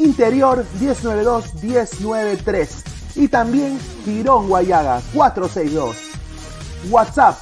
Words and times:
Interior 0.00 0.64
192-193 0.78 3.16
y 3.16 3.26
también 3.28 3.78
Girón 4.04 4.48
Guayaga 4.48 5.00
462. 5.12 5.96
WhatsApp 6.90 7.36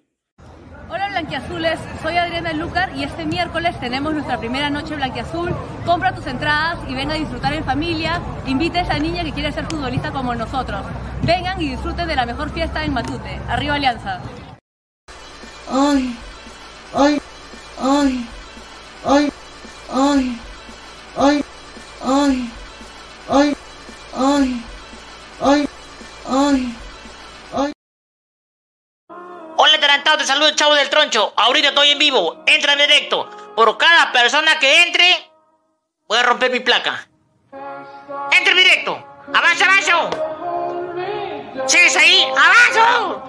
Hola 0.87 1.09
Blanquiazules, 1.09 1.79
soy 2.01 2.17
Adriana 2.17 2.53
Lucar 2.53 2.95
y 2.95 3.03
este 3.03 3.25
miércoles 3.25 3.77
tenemos 3.79 4.13
nuestra 4.13 4.37
primera 4.37 4.69
noche 4.69 4.95
Blanquiazul. 4.95 5.53
Compra 5.85 6.15
tus 6.15 6.25
entradas 6.27 6.79
y 6.87 6.93
ven 6.93 7.11
a 7.11 7.15
disfrutar 7.15 7.53
en 7.53 7.63
familia. 7.63 8.21
Invita 8.45 8.79
a 8.79 8.83
esa 8.83 8.99
niña 8.99 9.23
que 9.23 9.33
quiere 9.33 9.51
ser 9.51 9.65
futbolista 9.65 10.11
como 10.11 10.33
nosotros. 10.33 10.81
Vengan 11.23 11.61
y 11.61 11.69
disfruten 11.69 12.07
de 12.07 12.15
la 12.15 12.25
mejor 12.25 12.49
fiesta 12.51 12.83
en 12.83 12.93
Matute. 12.93 13.39
Arriba 13.49 13.75
Alianza. 13.75 14.19
Ay, 15.71 16.15
ay, 16.95 17.21
ay, 17.81 18.27
ay, 19.05 19.31
ay, 19.93 20.39
ay, 21.17 21.43
ay, 22.05 22.51
ay. 23.29 23.55
Te 30.19 30.25
saludo 30.25 30.49
el 30.49 30.55
chavo 30.55 30.75
del 30.75 30.89
troncho. 30.89 31.33
Ahorita 31.37 31.69
estoy 31.69 31.91
en 31.91 31.99
vivo, 31.99 32.43
entra 32.45 32.73
en 32.73 32.79
directo. 32.79 33.29
Por 33.55 33.77
cada 33.77 34.11
persona 34.11 34.59
que 34.59 34.83
entre, 34.83 35.05
voy 36.07 36.19
a 36.19 36.23
romper 36.23 36.51
mi 36.51 36.59
placa. 36.59 37.07
Entra 38.31 38.51
en 38.51 38.57
directo. 38.57 39.03
Avanza, 39.33 39.65
avanza. 39.65 40.09
¿Sigues 41.67 41.95
ahí? 41.95 42.27
¡Avanzo! 42.35 43.23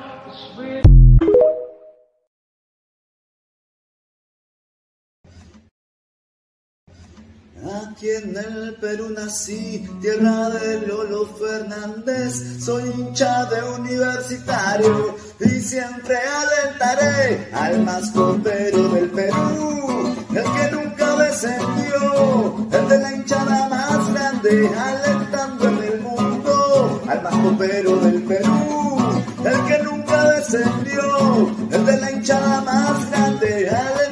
Aquí 7.71 8.11
en 8.11 8.37
el 8.37 8.75
Perú 8.81 9.11
nací, 9.11 9.89
tierra 10.01 10.51
de 10.51 10.87
Lolo 10.87 11.27
Fernández, 11.39 12.65
soy 12.65 12.83
hincha 12.91 13.45
de 13.45 13.63
universitario 13.63 15.15
y 15.39 15.61
siempre 15.61 16.17
alentaré 16.17 17.49
al 17.53 17.85
más 17.85 18.13
del 18.13 19.11
Perú, 19.15 20.17
el 20.31 20.43
que 20.43 20.71
nunca 20.73 21.17
descendió, 21.17 22.69
el 22.73 22.89
de 22.89 22.99
la 22.99 23.13
hinchada 23.13 23.69
más 23.69 24.15
grande, 24.15 24.71
alentando 24.77 25.69
en 25.69 25.79
el 25.93 26.01
mundo 26.01 27.03
al 27.09 27.23
más 27.23 27.35
copero 27.37 27.97
del 27.99 28.23
Perú, 28.25 28.99
el 29.45 29.65
que 29.67 29.79
nunca 29.85 30.25
descendió, 30.33 31.55
el 31.71 31.87
de 31.87 31.97
la 31.99 32.11
hinchada 32.11 32.61
más 32.63 33.11
grande, 33.11 33.69
alentando 33.69 34.10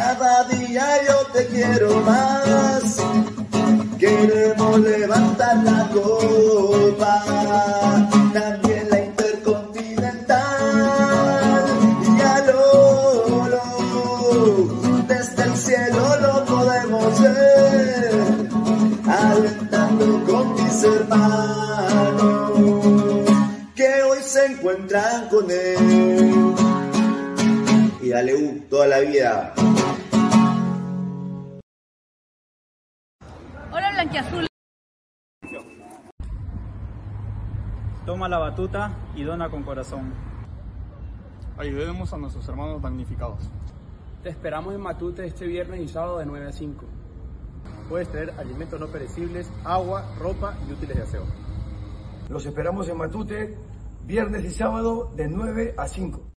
Cada 0.00 0.44
día 0.44 0.86
yo 1.06 1.26
te 1.34 1.46
quiero 1.48 2.00
más. 2.00 2.96
Queremos 3.98 4.80
levantar 4.80 5.62
la 5.62 5.90
copa, 5.92 7.22
también 8.32 8.88
la 8.90 9.04
intercontinental. 9.04 11.66
Y 12.16 12.20
a 12.22 12.38
Lolo, 12.48 13.60
desde 15.06 15.42
el 15.42 15.54
cielo 15.54 16.16
lo 16.22 16.46
podemos 16.46 17.20
ver, 17.20 18.48
alentando 19.06 20.24
con 20.24 20.54
mis 20.54 20.82
hermanos 20.82 22.52
que 23.74 24.02
hoy 24.02 24.22
se 24.22 24.46
encuentran 24.46 25.28
con 25.28 25.50
él. 25.50 26.59
Y 28.10 28.12
dale 28.12 28.34
U 28.34 28.60
toda 28.68 28.88
la 28.88 28.98
vida. 28.98 29.54
Hola 33.70 33.92
Blanquiazul. 33.92 34.46
Toma 38.04 38.28
la 38.28 38.38
batuta 38.38 38.90
y 39.14 39.22
dona 39.22 39.48
con 39.48 39.62
corazón. 39.62 40.12
Ayudemos 41.56 42.12
a 42.12 42.18
nuestros 42.18 42.48
hermanos 42.48 42.82
damnificados. 42.82 43.48
Te 44.24 44.30
esperamos 44.30 44.74
en 44.74 44.80
Matute 44.80 45.24
este 45.24 45.46
viernes 45.46 45.80
y 45.80 45.86
sábado 45.86 46.18
de 46.18 46.26
9 46.26 46.48
a 46.48 46.52
5. 46.52 46.84
Puedes 47.88 48.10
traer 48.10 48.32
alimentos 48.38 48.80
no 48.80 48.88
perecibles, 48.88 49.52
agua, 49.62 50.16
ropa 50.18 50.56
y 50.68 50.72
útiles 50.72 50.96
de 50.96 51.02
aseo. 51.04 51.26
Los 52.28 52.44
esperamos 52.44 52.88
en 52.88 52.96
Matute, 52.98 53.56
viernes 54.04 54.44
y 54.44 54.50
sábado 54.50 55.12
de 55.14 55.28
9 55.28 55.74
a 55.78 55.86
5. 55.86 56.29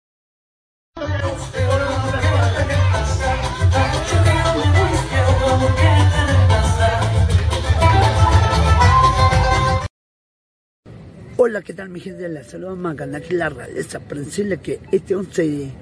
Hola, 11.44 11.60
¿qué 11.62 11.74
tal 11.74 11.88
mi 11.88 11.98
gente? 11.98 12.28
La 12.28 12.44
saluda 12.44 12.76
Magana, 12.76 13.18
aquí 13.18 13.34
la 13.34 13.48
realeza, 13.48 13.98
para 13.98 14.20
decirle 14.20 14.58
que 14.58 14.78
este 14.92 15.16
11 15.16 15.42
de 15.42 15.72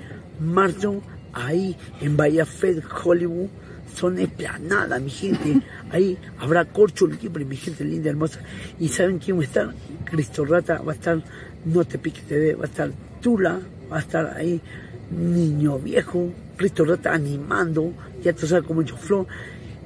marzo, 0.41 1.03
ahí 1.35 1.77
en 2.01 2.17
Bahía 2.17 2.47
Fed, 2.47 2.83
Hollywood, 3.05 3.49
son 3.95 4.19
esplanada, 4.19 4.99
mi 4.99 5.11
gente. 5.11 5.61
Ahí 5.91 6.17
habrá 6.39 6.65
corcho 6.65 7.07
libre, 7.07 7.45
mi 7.45 7.57
gente 7.57 7.85
linda, 7.85 8.09
hermosa. 8.09 8.41
¿Y 8.79 8.89
saben 8.89 9.19
quién 9.19 9.37
va 9.37 9.43
a 9.43 9.45
estar? 9.45 9.75
Cristo 10.05 10.45
Rata, 10.45 10.81
va 10.81 10.93
a 10.93 10.95
estar 10.95 11.23
No 11.65 11.85
Te 11.85 11.99
Piques 11.99 12.25
TV, 12.25 12.55
va 12.55 12.65
a 12.65 12.69
estar 12.69 12.91
Tula, 13.21 13.61
va 13.93 13.97
a 13.97 14.01
estar 14.01 14.35
ahí 14.37 14.63
Niño 15.11 15.79
Viejo, 15.79 16.29
Cristo 16.57 16.85
Rata 16.85 17.13
animando, 17.13 17.93
ya 18.23 18.33
tú 18.33 18.47
sabes 18.47 18.65
cómo 18.65 18.83
yo 18.83 18.97
flow. 18.97 19.27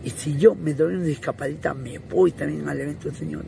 Y 0.04 0.10
si 0.10 0.36
yo 0.36 0.54
me 0.54 0.74
doy 0.74 0.94
una 0.96 1.08
escapadita, 1.08 1.72
me 1.72 1.98
voy 1.98 2.32
también 2.32 2.68
al 2.68 2.80
evento, 2.80 3.12
señor. 3.12 3.44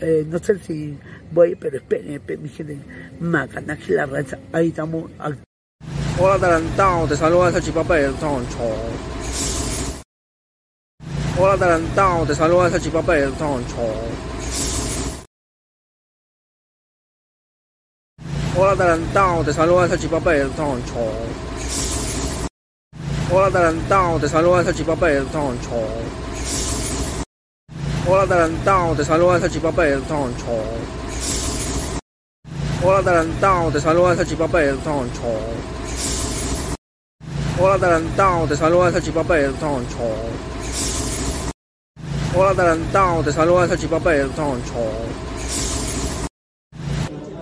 Eh, 0.00 0.26
no 0.28 0.38
sé 0.40 0.58
si 0.58 0.98
voy, 1.30 1.54
pero 1.54 1.76
esperen, 1.76 2.14
esperen, 2.14 2.42
mi 2.42 2.48
gente. 2.48 2.78
Macanaje 3.20 3.92
la 3.94 4.06
raza. 4.06 4.38
Ahí 4.52 4.68
estamos. 4.68 5.10
Hola, 6.18 6.34
adelantado, 6.34 7.06
te 7.06 7.16
saluda 7.16 7.48
el 7.48 7.52
salchipapa 7.54 7.94
del 7.96 8.14
troncho. 8.14 8.58
Hola, 11.38 11.52
adelantado, 11.54 12.26
te 12.26 12.34
saluda 12.34 12.66
el 12.66 12.72
salchipapa 12.72 13.14
del 13.14 13.32
troncho. 13.34 13.76
Hola, 18.56 18.70
adelantado, 18.70 19.42
te 19.42 19.52
saluda 19.52 19.88
salchipapa 19.88 20.30
del 20.30 20.48
troncho. 20.50 20.94
Hola, 23.32 23.46
adelantado, 23.48 24.20
te 24.20 24.28
saluda 24.28 24.62
salchipapa 24.62 25.08
del 25.08 25.26
troncho. 25.26 25.70
Hola, 28.06 28.22
adelantado, 28.22 28.94
te 28.94 29.04
saluda 29.04 29.40
salchipapa 29.40 29.82
del 29.82 30.02
troncho. 30.02 30.62
Hola, 32.84 32.98
adelantado, 32.98 33.72
te 33.72 33.80
saluda 33.80 34.14
salchipapa 34.14 34.58
del 34.60 34.78
troncho. 34.78 35.22
Hola, 37.58 37.74
adelantado, 37.74 38.46
te 38.46 38.56
saluda 38.56 38.92
salchipapa 38.92 39.34
del 39.34 39.54
troncho. 39.54 39.98
Hola, 42.36 42.50
adelantado, 42.50 43.22
te 43.24 43.32
saluda 43.32 43.66
salchipapa 43.66 44.10
del 44.10 44.30
troncho. 44.30 45.33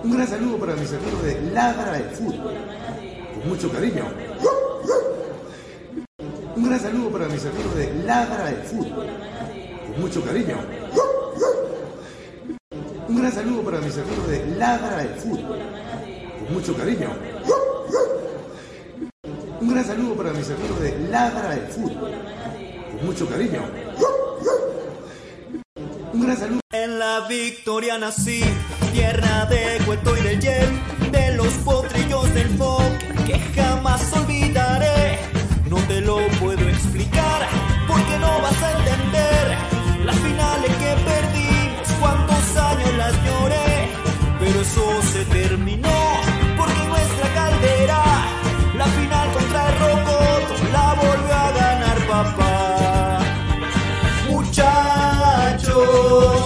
Un 0.03 0.11
gran 0.11 0.27
saludo 0.27 0.57
para 0.57 0.75
mis 0.75 0.91
amigos 0.91 1.23
de 1.23 1.41
Ladra 1.53 1.93
del 1.93 2.09
Fútbol. 2.09 2.53
Con 3.33 3.49
mucho 3.49 3.71
cariño. 3.71 4.05
Un 6.57 6.63
gran 6.65 6.79
saludo 6.79 7.09
para 7.09 7.27
mis 7.29 7.45
amigos 7.45 7.75
de 7.77 7.93
Ladra 8.03 8.45
del 8.45 8.63
Fútbol. 8.63 9.07
Con 9.87 10.01
mucho 10.01 10.21
cariño. 10.25 10.57
Un 13.07 13.15
gran 13.15 13.31
saludo 13.31 13.61
para 13.63 13.79
mis 13.79 13.97
amigos 13.97 14.27
de 14.27 14.45
Ladra 14.57 14.97
del 14.97 15.15
Fútbol. 15.15 15.59
Con 16.39 16.53
mucho 16.53 16.75
cariño. 16.75 17.09
Un 19.61 19.69
gran 19.69 19.85
saludo 19.85 20.15
para 20.15 20.33
mis 20.33 20.49
amigos 20.49 20.81
de 20.81 20.99
Ladra 21.09 21.49
del 21.51 21.67
Fútbol. 21.67 22.11
Con 22.91 23.05
mucho 23.05 23.29
cariño. 23.29 23.82
En 26.71 26.99
la 26.99 27.27
victoria 27.27 27.97
nací, 27.97 28.41
tierra 28.93 29.45
de 29.47 29.77
Cueto 29.85 30.15
y 30.15 30.21
del 30.21 30.39
Yen, 30.39 30.81
de 31.11 31.35
los 31.35 31.51
potrillos 31.65 32.33
del 32.33 32.47
Fon, 32.57 32.97
que 33.27 33.37
jamás 33.53 34.01
olvidaré. 34.13 35.19
No 35.69 35.75
te 35.85 35.99
lo 35.99 36.25
puedo 36.39 36.65
explicar, 36.69 37.41
porque 37.89 38.17
no 38.19 38.41
vas 38.41 38.63
a 38.63 38.71
entender 38.71 39.57
las 40.05 40.15
finales 40.15 40.71
que 40.77 40.95
perdimos, 41.03 41.87
cuántos 41.99 42.55
años 42.55 42.93
las 42.97 43.13
lloré, 43.25 43.89
pero 44.39 44.61
eso 44.61 45.01
se 45.11 45.25
terminó, 45.25 45.72
Muchachos, 55.83 56.42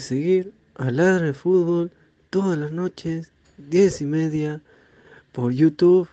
seguir 0.00 0.52
a 0.74 0.90
Ladra 0.90 1.26
de 1.26 1.34
Fútbol 1.34 1.90
todas 2.30 2.58
las 2.58 2.72
noches, 2.72 3.30
10 3.58 4.00
y 4.00 4.04
media, 4.06 4.62
por 5.32 5.52
YouTube, 5.52 6.08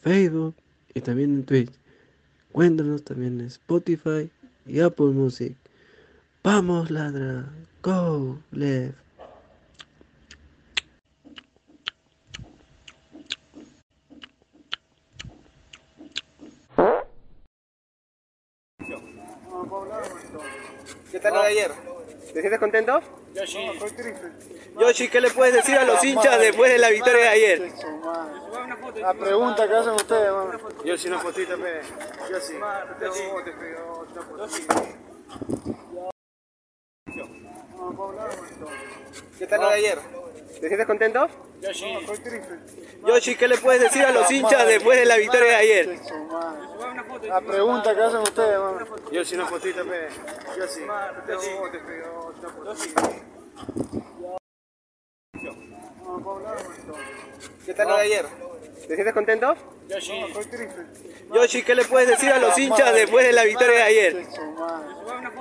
Facebook 0.00 0.54
y 0.94 1.00
también 1.00 1.34
en 1.34 1.44
Twitch. 1.44 1.72
Cuéntanos 2.52 3.02
también 3.04 3.40
en 3.40 3.46
Spotify 3.46 4.30
y 4.66 4.80
Apple 4.80 5.06
Music. 5.06 5.56
Vamos, 6.42 6.90
Ladra. 6.90 7.50
Go, 7.82 8.38
left. 8.50 9.02
¿Qué 21.10 21.20
tal 21.20 21.34
de 21.34 21.40
ayer? 21.40 21.91
¿Te 22.32 22.40
sientes 22.40 22.58
contento? 22.58 23.00
Yoshi. 23.34 23.70
Yoshi, 24.78 25.08
¿qué 25.08 25.20
le 25.20 25.30
puedes 25.30 25.54
decir 25.54 25.76
a 25.76 25.84
los 25.84 26.02
hinchas 26.02 26.38
después 26.38 26.72
de 26.72 26.78
la 26.78 26.88
victoria 26.88 27.20
de 27.20 27.28
ayer? 27.28 27.72
La 28.96 29.14
pregunta 29.14 29.68
que 29.68 29.74
hacen 29.74 29.92
ustedes, 29.92 30.32
mano. 30.32 30.58
Yoshi, 30.84 31.08
una 31.08 31.18
fotita, 31.18 31.56
pe. 31.56 31.80
Yoshi. 32.30 32.54
¿Qué 39.38 39.46
tal 39.46 39.60
lo 39.60 39.68
de 39.68 39.74
ayer? 39.74 39.98
¿Te 40.60 40.68
sientes 40.68 40.86
contento? 40.86 41.28
Yoshi. 41.60 41.98
Yoshi, 43.06 43.36
¿qué 43.36 43.48
le 43.48 43.58
puedes 43.58 43.82
decir 43.82 44.04
a 44.04 44.12
los 44.12 44.30
hinchas 44.30 44.66
después 44.66 44.98
de 44.98 45.06
la 45.06 45.16
victoria 45.16 45.48
de 45.48 45.54
ayer? 45.54 45.98
La 47.24 47.40
pregunta 47.40 47.94
que 47.94 48.02
hacen 48.02 48.20
ustedes, 48.20 48.58
mano. 48.58 48.86
Yoshi, 49.10 49.34
una 49.34 49.46
fotita, 49.46 49.82
pe. 49.84 50.08
Yoshi. 50.58 50.80
¿Qué 57.64 57.74
tal 57.74 57.88
lo 57.88 57.96
de 57.96 58.02
ayer? 58.02 58.26
¿Te 58.80 58.94
sientes 58.94 59.14
contento? 59.14 59.54
Yoshi. 59.88 60.24
Yoshi, 61.32 61.62
¿qué 61.62 61.74
le 61.74 61.84
puedes 61.84 62.08
decir 62.08 62.30
a 62.30 62.38
los 62.38 62.58
hinchas 62.58 62.92
después 62.92 63.26
de 63.26 63.32
la 63.32 63.44
victoria 63.44 63.76
de 63.76 63.82
ayer? 63.82 64.26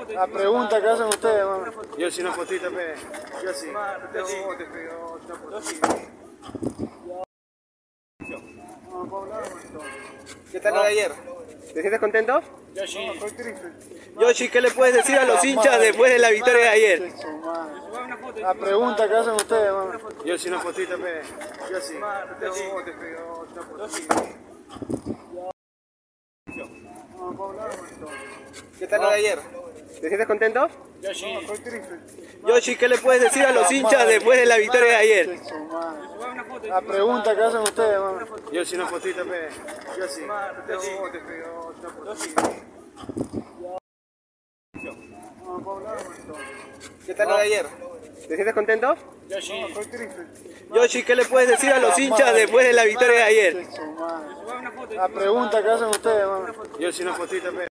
La 0.09 0.27
pregunta 0.27 0.81
que 0.81 0.87
hacen 0.87 1.07
ustedes, 1.07 1.45
mano. 1.45 1.71
Yoshi, 1.97 2.21
una 2.21 2.33
fotita, 2.33 2.69
pe. 2.69 2.93
Yoshi. 3.43 3.67
¿Qué 10.51 10.59
tal 10.59 10.75
lo 10.75 10.81
de 10.81 10.87
ayer? 10.87 11.11
¿Te 11.73 11.81
sientes 11.81 11.99
contento? 11.99 12.41
Yoshi. 12.75 13.11
Yoshi, 14.19 14.49
¿qué 14.49 14.61
le 14.61 14.71
puedes 14.71 14.95
decir 14.95 15.17
a 15.17 15.25
los 15.25 15.43
hinchas 15.43 15.79
después 15.79 16.11
de 16.11 16.19
la 16.19 16.29
victoria 16.29 16.61
de 16.61 16.69
ayer? 16.69 17.13
La 18.41 18.53
pregunta 18.53 19.07
que 19.07 19.15
hacen 19.15 19.33
ustedes, 19.33 19.73
mano. 19.73 19.99
Yoshi, 20.25 20.47
una 20.49 20.59
fotita, 20.59 20.95
pe. 20.97 21.21
Yoshi. 21.71 21.93
¿Qué 28.79 28.87
tal 28.87 29.01
lo 29.01 29.09
de 29.09 29.15
ayer? 29.15 29.39
¿Te 30.01 30.07
sientes 30.07 30.27
contento? 30.27 30.67
Yoshi. 31.01 31.37
Yoshi, 32.47 32.75
¿qué 32.75 32.87
le 32.87 32.97
puedes 32.97 33.21
decir 33.21 33.43
a 33.45 33.51
los 33.51 33.71
hinchas 33.71 34.07
después 34.07 34.39
de 34.39 34.45
la 34.45 34.57
victoria 34.57 34.87
de 34.87 34.95
ayer? 34.95 35.39
La 36.63 36.81
pregunta 36.81 37.35
que 37.35 37.43
hacen 37.43 37.61
ustedes, 37.61 37.99
mano. 37.99 38.25
Yo 38.51 38.65
si 38.65 38.75
una 38.75 38.87
fotita, 38.87 39.23
pe. 39.23 39.49
Yo 39.97 40.07
sí. 40.07 40.21
¿Qué 47.05 47.13
tal 47.13 47.29
lo 47.29 47.35
de 47.37 47.41
ayer? 47.41 47.65
¿Te 48.27 48.35
sientes 48.35 48.53
contento? 48.53 48.95
Yo 49.27 49.41
sí. 49.41 49.65
Triste. 49.73 50.27
Yoshi, 50.73 51.03
¿qué 51.03 51.15
le 51.15 51.25
puedes 51.25 51.49
decir 51.49 51.73
a 51.73 51.79
los 51.79 51.97
hinchas 51.99 52.33
después 52.33 52.65
de 52.65 52.73
la 52.73 52.85
victoria 52.85 53.15
de 53.15 53.23
ayer? 53.23 53.67
La 54.91 55.09
pregunta 55.09 55.61
que 55.61 55.69
hacen 55.69 55.87
ustedes, 55.87 56.25
mano. 56.25 56.53
Yo 56.79 56.91
si 56.91 57.03
una 57.03 57.13
fotita, 57.13 57.51
pe. 57.51 57.67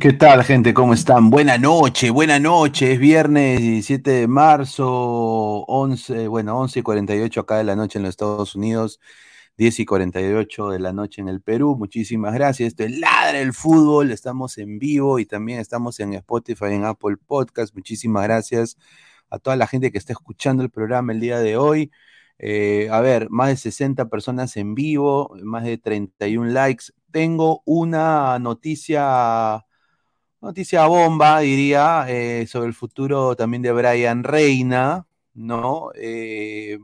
¿Qué 0.00 0.14
tal, 0.14 0.44
gente? 0.44 0.72
¿Cómo 0.72 0.94
están? 0.94 1.28
Buena 1.28 1.58
noche, 1.58 2.08
buena 2.08 2.38
noche. 2.38 2.92
Es 2.92 2.98
viernes 2.98 3.60
17 3.60 4.10
de 4.10 4.28
marzo, 4.28 4.86
11, 5.66 6.26
bueno, 6.26 6.58
11 6.58 6.80
y 6.80 6.82
48 6.82 7.40
acá 7.40 7.58
de 7.58 7.64
la 7.64 7.76
noche 7.76 7.98
en 7.98 8.04
los 8.04 8.10
Estados 8.10 8.54
Unidos, 8.54 8.98
10 9.58 9.80
y 9.80 9.84
48 9.84 10.70
de 10.70 10.78
la 10.78 10.94
noche 10.94 11.20
en 11.20 11.28
el 11.28 11.42
Perú. 11.42 11.76
Muchísimas 11.76 12.32
gracias. 12.32 12.68
Esto 12.68 12.84
es 12.84 12.98
Ladra 12.98 13.40
el 13.40 13.52
Fútbol. 13.52 14.10
Estamos 14.10 14.56
en 14.56 14.78
vivo 14.78 15.18
y 15.18 15.26
también 15.26 15.60
estamos 15.60 16.00
en 16.00 16.14
Spotify, 16.14 16.66
en 16.72 16.86
Apple 16.86 17.16
Podcast. 17.18 17.74
Muchísimas 17.74 18.22
gracias 18.22 18.78
a 19.28 19.38
toda 19.38 19.56
la 19.56 19.66
gente 19.66 19.92
que 19.92 19.98
está 19.98 20.14
escuchando 20.14 20.62
el 20.62 20.70
programa 20.70 21.12
el 21.12 21.20
día 21.20 21.40
de 21.40 21.58
hoy. 21.58 21.90
Eh, 22.38 22.88
a 22.90 23.00
ver, 23.02 23.28
más 23.28 23.48
de 23.50 23.56
60 23.56 24.08
personas 24.08 24.56
en 24.56 24.74
vivo, 24.74 25.36
más 25.42 25.64
de 25.64 25.76
31 25.76 26.52
likes. 26.52 26.86
Tengo 27.10 27.62
una 27.66 28.38
noticia 28.38 29.66
Noticia 30.42 30.86
bomba, 30.86 31.40
diría, 31.40 32.06
eh, 32.08 32.46
sobre 32.46 32.68
el 32.68 32.74
futuro 32.74 33.36
también 33.36 33.60
de 33.62 33.72
Brian 33.72 34.24
Reina, 34.24 35.06
¿no? 35.34 35.90
Eh, 35.94 36.78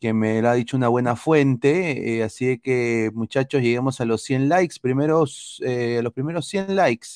que 0.00 0.12
me 0.12 0.42
lo 0.42 0.48
ha 0.48 0.54
dicho 0.54 0.76
una 0.76 0.88
buena 0.88 1.14
fuente, 1.14 2.18
eh, 2.18 2.24
así 2.24 2.58
que 2.58 3.10
muchachos, 3.14 3.62
lleguemos 3.62 4.00
a 4.00 4.04
los 4.04 4.22
100 4.22 4.48
likes, 4.48 4.76
primeros, 4.80 5.60
los 5.62 6.12
primeros 6.12 6.46
100 6.48 6.74
likes, 6.74 7.08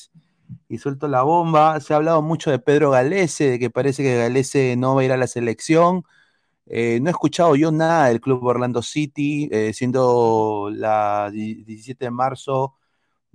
y 0.69 0.77
suelto 0.77 1.07
la 1.09 1.23
bomba, 1.23 1.79
se 1.81 1.93
ha 1.93 1.97
hablado 1.97 2.21
mucho 2.21 2.51
de 2.51 2.59
Pedro 2.59 2.91
Galese, 2.91 3.51
de 3.51 3.59
que 3.59 3.69
parece 3.69 4.03
que 4.03 4.17
Galese 4.17 4.75
no 4.77 4.95
va 4.95 5.01
a 5.01 5.05
ir 5.05 5.11
a 5.11 5.17
la 5.17 5.27
selección, 5.27 6.05
no 6.67 6.73
he 6.73 7.09
escuchado 7.09 7.55
yo 7.55 7.71
nada 7.71 8.07
del 8.07 8.21
club 8.21 8.43
Orlando 8.45 8.81
City, 8.81 9.49
siendo 9.73 10.69
la 10.73 11.29
17 11.33 12.05
de 12.05 12.11
marzo, 12.11 12.75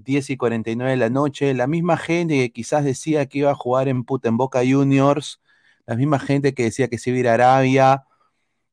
10 0.04 0.30
y 0.30 0.36
49 0.36 0.92
de 0.92 0.96
la 0.96 1.10
noche, 1.10 1.54
la 1.54 1.66
misma 1.66 1.96
gente 1.96 2.36
que 2.36 2.52
quizás 2.52 2.84
decía 2.84 3.26
que 3.26 3.38
iba 3.38 3.50
a 3.50 3.54
jugar 3.54 3.88
en 3.88 4.04
puta 4.04 4.28
en 4.28 4.36
Boca 4.36 4.60
Juniors, 4.60 5.40
la 5.86 5.96
misma 5.96 6.18
gente 6.18 6.54
que 6.54 6.64
decía 6.64 6.88
que 6.88 6.98
se 6.98 7.10
iba 7.10 7.16
a 7.16 7.20
ir 7.20 7.28
a 7.28 7.34
Arabia, 7.34 8.04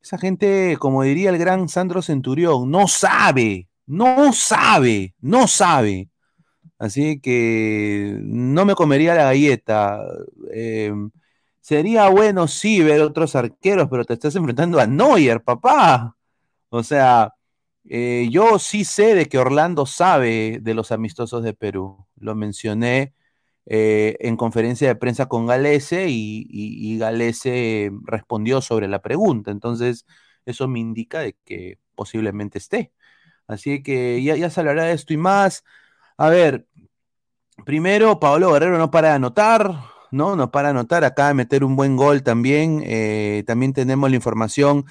esa 0.02 0.18
gente, 0.18 0.78
como 0.80 1.04
diría 1.04 1.30
el 1.30 1.38
gran 1.38 1.68
Sandro 1.70 2.02
Centurión, 2.02 2.72
no 2.72 2.88
sabe, 2.88 3.68
no 3.86 4.32
sabe, 4.34 5.16
no 5.20 5.48
sabe. 5.48 6.10
Así 6.80 7.20
que 7.20 8.18
no 8.22 8.66
me 8.66 8.76
comería 8.76 9.16
la 9.16 9.24
galleta. 9.26 10.00
Eh, 10.54 10.94
sería 11.62 12.10
bueno, 12.10 12.48
sí, 12.48 12.82
ver 12.84 13.02
otros 13.02 13.36
arqueros, 13.36 13.88
pero 13.90 14.06
te 14.06 14.14
estás 14.14 14.36
enfrentando 14.36 14.80
a 14.80 14.88
Neuer, 14.88 15.44
papá. 15.44 16.16
O 16.70 16.84
sea, 16.84 17.34
eh, 17.90 18.28
yo 18.32 18.60
sí 18.60 18.86
sé 18.86 19.16
de 19.16 19.28
que 19.28 19.38
Orlando 19.38 19.86
sabe 19.86 20.60
de 20.62 20.74
los 20.74 20.92
amistosos 20.92 21.44
de 21.44 21.54
Perú. 21.54 22.06
Lo 22.18 22.36
mencioné 22.36 23.14
eh, 23.66 24.18
en 24.22 24.38
conferencia 24.38 24.88
de 24.88 24.96
prensa 24.96 25.28
con 25.28 25.46
Galese 25.46 26.08
y, 26.10 26.98
Galese 27.00 27.92
respondió 28.06 28.62
sobre 28.62 28.88
la 28.88 29.02
pregunta. 29.02 29.52
Entonces, 29.52 30.06
eso 30.46 30.68
me 30.68 30.80
indica 30.80 31.20
de 31.20 31.36
que 31.46 31.80
posiblemente 31.96 32.58
esté. 32.60 32.94
Así 33.48 33.84
que 33.84 34.22
ya, 34.24 34.36
ya 34.36 34.50
se 34.50 34.60
hablará 34.62 34.86
de 34.86 34.94
esto 34.94 35.14
y 35.14 35.18
más. 35.18 35.64
A 36.18 36.30
ver, 36.30 36.68
primero, 37.66 38.20
Pablo 38.20 38.54
Guerrero 38.54 38.78
no 38.78 38.92
para 38.92 39.10
de 39.10 39.16
anotar, 39.16 39.72
¿no? 40.12 40.36
No 40.36 40.52
para 40.52 40.70
de 40.70 40.72
anotar, 40.72 41.04
acaba 41.04 41.30
de 41.30 41.36
meter 41.36 41.64
un 41.64 41.76
buen 41.76 41.96
gol 41.98 42.24
también. 42.24 42.84
Eh, 42.86 43.44
también 43.48 43.74
tenemos 43.74 44.10
la 44.10 44.16
información 44.16 44.86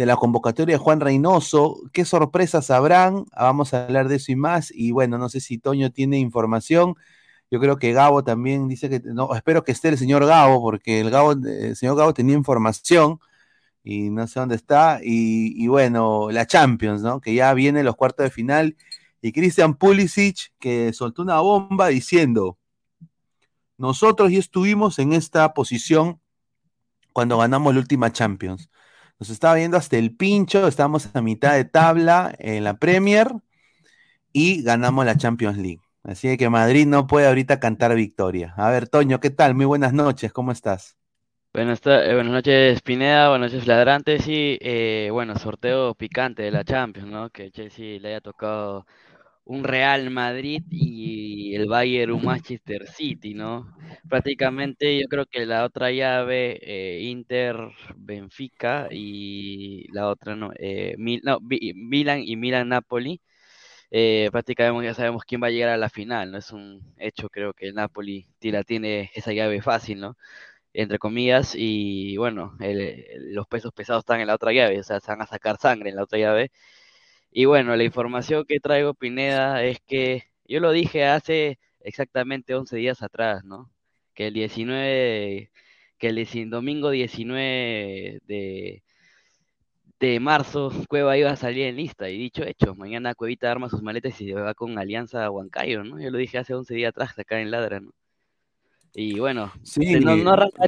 de 0.00 0.06
la 0.06 0.16
convocatoria 0.16 0.76
de 0.76 0.78
Juan 0.78 0.98
Reynoso. 0.98 1.78
¿Qué 1.92 2.06
sorpresas 2.06 2.70
habrán? 2.70 3.26
Vamos 3.36 3.74
a 3.74 3.84
hablar 3.84 4.08
de 4.08 4.16
eso 4.16 4.32
y 4.32 4.36
más. 4.36 4.72
Y 4.74 4.92
bueno, 4.92 5.18
no 5.18 5.28
sé 5.28 5.40
si 5.40 5.58
Toño 5.58 5.92
tiene 5.92 6.18
información. 6.18 6.94
Yo 7.50 7.60
creo 7.60 7.76
que 7.76 7.92
Gabo 7.92 8.24
también 8.24 8.66
dice 8.66 8.88
que, 8.88 9.02
no, 9.04 9.34
espero 9.34 9.62
que 9.62 9.72
esté 9.72 9.88
el 9.90 9.98
señor 9.98 10.24
Gabo, 10.24 10.62
porque 10.62 11.00
el, 11.00 11.10
Gabo, 11.10 11.32
el 11.32 11.76
señor 11.76 11.98
Gabo 11.98 12.14
tenía 12.14 12.34
información 12.34 13.20
y 13.84 14.08
no 14.08 14.26
sé 14.26 14.40
dónde 14.40 14.56
está. 14.56 15.00
Y, 15.02 15.66
bueno, 15.68 16.30
la 16.30 16.46
Champions, 16.46 17.02
¿no? 17.02 17.20
Que 17.20 17.34
ya 17.34 17.52
viene 17.52 17.82
los 17.82 17.94
cuartos 17.94 18.24
de 18.24 18.30
final. 18.30 18.78
Y 19.20 19.32
Christian 19.32 19.74
Pulisic, 19.74 20.54
que 20.58 20.94
soltó 20.94 21.20
una 21.20 21.40
bomba 21.40 21.88
diciendo, 21.88 22.56
nosotros 23.76 24.32
ya 24.32 24.38
estuvimos 24.38 24.98
en 24.98 25.12
esta 25.12 25.52
posición 25.52 26.20
cuando 27.12 27.36
ganamos 27.36 27.74
la 27.74 27.80
última 27.80 28.10
Champions. 28.10 28.70
Nos 29.20 29.28
estaba 29.30 29.54
viendo 29.54 29.76
hasta 29.76 29.98
el 29.98 30.16
pincho, 30.16 30.66
estamos 30.66 31.10
a 31.14 31.20
mitad 31.20 31.54
de 31.54 31.66
tabla 31.66 32.34
en 32.38 32.64
la 32.64 32.78
Premier 32.78 33.28
y 34.32 34.62
ganamos 34.62 35.04
la 35.04 35.16
Champions 35.16 35.58
League. 35.58 35.80
Así 36.02 36.36
que 36.38 36.48
Madrid 36.48 36.86
no 36.86 37.06
puede 37.06 37.26
ahorita 37.26 37.60
cantar 37.60 37.94
victoria. 37.94 38.54
A 38.56 38.70
ver, 38.70 38.88
Toño, 38.88 39.20
¿qué 39.20 39.28
tal? 39.30 39.54
Muy 39.54 39.66
buenas 39.66 39.92
noches, 39.92 40.32
¿cómo 40.32 40.52
estás? 40.52 40.96
Buenas, 41.52 41.80
eh, 41.84 42.14
buenas 42.14 42.32
noches, 42.32 42.80
Pineda, 42.80 43.28
buenas 43.30 43.52
noches, 43.52 43.66
Ladrantes. 43.66 44.24
Sí, 44.24 44.56
eh, 44.60 45.08
bueno, 45.12 45.36
sorteo 45.36 45.94
picante 45.94 46.42
de 46.44 46.52
la 46.52 46.64
Champions, 46.64 47.08
¿no? 47.10 47.28
Que 47.30 47.50
Chelsea 47.50 47.98
le 48.00 48.08
haya 48.08 48.20
tocado 48.20 48.86
un 49.50 49.64
Real 49.64 50.10
Madrid 50.10 50.62
y 50.70 51.56
el 51.56 51.66
Bayern 51.66 52.12
un 52.12 52.24
Manchester 52.24 52.86
City, 52.86 53.34
¿no? 53.34 53.66
Prácticamente 54.08 54.96
yo 55.00 55.08
creo 55.08 55.26
que 55.26 55.44
la 55.44 55.64
otra 55.64 55.90
llave, 55.90 56.60
eh, 56.62 57.00
Inter, 57.02 57.56
Benfica 57.96 58.86
y 58.92 59.88
la 59.92 60.08
otra 60.08 60.36
no, 60.36 60.52
eh, 60.56 60.94
Milan 60.98 62.22
y 62.24 62.36
Milan 62.36 62.68
Napoli. 62.68 63.20
Eh, 63.90 64.28
prácticamente 64.32 64.86
ya 64.88 64.94
sabemos 64.94 65.24
quién 65.24 65.42
va 65.42 65.48
a 65.48 65.50
llegar 65.50 65.70
a 65.70 65.76
la 65.76 65.88
final, 65.90 66.32
¿no? 66.32 66.38
Es 66.38 66.52
un 66.52 66.80
hecho, 66.98 67.28
creo 67.28 67.52
que 67.54 67.66
el 67.68 67.74
Napoli 67.74 68.28
tiene 68.38 69.10
esa 69.14 69.32
llave 69.32 69.62
fácil, 69.62 70.00
¿no? 70.00 70.16
Entre 70.74 70.98
comillas, 70.98 71.54
y 71.56 72.16
bueno, 72.18 72.56
los 73.18 73.46
pesos 73.48 73.72
pesados 73.72 74.02
están 74.02 74.20
en 74.20 74.28
la 74.28 74.34
otra 74.36 74.52
llave, 74.52 74.80
o 74.80 74.84
sea, 74.84 75.00
se 75.00 75.10
van 75.12 75.22
a 75.22 75.26
sacar 75.26 75.58
sangre 75.58 75.90
en 75.90 75.96
la 75.96 76.04
otra 76.04 76.18
llave 76.20 76.52
Y 77.30 77.44
bueno, 77.44 77.76
la 77.76 77.84
información 77.84 78.44
que 78.46 78.60
traigo, 78.60 78.94
Pineda, 78.94 79.62
es 79.64 79.78
que 79.86 80.24
yo 80.44 80.60
lo 80.60 80.72
dije 80.72 81.04
hace 81.04 81.58
exactamente 81.80 82.54
11 82.54 82.76
días 82.76 83.02
atrás, 83.02 83.44
¿no? 83.44 83.70
Que 84.14 84.28
el 84.28 84.34
19, 84.34 85.50
que 85.98 86.08
el 86.08 86.16
19 86.16 86.50
domingo 86.50 86.90
19 86.90 88.20
de, 88.26 88.82
de 90.00 90.20
marzo, 90.20 90.72
Cueva 90.88 91.16
iba 91.18 91.30
a 91.30 91.36
salir 91.36 91.66
en 91.66 91.76
lista. 91.76 92.10
Y 92.10 92.18
dicho 92.18 92.42
hecho, 92.42 92.74
mañana 92.74 93.14
Cuevita 93.14 93.50
arma 93.50 93.68
sus 93.68 93.82
maletas 93.82 94.20
y 94.20 94.26
se 94.26 94.34
va 94.34 94.54
con 94.54 94.78
Alianza 94.78 95.24
a 95.24 95.30
Huancayo, 95.30 95.84
¿no? 95.84 96.00
Yo 96.00 96.10
lo 96.10 96.18
dije 96.18 96.38
hace 96.38 96.54
11 96.54 96.74
días 96.74 96.90
atrás, 96.90 97.16
acá 97.18 97.40
en 97.40 97.50
Ladra, 97.50 97.80
¿no? 97.80 97.92
Y 98.92 99.20
bueno, 99.20 99.52
Sí, 99.62 100.00
no, 100.00 100.16
no 100.16 100.30
arranca 100.30 100.66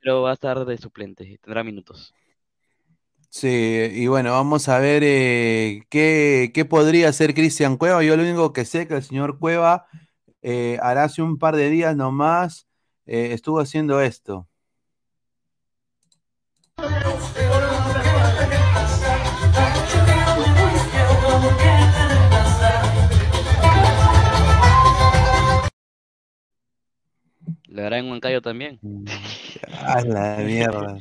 pero 0.00 0.22
va 0.22 0.30
a 0.30 0.34
estar 0.34 0.64
de 0.64 0.78
suplente, 0.78 1.24
y 1.24 1.38
tendrá 1.38 1.62
minutos. 1.62 2.14
Sí, 3.36 3.48
y 3.92 4.06
bueno, 4.06 4.30
vamos 4.30 4.68
a 4.68 4.78
ver 4.78 5.02
eh, 5.04 5.82
qué, 5.90 6.52
qué 6.54 6.64
podría 6.64 7.08
hacer 7.08 7.34
Cristian 7.34 7.76
Cueva. 7.76 8.04
Yo 8.04 8.16
lo 8.16 8.22
único 8.22 8.52
que 8.52 8.64
sé 8.64 8.86
que 8.86 8.94
el 8.94 9.02
señor 9.02 9.40
Cueva 9.40 9.86
eh, 10.42 10.78
hará 10.80 11.02
hace 11.02 11.20
un 11.20 11.36
par 11.36 11.56
de 11.56 11.68
días 11.68 11.96
nomás 11.96 12.68
eh, 13.06 13.30
estuvo 13.32 13.58
haciendo 13.58 14.00
esto. 14.00 14.48
¿Le 27.66 27.82
dará 27.82 27.98
en 27.98 28.08
Huancayo 28.08 28.40
también? 28.40 28.78
A 29.72 30.00
la 30.02 30.36
mierda. 30.38 30.96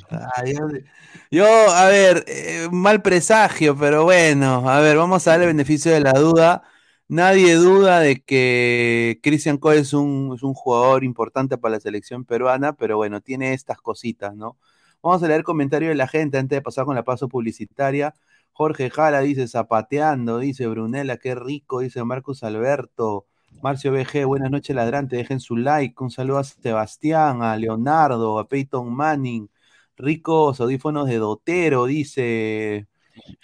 Yo, 1.32 1.46
a 1.46 1.88
ver, 1.88 2.24
eh, 2.28 2.68
mal 2.72 3.02
presagio, 3.02 3.76
pero 3.78 4.04
bueno, 4.04 4.70
a 4.70 4.80
ver, 4.80 4.98
vamos 4.98 5.28
a 5.28 5.32
darle 5.32 5.48
beneficio 5.48 5.92
de 5.92 6.00
la 6.02 6.14
duda. 6.14 6.64
Nadie 7.08 7.56
duda 7.56 8.00
de 8.00 8.22
que 8.24 9.20
Cristian 9.24 9.58
Coe 9.58 9.78
es 9.80 9.94
un, 9.94 10.34
es 10.36 10.44
un 10.44 10.54
jugador 10.54 11.04
importante 11.04 11.58
para 11.58 11.74
la 11.76 11.80
selección 11.80 12.26
peruana, 12.26 12.74
pero 12.74 12.98
bueno, 12.98 13.22
tiene 13.22 13.54
estas 13.54 13.78
cositas, 13.80 14.36
¿no? 14.36 14.58
Vamos 15.02 15.22
a 15.24 15.28
leer 15.28 15.44
comentarios 15.44 15.90
de 15.90 15.96
la 15.96 16.08
gente 16.08 16.38
antes 16.38 16.58
de 16.58 16.62
pasar 16.62 16.86
con 16.86 16.96
la 16.96 17.04
paso 17.04 17.28
publicitaria. 17.28 18.14
Jorge 18.54 18.90
Jara 18.90 19.20
dice 19.22 19.48
zapateando, 19.48 20.40
dice 20.40 20.68
Brunella, 20.68 21.18
qué 21.18 21.36
rico, 21.36 21.80
dice 21.82 22.04
Marcos 22.04 22.44
Alberto. 22.44 23.26
Marcio 23.64 23.94
BG, 23.94 24.26
buenas 24.26 24.52
noches, 24.52 24.76
ladrante. 24.76 25.16
Dejen 25.16 25.40
su 25.40 25.56
like. 25.56 25.96
Un 26.04 26.12
saludo 26.12 26.40
a 26.40 26.44
Sebastián, 26.44 27.44
a 27.44 27.56
Leonardo, 27.56 28.38
a 28.38 28.46
Peyton 28.46 28.94
Manning. 28.94 29.50
Ricos 29.96 30.60
audífonos 30.60 31.08
de 31.08 31.16
Dotero, 31.16 31.86
dice. 31.86 32.90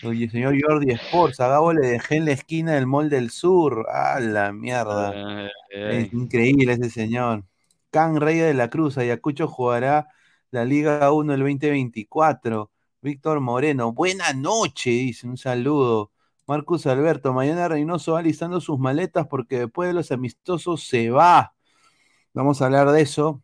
Oye, 0.03 0.29
señor 0.29 0.57
Jordi 0.61 0.91
Sports, 0.91 1.39
a 1.39 1.47
Gabo 1.47 1.71
le 1.71 1.87
dejé 1.87 2.17
en 2.17 2.25
la 2.25 2.33
esquina 2.33 2.73
del 2.73 2.85
Mall 2.85 3.09
del 3.09 3.29
Sur. 3.29 3.85
¡Ah, 3.89 4.19
la 4.19 4.51
mierda! 4.51 5.49
Es 5.69 6.11
increíble 6.11 6.73
ese 6.73 6.89
señor. 6.89 7.45
Can 7.89 8.19
Rey 8.19 8.39
de 8.39 8.53
la 8.53 8.69
Cruz, 8.69 8.97
Ayacucho 8.97 9.47
jugará 9.47 10.09
la 10.51 10.65
Liga 10.65 11.13
1 11.13 11.33
el 11.33 11.39
2024. 11.39 12.69
Víctor 13.01 13.39
Moreno, 13.39 13.93
buena 13.93 14.33
noche, 14.33 14.89
dice, 14.89 15.27
un 15.27 15.37
saludo. 15.37 16.11
Marcus 16.49 16.87
Alberto, 16.87 17.31
mañana 17.31 17.67
Reynoso 17.67 18.13
va 18.13 18.23
listando 18.23 18.59
sus 18.59 18.79
maletas 18.79 19.27
porque 19.27 19.59
después 19.59 19.87
de 19.87 19.93
los 19.93 20.11
amistosos 20.11 20.83
se 20.87 21.11
va. 21.11 21.53
Vamos 22.33 22.59
a 22.59 22.65
hablar 22.65 22.89
de 22.91 23.01
eso. 23.01 23.43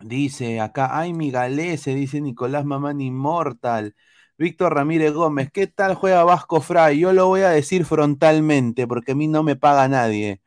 Dice 0.00 0.60
acá, 0.60 0.98
ay, 0.98 1.14
mi 1.14 1.30
galese, 1.30 1.94
dice 1.94 2.20
Nicolás 2.20 2.66
Mamán 2.66 3.00
Inmortal. 3.00 3.96
Víctor 4.36 4.74
Ramírez 4.74 5.14
Gómez, 5.14 5.50
¿qué 5.50 5.68
tal 5.68 5.94
juega 5.94 6.22
Vasco 6.22 6.60
Fray? 6.60 6.98
Yo 6.98 7.14
lo 7.14 7.28
voy 7.28 7.40
a 7.42 7.48
decir 7.48 7.86
frontalmente 7.86 8.86
porque 8.86 9.12
a 9.12 9.14
mí 9.14 9.26
no 9.26 9.42
me 9.42 9.56
paga 9.56 9.88
nadie. 9.88 10.42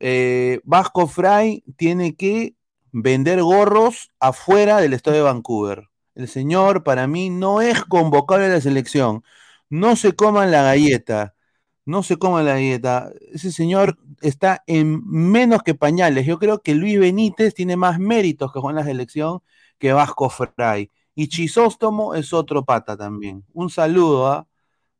Eh, 0.00 0.60
Vasco 0.64 1.06
Fray 1.06 1.62
tiene 1.76 2.16
que 2.16 2.56
vender 2.90 3.40
gorros 3.42 4.10
afuera 4.18 4.78
del 4.78 4.94
estadio 4.94 5.18
de 5.18 5.24
Vancouver. 5.24 5.90
El 6.16 6.26
señor, 6.26 6.82
para 6.82 7.06
mí, 7.06 7.30
no 7.30 7.60
es 7.60 7.84
convocable 7.84 8.46
a 8.46 8.48
la 8.48 8.60
selección. 8.60 9.22
No 9.70 9.96
se 9.96 10.14
coman 10.14 10.50
la 10.50 10.62
galleta. 10.62 11.34
No 11.84 12.02
se 12.02 12.16
coman 12.18 12.44
la 12.46 12.54
galleta. 12.54 13.10
Ese 13.32 13.52
señor 13.52 13.98
está 14.20 14.62
en 14.66 15.02
menos 15.06 15.62
que 15.62 15.74
pañales. 15.74 16.26
Yo 16.26 16.38
creo 16.38 16.62
que 16.62 16.74
Luis 16.74 16.98
Benítez 16.98 17.54
tiene 17.54 17.76
más 17.76 17.98
méritos 17.98 18.52
que 18.52 18.60
juega 18.60 18.80
en 18.80 18.86
la 18.86 18.90
selección 18.92 19.40
que 19.78 19.92
Vasco 19.92 20.30
Fray. 20.30 20.90
Y 21.14 21.28
Chisóstomo 21.28 22.14
es 22.14 22.32
otro 22.32 22.64
pata 22.64 22.96
también. 22.96 23.44
Un 23.52 23.70
saludo, 23.70 24.28
¿ah? 24.28 24.48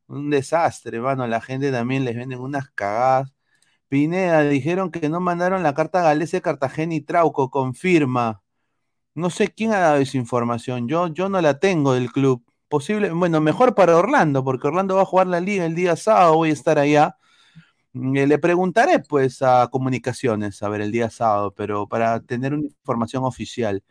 Un 0.08 0.30
desastre, 0.30 0.98
hermano. 0.98 1.26
La 1.26 1.40
gente 1.40 1.72
también 1.72 2.04
les 2.04 2.16
venden 2.16 2.40
unas 2.40 2.70
cagadas. 2.70 3.32
Pineda, 3.88 4.42
dijeron 4.42 4.90
que 4.90 5.08
no 5.08 5.20
mandaron 5.20 5.62
la 5.62 5.74
carta 5.74 6.00
a 6.00 6.02
Galese, 6.04 6.42
Cartagena 6.42 6.94
y 6.94 7.00
Trauco, 7.02 7.50
confirma. 7.50 8.42
No 9.14 9.30
sé 9.30 9.48
quién 9.48 9.72
ha 9.72 9.80
dado 9.80 9.98
esa 9.98 10.16
información. 10.18 10.88
Yo, 10.88 11.08
yo 11.08 11.28
no 11.28 11.40
la 11.40 11.58
tengo 11.60 11.94
del 11.94 12.12
club. 12.12 12.44
Posible, 12.68 13.10
bueno, 13.12 13.40
mejor 13.40 13.74
para 13.74 13.96
Orlando, 13.96 14.44
porque 14.44 14.66
Orlando 14.68 14.96
va 14.96 15.02
a 15.02 15.04
jugar 15.06 15.26
la 15.26 15.40
liga 15.40 15.64
el 15.64 15.74
día 15.74 15.96
sábado, 15.96 16.34
voy 16.36 16.50
a 16.50 16.52
estar 16.52 16.78
allá. 16.78 17.16
Eh, 17.94 18.26
Le 18.26 18.38
preguntaré 18.38 19.00
pues 19.00 19.42
a 19.42 19.68
comunicaciones, 19.72 20.62
a 20.62 20.68
ver, 20.70 20.82
el 20.82 20.92
día 20.92 21.10
sábado, 21.10 21.54
pero 21.54 21.88
para 21.88 22.20
tener 22.20 22.54
una 22.54 22.66
información 22.66 23.24
oficial. 23.24 23.84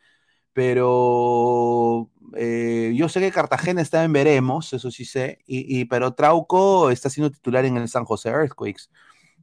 Pero 0.53 2.09
eh, 2.37 2.93
yo 2.95 3.09
sé 3.09 3.19
que 3.21 3.31
Cartagena 3.31 3.81
está 3.81 4.03
en 4.05 4.13
veremos, 4.13 4.73
eso 4.73 4.91
sí 4.91 5.05
sé, 5.05 5.39
y, 5.47 5.81
y- 5.81 5.85
pero 5.85 6.13
Trauco 6.15 6.91
está 6.91 7.09
siendo 7.09 7.31
titular 7.31 7.65
en 7.65 7.77
el 7.77 7.89
San 7.89 8.05
José 8.05 8.29
Earthquakes. 8.29 8.85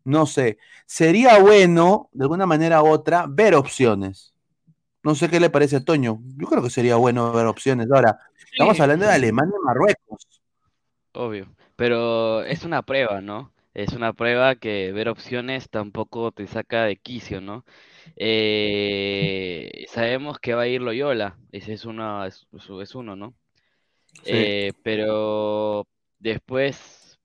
No 0.04 0.26
sé, 0.26 0.58
sería 0.86 1.38
bueno, 1.40 2.10
de 2.12 2.24
alguna 2.24 2.46
manera 2.46 2.82
u 2.82 2.88
otra, 2.88 3.26
ver 3.28 3.54
opciones. 3.56 4.34
No 5.02 5.14
sé 5.14 5.28
qué 5.28 5.38
le 5.40 5.50
parece 5.50 5.76
a 5.76 5.84
Toño. 5.84 6.20
Yo 6.38 6.46
creo 6.46 6.62
que 6.62 6.70
sería 6.70 6.96
bueno 6.96 7.30
ver 7.32 7.46
opciones. 7.46 7.88
Ahora, 7.92 8.18
estamos 8.54 8.78
hablando 8.78 9.06
de 9.06 9.12
Alemania 9.12 9.54
y 9.60 9.64
Marruecos. 9.64 10.26
Obvio, 11.12 11.54
pero 11.76 12.44
es 12.44 12.64
una 12.64 12.82
prueba, 12.82 13.20
¿no? 13.20 13.52
Es 13.74 13.92
una 13.92 14.12
prueba 14.12 14.54
que 14.54 14.92
ver 14.92 15.08
opciones 15.08 15.68
tampoco 15.68 16.30
te 16.30 16.46
saca 16.46 16.84
de 16.84 16.96
quicio, 16.96 17.40
¿no? 17.40 17.64
Eh, 18.16 19.86
sabemos 19.88 20.38
que 20.38 20.54
va 20.54 20.62
a 20.62 20.68
ir 20.68 20.80
Loyola, 20.82 21.36
ese 21.50 21.72
es 21.72 21.84
uno, 21.84 22.24
es, 22.24 22.46
es 22.80 22.94
uno, 22.94 23.16
¿no? 23.16 23.34
Sí. 24.22 24.32
Eh, 24.32 24.72
pero 24.84 25.88
después, 26.20 27.18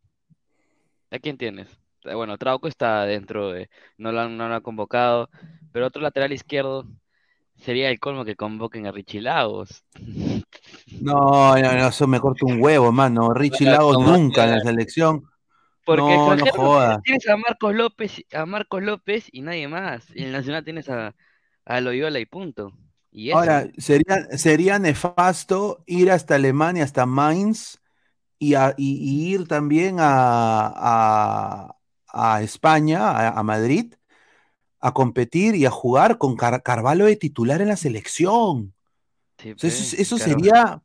¿a 1.12 1.20
quién 1.20 1.38
tienes? 1.38 1.68
Eh, 2.06 2.16
Bueno, 2.16 2.38
Trauco 2.40 2.68
está 2.68 3.06
dentro 3.06 3.52
de, 3.52 3.70
no 3.98 4.12
lo 4.12 4.22
han, 4.22 4.36
no 4.36 4.50
lo 4.50 4.56
han 4.56 4.62
convocado, 4.62 5.30
pero 5.72 5.86
otro 5.86 6.02
lateral 6.02 6.34
izquierdo 6.34 6.88
sería 7.58 7.92
el 7.92 8.00
colmo 8.00 8.26
que 8.26 8.36
convoquen 8.36 8.88
a 8.88 8.92
Richie 8.92 9.22
Lagos. 9.22 9.84
No, 11.02 11.56
no, 11.56 11.74
no, 11.74 11.88
eso 11.88 12.08
me 12.08 12.20
corta 12.20 12.46
un 12.46 12.62
huevo, 12.62 12.92
mano. 12.92 13.34
Richie 13.34 13.66
Lagos 13.66 13.98
nunca 14.00 14.46
en 14.46 14.52
la 14.52 14.62
selección. 14.62 15.24
Porque 15.86 16.02
No, 16.02 16.36
no 16.36 17.00
tienes 17.04 17.28
a 17.28 17.38
Marcos 17.38 17.74
López, 17.74 18.24
a 18.34 18.46
Marcos 18.46 18.84
López 18.84 19.28
y 19.32 19.42
nadie 19.42 19.68
más. 19.68 20.06
Y 20.14 20.20
en 20.20 20.26
el 20.28 20.32
Nacional 20.34 20.64
tienes 20.64 20.90
a, 20.90 21.16
a 21.66 21.82
Loyola 21.82 22.20
y 22.20 22.26
punto. 22.26 22.74
Y. 23.12 23.32
Ahora, 23.32 23.68
sería, 23.78 24.26
sería 24.38 24.78
nefasto 24.80 25.84
ir 25.88 26.12
hasta 26.12 26.36
Alemania, 26.36 26.84
hasta 26.84 27.06
Mainz, 27.06 27.80
y, 28.40 28.56
a- 28.56 28.76
y- 28.78 28.98
y 29.30 29.34
ir 29.34 29.48
también 29.48 29.98
a, 30.00 31.76
a- 32.14 32.42
España, 32.42 33.10
a, 33.12 33.40
a 33.40 33.44
Madrid, 33.44 33.94
a 34.80 34.94
competir 34.94 35.56
y 35.56 35.66
a 35.66 35.72
jugar 35.72 36.18
con 36.18 36.36
Car- 36.36 36.64
Carvalho 36.64 37.06
de 37.06 37.16
titular 37.16 37.62
en 37.62 37.70
la 37.70 37.78
selección. 37.78 38.74
Sí, 39.42 39.54
sea, 39.58 39.70
eso, 39.70 39.96
pe, 39.96 40.02
eso 40.02 40.16
claro. 40.18 40.32
sería. 40.32 40.82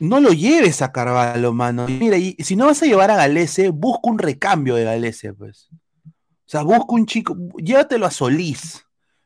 No 0.00 0.18
lo 0.20 0.30
lleves 0.32 0.82
a 0.82 0.90
Carvalho, 0.92 1.52
mano. 1.52 1.86
Mira, 1.88 2.16
y 2.16 2.32
si 2.40 2.56
no 2.56 2.66
vas 2.66 2.82
a 2.82 2.86
llevar 2.86 3.10
a 3.10 3.16
Galese, 3.16 3.70
busca 3.70 4.00
un 4.10 4.18
recambio 4.18 4.74
de 4.74 4.84
Galese, 4.84 5.32
pues. 5.34 5.68
O 6.06 6.46
sea, 6.46 6.62
busca 6.62 6.86
un 6.94 7.06
chico, 7.06 7.36
llévatelo 7.58 8.04
a 8.06 8.10
Solís, 8.10 8.84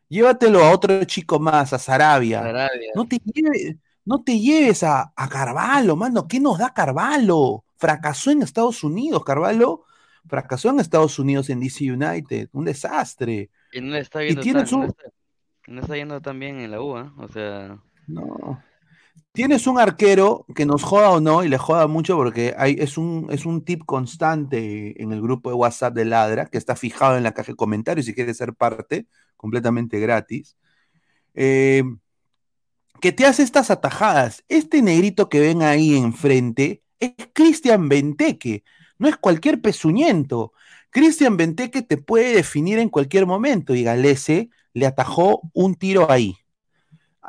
llévatelo 0.08 0.62
a 0.64 0.70
otro 0.72 1.02
chico 1.04 1.38
más, 1.40 1.72
a 1.72 1.78
Sarabia. 1.78 2.42
Sarabia. 2.42 2.92
No 2.94 3.06
te 3.08 3.18
lleves, 3.24 3.76
no 4.04 4.22
te 4.22 4.38
lleves 4.38 4.82
a, 4.82 5.12
a 5.16 5.28
Carvalho, 5.28 5.96
mano. 5.96 6.28
¿Qué 6.28 6.38
nos 6.38 6.58
da 6.58 6.72
Carvalho? 6.74 7.64
Fracasó 7.76 8.30
en 8.30 8.42
Estados 8.42 8.84
Unidos, 8.84 9.24
Carvalho. 9.24 9.84
Fracasó 10.28 10.68
en 10.70 10.80
Estados 10.80 11.18
Unidos 11.18 11.48
en 11.50 11.60
DC 11.60 11.90
United. 11.90 12.50
Un 12.52 12.64
desastre. 12.66 13.50
Y 13.72 13.80
no 13.80 13.92
le 13.92 14.00
está 14.00 14.22
Y 14.22 14.34
viendo 14.34 14.52
tan- 14.60 14.66
su- 14.66 14.78
no 14.80 14.86
está, 14.86 15.02
no 15.66 15.80
está 15.80 15.96
yendo 15.96 16.20
tan 16.20 16.38
bien 16.38 16.60
en 16.60 16.70
la 16.70 16.80
U, 16.82 16.96
¿ah? 16.96 17.12
O 17.18 17.28
sea, 17.28 17.78
No. 18.08 18.62
Tienes 19.32 19.68
un 19.68 19.78
arquero 19.78 20.46
que 20.54 20.66
nos 20.66 20.82
joda 20.82 21.10
o 21.10 21.20
no, 21.20 21.44
y 21.44 21.48
le 21.48 21.58
joda 21.58 21.86
mucho 21.86 22.16
porque 22.16 22.56
es, 22.58 22.98
un, 22.98 23.28
es 23.30 23.46
un 23.46 23.64
tip 23.64 23.84
constante 23.84 25.00
en 25.00 25.12
el 25.12 25.22
grupo 25.22 25.50
de 25.50 25.54
WhatsApp 25.54 25.94
de 25.94 26.04
Ladra, 26.04 26.46
que 26.46 26.58
está 26.58 26.74
fijado 26.74 27.16
en 27.16 27.22
la 27.22 27.32
caja 27.32 27.52
de 27.52 27.56
comentarios 27.56 28.06
si 28.06 28.14
quieres 28.14 28.36
ser 28.36 28.54
parte, 28.54 29.06
completamente 29.36 30.00
gratis. 30.00 30.56
Eh, 31.34 31.84
que 33.00 33.12
te 33.12 33.26
hace 33.26 33.42
estas 33.42 33.70
atajadas. 33.70 34.44
Este 34.48 34.82
negrito 34.82 35.28
que 35.28 35.40
ven 35.40 35.62
ahí 35.62 35.96
enfrente 35.96 36.82
es 36.98 37.12
Cristian 37.32 37.88
Benteke. 37.88 38.64
no 38.98 39.06
es 39.08 39.16
cualquier 39.16 39.60
pezuñento. 39.60 40.52
Cristian 40.90 41.36
Benteke 41.36 41.82
te 41.82 41.96
puede 41.96 42.34
definir 42.34 42.78
en 42.80 42.88
cualquier 42.88 43.26
momento 43.26 43.74
y 43.74 43.84
Galese 43.84 44.50
le 44.72 44.86
atajó 44.86 45.42
un 45.52 45.76
tiro 45.76 46.10
ahí. 46.10 46.36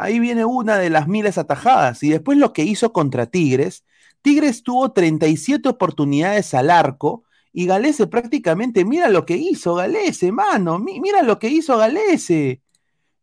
Ahí 0.01 0.17
viene 0.19 0.45
una 0.45 0.77
de 0.77 0.89
las 0.89 1.09
miles 1.09 1.37
atajadas. 1.37 2.01
Y 2.03 2.09
después 2.09 2.37
lo 2.37 2.53
que 2.53 2.63
hizo 2.63 2.93
contra 2.93 3.25
Tigres. 3.25 3.83
Tigres 4.21 4.63
tuvo 4.63 4.93
37 4.93 5.67
oportunidades 5.67 6.53
al 6.53 6.69
arco 6.71 7.23
y 7.51 7.65
Galese 7.65 8.07
prácticamente, 8.07 8.85
mira 8.85 9.09
lo 9.09 9.25
que 9.25 9.35
hizo 9.35 9.75
Galese, 9.75 10.31
mano, 10.31 10.79
mi- 10.79 11.01
mira 11.01 11.21
lo 11.21 11.37
que 11.37 11.49
hizo 11.49 11.77
Galese. 11.77 12.61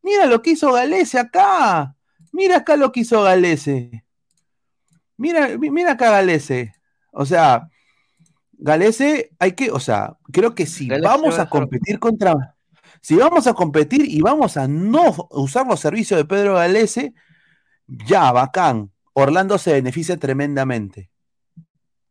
Mira 0.03 0.27
lo 0.27 0.43
que 0.43 0.51
hizo 0.51 0.71
Galese 0.73 1.19
acá. 1.19 1.97
Mira 2.33 2.59
acá 2.59 2.77
lo 2.77 2.93
que 2.93 3.01
hizo 3.01 3.23
Galese. 3.23 4.05
Mira, 5.17 5.57
mi- 5.59 5.71
mira 5.71 5.93
acá 5.93 6.11
Galese. 6.11 6.75
O 7.13 7.25
sea, 7.25 7.71
Galese 8.53 9.31
hay 9.39 9.53
que, 9.53 9.71
o 9.71 9.81
sea, 9.81 10.17
creo 10.33 10.55
que 10.55 10.67
si 10.67 10.89
vamos 10.89 11.39
va 11.39 11.43
a 11.45 11.49
competir 11.49 11.99
contra, 11.99 12.56
si 13.01 13.17
vamos 13.17 13.47
a 13.47 13.55
competir 13.55 14.03
y 14.05 14.21
vamos 14.21 14.57
a 14.57 14.67
no 14.69 15.15
usar 15.31 15.67
los 15.67 15.81
servicios 15.81 16.19
de 16.19 16.25
Pedro 16.25 16.55
Galese, 16.55 17.15
ya, 17.87 18.33
bacán. 18.33 18.91
Orlando 19.13 19.59
se 19.59 19.73
beneficia 19.73 20.17
tremendamente. 20.17 21.11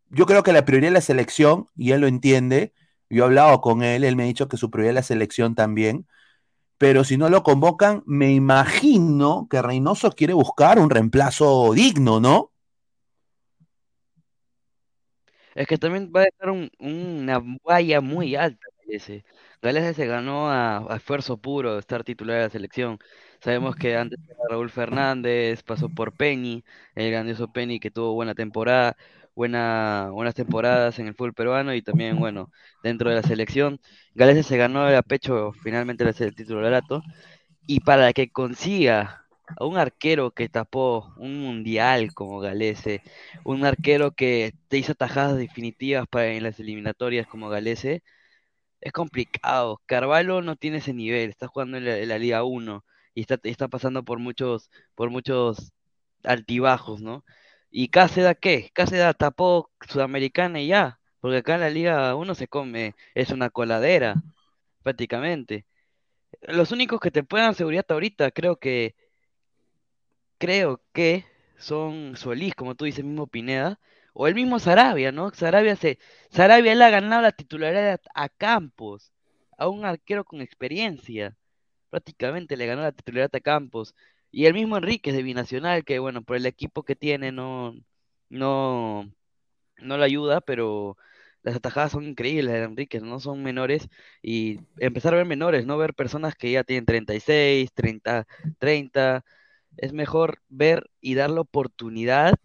Yo 0.09 0.25
creo 0.25 0.43
que 0.43 0.53
la 0.53 0.65
prioridad 0.65 0.89
es 0.89 0.93
la 0.93 1.01
selección, 1.01 1.67
y 1.75 1.91
él 1.91 2.01
lo 2.01 2.07
entiende. 2.07 2.73
Yo 3.09 3.23
he 3.23 3.25
hablado 3.25 3.61
con 3.61 3.83
él, 3.83 4.03
él 4.03 4.15
me 4.15 4.23
ha 4.23 4.27
dicho 4.27 4.47
que 4.47 4.57
su 4.57 4.71
prioridad 4.71 4.91
es 4.91 4.95
la 4.95 5.03
selección 5.03 5.55
también. 5.55 6.07
Pero 6.77 7.03
si 7.03 7.17
no 7.17 7.29
lo 7.29 7.43
convocan, 7.43 8.03
me 8.05 8.33
imagino 8.33 9.47
que 9.49 9.61
Reynoso 9.61 10.11
quiere 10.11 10.33
buscar 10.33 10.79
un 10.79 10.89
reemplazo 10.89 11.73
digno, 11.73 12.19
¿no? 12.19 12.51
Es 15.53 15.67
que 15.67 15.77
también 15.77 16.11
va 16.13 16.21
a 16.21 16.25
dejar 16.25 16.49
un- 16.49 16.69
una 16.79 17.41
valla 17.63 18.01
muy 18.01 18.35
alta, 18.35 18.67
Galese. 18.81 19.23
Galese 19.61 19.93
se 19.93 20.07
ganó 20.07 20.49
a, 20.49 20.77
a 20.93 20.95
esfuerzo 20.97 21.37
puro 21.37 21.79
estar 21.79 22.03
titular 22.03 22.37
de 22.37 22.43
la 22.43 22.49
selección. 22.49 22.99
Sabemos 23.41 23.75
que 23.75 23.95
antes 23.97 24.19
era 24.27 24.37
Raúl 24.49 24.69
Fernández, 24.69 25.63
pasó 25.63 25.89
por 25.89 26.13
Penny, 26.15 26.63
el 26.95 27.11
grandioso 27.11 27.51
Penny 27.51 27.79
que 27.79 27.91
tuvo 27.91 28.13
buena 28.13 28.35
temporada, 28.35 28.95
buena, 29.35 30.09
buenas 30.11 30.35
temporadas 30.35 30.99
en 30.99 31.07
el 31.07 31.15
fútbol 31.15 31.33
peruano 31.33 31.73
y 31.73 31.81
también, 31.81 32.17
bueno, 32.19 32.51
dentro 32.83 33.09
de 33.09 33.15
la 33.17 33.23
selección. 33.23 33.79
Galese 34.13 34.43
se 34.43 34.57
ganó 34.57 34.85
a 34.87 35.01
pecho 35.03 35.51
finalmente 35.61 36.03
el 36.03 36.15
el 36.17 36.35
titularato 36.35 37.01
y 37.67 37.79
para 37.81 38.13
que 38.13 38.31
consiga 38.31 39.25
a 39.57 39.65
un 39.65 39.77
arquero 39.77 40.31
que 40.31 40.49
tapó 40.49 41.13
un 41.17 41.39
mundial 41.41 42.13
como 42.13 42.39
Galese, 42.39 43.03
un 43.43 43.65
arquero 43.65 44.11
que 44.11 44.53
te 44.67 44.77
hizo 44.77 44.95
tajadas 44.95 45.37
definitivas 45.37 46.07
para 46.07 46.27
en 46.27 46.43
las 46.43 46.59
eliminatorias 46.59 47.27
como 47.27 47.49
Galese, 47.49 48.03
es 48.85 48.93
complicado. 48.93 49.81
Carvalho 49.87 50.41
no 50.43 50.55
tiene 50.57 50.77
ese 50.77 50.93
nivel, 50.93 51.31
está 51.31 51.47
jugando 51.47 51.77
en 51.77 52.07
la, 52.09 52.19
Liga 52.19 52.43
1 52.43 52.85
y 53.15 53.21
está, 53.21 53.39
está 53.43 53.67
pasando 53.67 54.05
por 54.05 54.19
muchos, 54.19 54.69
por 54.95 55.09
muchos 55.09 55.73
altibajos, 56.23 57.01
¿no? 57.01 57.25
¿Y 57.71 57.89
Cáceda 57.89 58.35
qué? 58.35 58.71
Cáceda 58.73 59.13
tapó 59.15 59.71
Sudamericana 59.89 60.61
y 60.61 60.67
ya, 60.67 60.99
porque 61.19 61.37
acá 61.37 61.55
en 61.55 61.61
la 61.61 61.69
Liga 61.71 62.15
1 62.15 62.35
se 62.35 62.47
come, 62.47 62.95
es 63.15 63.31
una 63.31 63.49
coladera, 63.49 64.15
prácticamente. 64.83 65.65
Los 66.41 66.71
únicos 66.71 66.99
que 66.99 67.11
te 67.11 67.23
pueden 67.23 67.47
dar 67.47 67.55
seguridad 67.55 67.85
ahorita, 67.89 68.31
creo 68.31 68.57
que 68.57 68.95
creo 70.37 70.81
que 70.93 71.25
son 71.57 72.17
Solís, 72.17 72.55
como 72.55 72.75
tú 72.75 72.85
dices, 72.85 73.05
mismo 73.05 73.27
Pineda, 73.27 73.79
o 74.15 74.27
el 74.27 74.35
mismo 74.35 74.59
Sarabia, 74.59 75.11
¿no? 75.11 75.31
Sarabia 75.31 75.75
se, 75.75 75.99
Sarabia 76.31 76.75
le 76.75 76.85
ha 76.85 76.89
ganado 76.89 77.21
la 77.21 77.33
titularidad 77.33 78.01
a 78.15 78.29
Campos, 78.29 79.13
a 79.57 79.67
un 79.69 79.85
arquero 79.85 80.23
con 80.25 80.41
experiencia. 80.41 81.37
Prácticamente 81.89 82.57
le 82.57 82.65
ganó 82.67 82.81
la 82.83 82.93
titularidad 82.93 83.35
a 83.35 83.41
Campos. 83.41 83.95
Y 84.31 84.45
el 84.45 84.53
mismo 84.53 84.77
Enríquez 84.77 85.13
de 85.15 85.23
Binacional, 85.23 85.85
que 85.85 85.99
bueno, 85.99 86.23
por 86.23 86.37
el 86.37 86.45
equipo 86.45 86.83
que 86.83 86.95
tiene 86.95 87.31
no, 87.33 87.75
no, 88.29 89.11
no 89.79 89.97
le 89.97 90.05
ayuda, 90.05 90.41
pero 90.41 90.97
las 91.43 91.55
atajadas 91.57 91.91
son 91.93 92.05
increíbles 92.05 92.53
de 92.53 92.63
Enríquez, 92.63 93.03
no 93.03 93.19
son 93.19 93.43
menores. 93.43 93.89
Y 94.21 94.59
empezar 94.79 95.13
a 95.13 95.17
ver 95.17 95.25
menores, 95.25 95.65
no 95.65 95.77
ver 95.77 95.93
personas 95.93 96.35
que 96.35 96.51
ya 96.51 96.63
tienen 96.63 96.85
36, 96.85 97.73
30, 97.73 98.27
30 98.59 99.25
es 99.77 99.93
mejor 99.93 100.41
ver 100.49 100.89
y 101.01 101.15
dar 101.15 101.29
la 101.31 101.41
oportunidad 101.41 102.35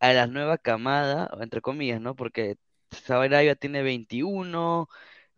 a 0.00 0.12
la 0.12 0.26
nueva 0.26 0.58
camada, 0.58 1.30
entre 1.40 1.60
comillas, 1.60 2.00
¿no? 2.00 2.16
Porque 2.16 2.56
Sarabia 2.90 3.54
tiene 3.56 3.82
21, 3.82 4.88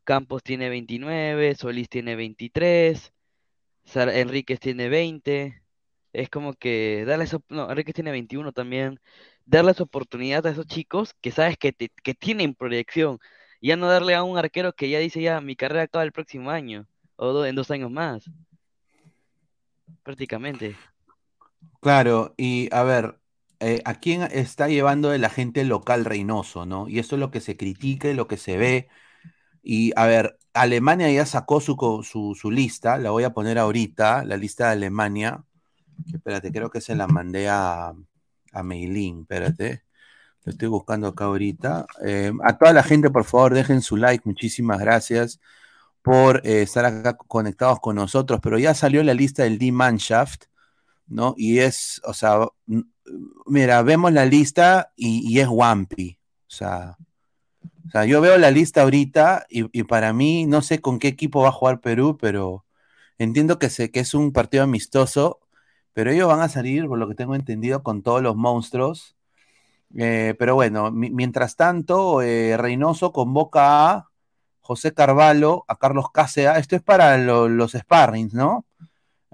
Campos 0.04 0.42
tiene 0.42 0.68
29, 0.70 1.54
Solís 1.56 1.88
tiene 1.88 2.16
23, 2.16 3.12
Sar- 3.84 4.10
Enríquez 4.10 4.60
tiene 4.60 4.88
20. 4.88 5.62
Es 6.12 6.28
como 6.30 6.54
que 6.54 7.04
darles, 7.06 7.36
no, 7.48 7.70
Enríquez 7.70 7.94
tiene 7.94 8.10
21 8.12 8.52
también, 8.52 9.00
darles 9.46 9.80
oportunidad 9.80 10.46
a 10.46 10.50
esos 10.50 10.66
chicos 10.66 11.14
que 11.20 11.30
sabes 11.32 11.56
que, 11.58 11.72
te- 11.72 11.90
que 12.02 12.14
tienen 12.14 12.54
proyección. 12.54 13.18
Ya 13.60 13.76
no 13.76 13.88
darle 13.88 14.14
a 14.14 14.22
un 14.24 14.38
arquero 14.38 14.72
que 14.74 14.90
ya 14.90 14.98
dice 14.98 15.22
ya 15.22 15.40
mi 15.40 15.56
carrera 15.56 15.84
acaba 15.84 16.04
el 16.04 16.12
próximo 16.12 16.50
año 16.50 16.86
o 17.16 17.44
en 17.44 17.54
dos 17.54 17.70
años 17.70 17.90
más. 17.90 18.24
Prácticamente. 20.02 20.76
Claro, 21.80 22.34
y 22.36 22.68
a 22.72 22.82
ver, 22.82 23.21
eh, 23.62 23.82
¿a 23.84 23.94
quién 24.00 24.22
está 24.22 24.68
llevando 24.68 25.12
el 25.12 25.24
agente 25.24 25.64
local 25.64 26.04
Reynoso, 26.04 26.66
no? 26.66 26.88
Y 26.88 26.98
eso 26.98 27.16
es 27.16 27.20
lo 27.20 27.30
que 27.30 27.40
se 27.40 27.56
critica 27.56 28.08
y 28.08 28.14
lo 28.14 28.28
que 28.28 28.36
se 28.36 28.56
ve. 28.56 28.88
Y 29.62 29.92
a 29.96 30.06
ver, 30.06 30.38
Alemania 30.54 31.10
ya 31.12 31.26
sacó 31.26 31.60
su, 31.60 31.76
su, 32.34 32.50
lista, 32.50 32.98
la 32.98 33.10
voy 33.10 33.24
a 33.24 33.30
poner 33.32 33.58
ahorita, 33.58 34.24
la 34.24 34.36
lista 34.36 34.66
de 34.66 34.72
Alemania. 34.72 35.44
Espérate, 36.12 36.52
creo 36.52 36.70
que 36.70 36.80
se 36.80 36.96
la 36.96 37.06
mandé 37.06 37.48
a, 37.48 37.94
a 38.52 38.62
Meilín, 38.62 39.22
espérate. 39.22 39.84
Lo 40.44 40.52
estoy 40.52 40.68
buscando 40.68 41.08
acá 41.08 41.26
ahorita. 41.26 41.86
Eh, 42.04 42.32
a 42.42 42.58
toda 42.58 42.72
la 42.72 42.82
gente, 42.82 43.10
por 43.10 43.24
favor, 43.24 43.54
dejen 43.54 43.82
su 43.82 43.96
like. 43.96 44.22
Muchísimas 44.26 44.80
gracias 44.80 45.40
por 46.02 46.42
eh, 46.44 46.62
estar 46.62 46.84
acá 46.84 47.16
conectados 47.16 47.80
con 47.80 47.96
nosotros. 47.96 48.40
Pero 48.42 48.58
ya 48.58 48.74
salió 48.74 49.02
la 49.04 49.14
lista 49.14 49.44
del 49.44 49.58
D-Manshaft, 49.58 50.44
¿no? 51.06 51.34
Y 51.36 51.58
es, 51.60 52.00
o 52.04 52.14
sea, 52.14 52.48
n- 52.68 52.84
mira, 53.46 53.82
vemos 53.82 54.12
la 54.12 54.24
lista 54.26 54.92
y, 54.96 55.22
y 55.32 55.40
es 55.40 55.48
Wampi. 55.48 56.18
O 56.48 56.50
sea, 56.54 56.96
o 57.86 57.90
sea, 57.90 58.04
yo 58.06 58.20
veo 58.20 58.38
la 58.38 58.50
lista 58.50 58.82
ahorita 58.82 59.46
y, 59.50 59.66
y 59.78 59.84
para 59.84 60.12
mí, 60.12 60.46
no 60.46 60.62
sé 60.62 60.80
con 60.80 60.98
qué 60.98 61.08
equipo 61.08 61.42
va 61.42 61.48
a 61.48 61.52
jugar 61.52 61.80
Perú, 61.80 62.16
pero 62.20 62.64
entiendo 63.18 63.58
que, 63.58 63.70
se, 63.70 63.90
que 63.90 64.00
es 64.00 64.14
un 64.14 64.32
partido 64.32 64.64
amistoso, 64.64 65.40
pero 65.92 66.10
ellos 66.10 66.28
van 66.28 66.40
a 66.40 66.48
salir, 66.48 66.86
por 66.86 66.98
lo 66.98 67.08
que 67.08 67.14
tengo 67.14 67.34
entendido, 67.34 67.82
con 67.82 68.02
todos 68.02 68.22
los 68.22 68.36
monstruos. 68.36 69.16
Eh, 69.96 70.34
pero 70.38 70.54
bueno, 70.54 70.90
mi- 70.90 71.10
mientras 71.10 71.56
tanto, 71.56 72.22
eh, 72.22 72.56
Reynoso 72.56 73.12
convoca 73.12 73.92
a 73.94 74.10
José 74.60 74.94
Carvalho, 74.94 75.64
a 75.68 75.76
Carlos 75.76 76.06
Cáceres. 76.12 76.58
Esto 76.58 76.76
es 76.76 76.82
para 76.82 77.18
lo- 77.18 77.48
los 77.48 77.72
sparrings, 77.72 78.34
¿no? 78.34 78.66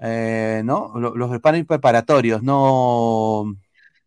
Eh, 0.01 0.61
¿no? 0.63 0.93
Lo- 0.95 1.15
Los 1.15 1.35
sparrings 1.37 1.67
preparatorios, 1.67 2.41
no. 2.41 3.55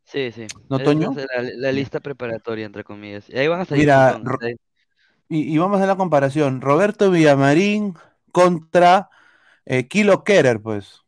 Sí, 0.05 0.31
sí. 0.33 0.47
¿No, 0.69 0.77
Esa 0.77 0.85
Toño? 0.85 1.11
es 1.13 1.17
la, 1.17 1.51
la 1.57 1.73
lista 1.73 2.01
preparatoria, 2.01 2.67
entre 2.67 2.85
comillas. 2.85 3.29
Y 3.29 3.39
ahí 3.39 3.49
van 3.49 3.61
a 3.61 3.65
salir 3.65 3.85
Mira, 3.85 4.21
montón, 4.23 4.57
y, 5.29 5.55
y 5.55 5.59
vamos 5.59 5.81
a 5.81 5.87
la 5.87 5.97
comparación. 5.97 6.61
Roberto 6.61 7.11
Villamarín 7.11 7.95
contra 8.31 9.09
eh, 9.65 9.87
Kilo 9.89 10.25
Kerer, 10.25 10.61
pues. 10.61 11.01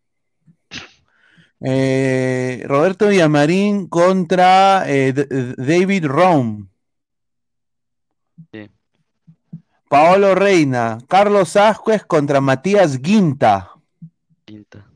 Eh, 1.60 2.62
Roberto 2.66 3.08
Villamarín 3.08 3.88
contra 3.88 4.84
eh, 4.86 5.12
David 5.56 6.06
Rome. 6.06 6.66
Sí. 8.52 8.70
Paolo 9.88 10.34
Reina. 10.34 10.98
Carlos 11.08 11.56
Ascuez 11.56 12.04
contra 12.04 12.40
Matías 12.40 13.00
Guinta. 13.00 13.70
Quinta. 14.44 14.86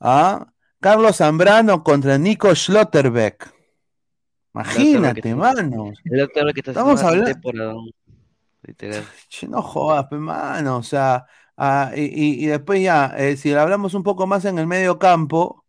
¿Ah? 0.00 0.46
Carlos 0.80 1.16
Zambrano 1.16 1.82
contra 1.84 2.18
Nico 2.18 2.54
Schlotterbeck. 2.54 3.52
Imagínate, 4.54 5.34
mano. 5.34 5.92
El 6.04 6.28
que 6.52 6.60
está 6.60 6.72
Estamos 6.72 7.02
hablando- 7.02 7.84
literal. 8.62 9.04
No 9.48 9.62
jodas, 9.62 10.06
mano. 10.12 10.78
O 10.78 10.82
sea, 10.82 11.24
ah, 11.56 11.92
y, 11.94 12.00
y- 12.02 12.44
y 12.44 12.46
después 12.46 12.82
ya, 12.82 13.14
eh, 13.16 13.36
si 13.36 13.52
hablamos 13.54 13.94
un 13.94 14.02
poco 14.02 14.26
más 14.26 14.44
en 14.44 14.58
el 14.58 14.66
medio 14.66 14.98
campo, 14.98 15.64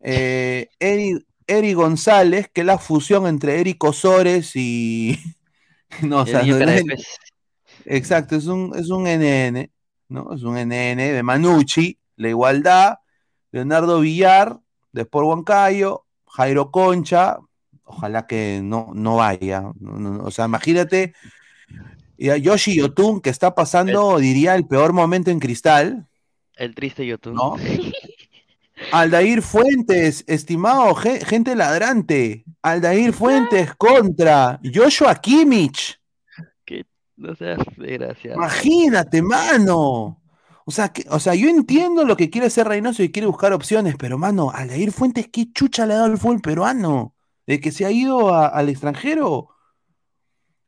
eh, 0.00 0.68
Eri, 0.78 1.26
Eri 1.46 1.72
González, 1.72 2.50
que 2.52 2.60
es 2.60 2.66
la 2.66 2.78
fusión 2.78 3.26
entre 3.26 3.60
Eric 3.60 3.82
Osores 3.84 4.52
y. 4.54 5.18
No, 6.02 6.22
o 6.22 6.26
sea, 6.26 6.42
no-. 6.42 6.56
Exacto, 7.84 8.34
es 8.34 8.46
un, 8.46 8.72
es 8.76 8.90
un 8.90 9.06
NN, 9.06 9.70
¿no? 10.08 10.32
Es 10.34 10.42
un 10.42 10.56
NN 10.56 10.96
de 10.96 11.22
Manucci, 11.22 11.98
La 12.16 12.28
Igualdad, 12.28 12.96
Leonardo 13.52 14.00
Villar, 14.00 14.58
de 14.92 15.02
Sport 15.02 15.26
Huancayo, 15.26 16.04
Jairo 16.26 16.70
Concha, 16.70 17.38
ojalá 17.84 18.26
que 18.26 18.60
no, 18.62 18.90
no 18.94 19.16
vaya. 19.16 19.62
O 20.22 20.30
sea, 20.30 20.46
imagínate, 20.46 21.14
y 22.16 22.30
a 22.30 22.36
Yoshi 22.36 22.76
Yotun, 22.76 23.20
que 23.20 23.30
está 23.30 23.54
pasando, 23.54 24.18
diría, 24.18 24.54
el 24.54 24.66
peor 24.66 24.92
momento 24.92 25.30
en 25.30 25.40
cristal. 25.40 26.06
El 26.56 26.74
triste 26.74 27.04
YouTube. 27.06 27.34
¿No? 27.34 27.56
Aldair 28.92 29.42
Fuentes, 29.42 30.24
estimado 30.26 30.94
ge- 30.94 31.24
gente 31.24 31.54
ladrante. 31.54 32.44
Aldair 32.62 33.12
Fuentes 33.12 33.74
contra 33.74 34.60
Joshua 34.64 35.14
Kimmich. 35.16 36.00
No 37.16 37.34
seas 37.34 37.58
desgraciado. 37.76 38.36
Imagínate, 38.36 39.22
mano. 39.22 40.20
O 40.66 40.70
sea, 40.70 40.88
que, 40.88 41.04
o 41.10 41.20
sea, 41.20 41.34
yo 41.34 41.48
entiendo 41.48 42.04
lo 42.04 42.16
que 42.16 42.30
quiere 42.30 42.46
hacer 42.46 42.66
Reynoso 42.66 43.02
y 43.02 43.12
quiere 43.12 43.26
buscar 43.28 43.52
opciones, 43.52 43.96
pero 43.98 44.16
mano, 44.18 44.50
Aldair 44.50 44.92
Fuentes, 44.92 45.28
¿qué 45.30 45.52
chucha 45.52 45.84
le 45.86 45.92
ha 45.94 45.98
dado 45.98 46.12
el 46.12 46.18
fútbol 46.18 46.40
peruano? 46.40 47.14
De 47.46 47.60
que 47.60 47.70
se 47.70 47.84
ha 47.84 47.90
ido 47.90 48.34
al 48.34 48.68
extranjero. 48.70 49.50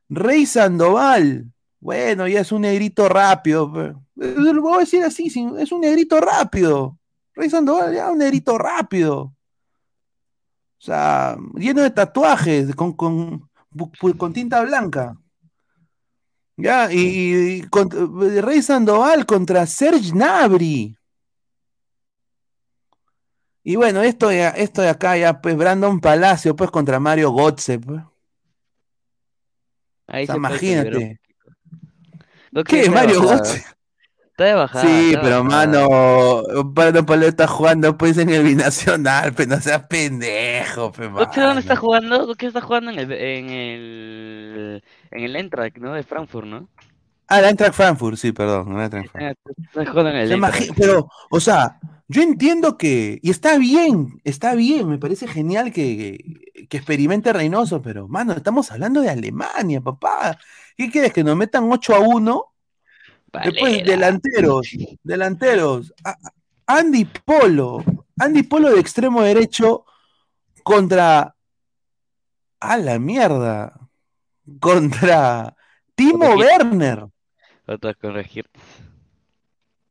Rey 0.08 0.44
Sandoval. 0.46 1.50
Bueno, 1.80 2.28
ya 2.28 2.40
es 2.40 2.52
un 2.52 2.62
negrito 2.62 3.08
rápido. 3.08 3.72
pero- 3.72 4.02
eh, 4.20 4.34
Lo 4.36 4.60
voy 4.62 4.76
a 4.76 4.80
decir 4.80 5.02
así, 5.02 5.26
es 5.58 5.72
un 5.72 5.80
negrito 5.80 6.20
rápido. 6.20 6.98
Rey 7.34 7.48
Sandoval, 7.50 7.94
ya 7.94 8.10
un 8.10 8.18
negrito 8.18 8.58
rápido. 8.58 9.18
O 10.78 10.84
sea, 10.86 11.36
lleno 11.54 11.80
de 11.82 11.90
tatuajes, 11.90 12.74
con, 12.74 12.92
con 12.92 14.32
tinta 14.34 14.60
blanca. 14.62 15.16
Ya, 16.56 16.90
y, 16.90 17.58
y 17.58 17.62
con- 17.68 17.90
Rey 18.42 18.62
Sandoval 18.62 19.26
contra 19.26 19.66
Serge 19.66 20.12
Nabri. 20.14 20.96
Y 23.62 23.76
bueno, 23.76 24.00
esto 24.02 24.28
de, 24.28 24.52
esto 24.56 24.80
de 24.80 24.88
acá 24.88 25.16
ya, 25.16 25.40
pues 25.40 25.56
Brandon 25.56 26.00
Palacio, 26.00 26.54
pues 26.54 26.70
contra 26.70 27.00
Mario 27.00 27.30
Gotze. 27.30 27.78
pues. 27.78 28.00
Ahí 30.06 30.22
O 30.22 30.26
sea, 30.26 30.34
se 30.34 30.38
imagínate. 30.38 31.20
¿Qué, 32.64 32.88
Mario 32.88 33.22
bajada. 33.22 33.75
Está 34.36 34.44
de 34.44 34.54
bajada. 34.54 35.02
Sí, 35.02 35.06
está 35.06 35.20
pero 35.20 35.42
bajada. 35.42 35.44
mano, 35.44 36.42
Brandon 36.66 37.06
Palacio 37.06 37.28
está 37.30 37.46
jugando 37.46 37.96
pues 37.96 38.18
en 38.18 38.28
el 38.30 38.42
binacional, 38.44 39.32
pero 39.34 39.56
no 39.56 39.60
seas 39.62 39.86
pendejo, 39.86 40.92
pe, 40.92 41.08
¿Götze 41.16 41.40
dónde 41.40 41.60
está 41.60 41.74
mano. 41.74 41.80
jugando? 41.80 42.34
¿Qué 42.36 42.46
está 42.46 42.60
jugando 42.60 42.90
en 42.90 42.98
el 42.98 43.12
en 43.12 43.50
el 43.50 44.84
en 45.10 45.24
el 45.24 45.36
Eintracht, 45.36 45.78
¿no? 45.78 45.92
De 45.94 46.02
Frankfurt, 46.04 46.46
¿no? 46.46 46.70
Ah, 47.28 47.40
la 47.40 47.48
Eintracht 47.50 47.74
Frankfurt, 47.74 48.16
sí, 48.18 48.32
perdón, 48.32 48.76
la 48.76 48.84
Eintracht 48.84 49.08
Frankfurt. 49.10 49.38
Ah, 49.48 49.52
Está 49.68 49.86
jugando 49.86 50.10
en 50.10 50.16
el 50.16 50.32
Eintracht. 50.32 50.76
pero, 50.76 51.08
o 51.30 51.40
sea, 51.40 51.78
yo 52.08 52.22
entiendo 52.22 52.76
que, 52.78 53.18
y 53.22 53.30
está 53.30 53.58
bien, 53.58 54.20
está 54.24 54.54
bien, 54.54 54.88
me 54.88 54.98
parece 54.98 55.26
genial 55.26 55.72
que, 55.72 56.18
que 56.68 56.76
experimente 56.76 57.32
Reynoso, 57.32 57.82
pero, 57.82 58.06
mano, 58.08 58.32
estamos 58.34 58.70
hablando 58.70 59.00
de 59.00 59.10
Alemania, 59.10 59.80
papá. 59.80 60.38
¿Qué 60.76 60.90
quieres? 60.90 61.12
¿Que 61.12 61.24
nos 61.24 61.36
metan 61.36 61.70
8 61.70 61.94
a 61.94 62.00
1? 62.00 62.44
Después, 63.32 63.84
delanteros, 63.84 64.68
delanteros. 65.02 65.92
Andy 66.66 67.04
Polo, 67.04 67.84
Andy 68.18 68.42
Polo 68.44 68.70
de 68.72 68.80
extremo 68.80 69.22
derecho 69.22 69.84
contra, 70.62 71.34
a 72.60 72.76
la 72.78 72.98
mierda, 72.98 73.78
contra 74.60 75.54
Timo 75.94 76.18
Corregir. 76.30 76.46
Werner. 76.46 77.06
Otra 77.66 77.94
corregir. 77.94 78.46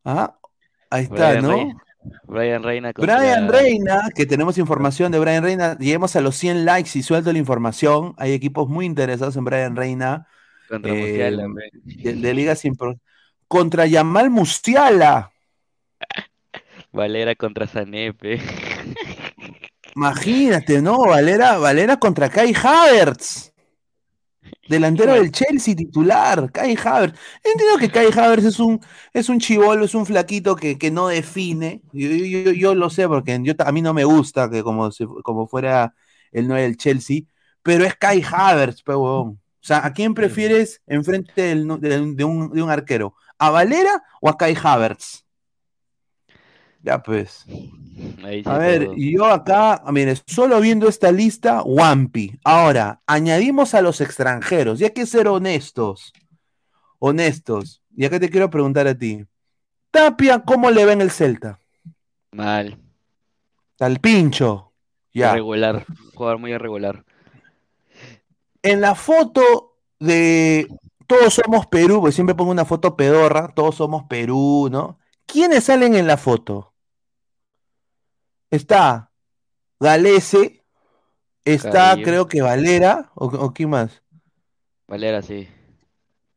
Ah, 0.03 0.37
ahí 0.89 1.03
está, 1.03 1.31
Brian 1.31 1.41
¿no? 1.43 1.51
Reina. 1.51 1.81
Brian 2.23 2.63
Reina 2.63 2.93
contra 2.93 3.17
Brian 3.17 3.49
Reina, 3.49 4.09
que 4.13 4.25
tenemos 4.27 4.57
información 4.59 5.11
de 5.11 5.19
Brian 5.19 5.43
Reina, 5.43 5.75
lleguemos 5.77 6.15
a 6.15 6.21
los 6.21 6.35
100 6.35 6.63
likes 6.65 6.91
y 6.97 7.03
suelto 7.03 7.31
la 7.33 7.39
información. 7.39 8.13
Hay 8.17 8.31
equipos 8.33 8.69
muy 8.69 8.85
interesados 8.85 9.35
en 9.37 9.43
Brian 9.45 9.75
Reina. 9.75 10.27
Contra 10.69 10.91
eh, 10.93 11.09
Musiala, 11.09 11.47
de, 11.83 12.13
de 12.13 12.33
ligas 12.33 12.59
sin 12.59 12.75
pro- 12.75 12.99
Contra 13.47 13.85
Yamal 13.85 14.29
Musiala. 14.29 15.31
Valera 16.91 17.35
contra 17.35 17.67
Sanepe. 17.67 18.39
Imagínate, 19.95 20.81
¿no? 20.81 20.99
Valera, 21.05 21.57
Valera 21.57 21.97
contra 21.97 22.29
Kai 22.29 22.53
Havertz. 22.53 23.51
Delantero 24.67 25.13
del 25.13 25.31
Chelsea 25.31 25.75
titular, 25.75 26.51
Kai 26.51 26.75
Havertz. 26.83 27.17
Entiendo 27.43 27.77
que 27.77 27.89
Kai 27.89 28.07
Havertz 28.11 28.45
es 28.45 28.59
un, 28.59 28.79
es 29.13 29.29
un 29.29 29.39
chivolo, 29.39 29.85
es 29.85 29.93
un 29.95 30.05
flaquito 30.05 30.55
que, 30.55 30.77
que 30.77 30.89
no 30.91 31.07
define. 31.07 31.81
Yo, 31.93 32.09
yo- 32.09 32.51
yo- 32.51 32.75
lo 32.75 32.89
sé 32.89 33.07
porque 33.07 33.39
yo, 33.43 33.53
a 33.59 33.71
mí 33.71 33.81
no 33.81 33.93
me 33.93 34.05
gusta 34.05 34.49
que 34.49 34.63
como, 34.63 34.89
como 35.23 35.47
fuera 35.47 35.93
el 36.31 36.47
9 36.47 36.63
del 36.63 36.77
Chelsea, 36.77 37.21
pero 37.61 37.85
es 37.85 37.95
Kai 37.95 38.23
Havertz, 38.29 38.81
pe. 38.83 38.93
O 38.93 39.37
sea, 39.61 39.85
¿a 39.85 39.93
quién 39.93 40.13
prefieres 40.13 40.81
enfrente 40.87 41.41
del 41.41 41.67
de 42.15 42.23
un, 42.23 42.51
de 42.51 42.61
un 42.61 42.69
arquero? 42.69 43.15
¿A 43.37 43.49
Valera 43.49 44.03
o 44.21 44.29
a 44.29 44.37
Kai 44.37 44.55
Havertz? 44.61 45.25
Ya 46.81 47.01
pues. 47.01 47.45
A 48.45 48.57
ver, 48.57 48.89
y 48.95 49.17
yo 49.17 49.25
acá, 49.25 49.83
mire, 49.91 50.15
solo 50.27 50.59
viendo 50.59 50.87
esta 50.87 51.11
lista, 51.11 51.63
Wampi. 51.63 52.39
Ahora, 52.43 53.01
añadimos 53.07 53.73
a 53.73 53.81
los 53.81 54.01
extranjeros, 54.01 54.79
y 54.79 54.83
hay 54.83 54.91
que 54.91 55.05
ser 55.05 55.27
honestos. 55.27 56.13
Honestos. 56.99 57.81
Y 57.95 58.05
acá 58.05 58.19
te 58.19 58.29
quiero 58.29 58.49
preguntar 58.49 58.87
a 58.87 58.95
ti. 58.95 59.25
Tapia, 59.89 60.39
¿cómo 60.39 60.69
le 60.69 60.85
ven 60.85 61.01
el 61.01 61.09
Celta? 61.09 61.59
Mal. 62.31 62.77
Al 63.79 63.99
pincho. 63.99 64.73
Ya. 65.13 65.31
Irregular. 65.31 65.85
Jugador 66.13 66.37
muy 66.37 66.51
irregular. 66.51 67.03
En 68.61 68.81
la 68.81 68.93
foto 68.93 69.77
de 69.99 70.67
Todos 71.07 71.33
somos 71.35 71.67
Perú, 71.67 72.01
porque 72.01 72.13
siempre 72.13 72.35
pongo 72.35 72.51
una 72.51 72.65
foto 72.65 72.95
pedorra, 72.95 73.49
Todos 73.55 73.75
somos 73.75 74.03
Perú, 74.05 74.69
¿no? 74.71 74.99
¿Quiénes 75.25 75.65
salen 75.65 75.95
en 75.95 76.07
la 76.07 76.17
foto? 76.17 76.73
Está 78.49 79.11
Galese, 79.79 80.63
está 81.43 81.71
Carrillo. 81.71 82.05
creo 82.05 82.27
que 82.27 82.41
Valera, 82.41 83.11
o, 83.15 83.25
o 83.25 83.53
quién 83.53 83.69
más. 83.69 84.03
Valera, 84.87 85.21
sí. 85.21 85.47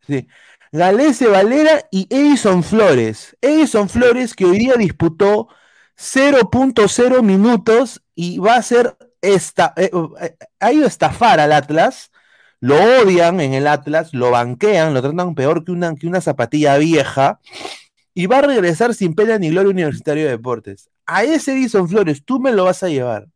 Sí. 0.06 0.26
Galese 0.72 1.28
Valera 1.28 1.86
y 1.90 2.06
Edison 2.10 2.62
Flores. 2.62 3.36
Edison 3.40 3.88
Flores 3.88 4.34
que 4.34 4.44
hoy 4.44 4.58
día 4.58 4.74
disputó 4.74 5.48
0.0 5.96 7.22
minutos 7.22 8.02
y 8.14 8.38
va 8.38 8.56
a 8.56 8.62
ser 8.62 8.96
esta, 9.20 9.74
eh, 9.76 9.90
eh, 10.20 10.36
ha 10.60 10.72
ido 10.72 10.84
a 10.84 10.88
estafar 10.88 11.40
al 11.40 11.52
Atlas. 11.52 12.10
Lo 12.60 12.76
odian 13.02 13.40
en 13.40 13.54
el 13.54 13.66
Atlas, 13.66 14.12
lo 14.12 14.30
banquean, 14.30 14.94
lo 14.94 15.00
tratan 15.02 15.34
peor 15.34 15.64
que 15.64 15.72
una, 15.72 15.94
que 15.94 16.06
una 16.06 16.20
zapatilla 16.20 16.76
vieja. 16.76 17.40
Y 18.14 18.26
va 18.26 18.38
a 18.38 18.42
regresar 18.42 18.94
sin 18.94 19.14
pena 19.14 19.38
ni 19.38 19.50
gloria 19.50 19.70
Universitario 19.70 20.24
de 20.24 20.30
Deportes. 20.30 20.90
A 21.06 21.22
ese 21.24 21.52
Edison 21.52 21.88
Flores, 21.88 22.24
tú 22.24 22.40
me 22.40 22.52
lo 22.52 22.64
vas 22.64 22.82
a 22.82 22.88
llevar 22.88 23.28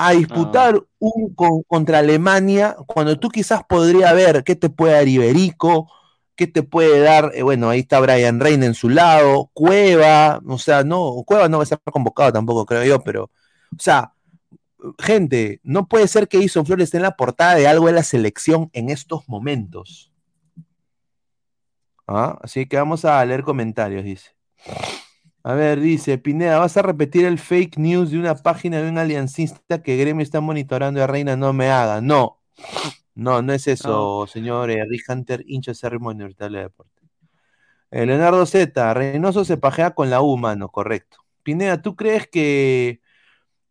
a 0.00 0.12
disputar 0.12 0.80
un 1.00 1.34
con- 1.34 1.64
contra 1.64 1.98
Alemania, 1.98 2.76
cuando 2.86 3.18
tú 3.18 3.28
quizás 3.30 3.62
podría 3.68 4.12
ver 4.12 4.44
qué 4.44 4.54
te 4.54 4.70
puede 4.70 4.92
dar 4.92 5.08
Iberico, 5.08 5.90
qué 6.36 6.46
te 6.46 6.62
puede 6.62 7.00
dar, 7.00 7.32
eh, 7.34 7.42
bueno, 7.42 7.68
ahí 7.68 7.80
está 7.80 7.98
Brian 7.98 8.38
Reina 8.38 8.64
en 8.64 8.74
su 8.74 8.88
lado, 8.88 9.50
Cueva, 9.52 10.40
o 10.46 10.56
sea, 10.56 10.84
no, 10.84 11.24
Cueva 11.26 11.48
no 11.48 11.56
va 11.58 11.62
a 11.62 11.64
estar 11.64 11.80
convocado 11.90 12.32
tampoco, 12.32 12.64
creo 12.64 12.84
yo, 12.84 13.02
pero, 13.02 13.24
o 13.24 13.30
sea, 13.80 14.12
gente, 14.98 15.60
no 15.62 15.88
puede 15.88 16.08
ser 16.08 16.28
que 16.28 16.38
Ison 16.38 16.66
Flores 16.66 16.84
esté 16.84 16.98
en 16.98 17.02
la 17.04 17.16
portada 17.16 17.54
de 17.54 17.66
algo 17.66 17.86
de 17.86 17.92
la 17.92 18.02
selección 18.02 18.70
en 18.72 18.90
estos 18.90 19.28
momentos. 19.28 20.12
Ah, 22.06 22.38
Así 22.42 22.66
que 22.66 22.76
vamos 22.76 23.04
a 23.04 23.24
leer 23.24 23.42
comentarios, 23.42 24.04
dice. 24.04 24.30
A 25.42 25.54
ver, 25.54 25.80
dice 25.80 26.18
Pineda, 26.18 26.58
¿vas 26.58 26.76
a 26.76 26.82
repetir 26.82 27.24
el 27.24 27.38
fake 27.38 27.78
news 27.78 28.10
de 28.10 28.18
una 28.18 28.34
página 28.34 28.82
de 28.82 28.88
un 28.88 28.98
aliancista 28.98 29.82
que 29.82 29.96
Gremio 29.96 30.22
está 30.22 30.40
monitorando 30.40 31.02
a 31.02 31.06
Reina? 31.06 31.36
No 31.36 31.52
me 31.52 31.70
haga. 31.70 32.00
No, 32.00 32.38
no, 33.14 33.42
no 33.42 33.52
es 33.52 33.66
eso, 33.66 34.26
señor 34.26 34.70
eh, 34.70 34.84
Rick 34.88 35.04
Hunter, 35.08 35.44
hincha 35.46 35.72
acérrimo 35.72 36.12
de 36.12 36.28
Deporte. 36.28 37.02
Eh, 37.90 38.06
Leonardo 38.06 38.44
Z, 38.46 38.94
Reynoso 38.94 39.44
se 39.44 39.56
pajea 39.56 39.92
con 39.92 40.10
la 40.10 40.20
U, 40.20 40.36
mano, 40.36 40.68
correcto. 40.68 41.18
Pineda, 41.42 41.80
¿tú 41.80 41.96
crees 41.96 42.28
que, 42.28 43.00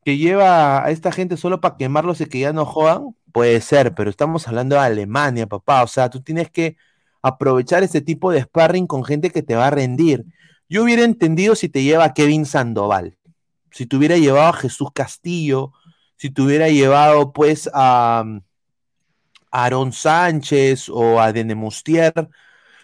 que 0.08 0.18
lleva 0.18 0.86
a 0.86 0.90
esta 0.92 1.12
gente 1.12 1.36
solo 1.36 1.60
para 1.60 1.76
quemarlos 1.76 2.22
y 2.22 2.28
que 2.28 2.40
ya 2.40 2.54
no 2.54 2.66
jodan? 2.66 3.14
Puede 3.34 3.60
ser, 3.60 3.94
pero 3.94 4.10
estamos 4.10 4.48
hablando 4.48 4.78
de 4.78 4.82
Alemania, 4.82 5.48
papá. 5.48 5.84
O 5.84 5.88
sea, 5.88 6.10
tú 6.10 6.22
tienes 6.22 6.50
que 6.50 6.78
aprovechar 7.22 7.84
este 7.84 8.00
tipo 8.00 8.32
de 8.32 8.44
sparring 8.44 8.88
con 8.88 9.04
gente 9.04 9.32
que 9.32 9.44
te 9.44 9.56
va 9.56 9.68
a 9.68 9.70
rendir. 9.70 10.24
Yo 10.70 10.84
hubiera 10.84 11.04
entendido 11.04 11.56
si 11.56 11.68
te 11.68 11.84
lleva 11.84 12.06
a 12.06 12.14
Kevin 12.14 12.46
Sandoval, 12.46 13.18
si 13.70 13.86
te 13.86 13.98
hubiera 13.98 14.16
llevado 14.16 14.48
a 14.48 14.54
Jesús 14.54 14.92
Castillo, 14.94 15.74
si 16.16 16.30
te 16.30 16.42
hubiera 16.42 16.70
llevado 16.70 17.34
pues 17.34 17.70
a, 17.74 18.24
a 19.52 19.66
Aaron 19.66 19.92
Sánchez 19.92 20.88
o 20.88 21.20
a 21.20 21.34
Denemustier, 21.34 22.14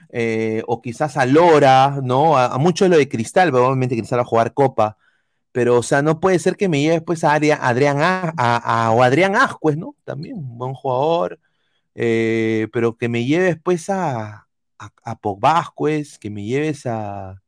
eh, 0.09 0.61
o 0.67 0.81
quizás 0.81 1.15
a 1.15 1.25
Lora, 1.25 2.01
¿no? 2.03 2.37
A, 2.37 2.57
mucho 2.57 2.85
lo 2.89 2.97
de 2.97 3.07
Cristal, 3.07 3.49
pero 3.49 3.67
obviamente 3.67 3.95
Cristal 3.95 4.19
va 4.19 4.23
a 4.23 4.25
jugar 4.25 4.53
Copa. 4.53 4.97
Pero, 5.53 5.79
o 5.79 5.83
sea, 5.83 6.03
no 6.03 6.21
puede 6.21 6.39
ser 6.39 6.57
que 6.57 6.69
me 6.69 6.81
lleves 6.81 7.03
pues 7.05 7.23
a 7.25 7.33
Adrián, 7.35 7.99
A- 8.01 8.33
a- 8.87 8.91
o 8.93 9.03
Adrián 9.03 9.35
Ascuez, 9.37 9.77
¿no? 9.77 9.95
También 10.05 10.37
un 10.37 10.57
buen 10.59 10.75
jugador. 10.75 11.39
eh, 11.95 12.67
pero 12.73 12.97
que 12.97 13.09
me 13.09 13.25
lleves 13.25 13.57
pues 13.63 13.89
a, 13.89 14.47
a, 14.79 15.19
Vázquez, 15.39 16.19
que 16.19 16.29
me 16.31 16.45
lleves 16.45 16.85
a, 16.87 17.41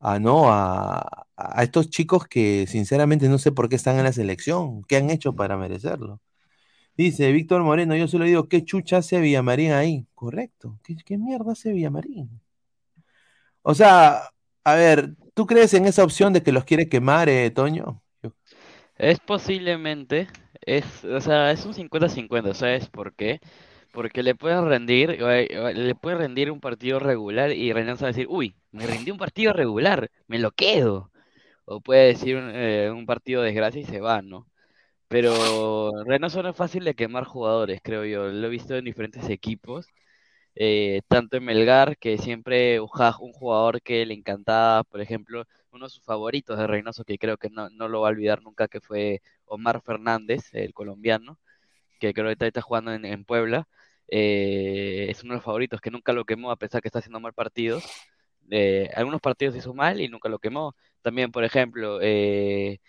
a 0.00 0.18
no, 0.18 0.52
a, 0.52 1.26
a 1.36 1.62
estos 1.62 1.90
chicos 1.90 2.26
que 2.28 2.66
sinceramente 2.68 3.28
no 3.28 3.38
sé 3.38 3.52
por 3.52 3.68
qué 3.68 3.76
están 3.76 3.98
en 3.98 4.04
la 4.04 4.12
selección, 4.12 4.82
qué 4.84 4.96
han 4.96 5.10
hecho 5.10 5.34
para 5.34 5.56
merecerlo. 5.56 6.20
Dice 6.96 7.32
Víctor 7.32 7.62
Moreno, 7.64 7.96
yo 7.96 8.08
solo 8.08 8.24
digo, 8.26 8.48
¿qué 8.48 8.64
chucha 8.64 8.98
hace 8.98 9.20
Villamarín 9.20 9.72
ahí? 9.72 10.06
Correcto, 10.14 10.78
¿qué, 10.84 10.96
qué 11.04 11.18
mierda 11.18 11.52
hace 11.52 11.72
Villamarín? 11.72 12.40
O 13.62 13.74
sea, 13.74 14.22
a 14.64 14.74
ver, 14.74 15.14
¿tú 15.34 15.46
crees 15.46 15.74
en 15.74 15.86
esa 15.86 16.04
opción 16.04 16.32
de 16.32 16.42
que 16.42 16.52
los 16.52 16.64
quiere 16.64 16.88
quemar, 16.88 17.28
eh, 17.28 17.50
Toño? 17.50 18.02
Es 18.96 19.20
posiblemente, 19.20 20.28
es, 20.62 21.04
o 21.04 21.20
sea, 21.20 21.50
es 21.50 21.64
un 21.66 21.74
50-50, 21.74 22.54
¿sabes 22.54 22.88
por 22.88 23.14
qué? 23.14 23.40
Porque 23.92 24.22
le 24.22 24.34
pueden 24.34 24.66
rendir, 24.68 25.10
le 25.20 25.94
puede 25.94 26.16
rendir 26.16 26.50
un 26.50 26.60
partido 26.60 26.98
regular 26.98 27.52
y 27.52 27.72
Reynoso 27.72 28.02
va 28.04 28.08
a 28.08 28.12
decir, 28.12 28.26
uy, 28.28 28.56
me 28.70 28.86
rendí 28.86 29.10
un 29.10 29.18
partido 29.18 29.52
regular, 29.52 30.10
me 30.26 30.38
lo 30.38 30.52
quedo. 30.52 31.10
O 31.66 31.80
puede 31.82 32.08
decir 32.08 32.36
un, 32.36 32.50
eh, 32.54 32.90
un 32.92 33.06
partido 33.06 33.42
de 33.42 33.48
desgracia 33.48 33.80
y 33.82 33.84
se 33.86 34.00
va, 34.00 34.22
¿no? 34.22 34.48
Pero 35.08 35.92
Reynoso 36.06 36.42
no 36.42 36.50
es 36.50 36.56
fácil 36.56 36.84
de 36.84 36.94
quemar 36.94 37.24
jugadores, 37.24 37.80
creo 37.82 38.04
yo. 38.04 38.28
Lo 38.28 38.46
he 38.46 38.50
visto 38.50 38.76
en 38.76 38.84
diferentes 38.86 39.28
equipos, 39.30 39.86
eh, 40.54 41.02
tanto 41.08 41.36
en 41.36 41.44
Melgar, 41.44 41.96
que 41.98 42.18
siempre 42.18 42.80
un 42.80 42.88
jugador 43.32 43.82
que 43.82 44.04
le 44.06 44.14
encantaba, 44.14 44.84
por 44.84 45.00
ejemplo, 45.00 45.44
uno 45.72 45.86
de 45.86 45.90
sus 45.90 46.04
favoritos 46.04 46.58
de 46.58 46.66
Reynoso, 46.66 47.04
que 47.04 47.18
creo 47.18 47.36
que 47.38 47.50
no, 47.50 47.70
no 47.70 47.88
lo 47.88 48.00
va 48.02 48.08
a 48.08 48.10
olvidar 48.10 48.42
nunca, 48.42 48.68
que 48.68 48.80
fue 48.80 49.22
Omar 49.46 49.82
Fernández, 49.82 50.50
el 50.54 50.74
colombiano, 50.74 51.38
que 52.00 52.14
creo 52.14 52.34
que 52.36 52.46
está 52.46 52.62
jugando 52.62 52.92
en, 52.92 53.04
en 53.04 53.24
Puebla. 53.24 53.68
eh, 54.08 55.06
es 55.10 55.22
uno 55.24 55.34
de 55.34 55.36
los 55.38 55.44
favoritos 55.44 55.80
que 55.80 55.90
nunca 55.90 56.12
lo 56.12 56.24
quemó 56.24 56.50
a 56.50 56.56
pesar 56.56 56.82
que 56.82 56.88
está 56.88 56.98
haciendo 57.00 57.20
mal 57.20 57.32
partidos. 57.34 57.84
Eh, 58.50 58.90
algunos 58.94 59.20
partidos 59.20 59.56
hizo 59.56 59.74
mal 59.74 60.00
y 60.00 60.08
nunca 60.08 60.28
lo 60.28 60.38
quemó. 60.38 60.74
También, 61.02 61.32
por 61.32 61.44
ejemplo, 61.44 61.98
eh, 62.02 62.80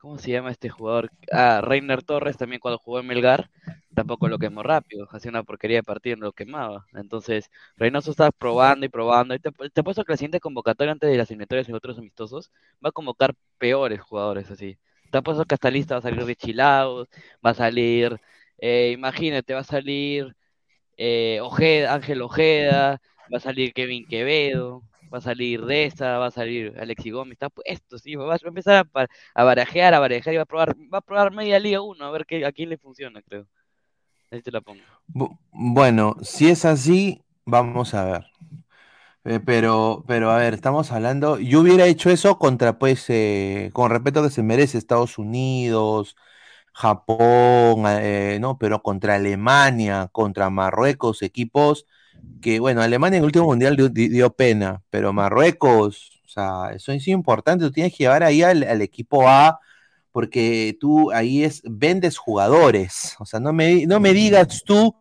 ¿cómo 0.00 0.18
se 0.18 0.30
llama 0.30 0.50
este 0.50 0.68
jugador? 0.68 1.10
Ah, 1.32 1.60
Reiner 1.62 2.02
Torres 2.02 2.36
también 2.36 2.60
cuando 2.60 2.78
jugó 2.78 3.00
en 3.00 3.06
Melgar, 3.06 3.50
tampoco 3.94 4.28
lo 4.28 4.38
quemó 4.38 4.62
rápido, 4.62 5.06
hacía 5.10 5.30
una 5.30 5.42
porquería 5.44 5.78
de 5.78 5.82
partido 5.82 6.16
no 6.16 6.26
lo 6.26 6.32
quemaba. 6.32 6.86
Entonces, 6.94 7.50
Reynoso 7.76 8.10
está 8.10 8.30
probando 8.32 8.86
y 8.86 8.88
probando. 8.88 9.34
Y 9.34 9.38
te, 9.40 9.50
te 9.50 9.80
apuesto 9.80 10.04
que 10.04 10.12
la 10.12 10.16
siguiente 10.16 10.40
convocatoria 10.40 10.92
antes 10.92 11.10
de 11.10 11.16
las 11.18 11.30
eliminatorias 11.30 11.68
y 11.68 11.72
otros 11.72 11.98
amistosos 11.98 12.50
va 12.84 12.88
a 12.90 12.92
convocar 12.92 13.34
peores 13.58 14.00
jugadores 14.00 14.50
así. 14.50 14.78
Te 15.10 15.18
apuesto 15.18 15.44
que 15.44 15.54
hasta 15.54 15.70
lista 15.70 15.94
va 15.94 15.98
a 15.98 16.02
salir 16.02 16.24
Richie 16.24 16.54
Laos, 16.54 17.08
va 17.44 17.50
a 17.50 17.54
salir, 17.54 18.20
eh, 18.58 18.92
imagínate, 18.92 19.54
va 19.54 19.60
a 19.60 19.64
salir 19.64 20.34
eh, 20.96 21.40
Ojeda, 21.42 21.94
Ángel 21.94 22.22
Ojeda, 22.22 23.00
va 23.32 23.38
a 23.38 23.40
salir 23.40 23.72
Kevin 23.72 24.06
Quevedo, 24.06 24.82
va 25.12 25.18
a 25.18 25.20
salir 25.20 25.64
Deza, 25.66 26.18
va 26.18 26.26
a 26.26 26.30
salir 26.30 26.74
Alexi 26.78 27.10
Gómez, 27.10 27.32
está 27.34 27.48
puesto, 27.50 27.98
sí, 27.98 28.14
va 28.16 28.34
a 28.34 28.38
empezar 28.44 28.86
a, 28.94 29.06
a 29.34 29.44
barajear, 29.44 29.94
a 29.94 29.98
barajear 30.00 30.34
y 30.34 30.36
va 30.38 30.42
a 30.44 30.46
probar, 30.46 30.76
va 30.92 30.98
a 30.98 31.00
probar 31.02 31.32
media 31.32 31.58
liga 31.58 31.82
uno, 31.82 32.04
a 32.06 32.10
ver 32.10 32.26
qué, 32.26 32.44
a 32.46 32.52
quién 32.52 32.68
le 32.70 32.78
funciona, 32.78 33.22
creo. 33.22 33.46
Ahí 34.30 34.42
te 34.42 34.50
la 34.52 34.60
pongo. 34.62 34.86
Bu- 35.08 35.38
Bueno, 35.52 36.16
si 36.22 36.48
es 36.48 36.64
así, 36.64 37.22
vamos 37.44 37.94
a 37.94 38.04
ver. 38.04 38.26
Eh, 39.24 39.40
pero, 39.40 40.04
pero 40.06 40.30
a 40.30 40.38
ver, 40.38 40.54
estamos 40.54 40.92
hablando. 40.92 41.38
Yo 41.38 41.60
hubiera 41.60 41.86
hecho 41.86 42.10
eso 42.10 42.38
contra, 42.38 42.78
pues, 42.78 43.04
eh, 43.10 43.70
con 43.74 43.90
respeto 43.90 44.22
que 44.22 44.30
se 44.30 44.42
merece 44.42 44.78
Estados 44.78 45.18
Unidos, 45.18 46.16
Japón, 46.72 47.84
eh, 47.88 48.38
no, 48.40 48.58
pero 48.58 48.82
contra 48.82 49.16
Alemania, 49.16 50.08
contra 50.12 50.50
Marruecos, 50.50 51.22
equipos 51.22 51.86
que, 52.40 52.60
bueno, 52.60 52.82
Alemania 52.82 53.18
en 53.18 53.22
el 53.22 53.26
último 53.26 53.46
mundial 53.46 53.76
dio, 53.76 53.88
di- 53.88 54.08
dio 54.08 54.30
pena, 54.30 54.82
pero 54.90 55.12
Marruecos, 55.12 56.20
o 56.24 56.28
sea, 56.28 56.70
eso 56.74 56.92
es 56.92 57.06
importante. 57.08 57.64
Tú 57.64 57.72
tienes 57.72 57.92
que 57.92 58.04
llevar 58.04 58.22
ahí 58.22 58.42
al, 58.42 58.62
al 58.64 58.82
equipo 58.82 59.28
A 59.28 59.58
porque 60.12 60.76
tú 60.80 61.12
ahí 61.12 61.44
es 61.44 61.62
vendes 61.64 62.18
jugadores. 62.18 63.16
O 63.18 63.26
sea, 63.26 63.40
no 63.40 63.52
me, 63.52 63.86
no 63.86 64.00
me 64.00 64.12
digas 64.12 64.62
tú 64.64 64.94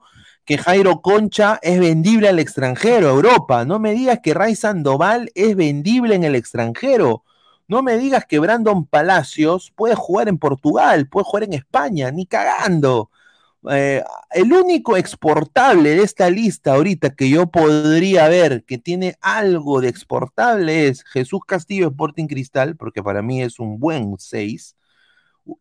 que 0.46 0.58
Jairo 0.58 1.02
Concha 1.02 1.60
es 1.62 1.80
vendible 1.80 2.28
al 2.30 2.40
extranjero, 2.40 3.08
a 3.08 3.12
Europa. 3.12 3.66
No 3.66 3.80
me 3.80 3.94
digas 3.94 4.20
que 4.24 4.34
Ray 4.34 4.56
Sandoval 4.56 5.32
es 5.36 5.56
vendible 5.56 6.16
en 6.16 6.24
el 6.24 6.36
extranjero. 6.36 7.24
No 7.68 7.84
me 7.84 7.98
digas 7.98 8.26
que 8.26 8.40
Brandon 8.40 8.86
Palacios 8.88 9.72
puede 9.76 9.94
jugar 9.96 10.28
en 10.28 10.40
Portugal, 10.40 11.08
puede 11.08 11.24
jugar 11.26 11.44
en 11.44 11.54
España, 11.54 12.10
ni 12.12 12.26
cagando. 12.26 13.12
Eh, 13.70 14.02
el 14.32 14.54
único 14.54 14.96
exportable 14.96 15.90
de 15.90 16.04
esta 16.04 16.30
lista 16.30 16.76
ahorita 16.76 17.10
que 17.10 17.30
yo 17.30 17.48
podría 17.48 18.30
ver 18.30 18.64
que 18.64 18.78
tiene 18.78 19.18
algo 19.20 19.82
de 19.82 19.90
exportable 19.90 20.88
es 20.88 21.04
Jesús 21.04 21.42
Castillo 21.46 21.88
Sporting 21.88 22.28
Cristal, 22.28 22.78
porque 22.78 23.04
para 23.04 23.22
mí 23.22 23.42
es 23.42 23.60
un 23.60 23.80
buen 23.80 24.16
6 24.18 24.78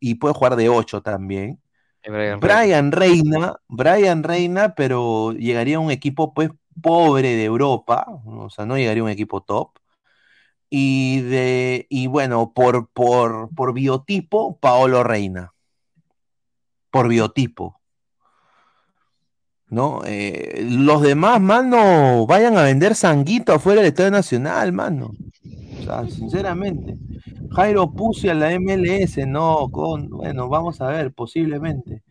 y 0.01 0.15
puede 0.15 0.35
jugar 0.35 0.57
de 0.57 0.69
8 0.69 1.03
también. 1.03 1.61
Brian 2.05 2.41
Reina. 2.41 2.63
Brian 2.63 2.93
Reina, 2.93 3.57
Brian 3.69 4.23
Reina, 4.23 4.75
pero 4.75 5.33
llegaría 5.33 5.77
a 5.79 5.81
un 5.81 5.91
equipo 5.91 6.33
pues 6.33 6.51
pobre 6.81 7.35
de 7.35 7.45
Europa, 7.45 8.07
o 8.25 8.49
sea, 8.51 8.65
no 8.65 8.77
llegaría 8.77 9.03
a 9.03 9.07
un 9.07 9.11
equipo 9.11 9.43
top. 9.43 9.79
Y 10.71 11.23
de 11.23 11.87
y 11.89 12.07
bueno, 12.07 12.53
por, 12.53 12.89
por, 12.91 13.49
por 13.55 13.73
biotipo, 13.73 14.59
Paolo 14.59 15.03
Reina. 15.03 15.55
Por 16.91 17.09
biotipo. 17.09 17.78
¿No? 19.71 20.01
Eh, 20.07 20.67
los 20.71 21.03
demás, 21.03 21.41
mano, 21.41 22.27
vayan 22.27 22.57
a 22.57 22.63
vender 22.63 22.95
sanguito 22.95 23.53
afuera 23.53 23.83
del 23.83 23.89
Estadio 23.89 24.11
Nacional, 24.11 24.73
mano. 24.73 25.13
O 25.81 25.83
sea, 25.83 26.07
sinceramente. 26.09 26.97
Jairo 27.51 27.91
Pucci 27.93 28.29
a 28.29 28.35
la 28.35 28.51
MLS, 28.59 29.27
no, 29.27 29.69
bueno, 29.69 30.49
vamos 30.49 30.81
a 30.81 30.89
ver, 30.89 31.13
posiblemente. 31.13 32.03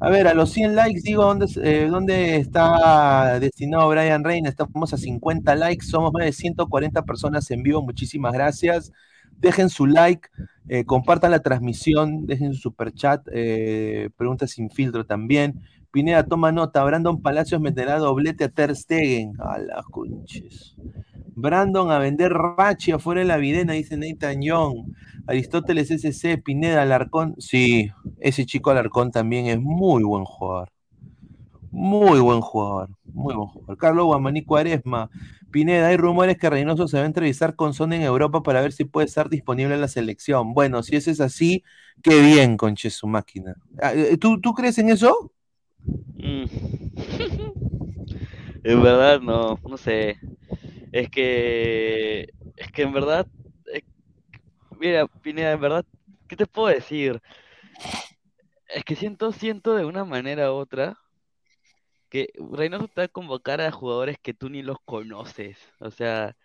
A 0.00 0.10
ver, 0.10 0.26
a 0.26 0.34
los 0.34 0.50
100 0.50 0.74
likes, 0.74 1.00
digo, 1.02 1.24
¿dónde, 1.24 1.46
eh, 1.62 1.88
dónde 1.90 2.36
está 2.36 3.40
destinado 3.40 3.88
Brian 3.88 4.22
Reina? 4.22 4.48
Estamos 4.48 4.92
a 4.92 4.98
50 4.98 5.54
likes, 5.54 5.86
somos 5.86 6.12
más 6.12 6.24
de 6.24 6.32
140 6.32 7.02
personas 7.02 7.50
en 7.50 7.62
vivo, 7.62 7.82
muchísimas 7.82 8.32
gracias. 8.32 8.92
Dejen 9.38 9.70
su 9.70 9.86
like, 9.86 10.28
eh, 10.68 10.84
compartan 10.84 11.30
la 11.30 11.40
transmisión, 11.40 12.26
dejen 12.26 12.52
su 12.52 12.60
super 12.60 12.92
chat, 12.92 13.24
preguntas 14.16 14.50
sin 14.50 14.70
filtro 14.70 15.06
también. 15.06 15.62
Pineda, 15.92 16.24
toma 16.24 16.52
nota, 16.52 16.82
Brandon 16.84 17.20
Palacios 17.20 17.60
meterá 17.60 17.98
doblete 17.98 18.44
a 18.44 18.48
Ter 18.48 18.74
Stegen. 18.74 19.34
A 19.38 19.58
las 19.58 19.84
conches. 19.84 20.74
Brandon 21.34 21.90
a 21.90 21.98
vender 21.98 22.32
Rachi 22.32 22.92
afuera 22.92 23.20
de 23.20 23.26
la 23.26 23.36
videna, 23.36 23.74
dice 23.74 23.98
Nathan 23.98 24.40
Young. 24.40 24.94
Aristóteles 25.26 25.90
SC, 25.90 26.38
Pineda, 26.42 26.82
Alarcón. 26.82 27.34
Sí, 27.38 27.90
ese 28.20 28.46
chico 28.46 28.70
Alarcón 28.70 29.10
también 29.10 29.46
es 29.46 29.60
muy 29.60 30.02
buen 30.02 30.24
jugador. 30.24 30.70
Muy 31.70 32.20
buen 32.20 32.40
jugador. 32.40 32.88
Muy 33.04 33.34
buen 33.34 33.48
jugador. 33.48 33.76
Carlos 33.76 34.06
Guamaní 34.06 34.44
Cuaresma. 34.44 35.10
Pineda, 35.50 35.88
hay 35.88 35.98
rumores 35.98 36.38
que 36.38 36.48
Reynoso 36.48 36.88
se 36.88 36.96
va 36.96 37.02
a 37.02 37.06
entrevistar 37.06 37.54
con 37.54 37.74
Son 37.74 37.92
en 37.92 38.00
Europa 38.00 38.42
para 38.42 38.62
ver 38.62 38.72
si 38.72 38.86
puede 38.86 39.06
estar 39.06 39.28
disponible 39.28 39.74
en 39.74 39.82
la 39.82 39.88
selección. 39.88 40.54
Bueno, 40.54 40.82
si 40.82 40.96
eso 40.96 41.10
es 41.10 41.20
así, 41.20 41.62
qué 42.02 42.22
bien, 42.22 42.56
conche 42.56 42.88
su 42.88 43.06
máquina. 43.06 43.56
Ah, 43.82 43.92
eh, 43.94 44.16
¿Tú, 44.16 44.40
¿Tú 44.40 44.54
crees 44.54 44.78
en 44.78 44.88
eso? 44.88 45.32
Mm. 46.18 46.44
En 48.64 48.80
verdad, 48.82 49.20
no, 49.20 49.58
no 49.66 49.76
sé. 49.76 50.20
Es 50.92 51.08
que, 51.10 52.28
es 52.56 52.70
que 52.72 52.82
en 52.82 52.92
verdad, 52.92 53.26
mira, 54.78 55.06
Pineda, 55.22 55.52
en 55.52 55.60
verdad, 55.60 55.84
¿qué 56.28 56.36
te 56.36 56.46
puedo 56.46 56.68
decir? 56.68 57.20
Es 58.68 58.84
que 58.84 58.96
siento, 58.96 59.32
siento 59.32 59.74
de 59.74 59.84
una 59.84 60.04
manera 60.04 60.52
u 60.52 60.56
otra 60.56 60.98
que 62.08 62.28
Reynoso 62.34 62.90
va 62.98 63.04
a 63.04 63.08
convocar 63.08 63.60
a 63.60 63.70
jugadores 63.72 64.18
que 64.20 64.34
tú 64.34 64.50
ni 64.50 64.62
los 64.62 64.78
conoces. 64.84 65.58
O 65.80 65.90
sea, 65.90 66.36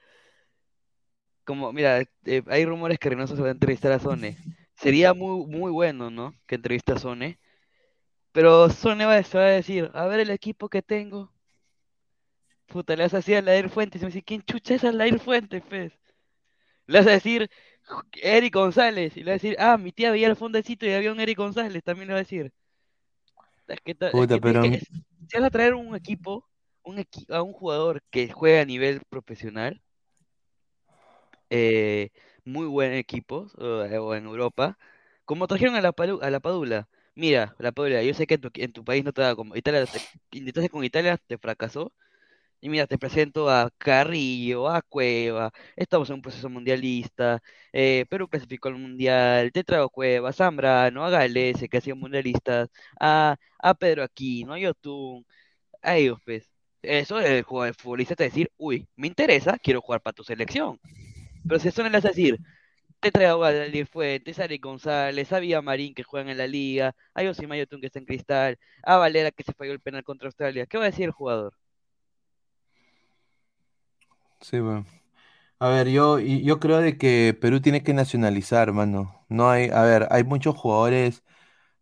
como, 1.44 1.74
mira, 1.74 2.02
eh, 2.26 2.44
hay 2.48 2.66
rumores 2.66 3.00
que 3.00 3.10
Reynoso 3.10 3.36
se 3.36 3.42
va 3.42 3.50
a 3.50 3.52
entrevistar 3.52 3.92
a 3.92 4.00
Sone. 4.00 4.38
Sería 4.76 5.14
muy, 5.14 5.46
muy 5.46 5.72
bueno, 5.72 6.10
¿no? 6.10 6.34
Que 6.46 6.56
entrevista 6.56 6.94
a 6.94 7.00
Sone. 7.00 7.40
Pero 8.38 8.70
Sone 8.70 9.04
va, 9.04 9.24
se 9.24 9.36
va 9.36 9.46
a 9.46 9.48
decir, 9.48 9.90
a 9.96 10.06
ver 10.06 10.20
el 10.20 10.30
equipo 10.30 10.70
que 10.70 10.84
tengo. 10.84 11.34
Puta, 12.68 12.96
le 12.96 13.02
vas 13.02 13.14
a 13.16 13.18
decir 13.18 13.36
a 13.38 13.42
Lair 13.42 13.68
Fuentes 13.68 14.00
y 14.00 14.06
me 14.06 14.12
dice, 14.12 14.22
¿quién 14.22 14.44
chucha 14.44 14.76
es 14.76 14.84
Lair 14.84 15.20
Fuentes, 15.20 15.64
pues? 15.68 15.92
Le 16.86 17.00
vas 17.00 17.08
a 17.08 17.12
decir 17.14 17.50
Eric 18.22 18.54
González 18.54 19.18
y 19.18 19.24
le 19.24 19.32
vas 19.32 19.42
a 19.42 19.42
decir, 19.42 19.56
ah, 19.60 19.76
mi 19.80 19.92
tía 19.92 20.12
veía 20.12 20.28
el 20.28 20.36
fondecito 20.36 20.86
y 20.86 20.92
había 20.94 21.12
un 21.12 21.20
Eric 21.20 21.36
González, 21.36 21.84
también 21.84 22.10
le 22.10 22.14
va 22.14 22.20
a 22.20 22.22
decir. 22.22 22.54
Es 23.68 23.82
que, 23.82 23.96
ta- 23.96 24.10
es 24.10 24.12
Puta, 24.12 24.36
que 24.36 24.40
pero- 24.40 24.62
tienes 24.62 24.88
que- 24.88 24.96
si 24.96 25.38
vas 25.40 25.44
a 25.46 25.50
traer 25.50 25.74
un 25.74 25.96
equipo, 25.96 26.48
un 26.84 26.98
equi- 27.00 27.26
a 27.34 27.42
un 27.42 27.54
jugador 27.54 28.04
que 28.12 28.32
juega 28.32 28.62
a 28.62 28.66
nivel 28.66 29.02
profesional, 29.10 29.82
eh, 31.50 32.12
muy 32.46 32.68
buen 32.68 32.94
equipo 32.94 33.48
o, 33.58 33.64
o 33.66 34.14
en 34.14 34.26
Europa, 34.26 34.78
como 35.26 35.48
trajeron 35.48 35.74
a 35.74 35.82
la, 35.82 35.92
a 36.22 36.30
la 36.30 36.40
Padula. 36.40 36.88
Mira, 37.18 37.56
la 37.58 37.72
Padula, 37.72 38.04
yo 38.04 38.14
sé 38.14 38.28
que 38.28 38.36
en 38.56 38.72
tu, 38.74 38.84
país 38.84 39.04
no 39.04 39.12
te 39.12 39.22
da 39.24 39.36
como 39.36 39.56
Italia, 39.56 39.88
te- 39.88 40.70
con 40.70 40.84
Italia, 40.84 41.18
te 41.18 41.38
fracasó. 41.40 41.92
Y 42.62 42.70
mira, 42.70 42.88
te 42.88 42.98
presento 42.98 43.50
a 43.50 43.72
Carrillo, 43.78 44.70
a 44.70 44.82
Cueva, 44.84 45.52
estamos 45.76 46.10
en 46.10 46.16
un 46.18 46.22
proceso 46.24 46.50
mundialista, 46.50 47.42
eh, 47.74 48.06
Perú 48.10 48.28
clasificó 48.30 48.70
al 48.70 48.76
mundial, 48.78 49.52
te 49.54 49.64
traigo 49.64 49.90
Cueva, 49.90 50.30
a 50.30 50.34
Zambrano, 50.34 51.06
a 51.06 51.10
Galese, 51.12 51.70
que 51.70 51.78
ha 51.78 51.82
sido 51.82 51.96
mundialistas, 51.98 52.70
a, 53.00 53.38
a 53.60 53.74
Pedro 53.76 54.04
Aquino, 54.04 54.54
a 54.54 54.60
Yotun, 54.60 55.26
a 55.82 55.98
ellos, 55.98 56.20
pues. 56.26 56.50
Eso 56.84 57.20
el 57.20 57.44
jugador 57.44 57.76
futbolista 57.76 58.16
te 58.16 58.26
decir, 58.26 58.52
uy, 58.58 58.88
me 58.96 59.08
interesa, 59.08 59.58
quiero 59.60 59.82
jugar 59.82 60.02
para 60.02 60.14
tu 60.16 60.24
selección. 60.24 60.80
Pero 61.48 61.60
si 61.60 61.70
eso 61.70 61.84
no 61.84 61.90
le 61.90 61.98
hace 61.98 62.10
decir, 62.10 62.40
te 63.00 63.12
traigo 63.12 63.44
a 63.44 63.54
Daniel 63.54 63.88
Fuentes, 63.88 64.40
a 64.40 64.46
Eric 64.46 64.64
González, 64.64 65.32
a 65.34 65.40
Villamarín 65.40 65.94
que 65.94 66.04
juegan 66.04 66.30
en 66.30 66.38
la 66.38 66.48
liga, 66.48 66.96
a 67.14 67.24
Yosimar 67.24 67.58
Yotun 67.58 67.82
que 67.82 67.88
está 67.88 68.00
en 68.00 68.06
Cristal, 68.06 68.58
a 68.84 68.98
Valera 68.98 69.32
que 69.32 69.44
se 69.44 69.54
falló 69.54 69.72
el 69.74 69.80
penal 69.82 70.04
contra 70.04 70.28
Australia, 70.28 70.66
¿qué 70.68 70.78
va 70.78 70.86
a 70.86 70.88
decir 70.88 71.06
el 71.06 71.12
jugador? 71.12 71.54
Sí, 74.42 74.60
bueno. 74.60 74.86
A 75.60 75.70
ver, 75.70 75.90
yo, 75.90 76.20
yo 76.20 76.60
creo 76.60 76.80
de 76.80 76.98
que 76.98 77.38
Perú 77.40 77.62
tiene 77.62 77.84
que 77.84 77.94
nacionalizar, 77.94 78.74
mano. 78.74 79.26
No 79.30 79.50
hay, 79.50 79.70
a 79.72 79.84
ver, 79.84 80.08
hay 80.12 80.24
muchos 80.26 80.56
jugadores 80.58 81.24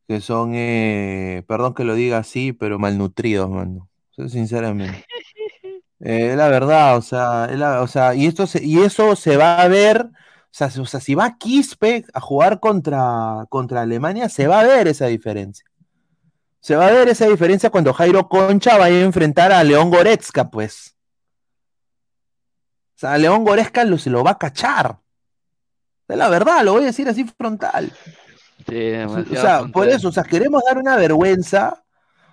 que 0.08 0.22
son, 0.22 0.54
eh, 0.56 1.44
perdón 1.48 1.74
que 1.76 1.86
lo 1.86 1.96
diga 1.96 2.20
así, 2.20 2.54
pero 2.54 2.80
malnutridos, 2.80 3.50
mano. 3.50 3.90
Sinceramente. 4.30 5.06
Eh, 6.00 6.32
es 6.32 6.38
la 6.38 6.50
verdad, 6.50 6.98
o 6.98 7.02
sea, 7.02 7.48
la- 7.48 7.82
o 7.82 7.88
sea, 7.88 8.16
y 8.16 8.26
esto 8.28 8.48
se, 8.48 8.64
y 8.66 8.80
eso 8.80 9.16
se 9.16 9.38
va 9.38 9.62
a 9.62 9.68
ver, 9.68 10.10
sea, 10.58 10.68
o 10.82 10.86
sea, 10.86 11.02
si 11.02 11.16
va 11.16 11.38
Quispe 11.38 12.06
a 12.14 12.22
jugar 12.22 12.62
contra, 12.62 13.46
contra 13.50 13.82
Alemania, 13.82 14.30
se 14.30 14.48
va 14.48 14.62
a 14.62 14.64
ver 14.64 14.88
esa 14.88 15.08
diferencia. 15.08 15.66
Se 16.62 16.78
va 16.78 16.88
a 16.88 16.92
ver 16.92 17.10
esa 17.10 17.28
diferencia 17.28 17.70
cuando 17.70 17.94
Jairo 17.94 18.30
Concha 18.30 18.78
vaya 18.78 18.96
a 18.96 19.02
enfrentar 19.02 19.52
a 19.52 19.62
León 19.66 19.90
Goretzka, 19.90 20.50
pues. 20.50 20.96
O 22.96 23.00
sea, 23.00 23.18
León 23.18 23.44
Goretzka 23.44 23.84
lo, 23.84 23.98
se 23.98 24.10
lo 24.10 24.24
va 24.24 24.32
a 24.32 24.38
cachar. 24.38 24.98
Es 26.08 26.16
la 26.16 26.30
verdad, 26.30 26.64
lo 26.64 26.72
voy 26.72 26.84
a 26.84 26.88
decir 26.88 27.10
así 27.10 27.26
frontal. 27.26 27.92
Sí, 28.66 28.94
O 28.94 29.36
sea, 29.36 29.66
por 29.66 29.90
eso, 29.90 30.08
o 30.08 30.12
sea, 30.14 30.24
queremos 30.24 30.64
dar 30.66 30.78
una 30.78 30.96
vergüenza. 30.96 31.84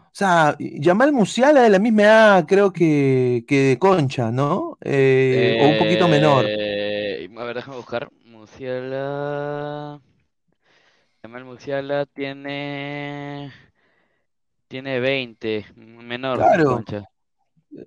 O 0.04 0.14
sea, 0.14 0.54
Yamal 0.60 1.12
Musiala 1.12 1.62
de 1.62 1.70
la 1.70 1.80
misma 1.80 2.02
edad, 2.02 2.44
creo 2.46 2.72
que, 2.72 3.44
que 3.48 3.62
de 3.62 3.78
Concha, 3.80 4.30
¿no? 4.30 4.78
Eh, 4.80 5.58
o 5.60 5.68
un 5.72 5.78
poquito 5.78 6.06
menor. 6.06 6.44
A 7.36 7.44
ver, 7.44 7.56
déjame 7.56 7.76
buscar. 7.76 8.10
Musiala. 8.24 10.00
Jamal 11.22 11.44
Musiala 11.44 12.06
tiene. 12.06 13.52
Tiene 14.68 15.00
20. 15.00 15.66
Menor 15.76 16.38
que 16.38 16.44
Claro. 16.44 16.64
Concha. 16.76 17.04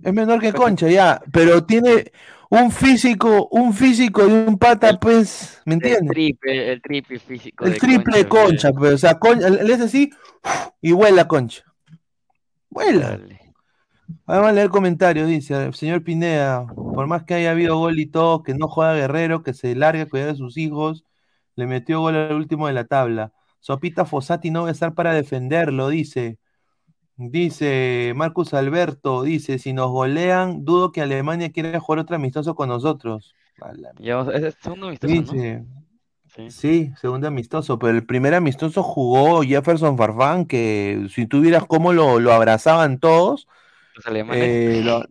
Es 0.03 0.13
menor 0.13 0.39
que 0.39 0.53
Concha, 0.53 0.87
ya. 0.87 1.21
Pero 1.31 1.63
tiene 1.65 2.11
un 2.49 2.71
físico, 2.71 3.47
un 3.51 3.73
físico 3.73 4.27
y 4.27 4.31
un 4.31 4.57
pata, 4.57 4.99
pues, 4.99 5.61
¿me 5.65 5.73
El 5.75 5.81
entiendes? 5.83 6.09
triple, 6.13 6.71
el 6.71 6.81
triple 6.81 7.19
físico 7.19 7.65
El 7.65 7.73
de 7.73 7.79
triple 7.79 8.17
de 8.19 8.27
Concha, 8.27 8.71
Concha, 8.71 8.73
pues, 8.73 8.93
o 8.93 8.97
sea, 8.97 9.19
Concha, 9.19 9.49
le 9.49 9.73
hace 9.73 9.83
así 9.83 10.09
y 10.81 10.91
vuela 10.91 11.27
Concha. 11.27 11.63
Vuela. 12.69 13.09
Dale. 13.11 13.44
Vamos 14.25 14.49
a 14.49 14.51
leer 14.51 14.69
comentarios, 14.69 15.27
dice, 15.27 15.71
señor 15.73 16.03
Pineda, 16.03 16.65
por 16.67 17.07
más 17.07 17.23
que 17.23 17.33
haya 17.33 17.51
habido 17.51 17.77
gol 17.77 17.99
y 17.99 18.05
todo, 18.05 18.43
que 18.43 18.53
no 18.53 18.67
juega 18.67 18.93
Guerrero, 18.93 19.43
que 19.43 19.53
se 19.53 19.75
largue 19.75 20.01
a 20.01 20.09
cuidar 20.09 20.27
de 20.27 20.35
sus 20.35 20.57
hijos, 20.57 21.03
le 21.55 21.65
metió 21.67 22.01
gol 22.01 22.15
al 22.15 22.33
último 22.33 22.67
de 22.67 22.73
la 22.73 22.85
tabla. 22.85 23.33
Sopita 23.59 24.05
Fossati 24.05 24.51
no 24.51 24.63
va 24.63 24.69
a 24.69 24.71
estar 24.71 24.93
para 24.93 25.13
defenderlo, 25.13 25.89
dice. 25.89 26.37
Dice 27.17 28.11
Marcus 28.15 28.53
Alberto, 28.53 29.23
dice, 29.23 29.57
si 29.57 29.73
nos 29.73 29.89
golean, 29.89 30.65
dudo 30.65 30.91
que 30.91 31.01
Alemania 31.01 31.51
quiera 31.51 31.79
jugar 31.79 31.99
otro 31.99 32.17
amistoso 32.17 32.55
con 32.55 32.69
nosotros. 32.69 33.33
Ya 33.99 34.19
es 34.21 34.43
el 34.43 34.53
segundo 34.53 34.87
amistoso, 34.87 35.33
Sí. 36.35 36.51
sí, 36.51 36.91
segundo 36.99 37.27
amistoso, 37.29 37.79
pero 37.79 37.93
el 37.97 38.05
primer 38.05 38.33
amistoso 38.33 38.83
jugó 38.83 39.41
Jefferson 39.43 39.97
Farfán, 39.97 40.45
que 40.45 41.07
si 41.09 41.25
tuvieras 41.25 41.65
cómo 41.65 41.93
lo, 41.93 42.19
lo 42.19 42.33
abrazaban 42.33 42.99
todos, 42.99 43.47
Los 43.95 44.05
alemanes. 44.07 44.43
eh, 44.43 44.81
lo- 44.83 45.03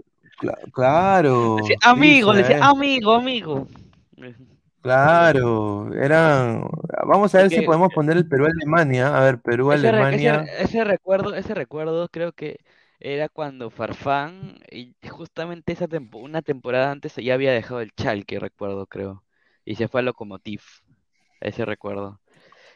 claro, 0.73 1.57
Decía, 1.59 1.77
amigo, 1.83 2.33
le 2.33 2.43
decía, 2.43 2.59
amigo, 2.63 3.15
amigo. 3.15 3.69
claro, 4.83 5.93
eran, 5.95 6.69
vamos 7.07 7.35
a 7.35 7.39
ver 7.39 7.51
si 7.51 7.63
podemos 7.63 7.93
poner 7.93 8.17
el 8.17 8.29
Perú-Alemania, 8.29 9.17
a 9.17 9.21
ver, 9.25 9.41
Perú-Alemania, 9.41 10.45
ese- 10.45 10.65
ese 10.65 10.85
recuerdo, 10.85 11.35
ese 11.35 11.55
recuerdo 11.55 12.09
creo 12.09 12.33
que 12.33 12.59
era 13.01 13.29
cuando 13.29 13.71
Farfán, 13.71 14.59
y 14.71 14.95
justamente 15.09 15.73
esa 15.73 15.89
tempo- 15.89 16.19
una 16.19 16.43
temporada 16.43 16.91
antes 16.91 17.15
ya 17.17 17.35
había 17.35 17.53
dejado 17.53 17.81
el 17.81 17.91
Schalke, 17.99 18.39
recuerdo, 18.39 18.87
creo, 18.87 19.25
y 19.65 19.77
se 19.77 19.89
fue 19.89 20.01
al 20.01 20.07
Lokomotiv, 20.07 20.63
ese 21.41 21.65
recuerdo. 21.65 22.21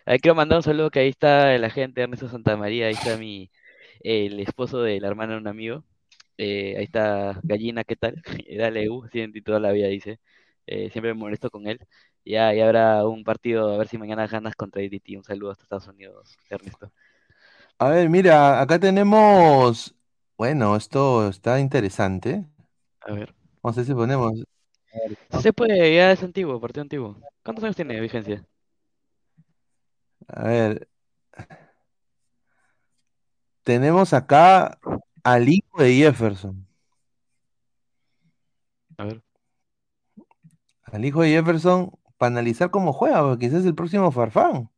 Ahí 0.06 0.18
quiero 0.20 0.34
mandar 0.34 0.58
un 0.58 0.62
saludo 0.62 0.90
que 0.90 1.00
ahí 1.00 1.08
está 1.08 1.56
la 1.58 1.70
gente, 1.70 2.02
Ernesto 2.02 2.28
Santamaría, 2.28 2.86
ahí 2.88 2.94
está 2.94 3.16
mi, 3.18 3.50
el 4.00 4.40
esposo 4.40 4.82
de 4.82 5.00
la 5.00 5.08
hermana 5.08 5.34
de 5.34 5.40
un 5.40 5.48
amigo, 5.48 5.84
eh, 6.38 6.76
ahí 6.78 6.84
está 6.84 7.40
Gallina, 7.44 7.84
¿qué 7.84 7.96
tal? 7.96 8.22
Dale, 8.58 8.90
U, 8.90 9.08
siente 9.12 9.42
toda 9.42 9.60
la 9.60 9.72
vida, 9.72 9.88
dice, 9.88 10.20
Eh, 10.66 10.90
siempre 10.90 11.14
me 11.14 11.20
molesto 11.20 11.50
con 11.50 11.66
él. 11.68 11.80
Ya, 12.26 12.54
y 12.54 12.60
habrá 12.60 13.06
un 13.08 13.24
partido, 13.24 13.74
a 13.74 13.78
ver 13.78 13.88
si 13.88 13.98
mañana 13.98 14.26
ganas 14.28 14.54
contra 14.56 14.82
IDT. 14.82 15.16
Un 15.18 15.24
saludo 15.24 15.50
hasta 15.52 15.64
Estados 15.64 15.88
Unidos, 15.88 16.40
Ernesto. 16.50 16.92
a 17.78 17.88
ver, 17.90 18.08
mira, 18.10 18.60
acá 18.60 18.78
tenemos, 18.78 19.94
bueno, 20.36 20.76
esto 20.76 21.28
está 21.28 21.60
interesante, 21.60 22.44
A 23.08 23.12
ver. 23.12 23.34
vamos 23.62 23.76
a 23.78 23.80
ver 23.80 23.86
si 23.86 23.94
ponemos, 23.94 24.32
Sí 25.30 25.40
se 25.42 25.52
puede, 25.52 25.94
ya 25.94 26.12
es 26.12 26.22
antiguo, 26.22 26.60
partido 26.60 26.82
antiguo. 26.82 27.22
¿Cuántos 27.42 27.64
años 27.64 27.76
tiene 27.76 27.94
de 27.94 28.00
vigencia? 28.00 28.44
a 30.28 30.44
ver, 30.44 30.88
tenemos 33.62 34.12
acá 34.12 34.78
al 35.32 35.48
hijo 35.48 35.82
de 35.82 35.94
Jefferson. 35.94 36.66
A 38.96 39.04
ver. 39.04 39.22
Al 40.84 41.04
hijo 41.04 41.20
de 41.22 41.30
Jefferson 41.30 41.92
para 42.16 42.28
analizar 42.32 42.70
cómo 42.70 42.92
juega, 42.92 43.20
porque 43.22 43.46
quizás 43.46 43.60
es 43.60 43.66
el 43.66 43.74
próximo 43.74 44.10
Farfán. 44.10 44.70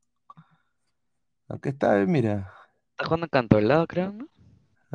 Acá 1.48 1.70
está, 1.70 2.00
eh, 2.00 2.06
mira. 2.06 2.52
Está 2.90 3.04
jugando 3.04 3.26
en 3.26 3.30
Cantolao, 3.30 3.86
creo, 3.86 4.12
¿no? 4.12 4.28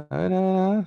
A 0.10 0.18
ver, 0.18 0.34
a 0.34 0.40
ver, 0.40 0.58
a 0.58 0.70
ver. 0.70 0.86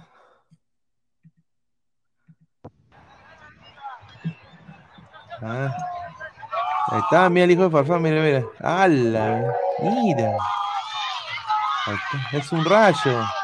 A 5.40 5.52
ver. 5.52 5.70
Ahí 6.90 7.00
está, 7.00 7.28
mira 7.30 7.44
el 7.44 7.50
hijo 7.50 7.62
de 7.64 7.70
Farfán, 7.70 8.02
mira, 8.02 8.22
mira. 8.22 8.44
¡Hala! 8.60 9.54
Mira. 9.80 10.36
Ahí 11.86 11.96
está, 11.96 12.38
Es 12.38 12.52
un 12.52 12.64
rayo. 12.64 13.37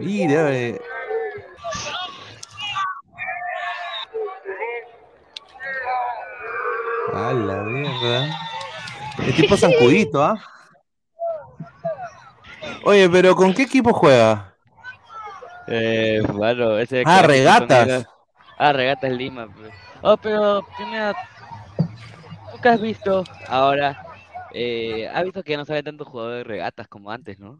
Mira, 0.00 0.50
eh. 0.56 0.80
A 7.12 7.32
la 7.32 7.62
mierda. 7.62 8.28
El 9.26 9.34
tipo 9.34 9.56
zancudito, 9.58 10.22
¿ah? 10.22 10.40
Oye, 12.84 13.08
pero 13.10 13.34
¿con 13.36 13.52
qué 13.52 13.62
equipo 13.62 13.92
juega? 13.92 14.54
Eh, 15.66 16.22
bueno, 16.32 16.78
ese 16.78 17.02
Ah, 17.04 17.22
Regatas. 17.22 18.06
Ah, 18.58 18.72
Regatas 18.72 19.10
Lima, 19.12 19.48
pues. 19.54 19.72
Oh, 20.02 20.16
pero, 20.16 20.66
primero, 20.76 21.12
¿tú 22.52 22.58
qué 22.62 22.68
has 22.70 22.80
visto 22.80 23.22
ahora? 23.48 24.02
Eh, 24.52 25.08
¿has 25.12 25.24
visto 25.24 25.42
que 25.42 25.52
ya 25.52 25.58
no 25.58 25.64
sale 25.64 25.82
tanto 25.82 26.04
jugador 26.04 26.36
de 26.38 26.44
regatas 26.44 26.88
como 26.88 27.10
antes, 27.10 27.38
no? 27.38 27.58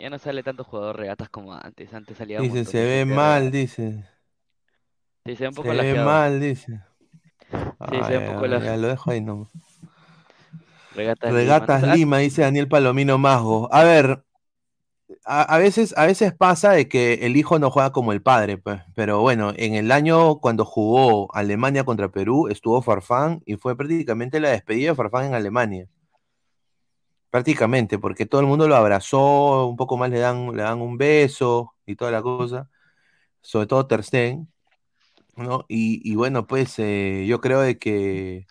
Ya 0.00 0.10
no 0.10 0.18
sale 0.18 0.42
tanto 0.42 0.64
jugador 0.64 0.96
regatas 0.96 1.28
como 1.28 1.54
antes. 1.54 1.92
Antes 1.94 2.16
salía 2.18 2.42
un 2.42 2.48
Dice, 2.48 2.64
se 2.64 2.82
ve 2.82 3.04
de 3.04 3.04
mal, 3.04 3.50
regatas. 3.50 3.52
dice. 3.52 4.04
Sí, 5.24 5.36
se 5.36 5.44
ve 5.44 5.48
un 5.50 5.54
Se 5.54 5.54
poco 5.54 5.72
ve 5.72 5.74
lajeado. 5.74 5.94
mal, 5.94 6.40
dice. 6.40 6.80
Sí, 7.88 8.02
se 8.04 8.12
ve 8.12 8.18
un 8.18 8.24
poco 8.24 8.46
ya, 8.50 8.58
laje- 8.60 8.72
ya, 8.72 8.76
lo 8.76 8.88
dejo 8.88 9.10
ahí 9.10 9.20
nomás. 9.20 9.48
Regatas 10.90 11.34
Lima. 11.34 11.64
Regatas 11.64 11.64
Entonces, 11.64 11.88
ah, 11.90 11.96
Lima, 11.96 12.18
dice 12.18 12.42
Daniel 12.42 12.68
Palomino 12.68 13.18
Masgo. 13.18 13.68
A 13.72 13.84
ver, 13.84 14.24
a, 15.24 15.42
a 15.42 15.58
veces, 15.58 15.94
a 15.96 16.06
veces 16.06 16.34
pasa 16.34 16.72
de 16.72 16.88
que 16.88 17.14
el 17.26 17.36
hijo 17.36 17.58
no 17.58 17.70
juega 17.70 17.92
como 17.92 18.12
el 18.12 18.22
padre, 18.22 18.58
pues. 18.58 18.80
Pero 18.94 19.20
bueno, 19.20 19.52
en 19.56 19.74
el 19.74 19.92
año 19.92 20.38
cuando 20.40 20.64
jugó 20.64 21.34
Alemania 21.34 21.84
contra 21.84 22.10
Perú, 22.10 22.48
estuvo 22.48 22.82
Farfán 22.82 23.42
y 23.46 23.56
fue 23.56 23.76
prácticamente 23.76 24.40
la 24.40 24.50
despedida 24.50 24.90
de 24.90 24.96
Farfán 24.96 25.26
en 25.26 25.34
Alemania. 25.34 25.86
Prácticamente, 27.30 27.98
porque 27.98 28.24
todo 28.26 28.40
el 28.40 28.46
mundo 28.46 28.66
lo 28.68 28.76
abrazó, 28.76 29.66
un 29.66 29.76
poco 29.76 29.96
más 29.98 30.08
le 30.10 30.18
dan, 30.18 30.56
le 30.56 30.62
dan 30.62 30.80
un 30.80 30.96
beso 30.96 31.74
y 31.86 31.94
toda 31.96 32.10
la 32.10 32.22
cosa. 32.22 32.70
sobre 33.42 33.66
todo 33.68 33.86
Ter 33.86 34.04
Stegen, 34.04 34.48
¿no? 35.36 35.64
Y, 35.68 36.00
y 36.10 36.16
bueno, 36.16 36.46
pues 36.46 36.74
eh, 36.78 37.26
yo 37.28 37.40
creo 37.40 37.60
de 37.62 37.78
que 37.78 38.46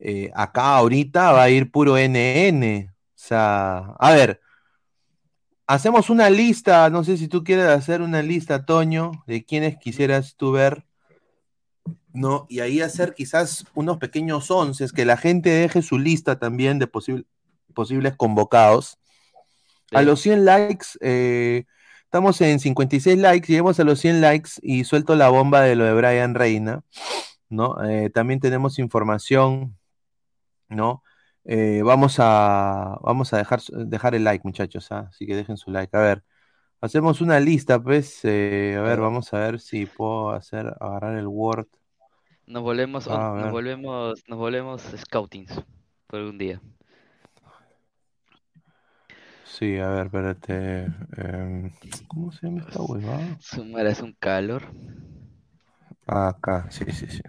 eh, 0.00 0.30
acá 0.34 0.76
ahorita 0.76 1.32
va 1.32 1.44
a 1.44 1.50
ir 1.50 1.70
puro 1.72 1.98
NN. 1.98 2.90
O 2.90 2.94
sea, 3.16 3.78
a 3.98 4.12
ver, 4.12 4.40
hacemos 5.66 6.08
una 6.10 6.30
lista, 6.30 6.88
no 6.90 7.02
sé 7.04 7.16
si 7.16 7.26
tú 7.28 7.42
quieres 7.44 7.66
hacer 7.66 8.00
una 8.02 8.22
lista, 8.22 8.64
Toño, 8.64 9.10
de 9.26 9.44
quienes 9.44 9.76
quisieras 9.78 10.36
tú 10.36 10.52
ver, 10.52 10.84
¿no? 12.12 12.46
Y 12.48 12.60
ahí 12.60 12.80
hacer 12.80 13.14
quizás 13.14 13.64
unos 13.74 13.98
pequeños 13.98 14.50
once, 14.50 14.86
que 14.94 15.04
la 15.04 15.16
gente 15.16 15.50
deje 15.50 15.82
su 15.82 15.98
lista 15.98 16.38
también 16.38 16.78
de 16.78 16.86
posible- 16.86 17.26
posibles 17.72 18.16
convocados. 18.16 18.98
A 19.92 20.02
los 20.02 20.20
100 20.20 20.44
likes, 20.44 20.86
eh, 21.00 21.64
estamos 22.04 22.40
en 22.40 22.60
56 22.60 23.18
likes, 23.18 23.46
lleguemos 23.46 23.78
a 23.78 23.84
los 23.84 24.00
100 24.00 24.20
likes 24.22 24.50
y 24.62 24.84
suelto 24.84 25.14
la 25.16 25.28
bomba 25.28 25.60
de 25.60 25.76
lo 25.76 25.84
de 25.84 25.92
Brian 25.92 26.34
Reina, 26.34 26.82
¿no? 27.50 27.76
Eh, 27.84 28.08
también 28.10 28.40
tenemos 28.40 28.78
información, 28.78 29.76
¿no? 30.68 31.02
Eh, 31.44 31.82
vamos 31.84 32.16
a, 32.18 32.98
vamos 33.02 33.32
a 33.34 33.38
dejar, 33.38 33.60
dejar 33.70 34.14
el 34.14 34.24
like, 34.24 34.42
muchachos, 34.44 34.90
¿ah? 34.92 35.08
Así 35.10 35.26
que 35.26 35.36
dejen 35.36 35.58
su 35.58 35.70
like. 35.70 35.94
A 35.94 36.00
ver, 36.00 36.24
hacemos 36.80 37.20
una 37.20 37.38
lista, 37.38 37.82
pues, 37.82 38.24
a 38.24 38.28
ver, 38.28 39.00
vamos 39.00 39.32
a 39.34 39.38
ver 39.38 39.60
si 39.60 39.84
puedo 39.84 40.30
hacer, 40.30 40.74
agarrar 40.80 41.18
el 41.18 41.26
Word. 41.26 41.66
Nos 42.46 42.62
volvemos, 42.62 43.06
nos 43.06 43.52
volvemos, 43.52 44.22
nos 44.26 44.38
volvemos 44.38 44.82
scoutings 44.96 45.62
por 46.06 46.20
un 46.20 46.38
día. 46.38 46.60
Sí, 49.56 49.78
a 49.78 49.88
ver, 49.90 50.06
espérate. 50.06 50.84
em, 51.16 51.70
¿cómo 52.08 52.32
se 52.32 52.46
llama 52.46 52.60
esta 52.62 52.80
huevada? 52.82 53.38
Su 53.40 53.64
madre 53.64 53.90
es 53.90 54.00
un 54.00 54.14
calor. 54.14 54.62
Acá, 56.06 56.66
sí, 56.70 56.84
sí, 56.92 57.06
sí. 57.08 57.22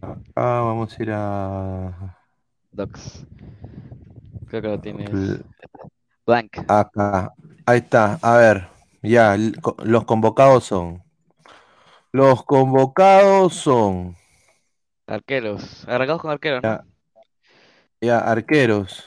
Acá 0.00 0.60
vamos 0.66 0.98
a 0.98 1.02
ir 1.02 1.10
a. 1.12 2.16
Docs. 2.72 3.26
Creo 4.48 4.62
que 4.62 4.68
lo 4.68 4.80
tienes. 4.80 5.10
Bl- 5.10 5.42
Blank. 6.26 6.58
Acá. 6.68 7.32
Ahí 7.66 7.78
está. 7.78 8.18
A 8.22 8.36
ver. 8.36 8.68
Ya, 9.02 9.36
los 9.84 10.04
convocados 10.04 10.64
son. 10.64 11.02
Los 12.10 12.42
convocados 12.44 13.54
son. 13.54 14.16
Arqueros. 15.08 15.84
Arrancados 15.88 16.22
con 16.22 16.30
arqueros, 16.30 16.62
¿no? 16.62 16.70
Ya, 16.70 16.84
ya, 18.00 18.18
arqueros. 18.20 19.04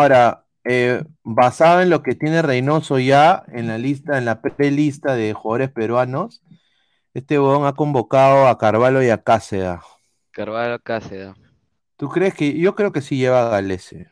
Ahora, 0.00 0.44
eh, 0.64 1.04
basado 1.22 1.80
en 1.82 1.90
lo 1.90 2.02
que 2.02 2.14
tiene 2.14 2.42
Reynoso 2.42 2.98
ya 2.98 3.44
en 3.48 3.68
la 3.68 3.78
lista, 3.78 4.18
en 4.18 4.24
la 4.24 4.40
prelista 4.42 5.14
de 5.14 5.32
jugadores 5.34 5.70
peruanos, 5.70 6.42
este 7.14 7.38
huevón 7.38 7.66
ha 7.66 7.74
convocado 7.74 8.48
a 8.48 8.58
Carvalho 8.58 9.02
y 9.02 9.10
a 9.10 9.22
Cáceda. 9.22 9.82
Carvalho 10.32 10.78
Cáceda. 10.80 11.36
¿Tú 11.96 12.08
crees 12.08 12.34
que? 12.34 12.58
Yo 12.58 12.74
creo 12.74 12.92
que 12.92 13.00
sí 13.02 13.16
lleva 13.16 13.46
a 13.46 13.50
Galese. 13.50 14.10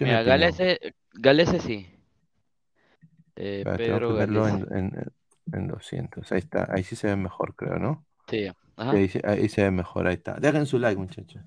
Mira. 0.00 0.22
Galese, 0.22 0.78
Galese 1.14 1.60
sí. 1.60 1.86
Eh, 3.36 3.64
Pedro 3.76 4.14
Galese. 4.14 4.50
en, 4.50 4.76
en- 4.78 5.12
en 5.52 5.68
200. 5.68 6.30
Ahí 6.32 6.38
está. 6.38 6.66
Ahí 6.70 6.84
sí 6.84 6.96
se 6.96 7.06
ve 7.08 7.16
mejor, 7.16 7.54
creo, 7.54 7.78
¿no? 7.78 8.06
Sí, 8.28 8.48
ajá. 8.76 8.92
Sí, 8.92 9.20
ahí, 9.24 9.48
se 9.48 9.62
ve 9.64 9.70
mejor. 9.70 10.06
Ahí 10.06 10.14
está. 10.14 10.34
Dejen 10.34 10.66
su 10.66 10.78
like, 10.78 10.98
muchachos. 11.00 11.42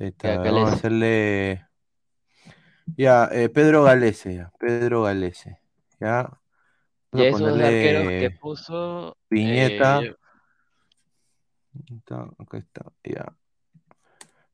Ahí 0.00 0.08
está. 0.08 0.34
Ya, 0.34 0.38
Vamos 0.50 0.70
a 0.72 0.76
hacerle. 0.76 1.66
Ya, 2.96 3.28
eh, 3.32 3.48
Pedro 3.48 3.82
Galese, 3.84 4.34
ya. 4.34 4.52
Pedro 4.58 5.02
Galese. 5.02 5.58
Ya. 6.00 6.30
Y 7.12 7.22
esos 7.22 7.58
arqueros 7.58 8.08
que 8.08 8.30
puso. 8.30 9.16
Piñeta. 9.28 10.00
eh, 10.02 10.14
Ahí 11.74 11.96
está, 11.98 12.28
acá 12.38 12.58
está. 12.58 12.84
Ya. 13.04 13.36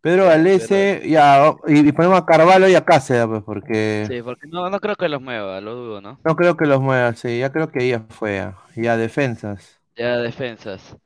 Pedro 0.01 0.25
Galese, 0.27 1.03
ya. 1.07 1.55
Y, 1.67 1.89
y 1.89 1.93
ponemos 1.93 2.19
a 2.19 2.27
Carvalho 2.27 2.69
y 2.69 2.75
a 2.75 2.85
Cáceres, 2.85 3.27
pues, 3.27 3.43
porque. 3.45 4.07
sí, 4.09 4.23
porque 4.23 4.47
no, 4.49 4.69
no 4.71 4.81
creo 4.81 4.97
que 4.97 5.09
los 5.09 5.23
mueva, 5.23 5.61
lo 5.61 5.75
dudo, 5.75 6.01
¿no? 6.01 6.19
No 6.25 6.35
creo 6.37 6.57
que 6.57 6.67
los 6.67 6.81
mueva, 6.81 7.15
sí. 7.15 7.39
Ya 7.39 7.53
creo 7.53 7.71
que 7.71 7.87
ya 7.89 8.01
fue. 8.09 8.37
Ya, 8.37 8.57
Ya, 8.75 8.97
defensas. 8.97 9.81
Ya 9.97 10.19
defensas. 10.19 10.97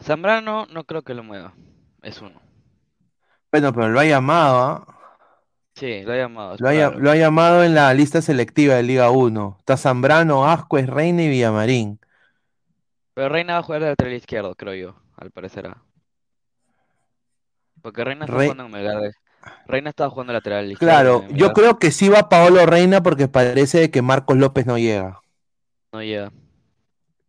Zambrano 0.00 0.66
no 0.66 0.84
creo 0.84 1.02
que 1.02 1.14
lo 1.14 1.24
mueva. 1.24 1.54
Es 2.02 2.20
uno. 2.22 2.40
Bueno, 3.52 3.72
pero 3.72 3.88
lo 3.88 4.00
ha 4.00 4.04
llamado, 4.04 4.58
¿ah? 4.60 4.99
Sí, 5.80 6.02
lo 6.02 6.12
ha 6.12 6.16
llamado. 6.16 6.56
Lo 6.58 6.68
ha, 6.68 6.90
lo 6.90 7.14
llamado 7.14 7.64
en 7.64 7.74
la 7.74 7.94
lista 7.94 8.20
selectiva 8.20 8.74
de 8.74 8.82
Liga 8.82 9.10
1. 9.10 9.56
Está 9.60 9.78
Zambrano, 9.78 10.46
Ascuez, 10.46 10.86
Reina 10.86 11.22
y 11.22 11.30
Villamarín. 11.30 11.98
Pero 13.14 13.30
Reina 13.30 13.54
va 13.54 13.58
a 13.60 13.62
jugar 13.62 13.80
de 13.80 13.88
lateral 13.88 14.12
izquierdo, 14.12 14.54
creo 14.54 14.74
yo, 14.74 14.94
al 15.16 15.30
parecer. 15.30 15.70
Porque 17.80 18.04
Reina 18.04 18.26
está 18.26 18.36
Re- 18.36 18.44
jugando 18.44 18.64
en 18.66 18.72
Melgar. 18.72 19.10
Reina 19.66 19.88
estaba 19.88 20.10
jugando 20.10 20.34
lateral 20.34 20.70
izquierdo 20.70 20.92
Claro, 20.94 21.24
yo 21.30 21.52
creo 21.54 21.78
que 21.78 21.90
sí 21.92 22.10
va 22.10 22.28
Paolo 22.28 22.66
Reina 22.66 23.02
porque 23.02 23.26
parece 23.26 23.90
que 23.90 24.02
Marcos 24.02 24.36
López 24.36 24.66
no 24.66 24.76
llega. 24.76 25.20
No 25.92 26.02
llega. 26.02 26.30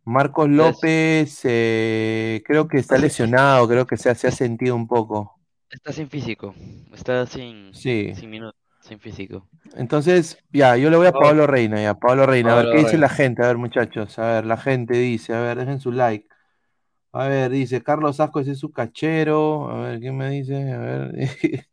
Marcos 0.04 0.50
López 0.50 1.40
eh, 1.44 2.42
creo 2.44 2.68
que 2.68 2.76
está 2.76 2.98
lesionado, 2.98 3.66
creo 3.66 3.86
que 3.86 3.96
se, 3.96 4.14
se 4.14 4.28
ha 4.28 4.30
sentido 4.30 4.76
un 4.76 4.88
poco. 4.88 5.38
Está 5.72 5.92
sin 5.92 6.08
físico. 6.08 6.54
Está 6.92 7.26
sin, 7.26 7.74
Sí. 7.74 8.14
sin 8.14 8.30
minutos, 8.30 8.54
sin 8.82 9.00
físico. 9.00 9.48
Entonces, 9.74 10.38
ya, 10.52 10.76
yo 10.76 10.90
le 10.90 10.98
voy 10.98 11.06
a 11.06 11.12
Paolo 11.12 11.46
Reina, 11.46 11.82
ya, 11.82 11.94
Paolo 11.94 12.26
Reina. 12.26 12.52
A 12.52 12.62
ver, 12.62 12.72
¿qué 12.72 12.78
dice 12.78 12.98
la 12.98 13.08
gente? 13.08 13.42
A 13.42 13.46
ver, 13.46 13.56
muchachos, 13.56 14.18
a 14.18 14.34
ver, 14.34 14.46
la 14.46 14.58
gente 14.58 14.94
dice, 14.98 15.34
a 15.34 15.40
ver, 15.40 15.58
dejen 15.58 15.80
su 15.80 15.90
like. 15.90 16.28
A 17.12 17.26
ver, 17.28 17.50
dice, 17.50 17.82
Carlos 17.82 18.20
Asco 18.20 18.40
ese 18.40 18.52
es 18.52 18.58
su 18.58 18.70
cachero. 18.70 19.70
A 19.70 19.80
ver, 19.82 20.00
¿quién 20.00 20.16
me 20.16 20.30
dice? 20.30 20.72
A 20.72 20.78
ver, 20.78 21.12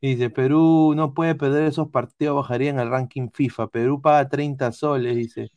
dice, 0.00 0.30
Perú 0.30 0.94
no 0.96 1.12
puede 1.12 1.34
perder 1.34 1.64
esos 1.64 1.88
partidos, 1.90 2.36
bajaría 2.36 2.70
en 2.70 2.78
el 2.78 2.90
ranking 2.90 3.28
FIFA. 3.32 3.68
Perú 3.68 4.00
paga 4.00 4.28
30 4.28 4.70
soles, 4.72 5.16
dice. 5.16 5.50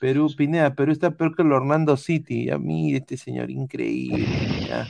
Perú, 0.00 0.28
Pineda, 0.36 0.74
Perú 0.74 0.92
está 0.92 1.12
peor 1.12 1.34
que 1.34 1.42
el 1.42 1.52
Orlando 1.52 1.96
City. 1.96 2.46
Ya, 2.46 2.58
mire, 2.58 2.98
este 2.98 3.16
señor 3.16 3.50
increíble. 3.50 4.26
ya. 4.68 4.86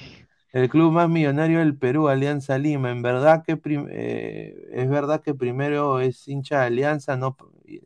El 0.54 0.68
club 0.68 0.92
más 0.92 1.08
millonario 1.08 1.58
del 1.58 1.76
Perú, 1.76 2.06
Alianza 2.08 2.58
Lima. 2.58 2.92
En 2.92 3.02
verdad 3.02 3.42
que 3.44 3.58
eh, 3.90 4.68
es 4.72 4.88
verdad 4.88 5.20
que 5.20 5.34
primero 5.34 5.98
es 5.98 6.28
hincha 6.28 6.60
de 6.60 6.66
Alianza, 6.66 7.16
no 7.16 7.36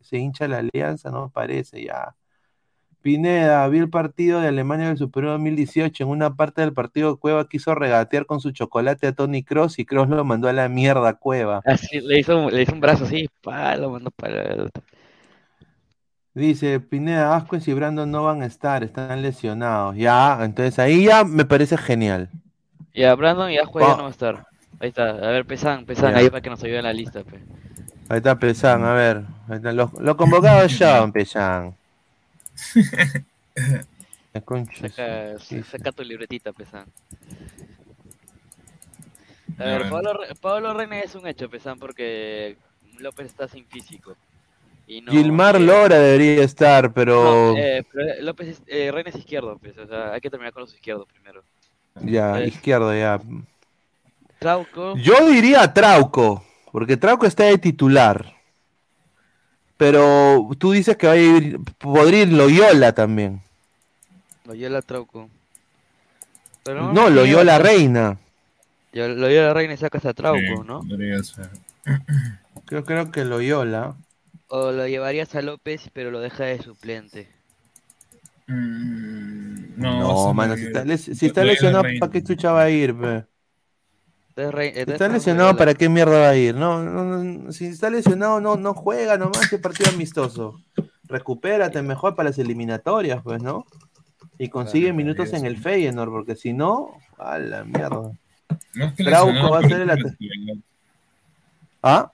se 0.03 0.19
hincha 0.19 0.47
la 0.49 0.59
Alianza, 0.59 1.11
no 1.11 1.31
parece 1.31 1.83
ya. 1.83 2.15
Pineda, 3.01 3.67
vi 3.69 3.79
el 3.79 3.89
partido 3.89 4.43
de 4.43 4.49
Alemania 4.49 4.89
del 4.89 4.99
Super 4.99 5.25
2018. 5.25 6.05
En 6.05 6.11
una 6.11 6.37
parte 6.37 6.61
del 6.61 6.75
partido, 6.75 7.19
Cueva 7.19 7.49
quiso 7.49 7.75
regatear 7.75 8.27
con 8.27 8.39
su 8.39 8.51
chocolate 8.51 9.07
a 9.07 9.13
Tony 9.13 9.43
Cross 9.43 9.79
y 9.79 9.87
Cross 9.87 10.11
lo 10.11 10.23
mandó 10.27 10.47
a 10.47 10.53
la 10.53 10.69
mierda 10.69 11.09
a 11.09 11.15
Cueva. 11.15 11.63
Así, 11.65 12.03
le 12.03 12.19
hizo, 12.19 12.51
le 12.51 12.61
hizo 12.61 12.75
un 12.75 12.81
brazo 12.81 13.05
así, 13.07 13.31
pa, 13.43 13.75
lo 13.77 13.89
mandó 13.89 14.11
para 14.11 14.43
el... 14.43 14.71
Dice 16.35 16.81
Pineda, 16.81 17.35
Ascuez 17.35 17.67
y 17.67 17.73
Brandon 17.73 18.11
no 18.11 18.25
van 18.25 18.43
a 18.43 18.47
estar, 18.47 18.85
están 18.85 19.23
lesionados. 19.23 19.97
Ya, 19.97 20.39
entonces 20.45 20.79
ahí 20.79 21.07
ya 21.07 21.25
me 21.25 21.47
parece 21.47 21.79
genial. 21.79 22.29
Ya, 22.99 23.15
Brandon 23.15 23.49
y 23.51 23.59
Ajuez 23.59 23.87
ya 23.87 23.97
no 23.97 24.03
va 24.03 24.09
a 24.09 24.11
estar. 24.11 24.47
Ahí 24.81 24.89
está, 24.89 25.11
a 25.11 25.31
ver, 25.31 25.45
Pesan, 25.45 25.87
Pesan, 25.87 26.17
ahí 26.17 26.29
para 26.31 26.41
que 26.41 26.51
nos 26.51 26.63
ayude 26.65 26.79
en 26.79 26.85
la 26.85 26.93
lista, 26.93 27.23
pe. 27.23 27.39
Ahí 28.09 28.17
está 28.17 28.37
Pesan, 28.37 28.85
a 28.85 28.93
ver. 28.93 29.23
Ahí 29.49 29.57
está, 29.57 29.73
Los, 29.73 29.93
los 29.95 30.17
convocados 30.17 30.77
ya, 30.77 31.07
Pesan. 31.13 31.77
La 34.33 34.41
concha 34.41 34.89
Saca, 34.89 35.39
saca 35.65 35.93
tu 35.93 36.03
libretita, 36.03 36.53
Pesan. 36.53 36.87
A 39.59 39.65
ver. 39.65 39.89
Pablo, 39.89 40.13
Re- 40.15 40.35
Pablo 40.41 40.75
Reina 40.75 40.99
es 41.01 41.15
un 41.15 41.27
hecho, 41.29 41.49
Pesan, 41.49 41.79
porque 41.79 42.57
López 42.99 43.27
está 43.27 43.47
sin 43.47 43.65
físico. 43.67 44.17
Y 44.89 45.03
no, 45.03 45.13
Gilmar 45.13 45.55
eh, 45.57 45.61
Lora 45.61 45.99
debería 45.99 46.43
estar, 46.43 46.93
pero 46.93 47.53
no, 47.53 47.59
eh, 47.59 47.85
pero 47.93 48.23
López 48.23 48.49
es- 48.49 48.63
eh, 48.67 48.91
Reina 48.91 49.11
es 49.11 49.17
izquierdo, 49.17 49.57
pues, 49.59 49.77
o 49.79 49.87
sea, 49.87 50.13
hay 50.15 50.21
que 50.21 50.31
terminar 50.31 50.53
con 50.53 50.63
los 50.63 50.75
izquierdos 50.75 51.07
primero. 51.13 51.43
Ya, 52.03 52.41
izquierdo 52.45 52.97
ya. 52.97 53.21
Trauco, 54.39 54.97
Yo 54.97 55.29
diría 55.29 55.73
Trauco, 55.75 56.45
porque 56.71 56.97
Trauco 56.97 57.27
está 57.27 57.45
de 57.45 57.59
titular. 57.59 58.35
Pero 59.77 60.49
tú 60.59 60.73
dices 60.73 60.97
que 60.97 61.07
va 61.07 61.13
a 61.13 61.17
ir, 61.17 61.59
podría 61.79 62.23
ir 62.23 62.33
Loyola 62.33 62.93
también. 62.93 63.41
Loyola 64.45 64.83
Trauco. 64.83 65.29
Pero 66.65 66.93
No, 66.93 67.09
Loyola 67.11 67.59
Reina. 67.59 68.19
Yo- 68.93 69.09
Loyola 69.09 69.55
Reina 69.55 69.75
y 69.75 69.77
sacas 69.77 70.05
a 70.07 70.15
Trauco, 70.15 70.65
¿no? 70.65 70.83
Yo 72.71 72.85
creo 72.85 73.11
que 73.11 73.25
Loyola. 73.25 73.95
O 74.49 74.73
lo 74.73 74.87
llevarías 74.89 75.35
a 75.35 75.43
López, 75.43 75.91
pero 75.93 76.11
lo 76.11 76.21
deja 76.21 76.45
de 76.45 76.61
suplente. 76.63 77.29
No, 78.49 80.33
mano, 80.35 80.57
si 80.57 80.65
está, 80.65 80.85
les- 80.85 81.03
si 81.05 81.27
está 81.27 81.45
lesionado, 81.45 81.85
¿para 82.01 82.13
qué 82.13 82.23
chucha 82.23 82.53
va 82.53 82.63
a 82.63 82.71
ir? 82.71 82.95
pe? 82.97 83.25
Si 84.35 84.81
está 84.93 85.09
lesionado. 85.09 85.57
¿para 85.57 85.75
qué 85.75 85.89
mierda 85.89 86.21
va 86.21 86.29
a 86.31 86.37
ir? 86.37 86.55
No, 86.55 86.83
no, 86.83 87.05
no, 87.05 87.53
si 87.53 87.67
está 87.67 87.91
lesionado, 87.91 88.41
no, 88.41 88.57
no 88.57 88.73
juega 88.75 89.19
nomás 89.19 89.53
el 89.53 89.61
partido 89.61 89.91
amistoso. 89.91 90.61
recupérate 91.05 91.81
mejor 91.83 92.15
para 92.15 92.29
las 92.31 92.39
eliminatorias, 92.39 93.23
pues, 93.23 93.43
¿no? 93.43 93.67
Y 94.39 94.49
consigue 94.49 94.93
minutos 94.93 95.33
en 95.33 95.45
el 95.47 95.57
Feyenoord, 95.57 96.11
porque 96.11 96.37
si 96.37 96.53
no, 96.53 96.91
a 97.19 97.39
la 97.39 97.65
mierda. 97.65 98.13
No 98.75 98.85
es 98.85 98.93
que 98.95 99.05
Trauco 99.05 99.51
va 99.51 99.59
a 99.59 99.69
ser 99.69 99.81
el. 99.83 100.17
¿Ah? 101.83 102.13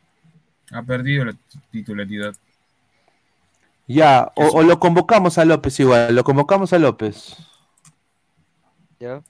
Ha 0.72 0.82
perdido 0.82 1.26
la 1.26 1.34
titularidad. 1.70 2.34
Ya, 3.86 4.32
o, 4.36 4.46
o 4.46 4.62
lo 4.62 4.78
convocamos 4.80 5.36
a 5.38 5.44
López 5.44 5.78
igual, 5.80 6.14
lo 6.14 6.24
convocamos 6.24 6.72
a 6.72 6.78
López. 6.78 7.36
¿Ya? 8.98 9.22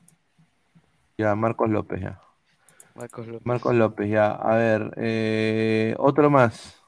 Ya, 1.19 1.35
Marcos 1.35 1.71
López, 1.71 2.01
ya. 2.01 2.21
Marcos 2.95 3.27
López. 3.27 3.47
Marcos 3.47 3.75
López, 3.75 4.11
ya. 4.11 4.31
A 4.31 4.55
ver, 4.57 4.93
eh, 4.97 5.95
otro 5.99 6.31
más. 6.31 6.81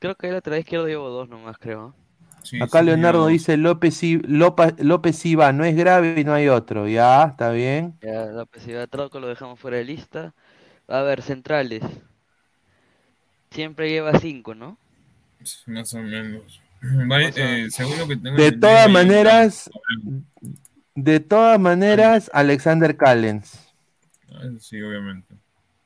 Creo 0.00 0.14
que 0.16 0.28
el 0.28 0.34
lateral 0.34 0.60
izquierdo 0.60 0.86
llevo 0.86 1.08
dos 1.10 1.28
nomás, 1.28 1.58
creo. 1.58 1.94
Acá 2.60 2.82
Leonardo 2.82 3.26
dice 3.26 3.56
López, 3.56 4.02
Lopa- 4.02 4.74
López 4.78 5.24
Iba, 5.26 5.52
no 5.52 5.64
es 5.64 5.76
grave 5.76 6.14
y 6.18 6.24
no 6.24 6.32
hay 6.32 6.48
otro. 6.48 6.88
Ya, 6.88 7.24
está 7.24 7.50
bien. 7.50 7.98
Ya, 8.02 8.26
López 8.26 8.66
y 8.66 8.86
Trauco 8.88 9.20
lo 9.20 9.28
dejamos 9.28 9.60
fuera 9.60 9.76
de 9.76 9.84
lista. 9.84 10.34
A 10.88 11.02
ver, 11.02 11.22
centrales. 11.22 11.82
Siempre 13.50 13.90
lleva 13.90 14.18
cinco, 14.18 14.54
¿no? 14.54 14.78
Más 15.66 15.94
o 15.94 15.98
menos. 15.98 16.60
Vale, 16.82 17.32
eh, 17.36 17.68
según 17.70 17.98
lo 17.98 18.08
que 18.08 18.16
tengo 18.16 18.36
De 18.36 18.52
todas 18.52 18.90
maneras, 18.90 19.70
de 20.94 21.20
todas 21.20 21.60
maneras, 21.60 22.30
Alexander 22.32 22.96
Callens. 22.96 23.58
Ah, 24.32 24.44
Sí, 24.58 24.80
obviamente. 24.80 25.34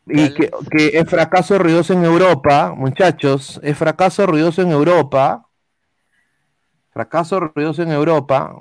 Y 0.07 0.35
que, 0.35 0.51
que 0.71 0.99
es 0.99 1.09
fracaso 1.09 1.59
ruidoso 1.59 1.95
en 1.95 2.05
Europa, 2.05 2.75
muchachos, 2.77 3.59
es 3.63 3.77
fracaso 3.77 4.27
ruidoso 4.27 4.61
en 4.61 4.71
Europa. 4.71 5.49
Fracaso 6.93 7.41
ruidoso 7.41 7.83
en 7.83 7.91
Europa. 7.91 8.61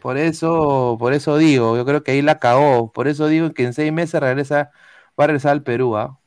Por 0.00 0.18
eso, 0.18 0.96
por 0.98 1.14
eso 1.14 1.38
digo, 1.38 1.76
yo 1.76 1.84
creo 1.84 2.02
que 2.02 2.12
ahí 2.12 2.22
la 2.22 2.38
cagó. 2.38 2.92
Por 2.92 3.08
eso 3.08 3.28
digo 3.28 3.52
que 3.52 3.64
en 3.64 3.72
seis 3.72 3.92
meses 3.92 4.20
regresa, 4.20 4.70
va 5.18 5.24
a 5.24 5.26
regresar 5.28 5.52
al 5.52 5.62
Perú. 5.62 5.96
¿ah? 5.96 6.18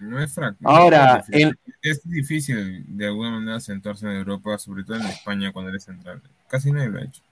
No 0.00 0.22
es 0.22 0.36
no 0.38 0.54
Ahora, 0.64 1.18
es 1.18 1.26
difícil. 1.26 1.58
es 1.82 2.08
difícil 2.08 2.84
de 2.96 3.06
alguna 3.06 3.32
manera 3.32 3.60
sentarse 3.60 4.06
en 4.06 4.12
Europa, 4.12 4.56
sobre 4.58 4.84
todo 4.84 4.96
en 4.96 5.06
España 5.06 5.52
cuando 5.52 5.70
eres 5.70 5.84
central. 5.84 6.22
Casi 6.48 6.70
nadie 6.72 6.88
lo 6.88 6.98
ha 6.98 7.02
hecho. 7.02 7.22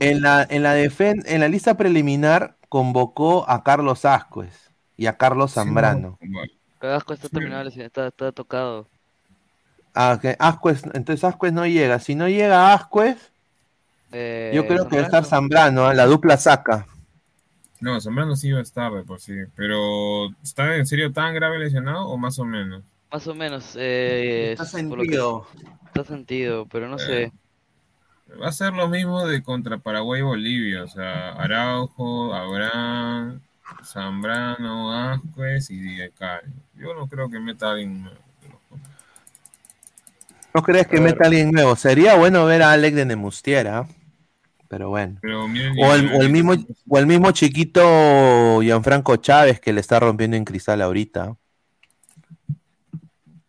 En 0.00 0.22
la, 0.22 0.46
en 0.48 0.62
la 0.62 0.76
defen- 0.76 1.24
en 1.26 1.40
la 1.40 1.48
lista 1.48 1.76
preliminar 1.76 2.56
convocó 2.68 3.48
a 3.48 3.64
Carlos 3.64 4.04
Ascuez 4.04 4.70
y 4.96 5.06
a 5.06 5.16
Carlos 5.16 5.52
Zambrano. 5.52 6.18
Carrasco 6.78 7.12
está 7.12 7.28
terminado, 7.28 7.60
de 7.60 7.64
lesionar, 7.66 7.86
está, 7.86 8.06
está 8.08 8.32
tocado. 8.32 8.86
Ah, 9.94 10.18
que 10.20 10.36
Ascuez, 10.38 10.84
entonces 10.94 11.24
Ascuez 11.24 11.52
no 11.52 11.66
llega. 11.66 11.98
Si 11.98 12.14
no 12.14 12.28
llega 12.28 12.72
Ascuez, 12.72 13.32
Eh, 14.12 14.52
yo 14.54 14.66
creo 14.66 14.88
que 14.88 14.96
va 14.96 15.02
a 15.02 15.04
estar 15.06 15.24
Zambrano. 15.24 15.86
¿ah? 15.86 15.94
la 15.94 16.06
dupla 16.06 16.36
saca. 16.36 16.86
No, 17.80 18.00
Zambrano 18.00 18.34
sí 18.36 18.48
iba 18.48 18.58
a 18.58 18.62
estar 18.62 18.92
de 18.92 19.02
por 19.04 19.20
sí. 19.20 19.34
Pero, 19.54 20.30
¿está 20.42 20.76
en 20.76 20.86
serio 20.86 21.12
tan 21.12 21.34
grave 21.34 21.58
lesionado 21.58 22.08
o 22.08 22.16
más 22.18 22.38
o 22.38 22.44
menos? 22.44 22.82
Más 23.12 23.26
o 23.26 23.34
menos. 23.34 23.76
Eh, 23.78 24.52
Está 24.52 24.64
es 24.64 24.70
por 24.72 24.82
lo 24.82 24.88
que- 24.96 25.02
sentido. 25.04 25.46
Está 25.86 26.04
sentido, 26.04 26.66
pero 26.66 26.88
no 26.88 26.98
sé. 26.98 27.32
Va 28.40 28.48
a 28.48 28.52
ser 28.52 28.74
lo 28.74 28.88
mismo 28.88 29.26
de 29.26 29.42
contra 29.42 29.78
Paraguay 29.78 30.20
y 30.20 30.24
Bolivia. 30.24 30.84
O 30.84 30.88
sea, 30.88 31.30
Araujo, 31.32 32.34
Abraham, 32.34 33.40
Zambrano, 33.84 34.92
Ascuez 34.92 35.70
y 35.70 35.78
Diego 35.78 36.12
Yo 36.76 36.94
no 36.94 37.06
creo 37.08 37.30
que 37.30 37.40
meta 37.40 37.68
a 37.68 37.70
alguien 37.72 38.02
nuevo. 38.02 38.18
¿No 40.54 40.62
crees 40.62 40.86
que 40.88 41.00
meta 41.00 41.24
a 41.24 41.26
alguien 41.28 41.52
nuevo? 41.52 41.76
Sería 41.76 42.16
bueno 42.16 42.44
ver 42.44 42.62
a 42.62 42.72
Alex 42.72 42.96
de 42.96 43.04
Nemustiera. 43.06 43.86
Pero 44.68 44.90
bueno. 44.90 45.16
Pero 45.22 45.48
miren, 45.48 45.74
O 45.82 45.94
el, 45.94 46.12
o 46.12 46.20
el 46.22 46.30
mismo, 46.30 46.54
o 46.88 46.98
el 46.98 47.06
mismo 47.06 47.30
chiquito 47.32 48.60
Gianfranco 48.60 49.16
Chávez 49.16 49.60
que 49.60 49.72
le 49.72 49.80
está 49.80 49.98
rompiendo 49.98 50.36
en 50.36 50.44
cristal 50.44 50.82
ahorita. 50.82 51.34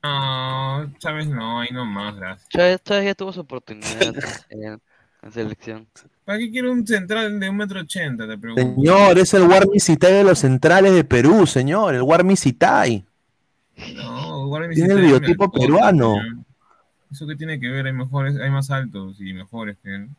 No, 0.01 0.93
Chávez 0.97 1.27
no, 1.27 1.59
ahí 1.59 1.69
nomás, 1.71 2.15
gracias. 2.15 2.47
Chávez, 2.49 2.81
Chávez 2.83 3.05
ya 3.05 3.15
tuvo 3.15 3.33
su 3.33 3.41
oportunidad 3.41 4.13
en, 4.49 4.79
en 5.21 5.31
selección. 5.31 5.87
¿Para 6.23 6.39
qué 6.39 6.49
quiere 6.51 6.69
un 6.69 6.87
central 6.87 7.37
de 7.39 7.49
un 7.49 7.57
metro 7.57 7.81
ochenta? 7.81 8.25
Te 8.25 8.37
pregunto. 8.37 8.61
Señor, 8.81 9.17
es 9.19 9.33
el 9.33 9.43
Warmisitay 9.43 10.13
de 10.13 10.23
los 10.23 10.39
centrales 10.39 10.93
de 10.93 11.03
Perú, 11.03 11.45
señor. 11.45 11.95
El 11.95 12.03
Warmisitay. 12.03 13.03
No, 13.95 14.49
Tiene 14.73 14.93
el 14.93 15.01
biotipo 15.01 15.51
peruano. 15.51 16.15
señor. 16.15 16.45
¿Eso 17.11 17.27
qué 17.27 17.35
tiene 17.35 17.59
que 17.59 17.67
ver? 17.69 17.87
Hay 17.87 17.93
mejores, 17.93 18.37
hay 18.39 18.51
más 18.51 18.69
altos 18.71 19.19
y 19.19 19.33
mejores 19.33 19.77
que 19.83 19.95
él. 19.95 20.09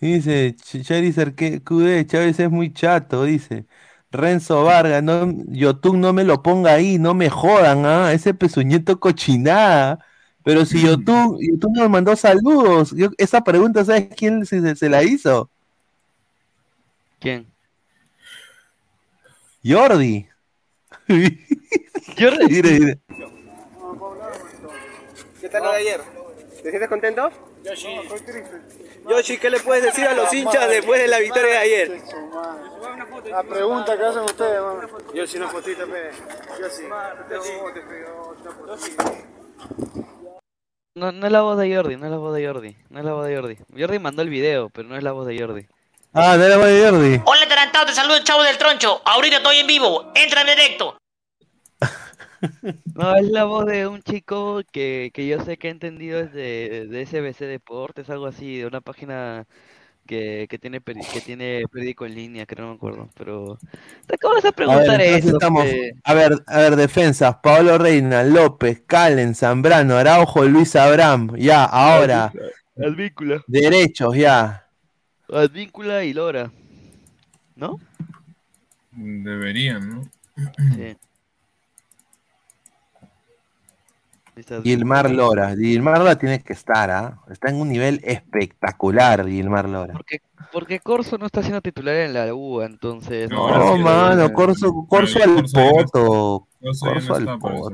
Dice 0.00 0.54
Ch- 0.56 0.82
Charizard 0.84 1.34
que 1.34 1.60
QD, 1.62 2.06
Chávez 2.06 2.38
es 2.40 2.50
muy 2.50 2.72
chato, 2.72 3.24
dice. 3.24 3.66
Renzo 4.10 4.64
Vargas, 4.64 5.02
no, 5.02 5.32
Yotun 5.48 6.00
no 6.00 6.12
me 6.12 6.24
lo 6.24 6.42
ponga 6.42 6.72
ahí, 6.72 6.98
no 6.98 7.14
me 7.14 7.28
jodan, 7.28 7.84
¿ah? 7.84 8.12
Ese 8.12 8.32
pezuñeto 8.34 8.98
cochinada. 9.00 9.98
Pero 10.44 10.64
si 10.64 10.80
Yotun, 10.82 11.36
Yotun 11.40 11.72
nos 11.74 11.90
mandó 11.90 12.16
saludos. 12.16 12.94
Yo- 12.96 13.10
esa 13.18 13.42
pregunta, 13.42 13.84
¿sabes 13.84 14.08
quién 14.16 14.46
se, 14.46 14.60
se- 14.62 14.76
se 14.76 14.88
la 14.88 15.02
hizo? 15.02 15.50
¿Quién? 17.20 17.46
Jordi. 19.64 20.26
Jordi. 22.18 22.96
¿Qué 25.40 25.48
tal 25.48 25.62
lo 25.64 25.70
de 25.72 25.76
ayer? 25.78 26.00
¿Te 26.62 26.70
sientes 26.70 26.88
contento? 26.88 27.30
Yoshi. 27.64 27.88
Yoshi, 29.08 29.38
¿qué 29.38 29.50
le 29.50 29.60
puedes 29.60 29.82
decir 29.82 30.06
a 30.06 30.14
los 30.14 30.32
hinchas 30.32 30.68
después 30.68 31.00
de 31.00 31.08
la 31.08 31.18
victoria 31.18 31.50
de 31.50 31.58
ayer? 31.58 32.02
La 33.30 33.42
pregunta 33.42 33.96
que 33.96 34.04
hacen 34.04 34.22
ustedes, 34.22 34.60
mano. 34.60 34.88
Yoshi, 35.14 35.36
una 35.38 35.48
fotita, 35.48 35.84
pe. 35.86 36.10
Yoshi. 36.60 36.82
No, 40.94 41.12
no 41.12 41.26
es 41.26 41.32
la 41.32 41.42
voz 41.42 41.58
de 41.58 41.74
Jordi, 41.74 41.96
no 41.96 42.06
es 42.06 42.10
la 42.10 42.18
voz 42.18 42.34
de 42.34 42.46
Jordi, 42.46 42.76
no 42.90 42.98
es 42.98 43.04
la 43.04 43.12
voz 43.12 43.26
de 43.26 43.36
Jordi. 43.36 43.58
Jordi 43.78 43.98
mandó 43.98 44.22
el 44.22 44.28
video, 44.28 44.68
pero 44.70 44.88
no 44.88 44.96
es 44.96 45.02
la 45.02 45.12
voz 45.12 45.26
de 45.26 45.38
Jordi. 45.38 45.66
Ah, 46.12 46.36
dale, 46.36 46.56
voy 46.56 46.82
Jordi. 46.82 47.22
Hola, 47.24 47.42
adelantado, 47.42 47.86
te 47.86 47.92
saludo 47.92 48.18
chavo 48.24 48.42
del 48.42 48.58
troncho. 48.58 49.00
Ahorita 49.04 49.36
estoy 49.36 49.58
en 49.58 49.66
vivo. 49.66 50.10
Entra 50.14 50.40
en 50.40 50.48
directo. 50.48 50.96
No, 52.94 53.14
es 53.16 53.28
la 53.28 53.44
voz 53.44 53.66
de 53.66 53.86
un 53.86 54.02
chico 54.02 54.62
que, 54.72 55.10
que 55.14 55.26
yo 55.28 55.40
sé 55.44 55.56
que 55.58 55.68
he 55.68 55.70
entendido 55.70 56.18
es 56.20 56.32
de, 56.32 56.86
de 56.88 57.02
SBC 57.02 57.46
Deportes, 57.46 58.10
algo 58.10 58.26
así, 58.26 58.58
de 58.58 58.66
una 58.66 58.80
página 58.80 59.46
que, 60.06 60.46
que 60.50 60.58
tiene 60.58 60.82
peri- 60.82 61.08
que 61.08 61.22
tiene 61.22 61.64
periódico 61.72 62.06
en 62.06 62.14
línea, 62.16 62.46
que 62.46 62.56
no 62.56 62.68
me 62.70 62.74
acuerdo, 62.76 63.10
pero 63.16 63.58
te 64.06 64.16
acabo 64.16 64.34
de 64.40 64.52
A 64.66 64.76
ver, 64.76 64.90
preguntar 64.90 65.00
entonces 65.00 65.24
eso. 65.24 65.32
estamos- 65.32 65.64
a 66.04 66.14
ver, 66.14 66.32
a 66.46 66.58
ver, 66.58 66.76
defensas, 66.76 67.36
Pablo 67.42 67.78
Reina, 67.78 68.22
López, 68.24 68.82
Calen, 68.86 69.34
Zambrano, 69.34 69.96
Araujo, 69.96 70.44
Luis 70.44 70.74
Abraham, 70.76 71.34
ya, 71.36 71.64
ahora, 71.64 72.32
Advíncula. 72.76 73.44
derechos, 73.46 74.16
ya. 74.16 74.64
Advíncula 75.32 76.04
y 76.04 76.12
Lora. 76.12 76.50
¿No? 77.56 77.78
Deberían, 79.24 79.88
¿no? 79.88 80.02
Sí. 80.68 80.96
Gilmar 84.62 85.10
Lora, 85.10 85.54
Gilmar 85.56 85.98
Lora 85.98 86.18
tiene 86.18 86.42
que 86.42 86.52
estar, 86.52 86.90
¿ah? 86.90 87.20
Está 87.30 87.50
en 87.50 87.56
un 87.60 87.68
nivel 87.68 88.00
espectacular, 88.04 89.26
Gilmar 89.26 89.68
Lora. 89.68 89.92
Porque, 89.94 90.20
porque 90.52 90.80
Corso 90.80 91.18
no 91.18 91.26
está 91.26 91.42
siendo 91.42 91.60
titular 91.60 91.94
en 91.96 92.14
la 92.14 92.34
UA, 92.34 92.66
entonces... 92.66 93.30
No, 93.30 93.76
mano, 93.78 94.32
Corso, 94.32 94.72
Corso 94.88 95.18
al 95.22 95.44
poto, 95.52 96.48
Corso 96.60 97.14
al 97.14 97.38
poto. 97.38 97.72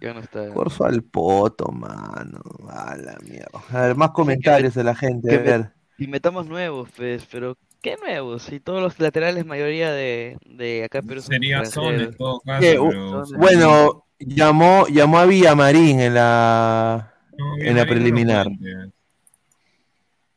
Ya 0.00 0.12
no 0.12 0.20
está. 0.20 0.52
Corso 0.52 0.84
al 0.84 1.02
poto, 1.02 1.72
mano. 1.72 2.40
A 2.68 2.96
la 2.96 3.16
mierda. 3.26 3.48
A 3.72 3.80
ver, 3.86 3.96
más 3.96 4.10
comentarios 4.10 4.74
de 4.74 4.84
la 4.84 4.94
gente. 4.94 5.34
A 5.34 5.38
ver. 5.38 5.72
Y 5.98 6.06
metamos 6.06 6.46
nuevos, 6.46 6.90
pues, 6.94 7.26
pero 7.32 7.56
¿qué 7.80 7.96
nuevos? 7.96 8.42
Si 8.42 8.60
todos 8.60 8.82
los 8.82 9.00
laterales, 9.00 9.46
mayoría 9.46 9.90
de, 9.92 10.36
de 10.44 10.84
acá 10.84 11.00
son 11.00 11.22
Sería 11.22 11.64
Son 11.64 11.94
en 11.94 12.14
todo 12.14 12.40
caso, 12.40 12.84
u- 12.84 12.88
pero- 12.90 13.24
bueno, 13.38 14.05
llamó, 14.18 14.86
llamó 14.88 15.18
a 15.18 15.26
Villamarín 15.26 16.00
en 16.00 16.14
la, 16.14 17.14
No, 17.36 17.56
en 17.58 17.76
la 17.76 17.84
no 17.84 17.88
preliminar. 17.88 18.46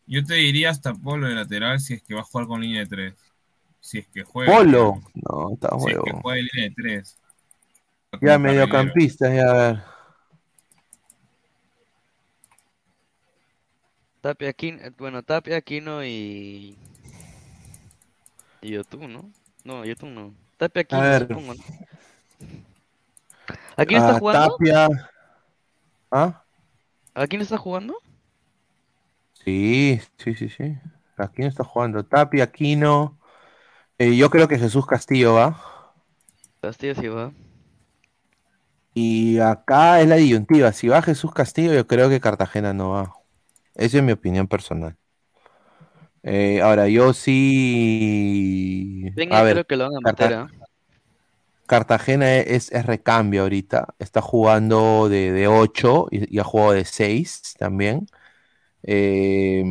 Yo 0.06 0.26
te 0.26 0.34
diría 0.36 0.72
hasta 0.72 0.94
Polo 0.94 1.28
de 1.28 1.36
lateral 1.36 1.80
si 1.80 1.94
es 1.94 2.02
que 2.02 2.16
va 2.16 2.22
a 2.22 2.24
jugar 2.24 2.48
con 2.48 2.62
línea 2.62 2.82
de 2.82 2.88
3. 2.88 3.14
Si 3.80 4.00
es 4.00 4.08
que 4.08 4.24
juega. 4.24 4.52
Polo. 4.52 5.02
No, 5.14 5.54
está 5.54 5.70
Si 5.80 5.92
es 5.92 6.00
que 6.04 6.12
juega 6.12 6.40
en 6.40 6.48
línea 6.52 6.70
de 6.70 6.76
3. 6.76 7.18
Ya 8.22 8.40
mediocampistas, 8.40 9.36
ya 9.36 9.50
a 9.50 9.54
ver. 9.54 9.84
Tapia, 14.22 14.50
Aquino, 14.50 14.80
bueno, 14.98 15.24
Tapia, 15.24 15.58
Aquino 15.58 16.04
y... 16.04 16.76
Y 18.62 18.72
Yotun, 18.72 19.14
¿no? 19.14 19.32
No, 19.64 19.86
Yotun 19.86 20.14
no. 20.14 20.34
Tapia, 20.58 20.82
Aquino, 20.82 21.02
ver. 21.02 21.28
supongo, 21.28 21.54
¿no? 21.54 21.64
¿A 23.78 23.86
quién 23.86 24.00
está 24.02 24.16
a 24.16 24.20
jugando? 24.20 24.50
Tapia. 24.58 24.90
¿Ah? 26.12 26.44
¿A 27.14 27.28
quién 27.28 27.42
está 27.42 27.58
jugando? 27.58 27.96
Sí, 29.34 30.00
sí, 30.18 30.36
sí, 30.36 30.50
sí. 30.50 30.78
Aquí 31.18 31.44
está 31.44 31.64
jugando 31.64 32.04
Tapia, 32.06 32.44
Aquino. 32.46 33.18
Eh, 33.98 34.16
yo 34.16 34.30
creo 34.30 34.48
que 34.48 34.58
Jesús 34.60 34.86
Castillo 34.86 35.34
va. 35.34 35.60
Castillo 36.62 36.96
sí 36.96 37.08
va. 37.08 37.32
Y 38.94 39.40
acá 39.40 40.02
es 40.02 40.08
la 40.08 40.16
disyuntiva. 40.16 40.72
Si 40.74 40.88
va 40.88 41.02
Jesús 41.02 41.34
Castillo, 41.34 41.74
yo 41.74 41.88
creo 41.88 42.10
que 42.10 42.20
Cartagena 42.20 42.74
no 42.74 42.92
va. 42.92 43.14
Esa 43.76 43.98
es 43.98 44.04
mi 44.04 44.12
opinión 44.12 44.48
personal. 44.48 44.96
Eh, 46.24 46.62
ahora, 46.62 46.88
yo 46.90 47.14
sí. 47.14 49.10
Venga, 49.16 49.40
a 49.40 49.44
ver, 49.44 49.54
creo 49.54 49.66
que 49.68 49.76
lo 49.78 49.86
van 49.86 49.98
a 49.98 50.02
Carta- 50.02 50.24
meter, 50.26 50.38
¿ah? 50.40 50.50
Cartagena 51.70 52.38
es, 52.38 52.72
es 52.72 52.86
recambio 52.88 53.44
ahorita. 53.44 53.96
Está 54.00 54.22
jugando 54.22 55.08
de, 55.08 55.32
de 55.32 55.48
8 55.48 56.08
y, 56.10 56.36
y 56.36 56.40
ha 56.40 56.44
jugado 56.44 56.72
de 56.74 56.86
6 56.86 57.56
también. 57.60 58.08
Eh, 58.84 59.64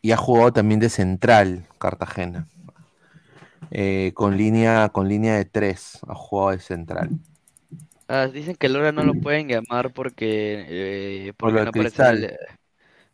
y 0.00 0.12
ha 0.12 0.16
jugado 0.16 0.52
también 0.52 0.80
de 0.80 0.88
central, 0.88 1.66
Cartagena. 1.78 2.48
Eh, 3.70 4.12
con 4.14 4.36
línea, 4.36 4.88
con 4.88 5.08
línea 5.08 5.34
de 5.36 5.44
3. 5.44 5.98
Ha 6.08 6.14
jugado 6.14 6.52
de 6.52 6.60
central. 6.60 7.10
Ah, 8.08 8.26
dicen 8.28 8.56
que 8.56 8.70
Lora 8.70 8.90
no 8.92 9.04
lo 9.04 9.14
pueden 9.14 9.48
llamar 9.48 9.92
porque, 9.92 10.64
eh, 11.28 11.32
Por 11.36 11.50
porque 11.50 11.62
no 11.64 11.68
apareció 11.70 12.04
en 12.06 12.10
el- 12.24 12.38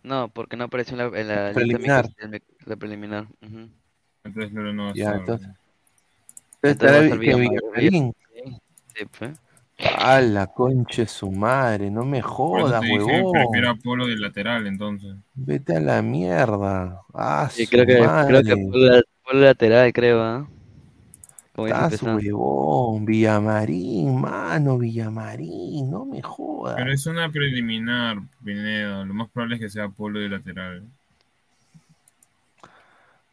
no, 0.04 0.28
porque 0.32 0.56
no 0.56 0.64
apareció 0.64 0.94
en 0.94 0.98
la, 0.98 1.20
en 1.20 1.28
la 1.28 1.52
Preliminar. 1.54 2.06
la- 2.30 2.40
la 2.66 2.76
preliminar. 2.76 3.28
Entonces 4.24 4.52
Lora 4.52 4.72
no 4.72 4.84
va 4.84 4.90
a 4.90 4.94
Ya, 4.94 5.10
estar. 5.10 5.16
entonces. 5.20 5.48
A 6.64 6.70
estar 6.70 7.18
Villamarín. 7.18 8.14
Sí, 8.94 9.04
pues. 9.18 9.32
A 9.98 10.20
la 10.20 10.46
concha 10.46 11.02
de 11.02 11.08
su 11.08 11.30
madre, 11.30 11.90
no 11.90 12.04
me 12.04 12.22
jodas, 12.22 12.80
huevón. 12.80 13.32
prefiero 13.32 13.70
a 13.70 13.74
Polo 13.74 14.06
de 14.06 14.16
lateral, 14.16 14.66
entonces. 14.66 15.16
Vete 15.34 15.76
a 15.76 15.80
la 15.80 16.00
mierda. 16.00 17.02
Ah, 17.12 17.48
Sí, 17.50 17.66
creo 17.66 17.84
que, 17.84 17.96
creo 17.96 18.42
que 18.42 19.02
por 19.24 19.34
la 19.34 19.46
lateral, 19.46 19.92
creo, 19.92 20.22
¿ah? 20.22 20.48
Dice 21.56 21.68
Estás 21.68 22.02
huevón, 22.02 23.04
Villamarín, 23.04 24.20
mano, 24.20 24.78
Villamarín, 24.78 25.90
no 25.90 26.04
me 26.04 26.22
jodas. 26.22 26.76
Pero 26.76 26.92
es 26.92 27.06
una 27.06 27.30
preliminar, 27.30 28.18
Pineda. 28.44 29.04
Lo 29.04 29.14
más 29.14 29.28
probable 29.30 29.56
es 29.56 29.60
que 29.60 29.70
sea 29.70 29.88
Polo 29.88 30.18
de 30.18 30.28
lateral. 30.28 30.84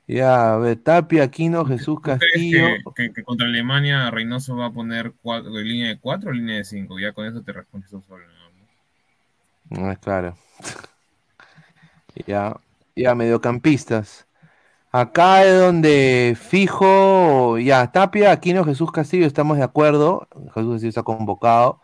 Ya, 0.07 0.53
a 0.53 0.57
ver, 0.57 0.77
Tapia, 0.77 1.23
Aquino, 1.23 1.65
Jesús 1.65 1.99
¿Crees 2.01 2.19
Castillo. 2.19 2.67
que, 2.95 3.07
que- 3.07 3.13
que 3.13 3.23
contra 3.23 3.47
Alemania 3.47 4.11
Reynoso 4.11 4.55
va 4.57 4.67
a 4.67 4.71
poner 4.73 5.13
cuatro, 5.21 5.51
línea 5.51 5.89
de 5.89 5.99
4 5.99 6.31
o 6.31 6.33
línea 6.33 6.57
de 6.57 6.63
5? 6.65 6.99
Ya 6.99 7.13
con 7.13 7.25
eso 7.25 7.41
te 7.43 7.53
respondes 7.53 7.89
solo. 7.89 8.25
¿no? 9.69 9.91
Es 9.91 9.99
claro. 9.99 10.35
Ya, 12.27 12.55
ya, 12.95 13.15
mediocampistas. 13.15 14.27
Acá 14.91 15.45
es 15.45 15.59
donde 15.59 16.37
fijo, 16.39 17.57
ya, 17.59 17.91
Tapia, 17.91 18.31
Aquino, 18.31 18.65
Jesús 18.65 18.91
Castillo, 18.91 19.25
estamos 19.27 19.57
de 19.57 19.63
acuerdo. 19.63 20.27
Jesús 20.53 20.73
Castillo 20.73 20.89
está 20.89 21.03
convocado. 21.03 21.81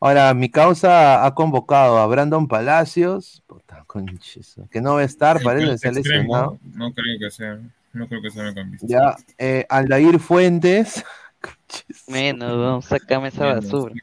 Ahora, 0.00 0.34
mi 0.34 0.50
causa 0.50 1.24
ha 1.26 1.34
convocado 1.34 1.98
a 1.98 2.06
Brandon 2.06 2.48
Palacios. 2.48 3.42
Conches, 3.92 4.56
que 4.70 4.80
no 4.80 4.94
va 4.94 5.00
a 5.00 5.04
estar, 5.04 5.36
El 5.36 5.42
parece 5.42 5.88
que 5.88 5.94
lesionado. 5.94 6.58
No 6.74 6.94
creo 6.94 7.18
que 7.20 7.30
sea. 7.30 7.58
No 7.92 8.08
creo 8.08 8.22
que 8.22 8.30
sea 8.30 8.48
el 8.48 8.54
campista. 8.54 8.86
Ya, 8.88 9.16
eh, 9.36 9.66
Aldair 9.68 10.18
Fuentes. 10.18 11.04
Menos, 12.08 12.56
vamos, 12.56 12.84
sácame 12.86 13.28
esa 13.28 13.44
basura. 13.44 13.94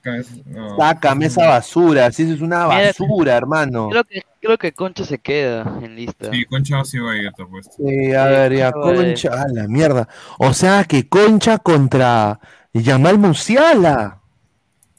No. 0.45 0.77
Sácame 0.77 1.25
esa 1.25 1.47
basura, 1.47 2.11
si 2.11 2.23
eso 2.23 2.33
es 2.33 2.41
una 2.41 2.67
Mira, 2.67 2.87
basura, 2.87 3.35
hermano. 3.35 3.89
Creo 3.89 4.03
que, 4.03 4.21
creo 4.39 4.57
que 4.59 4.71
Concha 4.73 5.05
se 5.05 5.17
queda 5.17 5.79
en 5.81 5.95
lista. 5.95 6.29
Sí, 6.31 6.45
Concha 6.45 6.83
sí 6.83 6.99
va 6.99 7.13
a 7.13 7.17
ir, 7.17 7.31
te 7.31 7.41
apuesto. 7.41 7.73
Sí, 7.77 8.13
a 8.13 8.25
ver, 8.25 8.53
ya. 8.53 8.71
Concha, 8.71 9.41
a 9.41 9.47
la 9.47 9.67
mierda. 9.67 10.07
O 10.37 10.53
sea 10.53 10.83
que 10.83 11.09
Concha 11.09 11.57
contra 11.57 12.39
Yamal 12.73 13.17
Musiala. 13.17 14.18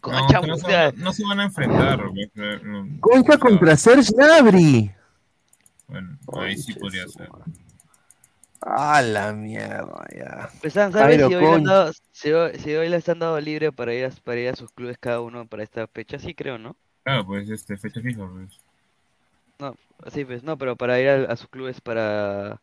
No, 0.03 0.41
que 0.41 0.47
no, 0.47 0.57
se, 0.57 0.93
no 0.97 1.13
se 1.13 1.25
van 1.25 1.41
a 1.41 1.45
enfrentar. 1.45 2.01
pues, 2.35 2.63
no. 2.63 2.89
Concha 3.01 3.39
contra 3.39 3.77
Serge 3.77 4.13
Gnabry. 4.13 4.91
Bueno, 5.87 6.19
ahí 6.39 6.57
sí 6.57 6.73
podría 6.75 7.07
ser. 7.09 7.29
A 8.63 9.03
la 9.03 9.33
mierda, 9.33 10.07
ya. 10.15 10.51
Pesán, 10.61 10.93
¿sabes 10.93 11.17
Jairo 11.17 11.29
si 11.29 11.35
hoy, 11.35 11.41
le 11.41 11.47
han 11.49 11.53
Concha. 11.55 11.73
dado, 11.73 11.93
si, 12.13 12.33
hoy, 12.33 12.59
si 12.59 12.75
hoy 12.75 12.89
les 12.89 13.09
han 13.09 13.19
dado 13.19 13.41
libre 13.41 13.73
para 13.73 13.95
ir, 13.95 14.05
a, 14.05 14.11
para 14.11 14.41
ir 14.41 14.49
a 14.51 14.57
sus 14.57 14.71
clubes 14.71 14.99
cada 14.99 15.21
uno 15.21 15.47
para 15.47 15.63
esta 15.63 15.87
fecha? 15.87 16.19
Sí, 16.19 16.35
creo, 16.35 16.59
¿no? 16.59 16.77
Claro, 17.03 17.27
pues 17.27 17.49
este, 17.49 17.77
fecha 17.77 18.01
fija, 18.01 18.29
pues. 18.31 18.59
No, 19.59 19.75
sí, 20.13 20.25
pues 20.25 20.43
no, 20.43 20.57
pero 20.59 20.77
para 20.77 21.01
ir 21.01 21.09
a, 21.09 21.33
a 21.33 21.37
sus 21.37 21.49
clubes 21.49 21.81
para 21.81 22.61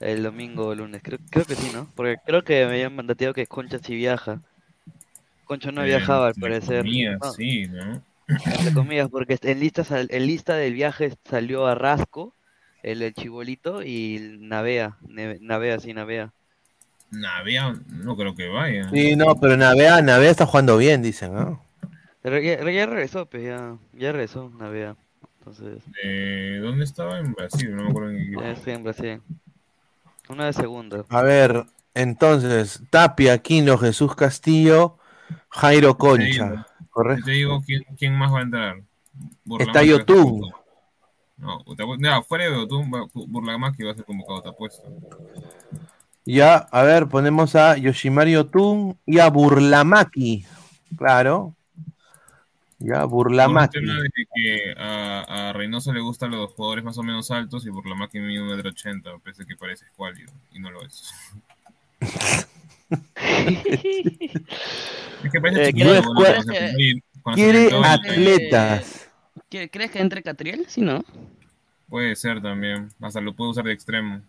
el 0.00 0.22
domingo 0.22 0.66
o 0.68 0.74
lunes. 0.74 1.02
Creo, 1.02 1.18
creo 1.30 1.44
que 1.44 1.56
sí, 1.56 1.70
¿no? 1.72 1.88
Porque 1.94 2.16
creo 2.24 2.42
que 2.42 2.64
me 2.66 2.72
habían 2.72 2.94
mandateado 2.94 3.34
que 3.34 3.46
Concha 3.46 3.78
sí 3.78 3.94
viaja. 3.96 4.40
Concha 5.44 5.72
no 5.72 5.82
Eh, 5.82 5.86
viajaba, 5.86 6.28
al 6.28 6.34
parecer. 6.34 6.84
comillas, 6.84 7.20
No, 7.20 7.34
sí, 7.34 7.66
¿no? 7.68 8.02
entre 8.44 8.72
comillas, 8.72 9.08
porque 9.10 9.38
en 9.42 9.60
lista, 9.60 9.84
en 10.00 10.26
lista 10.26 10.54
del 10.56 10.74
viaje 10.74 11.12
salió 11.24 11.66
a 11.66 11.74
Rasco, 11.74 12.34
el, 12.82 13.02
el 13.02 13.14
chibolito, 13.14 13.82
y 13.82 14.36
Navea. 14.40 14.98
Ne- 15.08 15.38
Navea, 15.40 15.78
sí, 15.80 15.92
Navea. 15.94 16.32
Navea, 17.10 17.74
no 17.88 18.14
creo 18.16 18.34
que 18.34 18.48
vaya. 18.48 18.88
Sí, 18.90 19.16
no, 19.16 19.34
pero 19.40 19.56
Navea, 19.56 20.00
Navea 20.02 20.30
está 20.30 20.46
jugando 20.46 20.76
bien, 20.76 21.02
dicen, 21.02 21.34
¿no? 21.34 21.62
Pero 22.22 22.38
ya, 22.40 22.56
ya 22.70 22.86
regresó, 22.86 23.26
pues 23.26 23.44
ya, 23.44 23.78
ya 23.92 24.12
regresó 24.12 24.50
Navea. 24.50 24.96
Entonces, 25.38 25.82
Eh, 26.02 26.58
¿Dónde 26.62 26.84
estaba? 26.84 27.18
En 27.18 27.32
Brasil, 27.32 27.74
no 27.74 27.84
me 27.84 27.90
acuerdo 27.90 28.10
en 28.10 28.30
qué 28.30 28.50
estoy 28.52 28.74
en 28.74 28.82
Brasil. 28.84 29.22
Una 30.28 30.44
de 30.46 30.52
segunda. 30.52 31.06
A 31.08 31.22
ver, 31.22 31.66
entonces, 31.94 32.82
Tapia, 32.90 33.34
Aquino, 33.34 33.78
Jesús 33.78 34.14
Castillo, 34.16 34.98
Jairo 35.50 35.96
Concha. 35.96 36.66
Te 37.24 37.30
digo 37.30 37.62
quién, 37.64 37.84
quién 37.98 38.14
más 38.16 38.32
va 38.32 38.40
a 38.40 38.42
entrar. 38.42 38.82
Está 39.58 39.82
Yotun. 39.82 40.50
No, 41.36 42.22
fuera 42.22 42.44
de 42.44 42.50
Yotun, 42.52 42.90
va- 42.92 43.06
Burlamaki 43.12 43.82
va 43.82 43.92
a 43.92 43.94
ser 43.94 44.04
convocado, 44.04 44.42
te 44.42 44.48
apuesto. 44.50 44.82
Ya, 46.24 46.56
a 46.56 46.82
ver, 46.84 47.06
ponemos 47.08 47.54
a 47.54 47.76
Yoshimari 47.76 48.36
Otun 48.36 48.98
y 49.04 49.18
a 49.18 49.28
Burlamaki. 49.28 50.46
Claro. 50.96 51.54
Ya, 52.78 53.00
Por 53.00 53.08
Burlamaki. 53.10 53.78
tema 53.80 53.94
de 53.94 54.10
que 54.34 54.74
a, 54.78 55.48
a 55.48 55.52
Reynoso 55.52 55.92
le 55.92 56.00
gustan 56.00 56.30
los 56.30 56.50
jugadores 56.52 56.84
más 56.84 56.96
o 56.98 57.02
menos 57.02 57.30
altos 57.30 57.66
y 57.66 57.70
Burlamaki 57.70 58.20
mide 58.20 58.40
un 58.42 58.48
metro 58.48 58.70
ochenta, 58.70 59.10
pese 59.22 59.44
que 59.46 59.56
parece 59.56 59.84
escuálido, 59.86 60.32
y 60.52 60.60
no 60.60 60.70
lo 60.70 60.82
es. 60.82 61.12
es 65.24 65.32
que 65.32 65.40
parece 65.40 65.62
Eh, 65.62 65.66
chiquito, 65.68 65.86
no 65.86 65.94
es 65.94 66.04
bueno, 66.04 66.42
se 66.42 66.74
Quiere 67.34 67.68
atletas. 67.84 69.10
¿Qué- 69.48 69.70
¿Crees 69.70 69.90
que 69.90 70.00
entre 70.00 70.22
Catriel? 70.22 70.66
Sí, 70.68 70.80
¿no? 70.80 71.04
Puede 71.88 72.16
ser 72.16 72.40
también, 72.42 72.88
hasta 73.00 73.20
lo 73.20 73.34
puede 73.34 73.50
usar 73.50 73.64
de 73.64 73.72
extremo. 73.72 74.20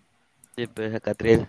Sí, 0.56 0.68
pues 0.68 0.94
a 0.94 1.00
Catriel. 1.00 1.48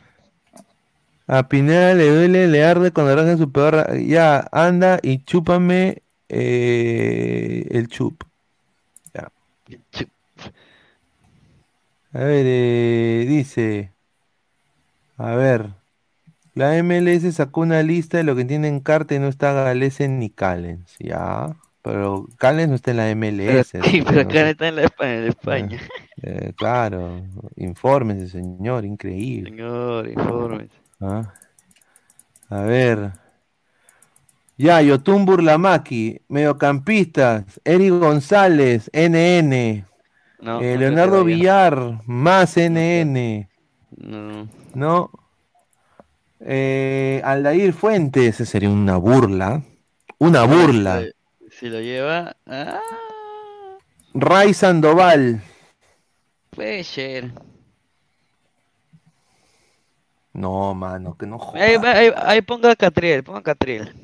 A 1.28 1.48
Pineda 1.48 1.94
le 1.94 2.08
duele, 2.08 2.46
le 2.46 2.64
arde 2.64 2.92
cuando 2.92 3.12
arranca 3.12 3.36
su 3.36 3.50
peor. 3.50 3.74
ra- 3.74 3.98
Ya, 3.98 4.48
anda 4.52 5.00
y 5.02 5.18
chúpame 5.24 6.02
eh, 6.28 7.66
el 7.70 7.88
chup. 7.88 8.22
Ya. 9.12 9.30
A 12.12 12.18
ver, 12.20 12.44
eh, 12.46 13.24
dice. 13.28 13.92
A 15.18 15.34
ver. 15.34 15.70
La 16.56 16.82
MLS 16.82 17.34
sacó 17.34 17.60
una 17.60 17.82
lista 17.82 18.16
de 18.16 18.24
lo 18.24 18.34
que 18.34 18.46
tienen 18.46 18.80
carta 18.80 19.14
y 19.14 19.18
no 19.18 19.28
está 19.28 19.52
Galesen 19.52 20.18
ni 20.18 20.30
Callens. 20.30 20.96
Ya. 20.98 21.54
Pero 21.82 22.26
Callens 22.38 22.70
no 22.70 22.74
está 22.76 22.92
en 22.92 22.96
la 22.96 23.14
MLS. 23.14 23.68
sí, 23.84 24.02
pero 24.02 24.24
no 24.24 24.30
está 24.30 24.68
en 24.68 24.76
la 24.76 24.82
España. 24.84 25.14
En 25.18 25.24
España. 25.24 25.78
Eh, 26.22 26.52
claro. 26.56 27.22
Infórmese, 27.56 28.28
señor. 28.28 28.86
Increíble. 28.86 29.50
Señor, 29.50 30.08
informe. 30.08 30.68
Ah. 30.98 31.30
A 32.48 32.60
ver. 32.62 33.12
Ya, 34.56 34.80
Yotun 34.80 35.26
Burlamaki, 35.26 36.22
mediocampistas, 36.28 37.60
Eric 37.62 37.90
González, 38.00 38.90
NN, 38.94 39.84
No, 40.40 40.62
eh, 40.62 40.72
no 40.74 40.80
Leonardo. 40.80 41.22
Villar, 41.24 42.00
más 42.06 42.56
NN, 42.56 43.46
No. 43.98 44.48
¿no? 44.74 45.10
Eh, 46.40 47.20
Aldair 47.24 47.72
Fuentes, 47.72 48.34
esa 48.34 48.44
sería 48.44 48.68
una 48.70 48.96
burla, 48.96 49.62
una 50.18 50.44
burla. 50.44 51.02
Si 51.50 51.68
lo 51.68 51.80
lleva. 51.80 52.36
Ah, 52.46 52.80
Ray 54.14 54.52
Sandoval, 54.54 55.42
puede 56.50 56.84
ser. 56.84 57.30
no, 60.32 60.74
mano, 60.74 61.16
que 61.16 61.26
no 61.26 61.38
jodas. 61.38 61.62
Ahí, 61.62 61.76
ahí, 61.82 62.12
ahí 62.16 62.42
ponga 62.42 62.70
a 62.72 62.76
Catriel, 62.76 63.22
ponga 63.24 63.38
a 63.38 63.42
Catriel. 63.42 63.94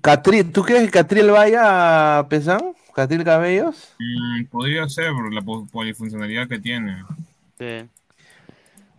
Catril, 0.00 0.52
¿Tú 0.52 0.62
crees 0.62 0.84
que 0.84 0.90
Catriel 0.90 1.30
vaya 1.30 2.18
a 2.18 2.28
Pesán? 2.28 2.74
¿Catriel 2.94 3.24
Cabellos? 3.24 3.94
Mm, 3.98 4.44
podría 4.46 4.88
ser 4.88 5.12
por 5.12 5.32
la 5.32 5.42
po- 5.42 5.66
polifuncionalidad 5.70 6.48
que 6.48 6.58
tiene. 6.58 7.02
Sí. 7.58 7.88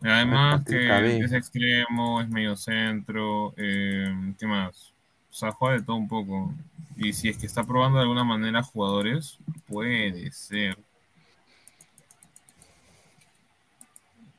Además 0.04 0.64
que 0.66 1.20
es 1.20 1.32
extremo, 1.32 2.22
es 2.22 2.30
medio 2.30 2.56
centro, 2.56 3.54
eh, 3.58 4.34
¿qué 4.40 4.48
más? 4.48 4.94
O 5.30 5.34
sea, 5.34 5.52
juega 5.52 5.76
de 5.76 5.84
todo 5.84 5.96
un 5.96 6.08
poco. 6.08 6.54
Y 6.98 7.14
si 7.14 7.30
es 7.30 7.38
que 7.38 7.46
está 7.46 7.64
probando 7.64 7.98
de 7.98 8.04
alguna 8.04 8.24
manera 8.24 8.64
jugadores, 8.64 9.38
puede 9.68 10.32
ser. 10.32 10.78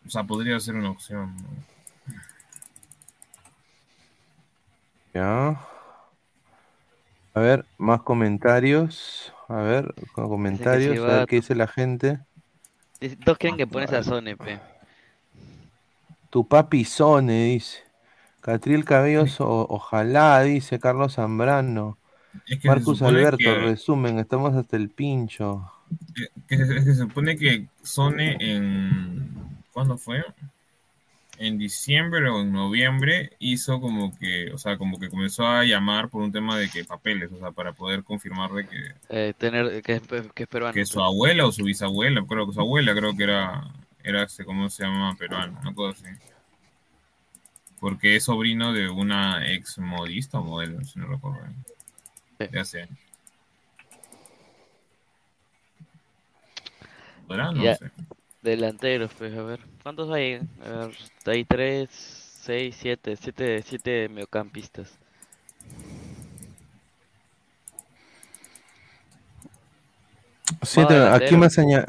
O 0.04 0.10
sea, 0.10 0.24
podría 0.24 0.58
ser 0.58 0.74
una 0.74 0.90
opción. 0.90 1.36
¿no? 1.36 1.48
Ya. 5.14 5.60
A 7.34 7.40
ver, 7.40 7.64
más 7.78 8.02
comentarios. 8.02 9.32
A 9.48 9.56
ver, 9.56 9.94
comentarios, 10.12 10.98
a 11.04 11.18
ver 11.18 11.26
qué 11.26 11.36
dice 11.36 11.54
la 11.54 11.68
gente. 11.68 12.18
Todos 13.24 13.38
quieren 13.38 13.56
que 13.56 13.66
pones 13.66 13.92
a 13.92 14.02
Sone, 14.02 14.36
pe. 14.36 14.71
Tu 16.32 16.48
papi 16.48 16.86
Sone, 16.86 17.44
dice. 17.44 17.80
Catriel 18.40 18.86
Cabellos, 18.86 19.38
o- 19.42 19.66
ojalá, 19.68 20.40
dice 20.40 20.80
Carlos 20.80 21.16
Zambrano. 21.16 21.98
Es 22.46 22.58
que 22.58 22.68
Marcus 22.68 23.02
Alberto, 23.02 23.36
que- 23.36 23.54
resumen, 23.54 24.18
estamos 24.18 24.54
hasta 24.54 24.78
el 24.78 24.88
pincho. 24.88 25.70
Eh, 26.16 26.28
que 26.48 26.56
se- 26.56 26.62
es 26.78 26.84
que 26.86 26.94
se 26.94 27.02
supone 27.02 27.36
que 27.36 27.66
Sone 27.82 28.38
en. 28.40 29.28
¿Cuándo 29.74 29.98
fue? 29.98 30.24
En 31.36 31.58
diciembre 31.58 32.30
o 32.30 32.40
en 32.40 32.50
noviembre 32.50 33.32
hizo 33.38 33.78
como 33.82 34.16
que, 34.18 34.50
o 34.52 34.58
sea, 34.58 34.78
como 34.78 34.98
que 34.98 35.10
comenzó 35.10 35.46
a 35.46 35.64
llamar 35.64 36.08
por 36.08 36.22
un 36.22 36.32
tema 36.32 36.56
de 36.56 36.70
que 36.70 36.82
papeles, 36.84 37.30
o 37.30 37.38
sea, 37.40 37.50
para 37.50 37.74
poder 37.74 38.04
confirmar 38.04 38.52
de 38.52 38.66
que, 38.66 38.78
Eh, 39.10 39.34
tener, 39.36 39.82
que, 39.82 39.96
es- 39.96 40.02
que 40.34 40.44
es 40.44 40.48
peruano. 40.48 40.72
que 40.72 40.86
su 40.86 41.02
abuela 41.02 41.44
o 41.46 41.52
su 41.52 41.64
bisabuela, 41.64 42.24
creo 42.26 42.46
que 42.46 42.54
su 42.54 42.60
abuela 42.60 42.94
creo 42.94 43.14
que 43.14 43.24
era, 43.24 43.64
era 44.04 44.22
este, 44.24 44.44
¿cómo 44.44 44.68
se 44.70 44.84
llama? 44.84 45.14
Peruano, 45.16 45.58
una 45.60 45.74
cosa 45.74 46.02
así. 46.04 46.16
Porque 47.80 48.16
es 48.16 48.24
sobrino 48.24 48.72
de 48.72 48.88
una 48.88 49.46
ex 49.52 49.78
modista 49.78 50.38
o 50.38 50.44
modelo, 50.44 50.84
si 50.84 50.98
no 50.98 51.06
recuerdo 51.06 51.40
bien. 51.42 52.50
De 52.50 52.60
hace. 52.60 52.88
No 57.28 57.54
Ya. 57.62 57.76
sé. 57.76 57.90
Delanteros, 58.42 59.12
pues, 59.14 59.34
a 59.36 59.42
ver. 59.42 59.60
¿Cuántos 59.82 60.10
hay? 60.10 60.40
A 60.64 60.68
ver, 60.68 60.96
hay 61.26 61.44
tres, 61.44 61.90
seis, 61.90 62.76
siete, 62.78 63.16
siete, 63.16 63.62
siete 63.62 64.08
mediocampistas. 64.08 64.98
Siete, 70.62 70.94
aquí 71.08 71.36
más 71.36 71.58
aña- 71.58 71.86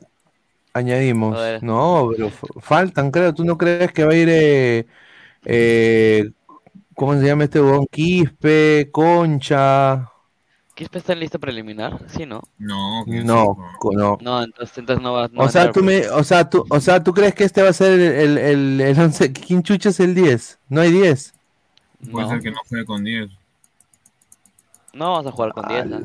añadimos. 0.74 1.38
A. 1.38 1.60
No, 1.62 2.10
pero 2.12 2.30
faltan, 2.62 3.12
creo. 3.12 3.34
¿Tú 3.34 3.44
no 3.46 3.58
crees 3.58 3.92
que 3.92 4.04
va 4.06 4.12
a 4.14 4.16
ir, 4.16 4.30
eh, 4.32 4.88
eh, 5.46 6.32
¿cómo 6.96 7.16
se 7.20 7.26
llama 7.26 7.46
este 7.46 7.62
huevón? 7.62 7.88
Quispe, 7.92 8.90
Concha. 8.92 10.10
¿Quispe 10.76 10.98
está 11.00 11.14
en 11.14 11.20
lista 11.20 11.40
preliminar? 11.40 12.00
Sí, 12.10 12.26
¿no? 12.26 12.42
No, 12.58 13.06
No, 13.06 13.58
no. 13.92 14.18
No, 14.20 14.44
entonces, 14.44 14.78
entonces 14.78 15.04
no 15.04 15.14
va, 15.14 15.28
no 15.32 15.42
O 15.42 15.46
a 15.46 15.50
sea, 15.50 15.64
entrar, 15.64 15.74
tú 15.74 15.82
pues. 15.82 15.86
me, 15.86 16.10
o 16.10 16.24
sea, 16.24 16.50
tú, 16.50 16.66
o 16.70 16.80
sea, 16.80 17.04
¿tú 17.04 17.14
crees 17.14 17.36
que 17.36 17.44
este 17.44 17.62
va 17.62 17.70
a 17.70 17.74
ser 17.74 18.00
el, 18.00 18.02
el, 18.02 18.38
el, 18.38 18.82
el 18.82 19.00
11? 19.00 19.32
¿Quién 19.34 19.62
chucha 19.64 19.90
es 19.90 20.00
el 20.00 20.16
10? 20.16 20.60
No 20.70 20.82
hay 20.82 20.92
10. 20.92 21.34
Puede 22.12 22.26
No. 22.26 22.30
ser 22.30 22.42
que 22.42 22.52
no 22.52 22.58
juegue 22.70 22.86
con 22.86 23.04
10. 23.04 23.30
No 24.94 25.12
vamos 25.12 25.28
a 25.28 25.32
jugar 25.32 25.54
con 25.54 25.68
10. 25.68 25.86
¿no? 25.86 26.00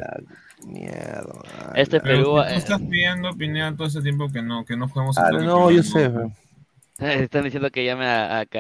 Mierda. 0.67 1.73
Este 1.75 2.01
Perú. 2.01 2.25
tú 2.25 2.41
eh, 2.41 2.57
estás 2.57 2.81
pidiendo, 2.81 3.35
Pineda, 3.37 3.75
todo 3.77 3.87
ese 3.87 4.03
tiempo 4.03 4.29
que 4.31 4.43
no, 4.43 4.65
que 4.65 4.77
no 4.77 4.89
jugamos 4.89 5.17
Ah, 5.19 5.31
toque 5.31 5.45
no, 5.45 5.71
yo 5.71 5.83
sé. 5.83 6.11
Están 6.99 7.45
diciendo 7.45 7.71
que 7.71 7.85
llame 7.85 8.07
a, 8.07 8.41
a 8.41 8.45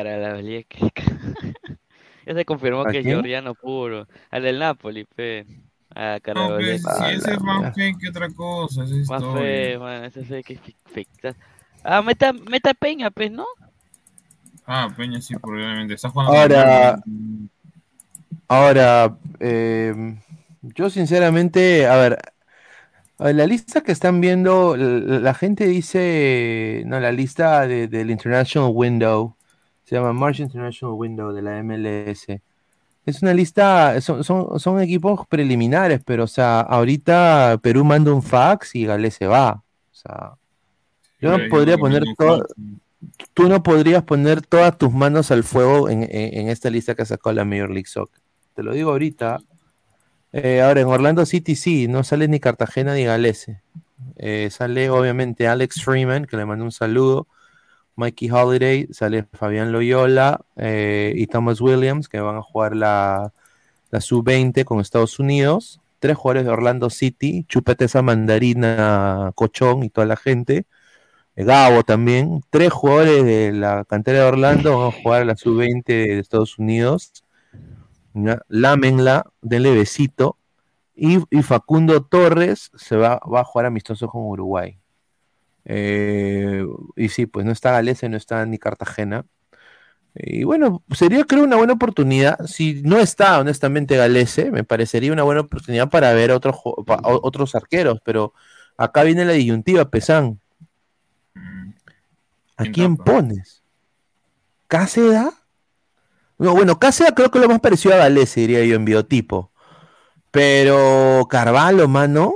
ya 2.26 2.34
se 2.34 2.44
confirmó 2.44 2.82
¿A 2.82 2.90
que 2.90 2.99
es 2.99 3.03
quién? 3.03 3.14
georgiano 3.16 3.55
puro. 3.55 4.07
Al 4.30 4.42
del 4.42 4.59
Napoli, 4.59 5.05
pe. 5.05 5.44
A 5.94 6.14
No, 6.16 6.20
Caravaggio. 6.22 6.57
pues, 6.57 6.82
si 6.82 7.05
ese 7.14 7.32
es 7.32 7.40
más 7.42 7.74
fake 7.74 7.99
que 7.99 8.09
otra 8.11 8.28
cosa, 8.30 8.84
esa 8.84 8.94
es 8.94 9.09
Más 9.09 9.22
historia. 9.22 9.42
fe, 9.42 9.78
man, 9.78 10.05
ese 10.05 10.24
fake 10.24 10.46
que 10.46 10.53
es 10.55 10.61
fake. 10.92 11.36
Ah, 11.82 12.03
meta, 12.03 12.32
meta 12.32 12.74
Peña, 12.74 13.11
pues, 13.11 13.30
¿no? 13.30 13.46
Ah, 14.66 14.92
Peña 14.96 15.20
sí, 15.20 15.34
probablemente. 15.36 15.94
Está 15.94 16.11
jugando 16.11 16.32
Ahora, 16.32 16.99
ahora, 18.49 19.16
eh, 19.40 20.16
yo 20.63 20.91
sinceramente, 20.91 21.87
a 21.87 21.97
ver, 21.97 22.19
ver, 23.19 23.35
la 23.35 23.47
lista 23.47 23.81
que 23.83 23.93
están 23.93 24.21
viendo, 24.21 24.77
la, 24.77 25.19
la 25.21 25.35
gente 25.35 25.67
dice, 25.67 26.83
no, 26.87 27.01
la 27.01 27.13
lista 27.13 27.67
de- 27.67 27.89
del 27.89 28.11
International 28.11 28.71
Window, 28.75 29.37
se 29.85 29.97
llama 29.97 30.13
March 30.13 30.41
International 30.41 30.95
Window 30.97 31.33
de 31.33 31.43
la 31.43 31.59
MLS. 31.59 32.41
Es 33.07 33.23
una 33.23 33.33
lista, 33.35 34.01
son, 34.03 34.23
son, 34.25 34.61
son 34.61 34.81
equipos 34.83 35.27
preliminares, 35.29 36.01
pero, 36.05 36.25
o 36.25 36.27
sea, 36.27 36.61
ahorita 36.61 37.59
Perú 37.63 37.85
manda 37.85 38.13
un 38.13 38.23
fax 38.23 38.75
y 38.75 38.85
Gales 38.87 39.15
se 39.15 39.27
va. 39.27 39.63
O 39.93 39.95
sea, 39.95 40.35
yo 41.21 41.31
no 41.31 41.39
podría 41.49 41.79
poner 41.79 42.05
todo, 42.17 42.47
tú 43.35 43.49
no 43.49 43.63
podrías 43.63 44.03
poner 44.05 44.43
todas 44.43 44.77
tus 44.79 44.93
manos 44.93 45.31
al 45.31 45.45
fuego 45.45 45.89
en, 45.89 46.03
en- 46.05 46.11
en 46.41 46.49
esta 46.49 46.71
lista 46.71 46.95
que 46.95 47.05
sacó 47.07 47.33
la 47.33 47.45
Major 47.45 47.71
League 47.71 47.87
Soccer. 47.89 48.21
Te 48.55 48.63
lo 48.63 48.73
digo 48.73 48.91
ahorita. 48.91 49.39
Eh, 50.33 50.61
ahora, 50.61 50.81
en 50.81 50.89
Orlando 50.89 51.24
City 51.26 51.57
sí, 51.57 51.89
no 51.89 52.05
sale 52.05 52.29
ni 52.29 52.41
Cartagena 52.41 52.95
ni 52.95 53.05
Galese. 53.05 53.62
Eh, 54.16 54.49
sale 54.51 54.91
obviamente 54.91 55.49
Alex 55.49 55.83
Freeman, 55.83 56.26
que 56.26 56.37
le 56.37 56.47
mando 56.47 56.64
un 56.64 56.72
saludo. 56.72 57.26
Mikey 57.97 58.31
Holiday, 58.31 58.89
sale 58.93 59.24
Fabián 59.33 59.72
Loyola 59.72 60.41
eh, 60.57 61.12
y 61.16 61.26
Thomas 61.26 61.61
Williams, 61.61 62.09
que 62.09 62.20
van 62.20 62.37
a 62.37 62.43
jugar 62.43 62.76
la, 62.76 63.33
la 63.91 64.01
sub-20 64.01 64.64
con 64.64 64.81
Estados 64.81 65.18
Unidos. 65.18 65.81
Tres 65.99 66.16
jugadores 66.16 66.45
de 66.45 66.53
Orlando 66.53 66.91
City, 66.91 67.45
chupete 67.49 67.87
esa 67.87 68.03
mandarina, 68.03 69.33
Cochón 69.35 69.83
y 69.83 69.91
toda 69.91 70.07
la 70.07 70.16
gente. 70.16 70.66
Eh, 71.37 71.45
Gabo 71.45 71.83
también. 71.85 72.43
Tres 72.51 72.72
jugadores 72.72 73.24
de 73.24 73.53
la 73.53 73.85
cantera 73.85 74.20
de 74.20 74.24
Orlando 74.26 74.79
van 74.79 74.89
a 74.89 75.03
jugar 75.03 75.26
la 75.26 75.37
sub-20 75.37 75.85
de 75.87 76.18
Estados 76.20 76.59
Unidos. 76.59 77.24
Ya, 78.15 78.43
Lámenla, 78.49 79.25
denle 79.43 79.75
besito. 79.75 80.37
Y, 80.95 81.19
y 81.31 81.43
Facundo 81.43 82.03
Torres 82.03 82.71
se 82.75 82.97
va, 82.97 83.21
va 83.33 83.41
a 83.41 83.45
jugar 83.45 83.67
amistoso 83.67 84.09
con 84.09 84.23
Uruguay. 84.23 84.79
Eh, 85.65 86.65
y 86.97 87.09
sí, 87.11 87.27
pues 87.27 87.45
no 87.47 87.53
está 87.53 87.73
Galese, 87.73 88.09
no 88.09 88.17
está 88.17 88.45
ni 88.47 88.59
Cartagena. 88.59 89.25
Y 90.15 90.43
bueno, 90.43 90.83
sería 90.91 91.25
creo 91.25 91.45
una 91.45 91.57
buena 91.57 91.75
oportunidad. 91.75 92.45
Si 92.47 92.83
no 92.83 92.99
está 92.99 93.39
honestamente 93.39 93.97
Galese, 93.97 94.51
me 94.51 94.65
parecería 94.65 95.13
una 95.13 95.23
buena 95.23 95.43
oportunidad 95.43 95.91
para 95.91 96.13
ver 96.15 96.33
otros, 96.33 96.57
otros 96.65 97.55
arqueros. 97.55 98.01
Pero 98.05 98.33
acá 98.77 99.05
viene 99.05 99.25
la 99.25 99.33
disyuntiva, 99.33 99.89
Pesán. 99.91 100.41
¿A 102.57 102.65
quién 102.65 102.97
pones? 102.97 103.63
¿Cáceda? 104.67 105.33
No, 106.39 106.55
bueno, 106.55 106.78
Cáceda 106.78 107.14
creo 107.14 107.30
que 107.30 107.39
lo 107.41 107.49
más 107.49 107.61
parecido 107.61 107.95
a 107.95 107.99
Galese, 107.99 108.41
diría 108.41 108.64
yo, 108.64 108.76
en 108.76 108.84
biotipo. 108.84 109.51
Pero 110.30 111.26
Carvalho, 111.28 111.89
mano. 111.89 112.34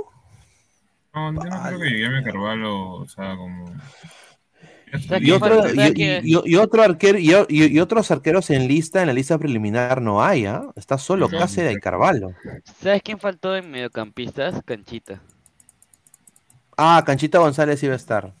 No, 1.13 1.31
yo 1.33 1.43
no 1.49 1.61
creo 1.63 1.79
que 1.79 1.89
llegue 1.89 2.17
a 2.17 2.23
Carvalho, 2.23 2.89
o 2.95 3.07
sea, 3.07 3.35
como... 3.35 3.65
Y, 5.21 5.31
otro, 5.31 5.63
y, 5.73 6.21
y- 6.23 6.41
y 6.51 6.55
otro 6.55 6.83
arquero, 6.83 7.17
y, 7.17 7.31
y- 7.49 7.65
y 7.65 7.79
otros 7.79 8.11
arqueros 8.11 8.51
en 8.51 8.67
lista, 8.67 9.01
en 9.01 9.07
la 9.07 9.13
lista 9.13 9.39
preliminar 9.39 10.01
no 10.03 10.23
hay, 10.23 10.45
¿ah? 10.45 10.65
Está 10.75 10.99
solo. 10.99 11.27
Cáceda 11.29 11.71
y 11.71 11.77
Carvalho. 11.77 12.29
¿Sabes 12.81 13.01
quién 13.03 13.17
faltó 13.19 13.55
en 13.55 13.71
mediocampistas? 13.71 14.61
Canchita. 14.63 15.19
Ah, 16.77 17.01
Canchita 17.05 17.39
González 17.39 17.81
iba 17.81 17.93
a 17.93 17.97
estar. 17.97 18.33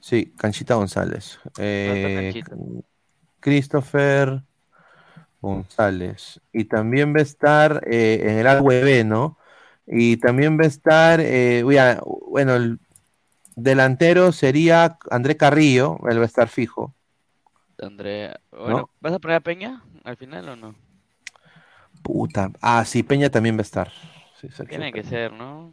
Sí, 0.00 0.32
Canchita 0.36 0.74
González. 0.74 1.38
Eh, 1.58 2.32
Canchita. 2.42 2.56
Christopher 3.40 4.42
González. 5.40 6.40
Y 6.52 6.64
también 6.64 7.14
va 7.14 7.20
a 7.20 7.22
estar 7.22 7.82
eh, 7.86 8.20
en 8.22 8.38
el 8.38 8.46
AWB, 8.46 9.04
¿no? 9.04 9.38
Y 9.86 10.18
también 10.18 10.58
va 10.58 10.64
a 10.64 10.68
estar, 10.68 11.20
eh, 11.20 11.62
bueno, 11.62 12.56
el 12.56 12.78
delantero 13.56 14.32
sería 14.32 14.98
André 15.10 15.36
Carrillo, 15.36 15.98
él 16.08 16.18
va 16.18 16.22
a 16.22 16.26
estar 16.26 16.48
fijo. 16.48 16.94
André. 17.80 18.34
Bueno, 18.50 18.78
¿No? 18.78 18.90
¿vas 19.00 19.14
a 19.14 19.18
poner 19.18 19.36
a 19.36 19.40
Peña 19.40 19.82
al 20.04 20.16
final 20.16 20.48
o 20.48 20.56
no? 20.56 20.74
Puta. 22.02 22.50
Ah, 22.60 22.84
sí, 22.84 23.02
Peña 23.02 23.30
también 23.30 23.56
va 23.56 23.60
a 23.60 23.62
estar. 23.62 23.90
Sí, 24.40 24.48
Tiene 24.68 24.92
que 24.92 25.02
ser, 25.02 25.32
¿no? 25.32 25.72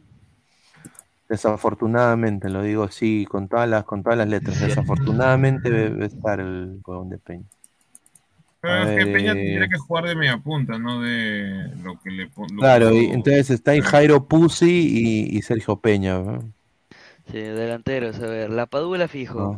Desafortunadamente, 1.28 2.48
lo 2.48 2.62
digo 2.62 2.84
así, 2.84 3.26
con 3.28 3.48
todas 3.48 3.68
las, 3.68 3.84
con 3.84 4.02
todas 4.02 4.18
las 4.18 4.28
letras. 4.28 4.60
Desafortunadamente 4.60 5.90
va 5.90 5.96
va 5.98 6.04
a 6.04 6.06
estar 6.06 6.40
el 6.40 6.80
huevón 6.84 7.08
de 7.10 7.18
Peña. 7.18 7.46
Pero 8.66 8.78
A 8.78 8.82
es 8.82 8.88
que 8.98 9.04
ver, 9.04 9.12
Peña 9.12 9.32
eh, 9.32 9.34
tendría 9.36 9.68
que 9.68 9.78
jugar 9.78 10.04
de 10.06 10.16
media 10.16 10.38
punta, 10.38 10.76
no 10.76 11.00
de 11.00 11.70
lo 11.84 12.00
que 12.00 12.10
le 12.10 12.24
lo 12.24 12.46
Claro, 12.58 12.90
que- 12.90 12.98
y 13.02 13.04
entonces 13.06 13.50
está 13.50 13.70
ahí 13.70 13.80
Jairo 13.80 14.26
Pusi 14.26 14.66
y, 15.30 15.38
y 15.38 15.42
Sergio 15.42 15.76
Peña. 15.76 16.18
¿no? 16.18 16.52
Sí, 17.30 17.38
delanteros, 17.38 18.16
a 18.18 18.26
ver, 18.26 18.50
la 18.50 18.66
Padula 18.66 19.06
fijo. 19.06 19.56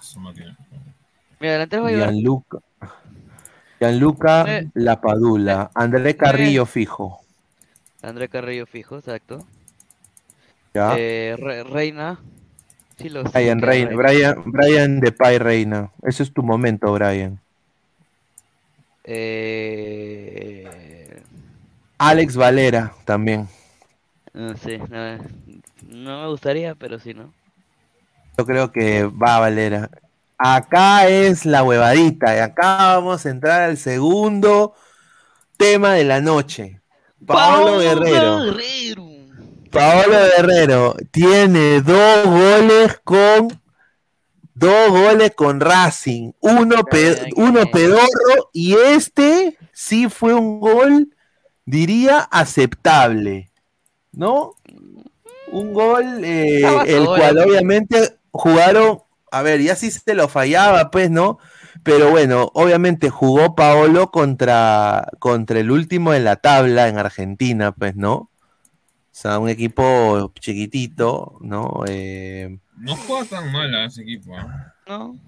Su 0.00 0.20
máquina. 0.20 0.56
Mira, 1.40 1.52
delanteros 1.54 1.84
va 1.84 1.88
a 1.88 1.92
llevar 1.92 2.08
Gianluca, 2.10 2.58
Gianluca 3.80 4.44
Eh, 4.48 4.68
Lapadula, 4.74 5.70
André 5.74 6.16
Carrillo 6.16 6.66
fijo. 6.66 7.20
André 8.02 8.28
Carrillo 8.28 8.66
fijo, 8.66 8.96
exacto. 8.98 9.44
¿ya? 10.72 10.94
Eh, 10.96 11.34
Re- 11.36 11.64
Reina. 11.64 12.20
Sí, 13.00 13.08
Brian, 13.32 13.60
Reina, 13.60 13.96
Brian, 13.96 14.42
Brian 14.44 15.00
Depay 15.00 15.38
Reina. 15.38 15.90
Ese 16.02 16.22
es 16.22 16.32
tu 16.32 16.42
momento, 16.42 16.92
Brian. 16.92 17.40
Eh, 19.04 20.68
Alex 21.98 22.36
Valera 22.36 22.92
también. 23.04 23.48
no 24.34 24.56
sé, 24.56 24.78
no, 24.78 25.16
no 25.88 26.22
me 26.22 26.28
gustaría, 26.28 26.74
pero 26.74 26.98
sí, 26.98 27.14
¿no? 27.14 27.32
Yo 28.36 28.44
creo 28.44 28.70
que 28.70 29.04
va 29.04 29.38
Valera. 29.38 29.90
Acá 30.38 31.08
es 31.08 31.44
la 31.44 31.62
huevadita. 31.62 32.36
Y 32.36 32.38
acá 32.38 32.96
vamos 32.96 33.26
a 33.26 33.30
entrar 33.30 33.62
al 33.62 33.76
segundo 33.76 34.74
tema 35.56 35.94
de 35.94 36.04
la 36.04 36.20
noche. 36.20 36.80
Paolo 37.26 37.78
Guerrero. 37.78 38.44
Paolo 39.70 40.16
Guerrero 40.36 40.96
tiene 41.10 41.80
dos 41.80 42.24
goles 42.26 43.00
con 43.04 43.48
dos 44.54 44.90
goles 44.90 45.32
con 45.34 45.60
Racing, 45.60 46.32
uno, 46.40 46.84
pe- 46.84 47.30
uno 47.36 47.62
pedorro 47.70 48.50
y 48.52 48.74
este 48.74 49.56
sí 49.72 50.08
fue 50.08 50.34
un 50.34 50.60
gol, 50.60 51.08
diría, 51.64 52.18
aceptable, 52.20 53.50
¿no? 54.12 54.54
Un 55.52 55.72
gol 55.72 56.22
eh, 56.24 56.62
el 56.86 57.06
cual 57.06 57.38
obviamente 57.38 58.18
jugaron, 58.32 59.00
a 59.30 59.42
ver, 59.42 59.62
ya 59.62 59.76
sí 59.76 59.90
se 59.90 60.14
lo 60.14 60.28
fallaba, 60.28 60.90
pues, 60.90 61.10
¿no? 61.10 61.38
Pero 61.82 62.10
bueno, 62.10 62.50
obviamente 62.52 63.08
jugó 63.08 63.54
Paolo 63.54 64.10
contra, 64.10 65.08
contra 65.18 65.58
el 65.58 65.70
último 65.70 66.12
en 66.12 66.24
la 66.24 66.36
tabla 66.36 66.88
en 66.88 66.98
Argentina, 66.98 67.72
pues, 67.72 67.96
¿no? 67.96 68.30
O 69.20 69.22
sea, 69.22 69.38
un 69.38 69.50
equipo 69.50 70.32
chiquitito, 70.40 71.36
¿no? 71.42 71.82
Eh, 71.86 72.58
No 72.78 72.96
juega 72.96 73.26
tan 73.26 73.52
mal 73.52 73.74
a 73.74 73.84
ese 73.84 74.00
equipo. 74.00 74.34
¿ah? 74.34 74.72
No. 74.86 75.18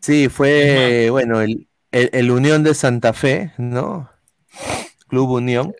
sí, 0.00 0.30
fue, 0.30 1.10
bueno, 1.10 1.42
el, 1.42 1.68
el- 1.90 2.08
el 2.14 2.30
Unión 2.30 2.62
de 2.62 2.72
Santa 2.72 3.12
Fe, 3.12 3.52
¿no? 3.58 4.08
Club 5.08 5.30
Unión, 5.32 5.74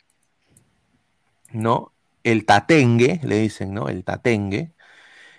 ¿no? 1.53 1.95
El 2.23 2.45
Tatengue, 2.45 3.21
le 3.25 3.39
dicen, 3.41 3.73
¿no? 3.73 3.89
El 3.89 4.05
Tatengue. 4.05 4.73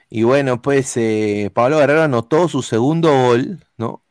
Y 0.10 0.24
bueno, 0.24 0.62
pues 0.62 0.98
eh, 0.98 1.52
Pablo 1.54 1.78
Guerrero 1.80 2.04
anotó 2.04 2.48
su 2.50 2.64
segundo 2.64 3.12
gol, 3.12 3.60
¿no? 3.78 4.04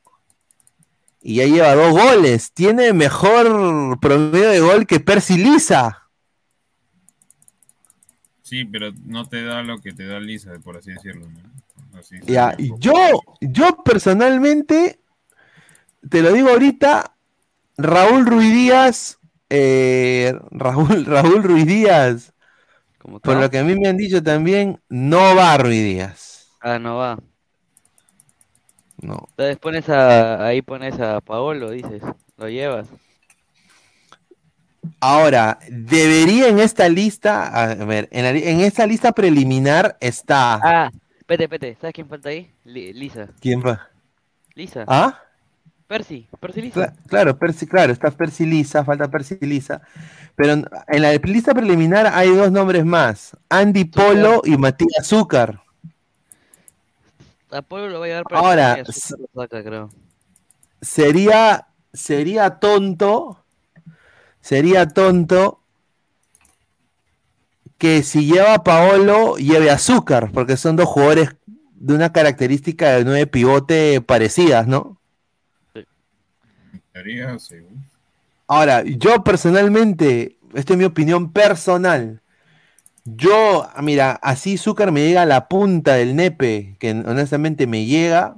Y 1.20 1.36
ya 1.36 1.46
lleva 1.46 1.74
dos 1.74 1.92
goles. 1.92 2.52
Tiene 2.52 2.92
mejor 2.92 3.98
promedio 4.00 4.50
de 4.50 4.60
gol 4.60 4.86
que 4.86 5.00
Percy 5.00 5.36
Lisa. 5.38 6.01
Sí, 8.52 8.66
pero 8.66 8.92
no 9.06 9.26
te 9.26 9.42
da 9.42 9.62
lo 9.62 9.78
que 9.78 9.94
te 9.94 10.04
da 10.04 10.20
Lisa, 10.20 10.52
por 10.62 10.76
así 10.76 10.92
decirlo. 10.92 11.26
¿no? 11.26 11.98
Así, 11.98 12.16
Ya, 12.26 12.54
y 12.58 12.70
yo, 12.76 12.92
yo 13.40 13.82
personalmente, 13.82 15.00
te 16.06 16.20
lo 16.20 16.34
digo 16.34 16.50
ahorita, 16.50 17.16
Raúl 17.78 18.26
Ruiz 18.26 18.52
Díaz, 18.52 19.18
eh, 19.48 20.34
Raúl, 20.50 21.06
Raúl 21.06 21.42
Ruiz 21.42 21.66
Díaz, 21.66 22.34
por 23.22 23.38
lo 23.38 23.48
que 23.48 23.56
a 23.56 23.64
mí 23.64 23.74
me 23.74 23.88
han 23.88 23.96
dicho 23.96 24.22
también, 24.22 24.78
no 24.90 25.34
va 25.34 25.56
Ruiz 25.56 25.82
Díaz. 25.82 26.50
Ah, 26.60 26.78
no 26.78 26.96
va. 26.96 27.18
No. 28.98 29.28
Entonces 29.30 29.56
pones 29.56 29.88
a, 29.88 30.44
ahí 30.44 30.60
pones 30.60 31.00
a 31.00 31.22
Paolo, 31.22 31.70
dices, 31.70 32.02
lo 32.36 32.50
llevas. 32.50 32.86
Ahora, 35.00 35.58
debería 35.68 36.48
en 36.48 36.58
esta 36.58 36.88
lista, 36.88 37.46
a 37.46 37.74
ver, 37.74 38.08
en, 38.10 38.24
la- 38.24 38.30
en 38.30 38.60
esta 38.60 38.86
lista 38.86 39.12
preliminar 39.12 39.96
está. 40.00 40.54
Ah, 40.62 40.90
pete, 41.26 41.48
pete, 41.48 41.76
¿sabes 41.80 41.94
quién 41.94 42.08
falta 42.08 42.28
ahí? 42.30 42.50
Li- 42.64 42.92
Lisa. 42.92 43.28
¿Quién 43.40 43.62
va? 43.62 43.88
Lisa. 44.54 44.84
¿Ah? 44.88 45.18
Percy, 45.86 46.26
Percy 46.40 46.62
Lisa. 46.62 46.74
Cla- 46.80 46.94
Claro, 47.06 47.38
Percy, 47.38 47.66
claro, 47.66 47.92
está 47.92 48.10
Percy 48.10 48.46
Lisa, 48.46 48.84
falta 48.84 49.08
Percy 49.08 49.36
Lisa. 49.40 49.82
Pero 50.34 50.52
en 50.54 51.02
la 51.02 51.12
lista 51.12 51.54
preliminar 51.54 52.06
hay 52.06 52.30
dos 52.30 52.50
nombres 52.50 52.84
más: 52.84 53.36
Andy 53.50 53.84
Polo 53.84 54.40
y 54.44 54.56
Matías 54.56 55.06
Zúcar. 55.06 55.60
A 57.50 57.60
Paolo 57.60 57.90
lo 57.90 57.98
va 58.00 58.06
a 58.06 58.08
llevar 58.08 58.24
para 58.24 58.40
Ahora, 58.40 58.74
que 58.76 58.90
Azúcar 58.90 59.18
lo 59.34 59.42
saca, 59.42 59.62
creo. 59.62 59.90
Sería, 60.80 61.66
sería 61.92 62.48
tonto, 62.58 63.41
sería 64.42 64.88
tonto 64.88 65.60
que 67.78 68.02
si 68.02 68.26
lleva 68.26 68.54
a 68.54 68.62
Paolo, 68.62 69.36
lleve 69.38 69.70
a 69.70 69.74
Azúcar, 69.74 70.30
porque 70.32 70.56
son 70.56 70.76
dos 70.76 70.86
jugadores 70.86 71.30
de 71.74 71.94
una 71.94 72.12
característica 72.12 72.92
de 72.92 73.04
nueve 73.04 73.26
pivote 73.26 74.00
parecidas, 74.00 74.68
¿no? 74.68 74.98
Sí. 75.72 77.56
Ahora, 78.46 78.84
yo 78.84 79.24
personalmente, 79.24 80.36
esta 80.54 80.74
es 80.74 80.78
mi 80.78 80.84
opinión 80.84 81.32
personal. 81.32 82.20
Yo, 83.04 83.68
mira, 83.82 84.12
así 84.22 84.58
Zúcar 84.58 84.92
me 84.92 85.00
llega 85.00 85.22
a 85.22 85.26
la 85.26 85.48
punta 85.48 85.94
del 85.94 86.14
nepe, 86.14 86.76
que 86.78 86.92
honestamente 86.92 87.66
me 87.66 87.86
llega, 87.86 88.36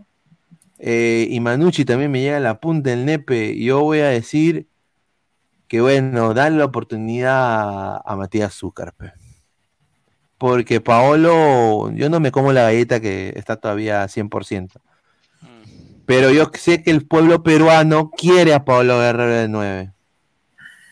eh, 0.79 1.27
y 1.29 1.41
Manucci 1.41 1.85
también 1.85 2.11
me 2.11 2.23
llega 2.23 2.39
a 2.39 2.41
la 2.41 2.61
punta 2.61 2.91
del 2.91 3.05
nepe. 3.05 3.53
y 3.53 3.65
Yo 3.67 3.83
voy 3.83 3.99
a 3.99 4.09
decir 4.09 4.69
que, 5.69 5.81
bueno, 5.81 6.35
dan 6.35 6.59
la 6.59 6.67
oportunidad 6.67 7.97
a, 7.97 8.03
a 8.05 8.17
Matías 8.17 8.55
Zúcar, 8.55 8.95
porque 10.39 10.81
Paolo, 10.81 11.91
yo 11.93 12.11
no 12.11 12.21
me 12.21 12.31
como 12.31 12.53
la 12.53 12.65
galleta 12.65 13.01
que 13.01 13.33
está 13.37 13.57
todavía 13.57 14.05
100%. 14.05 14.73
Pero 16.07 16.31
yo 16.31 16.51
sé 16.53 16.83
que 16.83 16.91
el 16.91 17.07
pueblo 17.07 17.43
peruano 17.43 18.11
quiere 18.11 18.53
a 18.53 18.65
Paolo 18.65 18.99
Guerrero 18.99 19.37
de 19.37 19.49
9. 19.49 19.93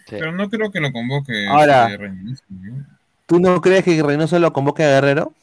Pero 0.08 0.32
no 0.32 0.48
creo 0.48 0.70
que 0.70 0.80
lo 0.80 0.92
convoque. 0.92 1.46
Ahora, 1.48 1.84
este, 1.86 1.96
Reynoso, 1.98 2.44
¿no? 2.48 2.86
¿Tú 3.26 3.40
no 3.40 3.60
crees 3.60 3.84
que 3.84 4.02
Reynoso 4.02 4.38
lo 4.38 4.52
convoque 4.52 4.84
a 4.84 4.88
Guerrero? 4.88 5.34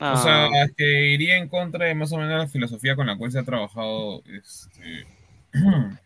O 0.00 0.16
sea, 0.16 0.48
es 0.64 0.72
que 0.76 1.12
iría 1.12 1.36
en 1.36 1.48
contra 1.48 1.86
de 1.86 1.94
más 1.94 2.12
o 2.12 2.18
menos 2.18 2.36
la 2.36 2.48
filosofía 2.48 2.96
con 2.96 3.06
la 3.06 3.16
cual 3.16 3.30
se 3.30 3.38
ha 3.38 3.44
trabajado 3.44 4.22
este, 4.26 5.06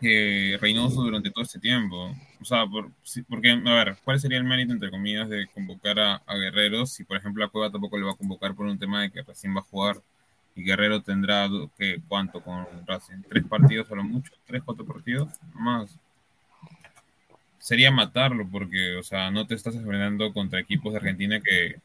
que 0.00 0.56
Reynoso 0.60 1.02
durante 1.02 1.30
todo 1.30 1.44
este 1.44 1.58
tiempo. 1.58 2.14
O 2.40 2.44
sea, 2.44 2.66
por- 2.66 2.90
sí, 3.02 3.22
porque, 3.22 3.50
a 3.50 3.74
ver, 3.74 3.96
¿cuál 4.04 4.18
sería 4.20 4.38
el 4.38 4.44
mérito, 4.44 4.72
entre 4.72 4.90
comillas, 4.90 5.28
de 5.28 5.46
convocar 5.48 5.98
a, 6.00 6.14
a 6.26 6.36
Guerrero 6.36 6.86
si, 6.86 7.04
por 7.04 7.16
ejemplo, 7.16 7.44
a 7.44 7.48
Cueva 7.48 7.70
tampoco 7.70 7.98
le 7.98 8.04
va 8.04 8.12
a 8.12 8.16
convocar 8.16 8.54
por 8.54 8.66
un 8.66 8.78
tema 8.78 9.02
de 9.02 9.10
que 9.10 9.22
recién 9.22 9.54
va 9.54 9.60
a 9.60 9.64
jugar 9.64 10.00
y 10.56 10.64
Guerrero 10.64 11.00
tendrá, 11.02 11.48
¿qué, 11.78 12.00
¿cuánto 12.08 12.42
con 12.42 12.66
Racing? 12.86 13.22
¿Tres 13.28 13.44
partidos 13.44 13.90
a 13.90 13.94
lo 13.94 14.04
mucho? 14.04 14.32
¿Tres, 14.46 14.62
cuatro 14.64 14.84
partidos? 14.84 15.28
Más. 15.54 15.96
Sería 17.58 17.90
matarlo 17.90 18.48
porque, 18.50 18.96
o 18.96 19.02
sea, 19.02 19.30
no 19.30 19.46
te 19.46 19.54
estás 19.54 19.74
enfrentando 19.74 20.32
contra 20.32 20.60
equipos 20.60 20.92
de 20.92 20.98
Argentina 20.98 21.40
que 21.40 21.76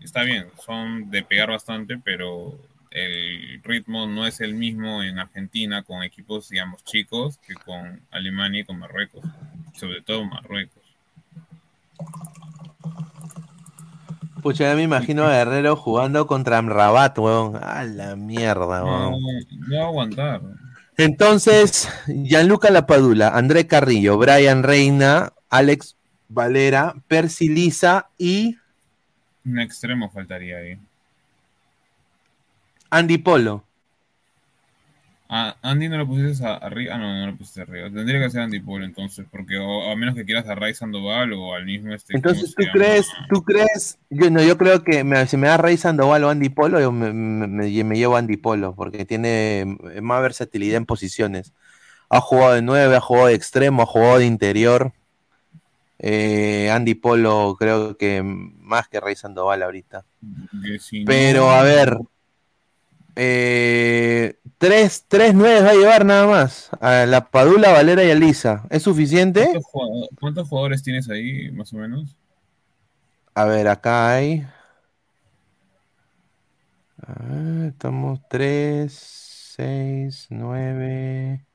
está 0.00 0.22
bien, 0.22 0.46
son 0.64 1.10
de 1.10 1.22
pegar 1.22 1.50
bastante, 1.50 1.98
pero 2.02 2.58
el 2.90 3.60
ritmo 3.62 4.06
no 4.06 4.26
es 4.26 4.40
el 4.40 4.54
mismo 4.54 5.02
en 5.02 5.18
Argentina 5.18 5.82
con 5.82 6.02
equipos, 6.02 6.48
digamos, 6.48 6.84
chicos 6.84 7.38
que 7.38 7.54
con 7.54 8.00
Alemania 8.10 8.62
y 8.62 8.64
con 8.64 8.78
Marruecos, 8.78 9.24
sobre 9.78 10.02
todo 10.02 10.24
Marruecos. 10.24 10.82
Pucha, 14.42 14.70
ya 14.70 14.74
me 14.74 14.82
imagino 14.82 15.24
a 15.24 15.32
Guerrero 15.32 15.76
jugando 15.76 16.26
contra 16.26 16.58
Amrabat, 16.58 17.18
weón. 17.18 17.56
A 17.62 17.84
la 17.84 18.16
mierda, 18.16 18.80
No, 18.80 19.10
weón. 19.10 19.22
no 19.68 19.76
va 19.76 19.82
a 19.82 19.86
aguantar. 19.86 20.40
Entonces, 20.96 21.88
Gianluca 22.06 22.70
Lapadula, 22.70 23.28
André 23.28 23.66
Carrillo, 23.66 24.16
Brian 24.18 24.62
Reina, 24.62 25.32
Alex 25.50 25.96
Valera, 26.28 26.94
Percy 27.06 27.48
Lisa 27.48 28.08
y 28.18 28.56
Un 29.44 29.58
extremo 29.60 30.10
faltaría 30.10 30.56
ahí. 30.58 30.78
Andy 32.90 33.18
Polo. 33.18 33.64
Ah, 35.32 35.54
Andy 35.62 35.88
no 35.88 35.96
lo 35.96 36.08
pusiste 36.08 36.44
arriba. 36.44 36.96
Ah, 36.96 36.98
no, 36.98 37.14
no 37.20 37.26
lo 37.30 37.36
pusiste 37.36 37.62
arriba. 37.62 37.88
Tendría 37.88 38.18
que 38.20 38.30
ser 38.30 38.40
Andy 38.40 38.58
Polo 38.58 38.84
entonces, 38.84 39.24
porque 39.30 39.58
o, 39.58 39.88
a 39.90 39.94
menos 39.94 40.16
que 40.16 40.24
quieras 40.24 40.48
a 40.48 40.56
Ray 40.56 40.74
Sandoval 40.74 41.32
o 41.34 41.54
al 41.54 41.64
mismo 41.66 41.94
este. 41.94 42.16
Entonces, 42.16 42.52
¿cómo 42.56 42.66
¿tú 42.66 42.78
crees, 42.78 43.08
tú 43.28 43.42
crees? 43.44 43.98
Yo 44.10 44.28
no, 44.28 44.42
yo 44.42 44.58
creo 44.58 44.82
que 44.82 45.04
me, 45.04 45.24
si 45.28 45.36
me 45.36 45.46
da 45.46 45.56
Rey 45.56 45.76
Sandoval 45.76 46.24
o 46.24 46.30
Andy 46.30 46.48
Polo, 46.48 46.80
yo 46.80 46.90
me, 46.90 47.12
me- 47.12 47.46
me- 47.46 47.84
me 47.84 47.96
llevo 47.96 48.16
a 48.16 48.18
Andy 48.18 48.38
Polo, 48.38 48.74
porque 48.74 49.04
tiene 49.04 49.76
más 50.02 50.20
versatilidad 50.20 50.78
en 50.78 50.86
posiciones. 50.86 51.52
Ha 52.08 52.20
jugado 52.20 52.54
de 52.54 52.62
9, 52.62 52.96
ha 52.96 53.00
jugado 53.00 53.28
de 53.28 53.34
extremo, 53.34 53.82
ha 53.82 53.86
jugado 53.86 54.18
de 54.18 54.26
interior. 54.26 54.92
Eh, 56.00 56.70
Andy 56.72 56.94
Polo 56.94 57.54
creo 57.56 57.96
que 57.96 58.22
más 58.24 58.88
que 58.88 58.98
Rey 58.98 59.14
Sandoval 59.14 59.62
ahorita. 59.62 60.04
Que 60.60 60.78
si 60.80 61.04
no- 61.04 61.06
Pero 61.06 61.50
a 61.50 61.62
ver, 61.62 61.96
eh, 63.16 64.38
tres, 64.58 65.04
tres 65.08 65.34
nueves 65.34 65.64
va 65.64 65.70
a 65.70 65.74
llevar 65.74 66.04
nada 66.04 66.26
más. 66.26 66.70
A 66.80 67.06
la 67.06 67.30
Padula, 67.30 67.72
Valera 67.72 68.04
y 68.04 68.10
Alisa. 68.10 68.64
¿Es 68.70 68.82
suficiente? 68.82 69.42
¿Cuántos 69.42 69.64
jugadores, 69.66 70.08
cuántos 70.20 70.48
jugadores 70.48 70.82
tienes 70.82 71.08
ahí, 71.10 71.50
más 71.52 71.72
o 71.72 71.76
menos? 71.76 72.16
A 73.34 73.44
ver, 73.44 73.68
acá 73.68 74.12
hay. 74.12 74.46
Ah, 77.02 77.66
estamos 77.68 78.20
3, 78.28 78.92
6, 79.56 80.26
9, 80.30 81.46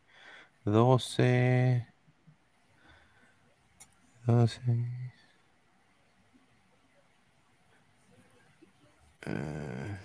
12, 0.66 1.88
12. 4.26 4.62
eh, 9.26 9.98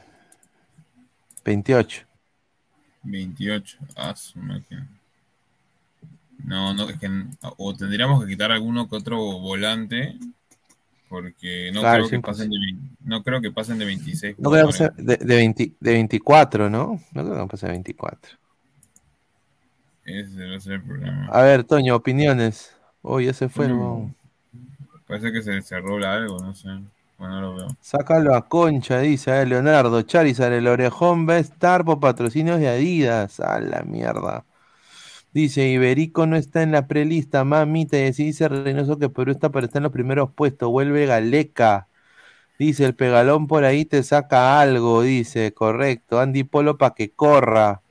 28. 1.45 2.07
28. 3.03 3.79
Ah, 3.97 4.15
su 4.15 4.39
máquina. 4.39 4.89
No, 6.45 6.73
no, 6.75 6.89
es 6.89 6.99
que 6.99 7.09
o 7.59 7.75
tendríamos 7.75 8.23
que 8.23 8.31
quitar 8.31 8.51
alguno 8.51 8.89
que 8.89 8.97
otro 8.97 9.19
volante, 9.19 10.17
porque 11.09 11.71
no 11.73 11.81
Claro, 11.81 12.07
creo 12.07 12.21
que 12.21 12.27
pasen 12.27 12.51
de, 12.51 12.57
no 13.05 13.23
creo 13.23 13.41
que 13.41 13.51
pasen 13.51 13.79
de 13.79 13.85
26 13.85 14.39
No 14.39 14.51
creo 14.51 14.67
que 14.69 14.73
sea 14.73 14.89
de, 14.97 15.17
de, 15.17 15.37
20 15.37 15.75
de 15.79 15.93
24, 15.93 16.71
¿no? 16.71 17.01
No 17.13 17.25
creo 17.25 17.43
que 17.43 17.51
pase 17.51 17.67
de 17.67 17.73
24. 17.73 18.39
Ese 20.05 20.31
debe 20.31 20.61
ser 20.61 20.75
el 20.75 20.83
problema. 20.83 21.27
A 21.27 21.43
ver, 21.43 21.65
Toño, 21.65 21.95
opiniones. 21.95 22.75
Oh, 23.03 23.21
ya 23.21 23.33
se 23.33 23.49
fue. 23.49 23.69
Parece 25.07 25.33
que 25.33 25.43
se 25.43 25.61
cerró 25.63 25.97
algo, 26.07 26.41
no 26.43 26.55
sé. 26.55 26.69
Bueno. 27.21 27.77
Sácalo 27.83 28.35
a 28.35 28.49
concha, 28.49 29.01
dice 29.01 29.45
Leonardo. 29.45 30.01
Charizard, 30.01 30.55
el 30.55 30.67
orejón 30.67 31.29
va 31.29 31.35
a 31.35 31.39
estar 31.39 31.85
por 31.85 32.01
patrocinios 32.01 32.59
de 32.61 32.69
Adidas. 32.69 33.41
A 33.41 33.61
la 33.61 33.83
mierda. 33.83 34.47
Dice, 35.33 35.69
Iberico 35.69 36.27
no 36.27 36.37
está 36.37 36.63
en 36.63 36.73
la 36.73 36.89
prelista, 36.89 37.45
mamita. 37.45 37.99
Y 37.99 38.09
así 38.09 38.25
dice 38.25 38.49
Reynoso 38.49 38.99
que 38.99 39.11
Perú 39.11 39.33
está 39.33 39.51
para 39.51 39.67
estar 39.67 39.81
en 39.81 39.85
los 39.85 39.93
primeros 39.93 40.33
puestos. 40.33 40.71
Vuelve 40.71 41.07
Galeca. 41.07 41.89
Dice, 42.59 42.87
el 42.87 42.95
pegalón 42.97 43.47
por 43.49 43.65
ahí 43.65 43.85
te 43.87 44.03
saca 44.03 44.61
algo. 44.61 45.03
Dice, 45.03 45.55
correcto. 45.55 46.21
Andy 46.21 46.45
Polo 46.45 46.79
para 46.79 46.95
que 46.95 47.13
corra. 47.13 47.83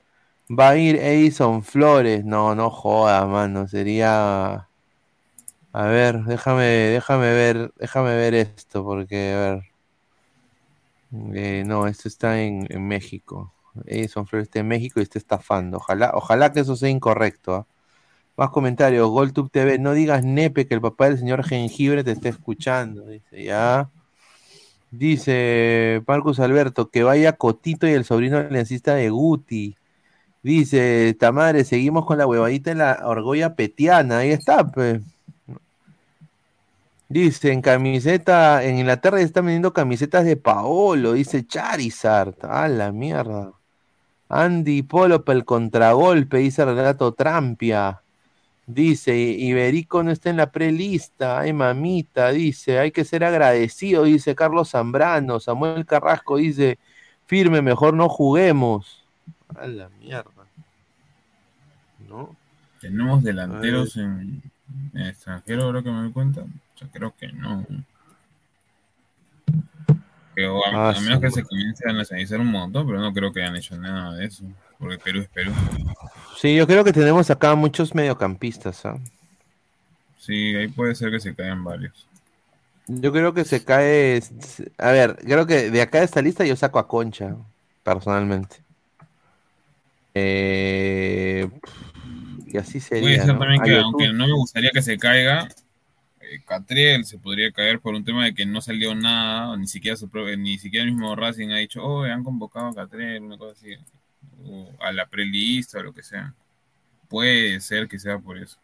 Va 0.50 0.70
a 0.70 0.76
ir 0.78 0.96
Edison 0.96 1.62
Flores. 1.64 2.24
No, 2.24 2.54
no 2.56 2.70
joda, 2.70 3.26
mano. 3.26 3.68
Sería... 3.68 4.69
A 5.72 5.86
ver, 5.86 6.24
déjame, 6.24 6.64
déjame 6.64 7.32
ver, 7.32 7.72
déjame 7.78 8.14
ver 8.16 8.34
esto, 8.34 8.84
porque, 8.84 9.32
a 9.32 9.38
ver. 9.38 9.70
Eh, 11.34 11.64
no, 11.66 11.86
esto 11.86 12.08
está 12.08 12.40
en, 12.40 12.66
México. 12.86 13.52
Edison 13.86 14.26
Flores 14.26 14.48
está 14.48 14.60
en 14.60 14.68
México 14.68 15.00
y 15.00 15.02
está 15.04 15.18
estafando. 15.18 15.78
Ojalá, 15.78 16.12
ojalá 16.14 16.52
que 16.52 16.60
eso 16.60 16.76
sea 16.76 16.88
incorrecto. 16.88 17.54
¿ah? 17.54 17.66
Más 18.36 18.50
comentarios. 18.50 19.08
GolTube 19.10 19.50
TV, 19.50 19.78
no 19.78 19.92
digas 19.92 20.24
nepe 20.24 20.66
que 20.66 20.74
el 20.74 20.80
papá 20.80 21.06
del 21.06 21.18
señor 21.18 21.44
Jengibre 21.44 22.04
te 22.04 22.12
está 22.12 22.28
escuchando. 22.28 23.06
Dice, 23.06 23.44
ya. 23.44 23.90
Dice 24.90 26.02
Marcus 26.06 26.40
Alberto, 26.40 26.90
que 26.90 27.02
vaya 27.04 27.34
Cotito 27.36 27.86
y 27.88 27.92
el 27.92 28.04
sobrino 28.04 28.38
aliancista 28.38 28.94
de 28.94 29.10
Guti. 29.10 29.76
Dice, 30.42 31.16
Tamadre, 31.18 31.64
seguimos 31.64 32.06
con 32.06 32.18
la 32.18 32.26
huevadita 32.26 32.70
en 32.72 32.78
la 32.78 32.92
argolla 32.92 33.54
petiana. 33.56 34.18
Ahí 34.18 34.30
está, 34.30 34.66
pues. 34.70 35.00
Dice, 37.10 37.50
en 37.50 37.60
camiseta, 37.60 38.62
en 38.62 38.78
Inglaterra 38.78 39.18
ya 39.18 39.24
están 39.24 39.44
vendiendo 39.44 39.72
camisetas 39.72 40.24
de 40.24 40.36
Paolo, 40.36 41.14
dice 41.14 41.44
Charizard. 41.44 42.36
A 42.42 42.68
la 42.68 42.92
mierda. 42.92 43.50
Andy 44.28 44.82
Polo 44.82 45.24
para 45.24 45.36
el 45.36 45.44
contragolpe, 45.44 46.38
dice 46.38 46.64
Renato 46.64 47.12
Trampia. 47.12 48.00
Dice, 48.64 49.16
Iberico 49.18 50.04
no 50.04 50.12
está 50.12 50.30
en 50.30 50.36
la 50.36 50.52
prelista. 50.52 51.40
Ay, 51.40 51.52
mamita, 51.52 52.30
dice, 52.30 52.78
hay 52.78 52.92
que 52.92 53.04
ser 53.04 53.24
agradecido, 53.24 54.04
dice 54.04 54.36
Carlos 54.36 54.70
Zambrano. 54.70 55.40
Samuel 55.40 55.84
Carrasco 55.86 56.36
dice, 56.36 56.78
firme, 57.26 57.60
mejor 57.60 57.92
no 57.92 58.08
juguemos. 58.08 59.04
A 59.56 59.66
la 59.66 59.88
mierda. 60.00 60.30
¿No? 62.08 62.36
Tenemos 62.80 63.24
delanteros 63.24 63.96
en, 63.96 64.40
en 64.94 65.00
extranjero, 65.08 65.64
ahora 65.64 65.82
que 65.82 65.90
me 65.90 66.02
doy 66.02 66.12
cuenta. 66.12 66.44
Creo 66.92 67.14
que 67.16 67.28
no. 67.32 67.66
Que, 70.34 70.46
o 70.46 70.64
a, 70.64 70.68
Ah, 70.90 70.96
a 70.96 71.00
menos 71.00 71.18
sí, 71.18 71.20
que 71.20 71.30
se 71.30 71.42
comience 71.44 71.88
a 71.88 71.92
nacionalizar 71.92 72.40
un 72.40 72.46
montón, 72.48 72.86
pero 72.86 73.00
no 73.00 73.12
creo 73.12 73.32
que 73.32 73.42
hayan 73.42 73.56
hecho 73.56 73.76
nada 73.76 74.14
de 74.16 74.26
eso. 74.26 74.44
Porque 74.78 74.98
Perú 74.98 75.20
es 75.20 75.28
Perú. 75.28 75.52
Sí, 76.40 76.54
yo 76.56 76.66
creo 76.66 76.84
que 76.84 76.92
tenemos 76.92 77.30
acá 77.30 77.54
muchos 77.54 77.94
mediocampistas. 77.94 78.86
¿ah? 78.86 78.96
Sí, 80.18 80.54
ahí 80.56 80.68
puede 80.68 80.94
ser 80.94 81.10
que 81.10 81.20
se 81.20 81.34
caigan 81.34 81.62
varios. 81.64 82.06
Yo 82.86 83.12
creo 83.12 83.34
que 83.34 83.44
se 83.44 83.64
cae. 83.64 84.20
A 84.78 84.90
ver, 84.90 85.16
creo 85.16 85.46
que 85.46 85.70
de 85.70 85.82
acá 85.82 85.98
de 85.98 86.04
esta 86.06 86.22
lista 86.22 86.44
yo 86.44 86.56
saco 86.56 86.78
a 86.78 86.88
Concha, 86.88 87.36
personalmente. 87.84 88.56
Eh, 90.14 91.48
y 92.46 92.56
así 92.56 92.80
Puede 92.80 93.02
sería. 93.02 93.24
ser 93.24 93.34
¿no? 93.34 93.38
también 93.38 93.60
A 93.60 93.64
que, 93.64 93.78
aunque 93.78 94.12
no 94.12 94.26
me 94.26 94.32
gustaría 94.34 94.70
que 94.70 94.82
se 94.82 94.98
caiga, 94.98 95.44
eh, 95.44 95.48
Catriel 96.46 97.04
se 97.04 97.18
podría 97.18 97.50
caer 97.52 97.80
por 97.80 97.94
un 97.94 98.04
tema 98.04 98.24
de 98.24 98.34
que 98.34 98.46
no 98.46 98.60
salió 98.60 98.94
nada, 98.94 99.56
ni 99.56 99.66
siquiera 99.66 99.96
su 99.96 100.08
pro- 100.08 100.36
ni 100.36 100.58
siquiera 100.58 100.84
el 100.84 100.92
mismo 100.92 101.14
Racing 101.16 101.50
ha 101.50 101.56
dicho, 101.56 101.82
oh, 101.84 102.04
han 102.04 102.22
convocado 102.24 102.68
a 102.68 102.74
Catriel, 102.74 103.22
una 103.24 103.36
cosa 103.38 103.52
así, 103.52 103.74
o 104.44 104.70
a 104.80 104.92
la 104.92 105.06
prelista 105.06 105.78
o 105.80 105.82
lo 105.82 105.92
que 105.92 106.02
sea. 106.02 106.34
Puede 107.08 107.60
ser 107.60 107.88
que 107.88 107.98
sea 107.98 108.18
por 108.18 108.38
eso. 108.38 108.58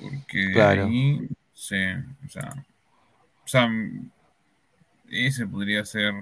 Porque 0.00 0.52
Claro. 0.52 0.86
ahí, 0.86 1.28
sí, 1.54 1.76
o 2.24 2.28
sea, 2.28 2.64
o 3.44 3.48
sea, 3.48 3.68
ese 5.08 5.46
podría 5.46 5.84
ser. 5.84 6.14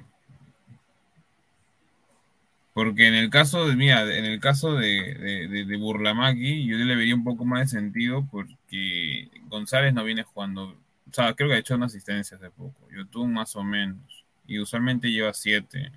Porque 2.74 3.06
en 3.06 3.14
el 3.14 3.30
caso 3.30 3.66
de, 3.68 3.76
mira, 3.76 4.02
en 4.02 4.24
el 4.24 4.40
caso 4.40 4.74
de, 4.74 5.14
de, 5.14 5.48
de- 5.48 5.64
de 5.64 5.76
Burlamaqui, 5.76 6.66
yo 6.66 6.76
le 6.76 6.96
vería 6.96 7.14
un 7.14 7.22
poco 7.24 7.44
más 7.44 7.60
de 7.60 7.78
sentido 7.78 8.26
porque 8.30 9.28
González 9.48 9.94
no 9.94 10.02
viene 10.05 10.24
jugando, 10.24 10.64
o 11.09 11.12
sea, 11.12 11.34
creo 11.34 11.48
que 11.48 11.55
ha 11.55 11.59
hecho 11.59 11.76
una 11.76 11.86
asistencia 11.86 12.36
hace 12.36 12.51
poco, 12.51 12.74
YouTube 12.92 13.28
más 13.28 13.55
o 13.55 13.62
menos, 13.62 14.24
y 14.46 14.59
usualmente 14.59 15.10
lleva 15.10 15.32
siete. 15.32 15.92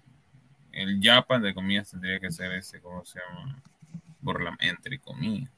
El 0.72 1.02
Yapa, 1.02 1.38
entre 1.38 1.56
comillas, 1.56 1.90
tendría 1.90 2.20
que 2.20 2.30
ser 2.32 2.52
ese, 2.52 2.80
¿cómo 2.80 3.04
se 3.04 3.20
llama? 3.28 3.60
Burlam, 4.22 4.56
entre 4.60 5.00
comillas. 5.00 5.50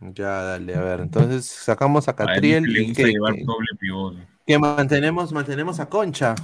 Ya, 0.00 0.28
dale, 0.42 0.74
a 0.74 0.80
ver. 0.82 1.00
Entonces 1.00 1.46
sacamos 1.46 2.08
a 2.08 2.10
A 2.10 2.16
Catriel 2.16 2.64
le 2.64 2.82
y 2.82 2.92
que, 2.92 3.04
llevar 3.04 3.34
que- 3.34 3.44
doble 3.44 3.68
pivote. 3.80 4.26
que 4.46 4.58
mantenemos, 4.58 5.32
mantenemos 5.32 5.80
a 5.80 5.88
Concha. 5.88 6.34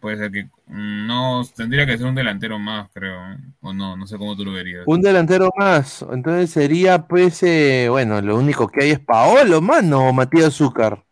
Puede 0.00 0.16
ser 0.16 0.32
que 0.32 0.44
mm, 0.66 1.06
no 1.06 1.42
tendría 1.54 1.84
que 1.86 1.98
ser 1.98 2.06
un 2.06 2.14
delantero 2.14 2.58
más, 2.58 2.88
creo. 2.92 3.32
¿eh? 3.32 3.36
O 3.60 3.72
no, 3.72 3.96
no 3.96 4.06
sé 4.06 4.16
cómo 4.16 4.34
tú 4.36 4.44
lo 4.44 4.52
verías. 4.52 4.84
Un 4.86 5.02
delantero 5.02 5.50
más. 5.56 6.02
Entonces 6.10 6.50
sería, 6.50 7.06
pues, 7.06 7.42
eh, 7.42 7.88
bueno, 7.90 8.20
lo 8.22 8.36
único 8.38 8.66
que 8.68 8.84
hay 8.84 8.90
es 8.92 9.00
Paolo, 9.00 9.60
mano, 9.60 10.08
o 10.08 10.12
Matías 10.12 10.46
Azúcar. 10.46 11.04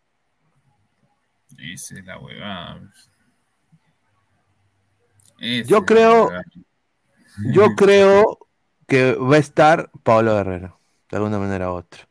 Esa 1.57 1.99
es 1.99 2.05
la 2.05 2.17
huevada. 2.17 2.81
Esa 5.39 5.69
Yo 5.69 5.85
creo, 5.85 6.25
huevada. 6.25 6.43
yo 7.53 7.67
creo 7.75 8.39
que 8.87 9.13
va 9.13 9.35
a 9.35 9.39
estar 9.39 9.91
Paolo 10.03 10.35
Guerrero, 10.35 10.79
de 11.11 11.17
alguna 11.17 11.37
manera 11.37 11.71
u 11.71 11.75
otra. 11.75 12.07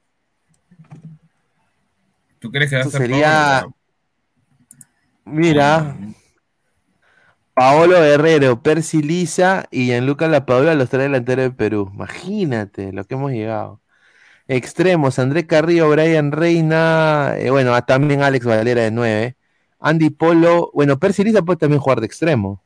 ¿Tú 2.39 2.51
crees 2.53 2.71
que 2.71 2.77
va 2.77 2.83
a 2.83 2.87
Eso 2.87 2.91
ser 2.93 3.01
sería, 3.03 3.67
mira, 5.25 5.97
Paolo 7.59 8.01
Guerrero, 8.01 8.63
Percy 8.63 9.03
Lisa 9.03 9.67
y 9.73 9.87
Gianluca 9.87 10.29
Lapadula, 10.29 10.77
los 10.77 10.89
tres 10.91 11.03
delanteros 11.03 11.47
de 11.47 11.51
Perú. 11.51 11.91
Imagínate 11.93 12.93
lo 12.93 13.05
que 13.05 13.15
hemos 13.15 13.33
llegado. 13.33 13.81
Extremos, 14.47 15.19
André 15.19 15.45
Carrillo, 15.45 15.91
Brian 15.91 16.31
Reina, 16.31 17.35
eh, 17.37 17.51
bueno, 17.51 17.75
ah, 17.75 17.85
también 17.85 18.23
Alex 18.23 18.47
Valera 18.47 18.83
de 18.83 18.93
9. 18.93 19.37
Andy 19.81 20.11
Polo, 20.11 20.71
bueno, 20.73 21.01
Percy 21.01 21.25
Lisa 21.25 21.43
puede 21.43 21.57
también 21.57 21.81
jugar 21.81 21.99
de 21.99 22.07
extremo. 22.07 22.63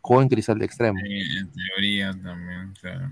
jugó 0.00 0.22
en 0.22 0.30
Cristal 0.30 0.58
de 0.58 0.64
extremo. 0.64 0.98
Sí, 1.04 1.38
en 1.38 1.52
teoría 1.52 2.12
también, 2.12 2.72
claro. 2.80 3.10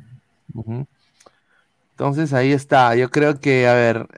Entonces 1.91 2.33
ahí 2.33 2.53
está. 2.53 2.97
Yo 2.97 3.11
creo 3.11 3.41
que, 3.41 3.69
a 3.69 3.75
ver, 3.75 4.09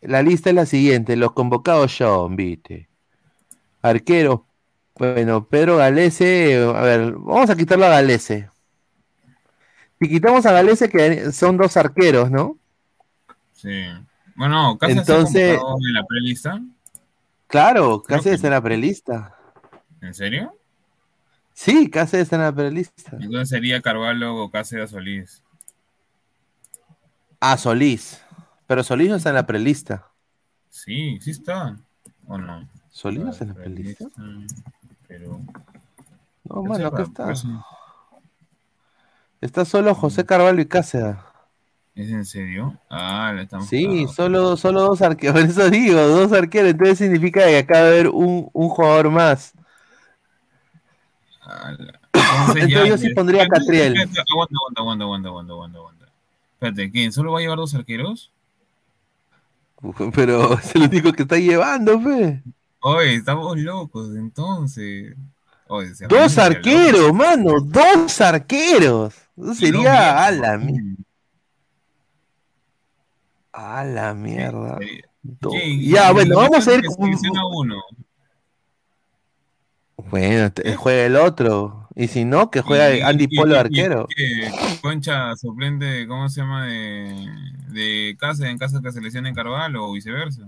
la 0.00 0.22
lista 0.22 0.50
es 0.50 0.54
la 0.54 0.66
siguiente. 0.66 1.16
Los 1.16 1.32
convocados 1.32 1.92
son, 1.92 2.36
viste. 2.36 2.88
Arquero. 3.82 4.46
Bueno, 5.00 5.46
Pedro 5.46 5.78
Galese. 5.78 6.62
A 6.76 6.82
ver, 6.82 7.12
vamos 7.12 7.48
a 7.48 7.56
quitarlo 7.56 7.86
a 7.86 7.88
Galese. 7.88 8.50
Si 9.98 10.08
quitamos 10.10 10.44
a 10.44 10.52
Galese, 10.52 10.90
que 10.90 11.32
son 11.32 11.56
dos 11.56 11.74
arqueros, 11.78 12.30
¿no? 12.30 12.58
Sí. 13.54 13.86
Bueno, 14.36 14.76
casi 14.78 14.98
Entonces- 14.98 15.58
en 15.58 15.92
la 15.94 16.04
prelista. 16.04 16.60
Claro, 17.46 18.02
Cáceres 18.02 18.34
está 18.36 18.48
en 18.48 18.52
la 18.52 18.60
prelista. 18.62 19.34
¿En 20.02 20.12
serio? 20.12 20.54
Sí, 21.54 21.88
Cáceres 21.88 22.24
está 22.24 22.36
en 22.36 22.42
la 22.42 22.52
prelista. 22.52 23.16
Entonces 23.18 23.48
sería 23.48 23.80
Carvalho 23.80 24.36
o 24.36 24.50
Cáceres 24.50 24.90
Solís. 24.90 25.42
Ah, 27.40 27.56
Solís. 27.56 28.20
Pero 28.66 28.84
Solís 28.84 29.08
no 29.08 29.16
está 29.16 29.30
en 29.30 29.36
la 29.36 29.46
prelista. 29.46 30.06
Sí, 30.68 31.18
sí 31.22 31.30
está. 31.30 31.78
¿O 32.26 32.36
no? 32.36 32.68
¿Solís 32.90 33.20
no 33.20 33.30
está 33.30 33.44
en 33.44 33.48
la 33.48 33.54
prelista? 33.56 34.04
Pero. 35.10 35.40
No, 36.44 36.62
mano, 36.62 36.86
acá 36.86 37.02
está. 37.02 37.24
Pues, 37.24 37.44
Está 39.40 39.64
solo 39.64 39.92
José 39.94 40.24
Carvalho 40.24 40.60
y 40.60 40.66
Cáceres. 40.66 41.16
¿Es 41.96 42.10
en 42.10 42.24
serio? 42.24 42.78
Ah, 42.88 43.32
la 43.34 43.42
estamos. 43.42 43.66
Sí, 43.66 44.06
solo, 44.06 44.56
solo 44.56 44.82
dos 44.82 45.02
arqueros. 45.02 45.34
Por 45.40 45.50
eso 45.50 45.68
digo, 45.68 46.00
dos 46.00 46.32
arqueros. 46.32 46.70
Entonces 46.70 46.98
significa 46.98 47.44
que 47.44 47.58
acá 47.58 47.80
va 47.80 47.86
a 47.86 47.88
haber 47.88 48.08
un, 48.08 48.48
un 48.52 48.68
jugador 48.68 49.10
más. 49.10 49.52
Entonces, 52.14 52.62
Entonces 52.62 52.88
yo 52.88 52.98
sí 52.98 53.14
pondría 53.14 53.42
a 53.44 53.48
Catriel. 53.48 53.96
aguanta, 53.98 54.22
aguanta, 54.78 55.04
aguanta, 55.04 55.04
aguanta, 55.28 55.52
aguanta, 55.52 55.78
aguanta. 55.78 56.06
Espérate, 56.54 56.90
¿quién? 56.92 57.12
¿Solo 57.12 57.32
va 57.32 57.40
a 57.40 57.42
llevar 57.42 57.58
dos 57.58 57.74
arqueros? 57.74 58.30
Pero 60.14 60.54
es 60.58 60.76
el 60.76 60.82
único 60.82 61.12
que 61.12 61.22
está 61.22 61.38
llevando, 61.38 62.00
fe. 62.00 62.42
Oye, 62.82 63.14
estamos 63.16 63.58
locos, 63.58 64.14
entonces. 64.16 65.14
Oye, 65.68 65.94
se 65.94 66.06
Dos 66.06 66.36
arqueros, 66.38 67.12
mano. 67.12 67.60
Dos 67.60 68.20
arqueros. 68.20 69.14
Eso 69.36 69.54
sería 69.54 70.24
a 70.26 70.30
la, 70.30 70.58
mi- 70.58 70.96
a 73.52 73.84
la 73.84 74.14
mierda. 74.14 74.78
Sí, 75.50 75.88
Ya, 75.90 76.12
bueno, 76.12 76.36
vamos 76.36 76.66
a 76.66 76.74
ir. 76.74 76.82
selecciona 76.88 77.46
uno. 77.46 77.76
Bueno, 79.96 80.50
juega 80.78 81.04
el 81.06 81.16
otro. 81.16 81.88
Y 81.94 82.08
si 82.08 82.24
no, 82.24 82.50
que 82.50 82.62
juega 82.62 82.94
Y- 82.96 83.00
Andy 83.02 83.26
y- 83.30 83.36
Polo 83.36 83.54
y- 83.54 83.58
arquero. 83.58 84.06
que 84.14 84.50
Concha 84.80 85.36
suplente, 85.36 86.06
¿cómo 86.08 86.28
se 86.28 86.40
llama? 86.40 86.64
De, 86.66 87.28
de 87.68 88.16
casa 88.18 88.48
en 88.48 88.56
caso 88.58 88.80
que 88.80 88.92
seleccione 88.92 89.34
Carvalho 89.34 89.84
o 89.84 89.92
viceversa. 89.92 90.42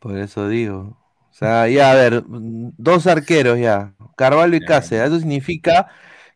Por 0.00 0.18
eso 0.18 0.48
digo. 0.48 0.96
O 1.36 1.38
sea, 1.38 1.68
ya, 1.68 1.90
a 1.90 1.94
ver, 1.94 2.24
dos 2.26 3.06
arqueros 3.06 3.58
ya. 3.58 3.92
Carvalho 4.16 4.56
y 4.56 4.60
Cáceres. 4.60 5.08
Eso 5.08 5.18
significa 5.18 5.86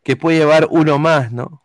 que 0.05 0.15
puede 0.15 0.37
llevar 0.37 0.69
uno 0.71 0.99
más, 0.99 1.33
¿no? 1.33 1.63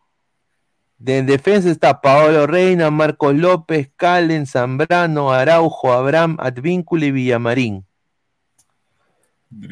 De 0.98 1.18
en 1.18 1.26
defensa 1.26 1.70
está 1.70 2.00
Paolo 2.00 2.48
Reina, 2.48 2.90
Marcos 2.92 3.36
López, 3.36 3.92
Calen, 3.98 4.46
Zambrano, 4.48 5.34
Araujo, 5.34 5.92
Abraham, 5.92 6.38
Advíncula 6.40 7.08
y 7.08 7.12
Villamarín. 7.12 7.86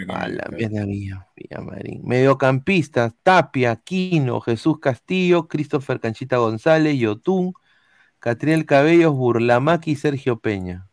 A 0.10 0.27
la 0.27 0.49
mierda, 0.52 0.84
Villa- 0.84 1.27
Villamarín. 1.34 2.02
Mediocampistas, 2.03 3.14
Tapia, 3.23 3.77
Quino, 3.77 4.41
Jesús 4.41 4.80
Castillo, 4.80 5.48
Christopher 5.48 6.02
Canchita 6.02 6.35
González, 6.35 6.98
Yotún, 6.99 7.53
Catriel 8.19 8.65
Cabellos, 8.65 9.14
Burlamaqui 9.15 9.91
y 9.91 9.95
Sergio 9.95 10.40
Peña. 10.40 10.90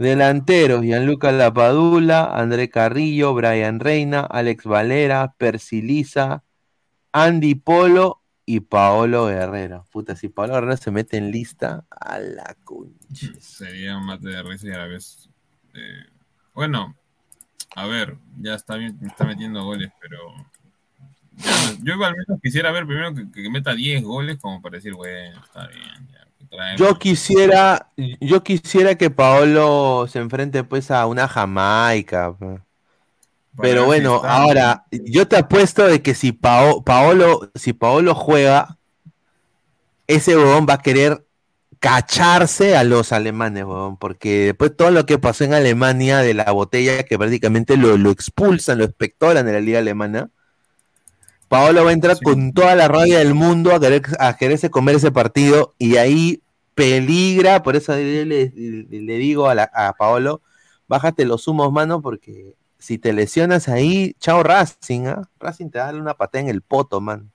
Delanteros, 0.00 0.80
Gianluca 0.80 1.30
Lapadula, 1.30 2.24
André 2.34 2.70
Carrillo, 2.70 3.34
Brian 3.34 3.80
Reina, 3.80 4.20
Alex 4.20 4.64
Valera, 4.64 5.34
Persiliza, 5.36 6.42
Andy 7.12 7.54
Polo 7.54 8.22
y 8.46 8.60
Paolo 8.60 9.26
Guerrero. 9.26 9.84
Puta, 9.92 10.16
si 10.16 10.30
Paolo 10.30 10.54
Guerrero 10.54 10.78
se 10.78 10.90
mete 10.90 11.18
en 11.18 11.30
lista, 11.30 11.84
a 11.90 12.18
la 12.18 12.56
concha. 12.64 13.26
Sería 13.40 13.98
un 13.98 14.06
mate 14.06 14.30
de 14.30 14.42
risa 14.42 14.68
y 14.68 14.70
a 14.70 14.78
la 14.78 14.86
vez. 14.86 15.28
eh, 15.74 16.06
bueno, 16.54 16.96
a 17.76 17.86
ver, 17.86 18.16
ya 18.38 18.54
está 18.54 18.76
bien, 18.76 18.98
está 19.02 19.26
metiendo 19.26 19.62
goles, 19.64 19.92
pero. 20.00 20.18
ya, 21.36 21.76
yo 21.82 21.92
al 22.02 22.16
menos 22.16 22.40
quisiera 22.42 22.72
ver 22.72 22.86
primero 22.86 23.14
que, 23.14 23.30
que 23.30 23.50
meta 23.50 23.74
10 23.74 24.02
goles 24.02 24.38
como 24.38 24.62
para 24.62 24.76
decir, 24.76 24.94
bueno, 24.94 25.44
está 25.44 25.66
bien. 25.66 26.08
Ya, 26.10 26.19
Yo 26.76 26.98
quisiera, 26.98 27.90
yo 27.96 28.42
quisiera 28.42 28.96
que 28.96 29.10
Paolo 29.10 30.06
se 30.08 30.18
enfrente 30.18 30.64
pues 30.64 30.90
a 30.90 31.06
una 31.06 31.28
Jamaica. 31.28 32.36
pe. 32.36 32.60
Pero 33.60 33.84
bueno, 33.84 34.16
está. 34.16 34.36
ahora, 34.36 34.86
yo 34.90 35.28
te 35.28 35.36
apuesto 35.36 35.86
de 35.86 36.02
que 36.02 36.14
si 36.14 36.32
Pao- 36.32 36.82
Paolo, 36.84 37.50
si 37.54 37.72
Paolo 37.72 38.14
juega, 38.14 38.78
ese 40.06 40.36
huevón 40.36 40.66
va 40.68 40.74
a 40.74 40.82
querer 40.82 41.24
cacharse 41.78 42.76
a 42.76 42.84
los 42.84 43.12
alemanes, 43.12 43.64
huevón, 43.64 43.96
porque 43.98 44.46
después 44.46 44.76
todo 44.76 44.90
lo 44.90 45.06
que 45.06 45.18
pasó 45.18 45.44
en 45.44 45.54
Alemania 45.54 46.18
de 46.18 46.34
la 46.34 46.50
botella, 46.52 47.04
que 47.04 47.18
prácticamente 47.18 47.76
lo, 47.76 47.96
lo 47.96 48.10
expulsan, 48.10 48.78
lo 48.78 48.84
espectoran 48.84 49.46
de 49.46 49.52
la 49.52 49.60
liga 49.60 49.78
alemana, 49.78 50.30
Paolo 51.50 51.84
va 51.84 51.90
a 51.90 51.92
entrar 51.92 52.22
con 52.22 52.52
toda 52.52 52.76
la 52.76 52.86
rabia 52.86 53.18
del 53.18 53.34
mundo 53.34 53.74
a, 53.74 53.80
querer, 53.80 54.02
a 54.20 54.36
quererse 54.36 54.70
comer 54.70 54.94
ese 54.94 55.10
partido 55.10 55.74
y 55.78 55.96
ahí 55.96 56.42
peligra, 56.76 57.64
por 57.64 57.74
eso 57.74 57.92
le, 57.96 58.24
le- 58.24 58.52
le 58.88 59.14
digo 59.18 59.48
a, 59.48 59.56
la- 59.56 59.70
a 59.74 59.92
Paolo, 59.94 60.42
bájate 60.86 61.24
los 61.24 61.48
humos, 61.48 61.72
mano, 61.72 62.02
porque 62.02 62.54
si 62.78 62.98
te 62.98 63.12
lesionas 63.12 63.68
ahí, 63.68 64.14
chao 64.20 64.44
Racing, 64.44 65.06
¿ah? 65.08 65.28
Racing 65.40 65.70
te 65.70 65.78
da 65.78 65.90
una 65.90 66.14
patada 66.14 66.44
en 66.44 66.50
el 66.50 66.62
poto, 66.62 67.00
man. 67.00 67.32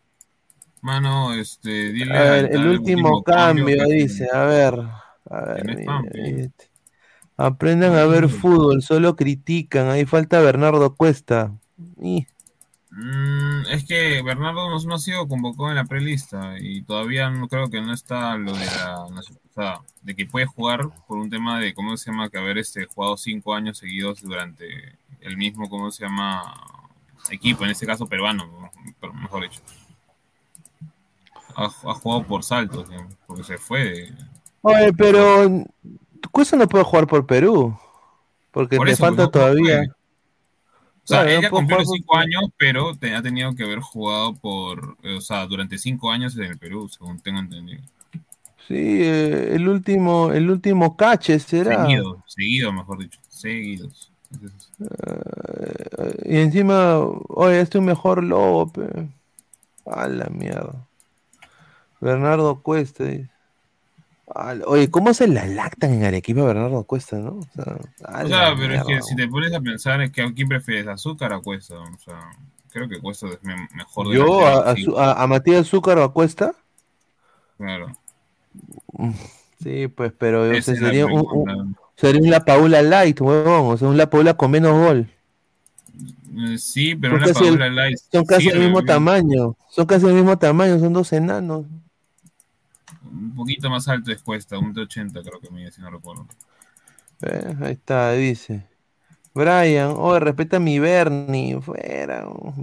Mano, 0.82 1.34
este, 1.34 1.92
dile 1.92 2.18
A 2.18 2.22
ver, 2.22 2.50
el 2.54 2.68
último 2.68 3.22
cambio, 3.22 3.84
dice, 3.86 4.30
a 4.32 4.46
ver, 4.46 4.80
a 5.30 5.42
ver, 5.42 5.76
mira, 5.76 6.02
este, 6.14 6.70
aprendan 7.36 7.96
a 7.96 8.06
ver 8.06 8.30
fútbol, 8.30 8.82
solo 8.82 9.18
critican, 9.18 9.90
ahí 9.90 10.06
falta 10.06 10.40
Bernardo 10.40 10.96
Cuesta. 10.96 11.52
Y- 12.02 12.26
Mm, 12.98 13.66
es 13.72 13.86
que 13.86 14.22
Bernardo 14.22 14.70
no, 14.70 14.80
no 14.82 14.96
ha 14.96 15.00
sido 15.00 15.28
convocado 15.28 15.70
en 15.70 15.76
la 15.76 15.84
prelista 15.84 16.56
y 16.60 16.82
todavía 16.84 17.30
no 17.30 17.50
creo 17.50 17.70
que 17.70 17.82
no 17.82 17.94
está 17.94 18.38
lo 18.38 18.54
de 18.54 18.66
la 18.66 19.02
o 19.04 19.22
sea, 19.54 19.82
de 20.02 20.16
que 20.16 20.26
puede 20.26 20.46
jugar 20.46 20.88
por 21.06 21.18
un 21.18 21.30
tema 21.30 21.60
de 21.60 21.74
cómo 21.74 21.98
se 21.98 22.10
llama 22.10 22.30
que 22.30 22.38
haber 22.38 22.58
este 22.58 22.86
jugado 22.86 23.18
cinco 23.18 23.54
años 23.54 23.80
seguidos 23.80 24.22
durante 24.22 24.98
el 25.20 25.36
mismo 25.36 25.70
cómo 25.70 25.92
se 25.92 26.04
llama 26.06 26.42
equipo 27.32 27.66
en 27.66 27.72
este 27.72 27.86
caso 27.86 28.06
peruano 28.06 28.72
mejor 29.14 29.44
dicho. 29.44 29.62
Ha, 31.58 31.66
ha 31.66 31.94
jugado 31.96 32.24
por 32.24 32.44
saltos 32.44 32.88
porque 33.28 33.44
se 33.44 33.58
fue 33.58 33.84
de- 33.84 34.14
Oye, 34.62 34.94
pero 34.94 35.66
Cuesta 36.32 36.56
no 36.58 36.68
puede 36.68 36.84
jugar 36.84 37.08
por 37.08 37.26
Perú, 37.26 37.78
porque 38.52 38.78
Por 38.78 38.88
le 38.88 38.94
eso, 38.94 39.04
falta 39.04 39.24
no- 39.24 39.30
todavía. 39.32 39.84
O 41.06 41.08
sea, 41.08 41.22
Claro, 41.24 41.38
puede 41.40 41.50
cumplió 41.52 41.78
los 41.78 41.90
cinco 41.92 42.18
años, 42.18 42.44
pero 42.58 42.96
te- 42.96 43.16
ha 43.16 43.22
tenido 43.22 43.54
que 43.56 43.64
haber 43.64 43.80
jugado 43.80 44.34
por, 44.34 44.98
o 45.06 45.22
sea, 45.22 45.46
durante 45.46 45.78
cinco 45.78 46.10
años 46.12 46.36
en 46.36 46.46
el 46.46 46.58
Perú, 46.58 46.90
según 46.90 47.20
tengo 47.20 47.40
entendido. 47.40 47.82
Sí, 48.68 48.74
eh, 49.04 49.54
el 49.54 49.70
último, 49.70 50.32
el 50.32 50.50
último 50.50 50.98
cache 50.98 51.38
será. 51.40 51.84
Seguido, 51.86 52.24
seguido, 52.26 52.74
mejor 52.74 52.98
dicho, 52.98 53.20
seguidos. 53.30 54.12
Eh, 54.80 56.22
y 56.26 56.38
encima, 56.38 56.98
oye, 56.98 57.62
este 57.62 57.78
es 57.78 57.80
un 57.82 57.86
mejor 57.86 58.24
lobo, 58.24 58.68
pe. 58.74 59.08
A 59.86 60.08
la 60.08 60.26
mierda. 60.32 60.88
Bernardo 62.02 62.60
Cuesta. 62.64 63.04
dice. 63.04 63.30
Oye, 64.28 64.90
¿cómo 64.90 65.14
se 65.14 65.28
la 65.28 65.46
lactan 65.46 65.94
en 65.94 66.04
Arequipa 66.04 66.44
Bernardo 66.44 66.84
Cuesta, 66.84 67.18
no? 67.18 67.40
O 67.40 67.48
sea, 68.28 68.54
O 68.54 68.58
pero 68.58 68.74
es 68.74 68.84
que 68.84 69.02
si 69.04 69.16
te 69.16 69.28
pones 69.28 69.54
a 69.54 69.60
pensar, 69.62 70.02
es 70.02 70.12
que 70.12 70.22
¿a 70.24 70.34
quién 70.34 70.48
prefieres, 70.48 70.88
azúcar 70.88 71.32
o 71.34 71.42
Cuesta? 71.44 71.76
O 71.76 71.98
sea, 72.04 72.32
creo 72.72 72.90
que 72.90 73.00
Cuesta 73.00 73.28
es 73.28 73.44
me- 73.44 73.70
mejor. 73.76 74.12
Yo, 74.14 74.40
delantero, 74.40 75.00
a, 75.00 75.22
a 75.24 75.28
Matías 75.28 75.62
Azúcar 75.62 76.00
o 76.00 76.04
a 76.04 76.12
Cuesta. 76.14 76.54
Claro. 77.58 77.96
Sí, 79.62 79.88
pues, 79.88 80.12
pero 80.18 80.44
o 80.44 80.62
sea, 80.62 80.76
sería, 80.76 81.06
un, 81.06 81.76
sería 81.96 82.22
un 82.22 82.30
La 82.30 82.44
Paula 82.46 82.82
Light, 82.82 83.20
huevón. 83.22 83.74
O 83.74 83.78
sea, 83.78 83.88
un 83.88 83.98
La 83.98 84.10
Paula 84.10 84.34
con 84.36 84.52
menos 84.52 84.74
gol. 84.74 85.08
Eh, 86.38 86.58
Sí, 86.58 86.96
pero 86.96 87.14
Son 87.14 87.24
una 87.24 87.34
casi, 87.34 87.46
el, 87.46 87.50
Paula 87.52 87.70
Light 87.70 87.98
son 88.12 88.26
casi 88.26 88.48
el 88.48 88.52
sirve, 88.54 88.66
mismo 88.66 88.80
bien. 88.80 88.88
tamaño. 88.88 89.56
Son 89.70 89.86
casi 89.86 90.06
el 90.08 90.14
mismo 90.14 90.38
tamaño, 90.38 90.80
son 90.80 90.94
dos 90.94 91.14
enanos. 91.14 91.66
Un 93.16 93.34
poquito 93.34 93.70
más 93.70 93.88
alto 93.88 94.12
es 94.12 94.22
Cuesta, 94.22 94.60
un 94.60 94.78
80 94.78 95.22
creo 95.22 95.40
que 95.40 95.50
mide, 95.50 95.72
si 95.72 95.82
no 95.82 95.90
recuerdo. 95.90 96.28
Eh, 97.22 97.56
ahí 97.62 97.74
está, 97.74 98.12
dice. 98.12 98.68
Brian, 99.34 99.94
oye, 99.98 100.20
respeta 100.20 100.58
a 100.58 100.60
mi 100.60 100.80
Bernie. 100.80 101.60
Fuera. 101.62 102.28
oh. 102.28 102.54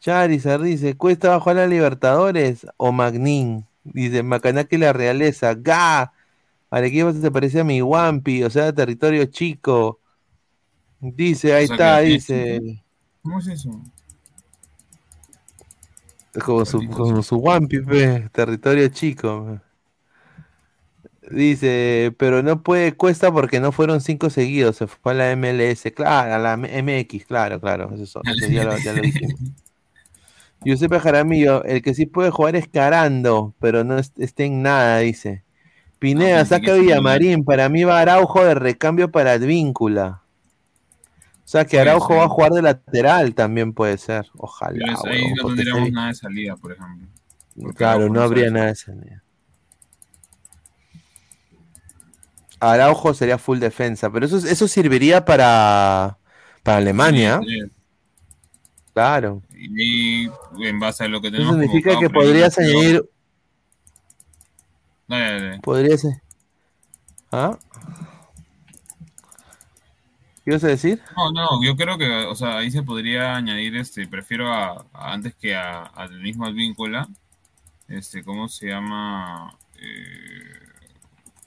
Charizard 0.00 0.62
dice, 0.62 0.94
¿cuesta 0.96 1.30
bajo 1.30 1.50
a 1.50 1.54
la 1.54 1.66
Libertadores 1.66 2.66
o 2.76 2.92
Magnin? 2.92 3.66
Dice, 3.82 4.22
Macanaki 4.22 4.76
la 4.78 4.92
realeza. 4.92 5.54
¡Ga! 5.54 6.12
Arequipa 6.70 7.12
se 7.12 7.30
parece 7.30 7.60
a 7.60 7.64
mi 7.64 7.82
Wampi, 7.82 8.42
o 8.44 8.50
sea, 8.50 8.72
territorio 8.72 9.24
chico. 9.26 10.00
Dice, 11.00 11.54
ahí 11.54 11.64
O 11.64 11.66
sea, 11.68 11.76
está, 11.76 11.98
dice. 12.00 12.82
¿Cómo 13.22 13.38
es 13.40 13.46
eso? 13.48 13.80
Como 16.44 16.64
su, 16.66 16.84
como 16.84 17.22
su 17.22 17.42
pe, 17.88 18.28
territorio 18.32 18.88
chico. 18.88 19.60
Dice, 21.30 22.14
pero 22.18 22.42
no 22.44 22.62
puede, 22.62 22.94
cuesta 22.96 23.32
porque 23.32 23.58
no 23.58 23.72
fueron 23.72 24.00
cinco 24.00 24.30
seguidos, 24.30 24.76
se 24.76 24.86
fue 24.86 25.12
a 25.12 25.14
la 25.16 25.32
MLS, 25.32 25.92
claro, 25.92 26.34
a 26.34 26.38
la 26.38 26.54
MX, 26.54 27.26
claro, 27.26 27.60
claro, 27.60 27.92
eso, 27.94 28.02
eso 28.02 28.22
ya, 28.52 28.64
lo, 28.64 28.78
ya 28.78 28.92
lo 28.92 29.00
dijimos. 29.02 29.40
Giuseppe 30.64 31.00
Jaramillo, 31.00 31.64
el 31.64 31.80
que 31.82 31.94
sí 31.94 32.04
puede 32.06 32.30
jugar 32.30 32.56
es 32.56 32.68
Carando, 32.68 33.54
pero 33.60 33.84
no 33.84 33.98
es- 33.98 34.12
está 34.18 34.42
en 34.44 34.62
nada, 34.62 34.98
dice. 34.98 35.44
Pineda, 36.00 36.44
pensé 36.44 36.46
saca 36.46 36.74
sí, 36.74 36.80
Villamarín, 36.82 37.44
para 37.44 37.68
mí 37.70 37.84
va 37.84 38.00
Araujo 38.00 38.44
de 38.44 38.54
recambio 38.56 39.10
para 39.12 39.32
Advíncula. 39.34 40.22
O 41.46 41.48
sea 41.48 41.64
que 41.64 41.78
Araujo 41.78 42.08
ser. 42.08 42.16
va 42.18 42.24
a 42.24 42.28
jugar 42.28 42.50
de 42.52 42.60
lateral 42.62 43.32
también 43.34 43.72
puede 43.72 43.96
ser, 43.98 44.26
ojalá. 44.36 44.78
Pero 44.80 44.92
es- 44.92 45.04
ahí 45.04 45.32
no 45.34 45.46
tendríamos 45.46 45.90
nada 45.92 46.08
de 46.08 46.14
salida, 46.14 46.56
por 46.56 46.72
ejemplo. 46.72 47.06
Porque 47.60 47.76
Claro, 47.76 48.08
no 48.08 48.20
habría 48.20 48.50
nada 48.50 48.66
de 48.66 48.74
salida. 48.74 49.22
Araujo 52.58 53.12
sería 53.14 53.38
full 53.38 53.58
defensa, 53.58 54.10
pero 54.10 54.26
eso, 54.26 54.38
eso 54.38 54.66
serviría 54.66 55.24
para, 55.24 56.16
para 56.62 56.78
Alemania. 56.78 57.40
Sí. 57.46 57.60
Claro. 58.94 59.42
Y 59.52 60.24
en 60.26 60.80
base 60.80 61.04
a 61.04 61.08
lo 61.08 61.20
que 61.20 61.28
Eso 61.28 61.36
tenemos 61.36 61.54
significa 61.56 61.90
convocado 61.90 62.08
que 62.12 62.14
podrías 62.14 62.58
añadir. 62.58 63.08
Dale, 65.06 65.42
dale. 65.42 65.60
Podría 65.60 65.98
ser. 65.98 66.14
¿Ah? 67.30 67.58
¿Qué 70.46 70.52
ibas 70.52 70.64
a 70.64 70.68
decir? 70.68 71.02
No, 71.16 71.32
no, 71.32 71.62
yo 71.64 71.76
creo 71.76 71.96
que, 71.98 72.24
o 72.26 72.34
sea, 72.34 72.58
ahí 72.58 72.70
se 72.70 72.82
podría 72.82 73.36
añadir, 73.36 73.76
este, 73.76 74.06
prefiero 74.06 74.52
a, 74.52 74.86
a- 74.92 75.12
antes 75.14 75.34
que 75.34 75.54
a- 75.54 75.84
al 75.84 76.20
mismo 76.20 76.44
Advíncula, 76.46 77.08
este, 77.88 78.24
¿cómo 78.24 78.48
se 78.48 78.68
llama? 78.68 79.56
Eh, 79.76 80.60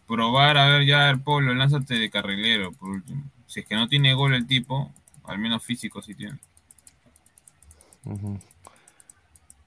probar, 0.07 0.57
a 0.57 0.67
ver, 0.67 0.85
ya 0.85 1.09
el 1.09 1.21
polo, 1.21 1.53
lánzate 1.53 1.95
de 1.95 2.09
carrilero, 2.09 2.73
por 2.73 2.89
último. 2.89 3.23
Si 3.47 3.61
es 3.61 3.65
que 3.67 3.75
no 3.75 3.87
tiene 3.87 4.13
gol 4.13 4.33
el 4.35 4.47
tipo, 4.47 4.91
al 5.25 5.39
menos 5.39 5.63
físico 5.63 6.01
sí 6.01 6.15
tiene. 6.15 6.39
Ujú. 8.05 8.39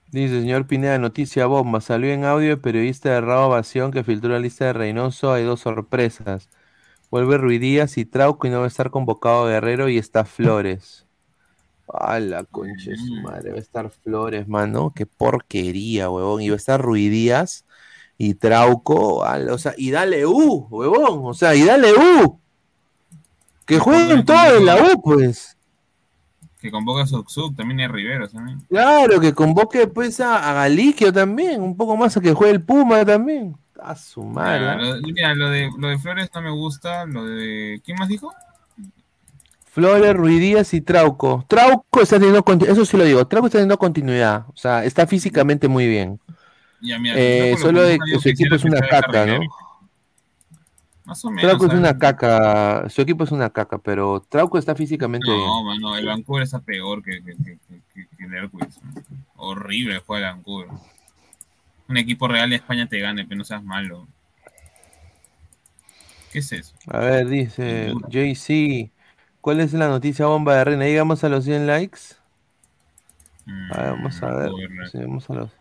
Dice 0.07 0.39
señor 0.39 0.65
Pineda, 0.67 0.97
noticia 0.97 1.45
bomba. 1.47 1.81
Salió 1.81 2.11
en 2.13 2.23
audio 2.23 2.51
el 2.53 2.61
periodista 2.61 3.09
de 3.09 3.19
Rabo 3.21 3.47
Ovación 3.47 3.91
que 3.91 4.03
filtró 4.05 4.29
la 4.31 4.39
lista 4.39 4.65
de 4.65 4.73
Reynoso. 4.73 5.33
Hay 5.33 5.43
dos 5.43 5.59
sorpresas. 5.61 6.49
Vuelve 7.13 7.37
Ruidías 7.37 7.99
y 7.99 8.05
Trauco 8.05 8.47
y 8.47 8.49
no 8.49 8.57
va 8.57 8.63
a 8.65 8.67
estar 8.67 8.89
convocado 8.89 9.45
Guerrero 9.45 9.87
y 9.87 9.99
está 9.99 10.25
Flores. 10.25 11.05
A 11.87 12.19
la 12.19 12.43
concha 12.43 12.89
de 12.89 12.97
su 12.97 13.13
madre, 13.21 13.51
va 13.51 13.57
a 13.57 13.59
estar 13.59 13.87
Flores, 13.91 14.47
mano. 14.47 14.91
Qué 14.95 15.05
porquería, 15.05 16.09
huevón. 16.09 16.41
Y 16.41 16.49
va 16.49 16.55
a 16.55 16.57
estar 16.57 16.81
Ruidías 16.81 17.65
y 18.17 18.33
Trauco. 18.33 19.23
al- 19.23 19.51
o 19.51 19.59
sea, 19.59 19.75
y 19.77 19.91
dale 19.91 20.25
U, 20.25 20.65
huevón. 20.71 21.19
O 21.25 21.35
sea, 21.35 21.53
y 21.53 21.63
dale 21.63 21.93
U. 21.93 22.39
Que 23.67 23.77
jueguen 23.77 24.25
todos 24.25 24.57
en 24.57 24.65
la 24.65 24.77
U, 24.77 24.99
pues. 25.03 25.55
Que 26.61 26.71
convoca 26.71 27.03
a 27.03 27.05
Soksuk, 27.05 27.55
también 27.55 27.79
hay 27.81 27.89
Rivero 27.89 28.27
también. 28.27 28.59
Claro, 28.69 29.19
que 29.19 29.33
convoque 29.35 29.85
pues 29.85 30.19
a, 30.19 30.49
a 30.49 30.53
Galiquio 30.53 31.13
también, 31.13 31.61
un 31.61 31.77
poco 31.77 31.95
más 31.95 32.17
a 32.17 32.21
que 32.21 32.33
juegue 32.33 32.53
el 32.55 32.63
Puma 32.63 33.05
también. 33.05 33.55
A 33.85 33.95
su 33.95 34.23
madre. 34.23 34.77
Lo, 34.81 35.01
mira, 35.01 35.35
lo 35.35 35.49
de, 35.49 35.69
lo 35.77 35.89
de 35.89 35.97
Flores 35.97 36.29
no 36.33 36.41
me 36.41 36.51
gusta, 36.51 37.05
lo 37.05 37.25
de... 37.25 37.81
¿Quién 37.83 37.97
más 37.97 38.07
dijo? 38.07 38.31
Flores, 39.65 40.15
Ruidías 40.15 40.73
y 40.73 40.81
Trauco. 40.81 41.45
Trauco 41.49 42.01
está 42.01 42.17
teniendo 42.17 42.43
continuidad, 42.43 42.73
eso 42.77 42.85
sí 42.85 42.95
lo 42.95 43.03
digo, 43.03 43.25
Trauco 43.27 43.47
está 43.47 43.57
teniendo 43.57 43.77
continuidad, 43.77 44.45
o 44.47 44.55
sea, 44.55 44.85
está 44.85 45.07
físicamente 45.07 45.67
muy 45.67 45.87
bien. 45.87 46.19
Ya, 46.79 46.99
mira, 46.99 47.15
Eh, 47.17 47.55
solo 47.59 47.81
que 47.81 47.85
de 47.87 47.97
no 47.97 48.05
que 48.05 48.19
su 48.19 48.29
equipo 48.29 48.55
es 48.55 48.63
una 48.63 48.79
caca, 48.81 49.25
¿no? 49.25 49.39
Más 51.05 51.25
o 51.25 51.29
menos. 51.29 51.41
Trauco 51.41 51.65
es 51.65 51.71
¿sabes? 51.71 51.79
una 51.79 51.97
caca, 51.97 52.87
su 52.89 53.01
equipo 53.01 53.23
es 53.25 53.31
una 53.31 53.49
caca, 53.49 53.77
pero 53.79 54.23
Trauco 54.29 54.57
está 54.57 54.75
físicamente 54.75 55.25
bien. 55.29 55.45
No, 55.45 55.63
mano, 55.63 55.97
el 55.97 56.05
Vancouver 56.05 56.43
está 56.43 56.59
peor 56.59 57.03
que, 57.03 57.21
que, 57.23 57.33
que, 57.35 57.57
que- 57.93 58.07
que 58.15 58.25
el 58.25 58.33
Hércules. 58.35 58.79
¿no? 58.81 59.01
Horrible 59.37 60.01
juega 60.05 60.29
el 60.29 60.35
Vancouver. 60.35 60.69
Un 61.87 61.95
equipo 61.95 62.27
real 62.27 62.49
de 62.49 62.57
España 62.57 62.89
te 62.89 62.99
gane, 62.99 63.23
pero 63.25 63.37
no 63.37 63.45
seas 63.45 63.63
malo. 63.63 64.05
¿Qué 66.31 66.39
es 66.39 66.51
eso? 66.51 66.75
A 66.87 66.99
ver, 66.99 67.27
dice 67.27 67.99
JC, 68.05 68.91
¿cuál 69.41 69.59
es 69.61 69.73
la 69.73 69.87
noticia 69.87 70.25
bomba 70.27 70.55
de 70.57 70.63
Reina? 70.65 70.85
Llegamos 70.85 71.23
a 71.23 71.29
los 71.29 71.45
100 71.45 71.67
likes. 71.67 71.99
A 73.67 73.81
ver, 73.81 73.91
vamos 73.91 74.21
a 74.23 74.33
ver. 74.33 74.57
sí, 74.81 74.97
vamos 74.99 75.29
a 75.29 75.33
los... 75.33 75.51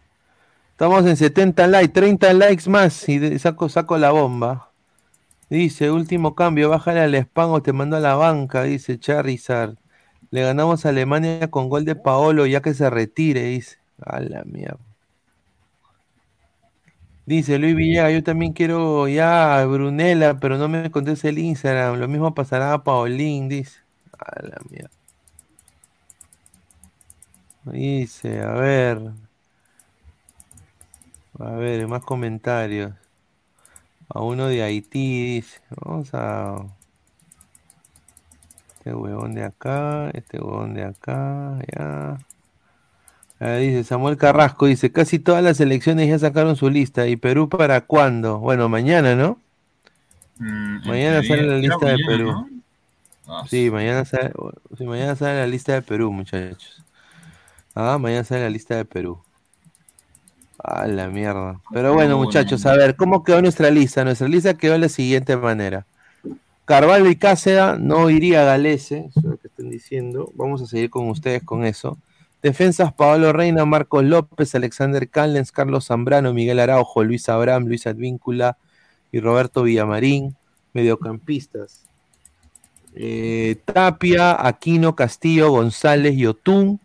Estamos 0.72 1.06
en 1.06 1.16
70 1.16 1.66
likes, 1.68 1.92
30 1.94 2.32
likes 2.34 2.70
más 2.70 3.08
y 3.08 3.18
de- 3.18 3.38
saco, 3.38 3.68
saco 3.68 3.98
la 3.98 4.12
bomba. 4.12 4.72
Dice, 5.50 5.90
último 5.92 6.34
cambio, 6.36 6.70
bájale 6.70 7.00
al 7.00 7.14
spam 7.16 7.50
o 7.52 7.62
te 7.62 7.72
mando 7.74 7.96
a 7.96 8.00
la 8.00 8.16
banca, 8.16 8.64
dice 8.64 8.98
Charizard. 8.98 9.76
Le 10.30 10.42
ganamos 10.42 10.86
a 10.86 10.90
Alemania 10.90 11.50
con 11.50 11.68
gol 11.70 11.84
de 11.86 11.96
Paolo 11.96 12.46
ya 12.46 12.62
que 12.62 12.74
se 12.74 12.90
retire, 12.90 13.44
dice. 13.44 13.78
A 14.00 14.20
la 14.20 14.44
mierda. 14.44 14.91
Dice 17.26 17.58
Luis 17.58 17.76
Villegas, 17.76 18.12
yo 18.12 18.22
también 18.24 18.52
quiero 18.52 19.06
ya 19.08 19.58
a 19.60 19.64
Brunella, 19.66 20.38
pero 20.40 20.58
no 20.58 20.68
me 20.68 20.90
contesta 20.90 21.28
el 21.28 21.38
Instagram. 21.38 21.98
Lo 21.98 22.08
mismo 22.08 22.34
pasará 22.34 22.72
a 22.74 22.82
Paulín, 22.84 23.48
dice. 23.48 23.78
A 24.18 24.42
la 24.42 24.58
mierda. 24.70 24.90
Dice, 27.64 28.40
a 28.42 28.52
ver. 28.52 29.12
A 31.38 31.50
ver, 31.52 31.86
más 31.88 32.02
comentarios. 32.04 32.92
A 34.08 34.20
uno 34.20 34.48
de 34.48 34.62
Haití, 34.62 35.34
dice. 35.36 35.60
Vamos 35.70 36.10
a. 36.14 36.56
Este 38.78 38.94
huevón 38.94 39.34
de 39.34 39.44
acá, 39.44 40.10
este 40.10 40.40
huevón 40.40 40.74
de 40.74 40.84
acá, 40.84 41.58
ya. 41.72 42.18
Ah, 43.44 43.56
dice 43.56 43.82
Samuel 43.82 44.16
Carrasco, 44.16 44.66
dice, 44.66 44.92
casi 44.92 45.18
todas 45.18 45.42
las 45.42 45.58
elecciones 45.60 46.08
ya 46.08 46.18
sacaron 46.18 46.54
su 46.54 46.70
lista. 46.70 47.08
¿Y 47.08 47.16
Perú 47.16 47.48
para 47.48 47.80
cuándo? 47.80 48.38
Bueno, 48.38 48.68
mañana, 48.68 49.16
¿no? 49.16 49.38
Mm, 50.38 50.86
Mañana 50.86 51.22
sale 51.22 51.42
la 51.46 51.58
lista 51.58 51.86
de 51.86 51.98
Perú. 52.06 52.26
¿no? 52.26 52.48
Ah, 53.26 53.44
Sí, 53.48 53.70
mañana 53.70 54.04
sale, 54.04 54.32
sí, 54.78 54.84
mañana 54.84 55.16
sale 55.16 55.40
la 55.40 55.46
lista 55.46 55.72
de 55.74 55.82
Perú, 55.82 56.12
muchachos. 56.12 56.84
Ah, 57.74 57.98
mañana 57.98 58.22
sale 58.24 58.42
la 58.42 58.50
lista 58.50 58.76
de 58.76 58.84
Perú. 58.84 59.18
A 60.58 60.86
la 60.86 61.08
mierda. 61.08 61.60
Pero 61.72 61.94
bueno, 61.94 62.10
No, 62.10 62.18
muchachos, 62.18 62.64
a 62.66 62.76
ver, 62.76 62.94
¿cómo 62.94 63.24
quedó 63.24 63.42
nuestra 63.42 63.70
lista? 63.70 64.04
Nuestra 64.04 64.28
lista 64.28 64.54
quedó 64.54 64.74
de 64.74 64.78
la 64.78 64.88
siguiente 64.88 65.36
manera. 65.36 65.86
Carvalho 66.64 67.08
y 67.10 67.16
Cáceda 67.16 67.76
no 67.78 68.08
iría 68.08 68.42
a 68.42 68.44
Galese, 68.44 69.06
eso 69.08 69.18
es 69.20 69.24
lo 69.24 69.36
que 69.36 69.48
están 69.48 69.70
diciendo. 69.70 70.30
Vamos 70.36 70.62
a 70.62 70.66
seguir 70.66 70.90
con 70.90 71.08
ustedes 71.08 71.42
con 71.42 71.64
eso. 71.64 71.98
Defensas, 72.42 72.92
Paolo 72.92 73.32
Reina, 73.32 73.64
Marcos 73.64 74.02
López, 74.02 74.54
Alexander 74.54 75.08
Callens, 75.08 75.52
Carlos 75.52 75.86
Zambrano, 75.86 76.34
Miguel 76.34 76.58
Araujo, 76.58 77.04
Luis 77.04 77.28
Abraham, 77.28 77.66
Luis 77.66 77.86
Advíncula 77.86 78.58
y 79.12 79.20
Roberto 79.20 79.62
Villamarín. 79.62 80.34
Mediocampistas. 80.72 81.84
Eh, 82.94 83.56
Tapia, 83.64 84.46
Aquino, 84.46 84.96
Castillo, 84.96 85.50
González, 85.50 86.16
Yotún, 86.16 86.80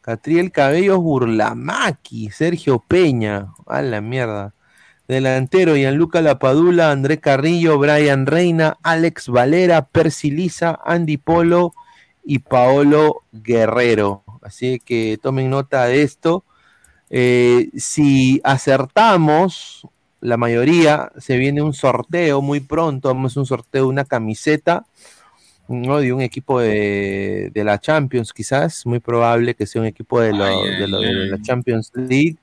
Catriel 0.00 0.52
Cabellos, 0.52 0.98
Burlamaki, 0.98 2.30
Sergio 2.30 2.78
Peña, 2.86 3.52
a 3.66 3.82
la 3.82 4.00
mierda. 4.00 4.54
Delantero, 5.08 5.74
Gianluca 5.74 6.20
Lapadula, 6.20 6.92
André 6.92 7.18
Carrillo, 7.18 7.78
Brian 7.78 8.26
Reina, 8.26 8.78
Alex 8.82 9.28
Valera, 9.28 9.86
Percy 9.86 10.30
Liza, 10.30 10.78
Andy 10.84 11.16
Polo 11.16 11.72
y 12.22 12.38
Paolo 12.38 13.22
Guerrero. 13.32 14.22
Así 14.42 14.80
que 14.84 15.18
tomen 15.22 15.50
nota 15.50 15.84
de 15.86 16.02
esto. 16.02 16.44
Eh, 17.10 17.70
si 17.76 18.40
acertamos, 18.44 19.86
la 20.20 20.36
mayoría, 20.36 21.10
se 21.18 21.36
viene 21.38 21.62
un 21.62 21.72
sorteo 21.72 22.42
muy 22.42 22.60
pronto. 22.60 23.08
Vamos 23.08 23.24
a 23.24 23.32
hacer 23.32 23.40
un 23.40 23.46
sorteo 23.46 23.82
de 23.84 23.88
una 23.88 24.04
camiseta 24.04 24.84
¿no? 25.68 25.98
de 25.98 26.12
un 26.12 26.20
equipo 26.20 26.60
de, 26.60 27.50
de 27.52 27.64
la 27.64 27.78
Champions, 27.80 28.32
quizás. 28.32 28.84
Muy 28.86 28.98
probable 29.00 29.54
que 29.54 29.66
sea 29.66 29.80
un 29.82 29.86
equipo 29.88 30.20
de, 30.20 30.32
lo- 30.32 30.44
Ay, 30.44 30.78
de, 30.78 30.88
lo- 30.88 30.98
ay, 30.98 31.04
de 31.04 31.26
la. 31.28 31.42
Champions 31.42 31.90
League. 31.94 32.36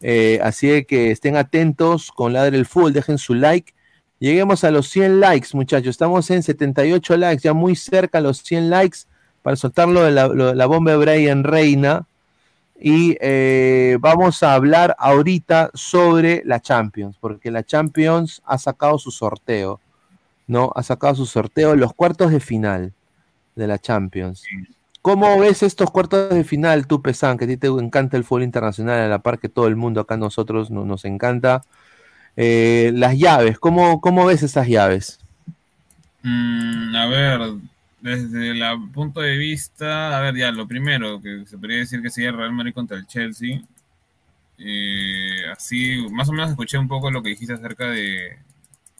Eh, 0.00 0.40
así 0.42 0.84
que 0.84 1.10
estén 1.12 1.36
atentos 1.36 2.10
con 2.10 2.32
Ladre 2.32 2.56
el 2.56 2.66
Fútbol, 2.66 2.92
dejen 2.92 3.18
su 3.18 3.34
like. 3.34 3.72
Lleguemos 4.18 4.64
a 4.64 4.70
los 4.70 4.88
100 4.88 5.20
likes, 5.20 5.48
muchachos. 5.52 5.88
Estamos 5.90 6.30
en 6.30 6.42
78 6.42 7.16
likes, 7.16 7.42
ya 7.42 7.52
muy 7.52 7.74
cerca 7.76 8.18
a 8.18 8.20
los 8.20 8.38
100 8.38 8.70
likes 8.70 9.00
para 9.42 9.56
soltarlo 9.56 10.02
de 10.02 10.12
la, 10.12 10.66
bomba 10.66 10.92
de 10.92 10.96
Brian 10.98 11.44
Reina. 11.44 12.06
Y 12.80 13.16
eh, 13.20 13.96
vamos 14.00 14.42
a 14.42 14.54
hablar 14.54 14.96
ahorita 14.98 15.70
sobre 15.74 16.42
la 16.44 16.60
Champions, 16.60 17.16
porque 17.20 17.50
la 17.50 17.62
Champions 17.62 18.42
ha 18.44 18.58
sacado 18.58 18.98
su 18.98 19.12
sorteo, 19.12 19.80
¿no? 20.48 20.72
Ha 20.74 20.82
sacado 20.82 21.14
su 21.14 21.26
sorteo, 21.26 21.76
los 21.76 21.94
cuartos 21.94 22.32
de 22.32 22.40
final 22.40 22.92
de 23.54 23.66
la 23.68 23.78
Champions. 23.78 24.42
¿Cómo 25.00 25.38
ves 25.38 25.62
estos 25.62 25.90
cuartos 25.90 26.30
de 26.30 26.44
final, 26.44 26.86
tú, 26.86 27.02
Pesan, 27.02 27.36
que 27.36 27.44
a 27.44 27.48
ti 27.48 27.56
te 27.56 27.66
encanta 27.66 28.16
el 28.16 28.24
fútbol 28.24 28.44
internacional, 28.44 29.00
a 29.00 29.08
la 29.08 29.18
par 29.18 29.38
que 29.38 29.48
todo 29.48 29.66
el 29.66 29.76
mundo 29.76 30.00
acá 30.00 30.16
nosotros 30.16 30.70
no- 30.70 30.84
nos 30.84 31.04
encanta? 31.04 31.62
Eh, 32.36 32.92
las 32.94 33.18
llaves, 33.18 33.58
¿cómo, 33.58 34.00
¿cómo 34.00 34.26
ves 34.26 34.42
esas 34.42 34.66
llaves? 34.66 35.18
Mm, 36.22 36.94
a 36.94 37.06
ver, 37.06 37.40
desde 38.02 38.50
el 38.50 38.62
punto 38.92 39.20
de 39.20 39.36
vista, 39.36 40.18
a 40.18 40.20
ver, 40.20 40.36
ya, 40.36 40.50
lo 40.50 40.66
primero, 40.66 41.20
que 41.22 41.46
se 41.46 41.56
podría 41.56 41.78
decir 41.78 42.02
que 42.02 42.10
sería 42.10 42.32
Real 42.32 42.52
Madrid 42.52 42.74
contra 42.74 42.96
el 42.96 43.06
Chelsea. 43.06 43.62
Eh, 44.58 45.46
así, 45.52 46.06
más 46.10 46.28
o 46.28 46.32
menos 46.32 46.50
escuché 46.50 46.78
un 46.78 46.88
poco 46.88 47.10
lo 47.10 47.22
que 47.22 47.30
dijiste 47.30 47.54
acerca 47.54 47.88
de 47.90 48.38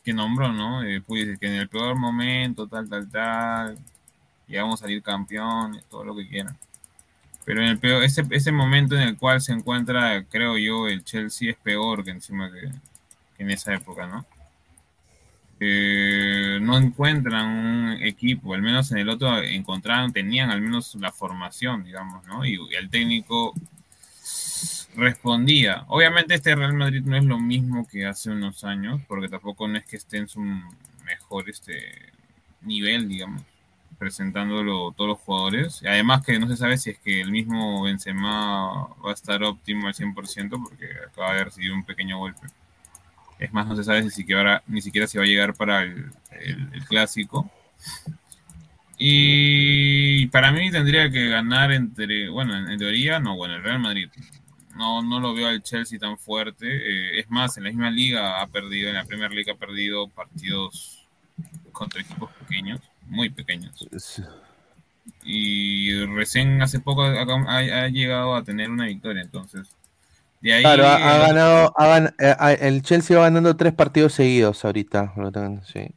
que 0.05 0.13
nombró, 0.13 0.53
¿no? 0.53 0.85
Eh, 0.85 1.03
pues, 1.07 1.39
que 1.39 1.47
en 1.47 1.55
el 1.55 1.69
peor 1.69 1.97
momento, 1.97 2.67
tal, 2.69 2.89
tal, 2.89 3.11
tal, 3.11 3.79
y 4.49 4.57
vamos 4.57 4.81
a 4.81 4.85
salir 4.85 5.03
campeones, 5.03 5.85
todo 5.87 6.05
lo 6.05 6.17
que 6.17 6.29
quieran. 6.29 6.57
Pero 7.45 7.63
en 7.63 7.69
el 7.69 7.79
peor, 7.79 8.05
ese, 8.05 8.25
ese 8.31 8.53
momento 8.53 8.95
en 8.97 9.03
el 9.03 9.17
cual 9.19 9.41
se 9.41 9.53
encuentra, 9.53 10.25
creo 10.31 10.59
yo, 10.59 10.89
el 10.89 11.05
Chelsea 11.05 11.51
es 11.51 11.57
peor 11.57 12.05
que 12.05 12.11
encima 12.13 12.51
que 12.53 12.71
en 13.43 13.51
esa 13.51 13.75
época, 13.75 14.07
¿no? 14.07 14.27
No 16.61 16.79
encuentran 16.79 17.47
un 17.47 18.03
equipo, 18.03 18.55
al 18.55 18.63
menos 18.63 18.91
en 18.93 18.99
el 18.99 19.09
otro 19.09 19.39
encontraron, 19.43 20.13
tenían 20.13 20.51
al 20.51 20.61
menos 20.61 20.95
la 20.97 21.13
formación, 21.13 21.85
digamos, 21.85 22.27
¿no? 22.27 22.45
Y, 22.45 22.59
y 22.71 22.75
el 22.75 22.91
técnico 22.91 23.55
respondía. 24.95 25.85
Obviamente 25.89 26.35
este 26.35 26.55
Real 26.55 26.75
Madrid 26.75 27.03
no 27.05 27.17
es 27.17 27.25
lo 27.25 27.39
mismo 27.39 27.87
que 27.89 28.07
hace 28.07 28.31
unos 28.31 28.65
años, 28.65 29.01
porque 29.09 29.29
tampoco 29.29 29.69
no 29.69 29.79
es 29.79 29.85
que 29.85 29.97
esté 29.97 30.19
en 30.19 30.29
su 30.29 30.41
mejor 31.05 31.49
este 31.49 32.13
nivel, 32.63 33.09
digamos, 33.09 33.43
presentándolo 33.99 34.93
todos 34.93 35.09
los 35.11 35.19
jugadores. 35.19 35.81
Y 35.83 35.87
además 35.87 36.25
que 36.25 36.39
no 36.39 36.49
se 36.49 36.57
sabe 36.57 36.79
si 36.79 36.91
es 36.91 36.99
que 36.99 37.21
el 37.21 37.31
mismo 37.31 37.83
Benzema 37.83 38.89
va 39.05 39.11
a 39.11 39.15
estar 39.15 39.43
óptimo 39.43 39.87
al 39.87 39.95
100% 39.95 40.63
porque 40.63 40.89
acaba 41.09 41.35
de 41.35 41.45
recibir 41.45 41.73
un 41.73 41.85
pequeño 41.85 42.19
golpe. 42.19 42.47
Es 43.43 43.53
más, 43.53 43.67
no 43.67 43.77
se 43.77 43.85
sabe 43.85 44.03
si 44.05 44.11
siquiera, 44.11 44.63
ni 44.67 44.81
siquiera 44.83 45.07
si 45.07 45.19
va 45.19 45.25
a 45.25 45.27
llegar 45.27 45.55
para 45.55 45.83
el, 45.83 46.11
el- 46.41 46.69
el 46.75 46.85
clásico. 46.87 47.51
Y 48.99 50.27
para 50.29 50.53
mí 50.53 50.71
tendría 50.71 51.11
que 51.11 51.29
ganar 51.29 51.73
entre, 51.73 52.29
bueno, 52.29 52.57
en, 52.57 52.69
en 52.71 52.79
teoría, 52.79 53.19
no, 53.19 53.37
bueno, 53.37 53.55
el 53.57 53.63
Real 53.63 53.81
Madrid. 53.81 54.09
No, 54.77 55.03
no 55.03 55.21
lo 55.21 55.35
veo 55.35 55.49
al 55.49 55.63
Chelsea 55.63 55.99
tan 55.99 56.17
fuerte. 56.19 56.67
Eh, 56.69 57.21
es 57.21 57.31
más, 57.31 57.57
en 57.57 57.65
la 57.65 57.71
misma 57.71 57.91
liga 57.91 58.41
ha 58.41 58.47
perdido, 58.47 58.89
en 58.89 58.95
la 58.95 59.05
Premier 59.05 59.31
League 59.33 59.51
ha 59.51 59.57
perdido 59.57 60.09
partidos 60.09 61.07
contra 61.73 62.01
equipos 62.03 62.31
pequeños, 62.33 62.81
muy 63.07 63.29
pequeños. 63.31 63.73
Y 65.25 66.05
recién 66.07 66.63
hace 66.63 66.79
poco 66.81 67.03
ha, 67.03 67.23
ha- 67.23 67.85
ha 67.85 67.89
llegado 67.89 68.35
a 68.37 68.45
tener 68.45 68.71
una 68.71 68.87
victoria, 68.87 69.23
entonces. 69.23 69.69
De 70.43 70.53
ahí, 70.53 70.63
Claro, 70.65 70.87
ha, 70.87 70.95
ha 71.15 71.19
ganado, 71.19 71.73
ha 71.77 71.87
gan- 71.89 72.15
eh, 72.19 72.59
el 72.69 72.83
Chelsea 72.83 73.17
va 73.19 73.25
ganando 73.25 73.57
tres 73.57 73.73
partidos 73.75 74.13
seguidos 74.15 74.65
ahorita. 74.65 75.13
lo 75.17 75.31
tengo- 75.33 75.63
sí. 75.65 75.89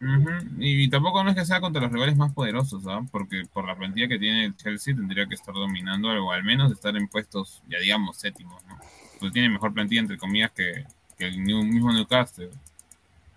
Ujú, 0.00 0.30
Y 0.58 0.90
tampoco 0.90 1.22
no 1.22 1.30
es 1.30 1.36
que 1.36 1.44
sea 1.44 1.60
contra 1.60 1.80
los 1.82 1.92
rivales 1.92 2.16
más 2.16 2.32
poderosos, 2.32 2.84
¿ah? 2.88 3.00
Porque 3.12 3.44
por 3.52 3.66
la 3.66 3.76
plantilla 3.76 4.08
que 4.08 4.18
tiene 4.18 4.46
el 4.46 4.56
Chelsea 4.56 4.94
tendría 4.94 5.26
que 5.26 5.34
estar 5.36 5.54
dominando 5.54 6.08
o 6.08 6.32
al 6.32 6.42
menos 6.42 6.72
estar 6.72 6.96
en 6.96 7.06
puestos, 7.08 7.62
ya 7.68 7.78
digamos, 7.78 8.16
séptimos, 8.16 8.62
¿no? 8.66 8.78
Pues 9.20 9.32
tiene 9.32 9.48
mejor 9.48 9.72
plantilla, 9.72 10.00
entre 10.00 10.18
comillas, 10.18 10.50
que, 10.52 10.84
que 11.16 11.26
el 11.26 11.38
mismo 11.38 11.92
Newcastle, 11.92 12.50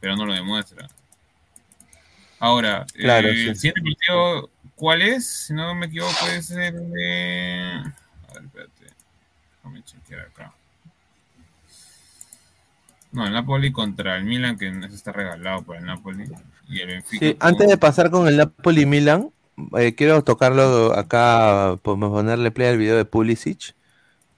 pero 0.02 0.16
no 0.18 0.26
lo 0.26 0.34
demuestra. 0.34 0.90
Ahora, 2.40 2.86
Claro, 2.98 3.30
eh, 3.30 3.56
sí. 3.56 3.56
siguiente 3.56 3.82
partido, 3.82 4.50
¿cuál 4.76 5.02
es? 5.02 5.28
Si 5.48 5.54
no 5.54 5.74
me 5.76 5.86
equivoco, 5.88 6.28
es 6.28 6.52
el 6.52 6.92
de... 6.92 7.82
A 8.30 8.34
ver, 8.34 8.44
espérate. 8.46 8.86
Déjame 9.58 9.84
chequear 9.84 10.22
acá. 10.28 10.55
No, 13.16 13.26
el 13.26 13.34
Napoli 13.34 13.72
contra 13.72 14.18
el 14.18 14.26
Milan, 14.26 14.58
que 14.58 14.68
ese 14.68 14.94
está 14.94 15.14
regalado 15.14 15.64
por 15.64 15.78
el 15.78 15.86
Napoli. 15.86 16.26
Y 16.68 16.82
el 16.82 16.88
Benfica. 16.88 17.26
Sí, 17.26 17.38
antes 17.40 17.70
de 17.70 17.78
pasar 17.78 18.12
con 18.12 18.28
el 18.28 18.36
Napoli 18.36 18.86
Milan, 18.86 19.30
eh, 19.78 19.96
quiero 19.96 20.22
tocarlo 20.24 20.94
acá, 20.94 21.78
podemos 21.82 22.12
ponerle 22.12 22.52
play 22.52 22.68
al 22.68 22.78
video 22.78 22.98
de 22.98 23.06
Pulisic. 23.06 23.74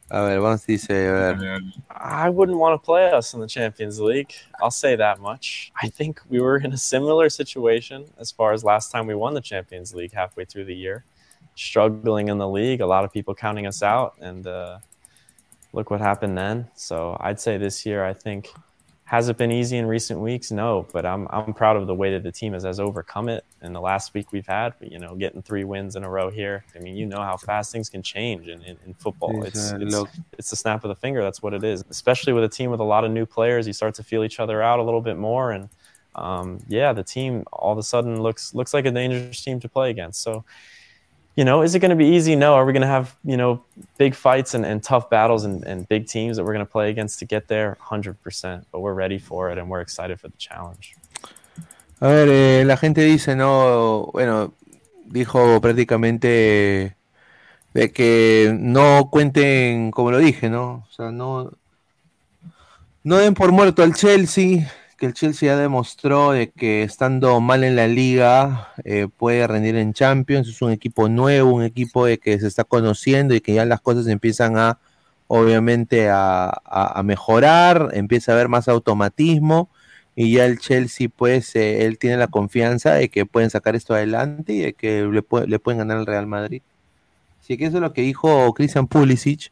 A 0.10 0.22
ver, 0.22 0.40
vamos, 0.40 0.66
dice, 0.66 1.10
a 1.10 1.12
ver. 1.12 1.62
I 1.90 2.30
wouldn't 2.30 2.58
want 2.58 2.80
to 2.80 2.86
play 2.86 3.12
us 3.12 3.34
in 3.34 3.42
the 3.42 3.48
Champions 3.48 4.00
League. 4.00 4.34
I'll 4.62 4.72
say 4.72 4.96
that 4.96 5.20
much. 5.20 5.72
I 5.82 5.90
think 5.90 6.22
we 6.30 6.40
were 6.40 6.58
in 6.58 6.72
a 6.72 6.78
similar 6.78 7.30
situation 7.30 8.06
as 8.18 8.32
far 8.32 8.54
as 8.54 8.64
last 8.64 8.90
time 8.92 9.06
we 9.06 9.16
won 9.16 9.34
the 9.34 9.42
Champions 9.42 9.94
League 9.94 10.14
halfway 10.14 10.46
through 10.46 10.66
the 10.66 10.76
year. 10.76 11.04
Struggling 11.56 12.30
in 12.30 12.38
the 12.38 12.48
league, 12.48 12.80
a 12.80 12.86
lot 12.86 13.04
of 13.04 13.12
people 13.12 13.34
counting 13.34 13.66
us 13.66 13.82
out, 13.84 14.14
and 14.22 14.46
uh, 14.48 14.78
look 15.74 15.90
what 15.90 16.00
happened 16.00 16.38
then. 16.38 16.68
So 16.76 17.18
I'd 17.20 17.40
say 17.40 17.58
this 17.58 17.86
year, 17.86 18.06
I 18.06 18.14
think, 18.14 18.48
has 19.08 19.30
it 19.30 19.38
been 19.38 19.54
easy 19.54 19.78
in 19.78 19.86
recent 19.86 20.20
weeks? 20.20 20.52
No, 20.52 20.86
but 20.92 21.06
I'm 21.06 21.28
I'm 21.30 21.54
proud 21.54 21.78
of 21.78 21.88
the 21.88 21.96
way 21.96 22.12
that 22.12 22.24
the 22.24 22.32
team 22.32 22.52
has, 22.52 22.64
has 22.64 22.78
overcome 22.78 23.30
it 23.30 23.46
in 23.62 23.72
the 23.72 23.80
last 23.80 24.14
week 24.14 24.34
we've 24.34 24.46
had. 24.46 24.74
You 24.82 25.00
know, 25.00 25.16
getting 25.16 25.42
three 25.42 25.64
wins 25.64 25.96
in 25.96 26.04
a 26.04 26.10
row 26.10 26.30
here. 26.30 26.66
I 26.76 26.80
mean, 26.80 26.98
you 26.98 27.06
know 27.06 27.22
how 27.22 27.38
fast 27.38 27.72
things 27.72 27.88
can 27.88 28.04
change 28.04 28.50
in, 28.50 28.62
in, 28.64 28.78
in 28.86 28.94
football. 28.96 29.32
Sí, 29.32 29.48
It's, 29.48 29.72
it's 29.72 30.06
it's 30.38 30.50
the 30.50 30.58
snap 30.58 30.84
of 30.84 30.90
the 30.90 30.96
finger. 30.96 31.24
That's 31.24 31.42
what 31.42 31.54
it 31.54 31.64
is. 31.64 31.86
Especially 31.90 32.34
with 32.34 32.44
a 32.44 32.50
team 32.50 32.70
with 32.70 32.82
a 32.82 32.90
lot 32.96 33.06
of 33.06 33.12
new 33.12 33.26
players, 33.26 33.66
you 33.66 33.72
start 33.72 33.96
to 33.96 34.04
feel 34.04 34.26
each 34.26 34.42
other 34.42 34.62
out 34.62 34.80
a 34.80 34.84
little 34.84 35.02
bit 35.02 35.18
more, 35.18 35.54
and 35.54 35.70
um, 36.16 36.60
yeah, 36.68 36.92
the 36.92 37.04
team 37.04 37.46
all 37.54 37.72
of 37.72 37.78
a 37.78 37.84
sudden 37.84 38.22
looks 38.22 38.54
looks 38.54 38.74
like 38.74 38.86
a 38.86 38.92
dangerous 38.92 39.42
team 39.42 39.62
to 39.62 39.70
play 39.70 39.90
against. 39.90 40.22
So, 40.22 40.44
you 41.38 41.46
know, 41.46 41.62
is 41.62 41.76
it 41.76 41.80
going 41.80 41.92
to 41.92 41.96
be 41.96 42.08
easy? 42.08 42.36
No. 42.36 42.56
Are 42.56 42.66
we 42.66 42.74
going 42.74 42.82
to 42.82 42.88
have 42.88 43.16
you 43.24 43.38
know 43.38 43.64
big 43.98 44.16
fights 44.16 44.56
and, 44.56 44.66
and 44.66 44.82
tough 44.82 45.10
battles 45.10 45.46
and, 45.46 45.64
and 45.64 45.88
big 45.88 46.08
teams 46.08 46.36
that 46.36 46.44
we're 46.44 46.54
going 46.54 46.66
to 46.66 46.72
play 46.72 46.90
against 46.90 47.20
to 47.20 47.26
get 47.26 47.48
there? 47.48 47.78
Hundred 47.80 48.20
percent. 48.22 48.66
But 48.72 48.80
we're 48.80 48.96
ready 48.96 49.20
for 49.20 49.52
it, 49.52 49.60
and 49.60 49.70
we're 49.70 49.82
excited 49.82 50.20
for 50.20 50.30
the 50.30 50.38
challenge. 50.38 50.96
A 52.02 52.08
ver, 52.08 52.28
eh, 52.30 52.64
la 52.66 52.76
gente 52.78 53.02
dice, 53.02 53.36
no, 53.36 54.10
bueno, 54.14 54.54
dijo 55.06 55.60
prácticamente 55.62 56.96
de 57.74 57.92
que 57.92 58.56
no 58.60 59.10
cuenten, 59.12 59.92
como 59.92 60.12
lo 60.12 60.18
dije, 60.18 60.50
¿no? 60.50 60.86
O 60.88 60.92
sea, 60.92 61.12
no, 61.12 61.52
no 63.04 63.18
den 63.18 63.34
por 63.34 63.52
muerto 63.52 63.84
al 63.84 63.94
Chelsea, 63.94 64.72
que 64.98 65.06
el 65.06 65.14
Chelsea 65.14 65.54
ya 65.54 65.58
demostró 65.58 66.32
de 66.32 66.50
que 66.50 66.84
estando 66.84 67.40
mal 67.40 67.64
en 67.64 67.76
la 67.76 67.88
liga 67.88 68.74
eh, 68.84 69.08
puede 69.16 69.46
rendir 69.48 69.76
en 69.76 69.94
Champions, 69.94 70.48
es 70.48 70.62
un 70.62 70.72
equipo 70.72 71.08
nuevo, 71.08 71.52
un 71.52 71.64
equipo 71.64 72.06
de 72.06 72.18
que 72.18 72.40
se 72.40 72.48
está 72.48 72.64
conociendo 72.64 73.36
y 73.36 73.42
que 73.42 73.54
ya 73.54 73.66
las 73.66 73.80
cosas 73.82 74.08
empiezan 74.08 74.58
a, 74.58 74.80
obviamente, 75.28 76.10
a, 76.12 77.02
mejorar, 77.04 77.92
empieza 77.94 78.32
a 78.32 78.36
haber 78.36 78.50
más 78.50 78.68
automatismo 78.68 79.70
y 80.16 80.34
ya 80.34 80.46
el 80.46 80.60
Chelsea, 80.60 81.10
pues, 81.16 81.56
eh, 81.56 81.86
él 81.86 82.00
tiene 82.00 82.18
la 82.18 82.28
confianza 82.28 82.94
de 82.94 83.10
que 83.10 83.26
pueden 83.26 83.52
sacar 83.52 83.76
esto 83.76 83.94
adelante 83.94 84.54
y 84.54 84.60
de 84.60 84.74
que 84.74 85.04
le, 85.04 85.24
le 85.48 85.60
pueden 85.60 85.78
ganar 85.80 85.98
al 85.98 86.08
Real 86.08 86.28
Madrid. 86.28 86.64
Así 87.40 87.58
que 87.58 87.66
eso 87.66 87.78
es 87.78 87.82
lo 87.82 87.94
que 87.94 88.02
dijo 88.02 88.54
Christian 88.54 88.88
Pulisic. 88.88 89.52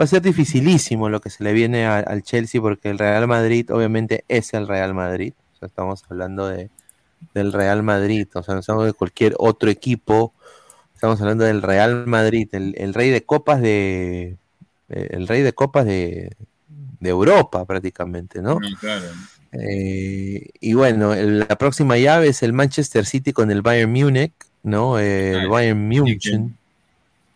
Va 0.00 0.04
a 0.04 0.06
ser 0.06 0.22
dificilísimo 0.22 1.08
lo 1.08 1.20
que 1.20 1.30
se 1.30 1.44
le 1.44 1.52
viene 1.52 1.86
a- 1.86 1.98
al 1.98 2.22
Chelsea 2.22 2.60
porque 2.60 2.90
el 2.90 2.98
Real 2.98 3.26
Madrid 3.28 3.70
obviamente 3.72 4.24
es 4.28 4.54
el 4.54 4.66
Real 4.66 4.94
Madrid. 4.94 5.34
O 5.54 5.58
sea, 5.58 5.66
estamos 5.66 6.02
hablando 6.08 6.48
de, 6.48 6.70
del 7.34 7.52
Real 7.52 7.82
Madrid, 7.82 8.26
o 8.34 8.42
sea, 8.42 8.54
no 8.54 8.60
estamos 8.60 8.84
de 8.86 8.92
cualquier 8.94 9.34
otro 9.38 9.70
equipo. 9.70 10.32
Estamos 10.94 11.20
hablando 11.20 11.44
del 11.44 11.62
Real 11.62 12.06
Madrid, 12.06 12.48
el, 12.52 12.74
el 12.78 12.94
rey 12.94 13.10
de 13.10 13.22
copas 13.24 13.60
de 13.60 14.36
el 14.88 15.26
rey 15.26 15.40
de 15.42 15.52
copas 15.54 15.86
de, 15.86 16.32
de 17.00 17.08
Europa 17.10 17.64
prácticamente, 17.64 18.42
¿no? 18.42 18.60
No, 18.60 18.68
claro. 18.78 19.06
Eh, 19.52 20.48
y 20.60 20.74
bueno, 20.74 21.12
el- 21.14 21.40
la 21.40 21.56
próxima 21.58 21.96
llave 21.98 22.28
es 22.28 22.42
el 22.42 22.52
Manchester 22.52 23.04
City 23.06 23.32
con 23.32 23.50
el 23.50 23.62
Bayern 23.62 23.92
Múnich, 23.92 24.32
¿no? 24.62 24.98
Eh, 24.98 25.32
el 25.32 25.46
Ah, 25.46 25.48
Bayern 25.48 25.86
München. 25.88 26.56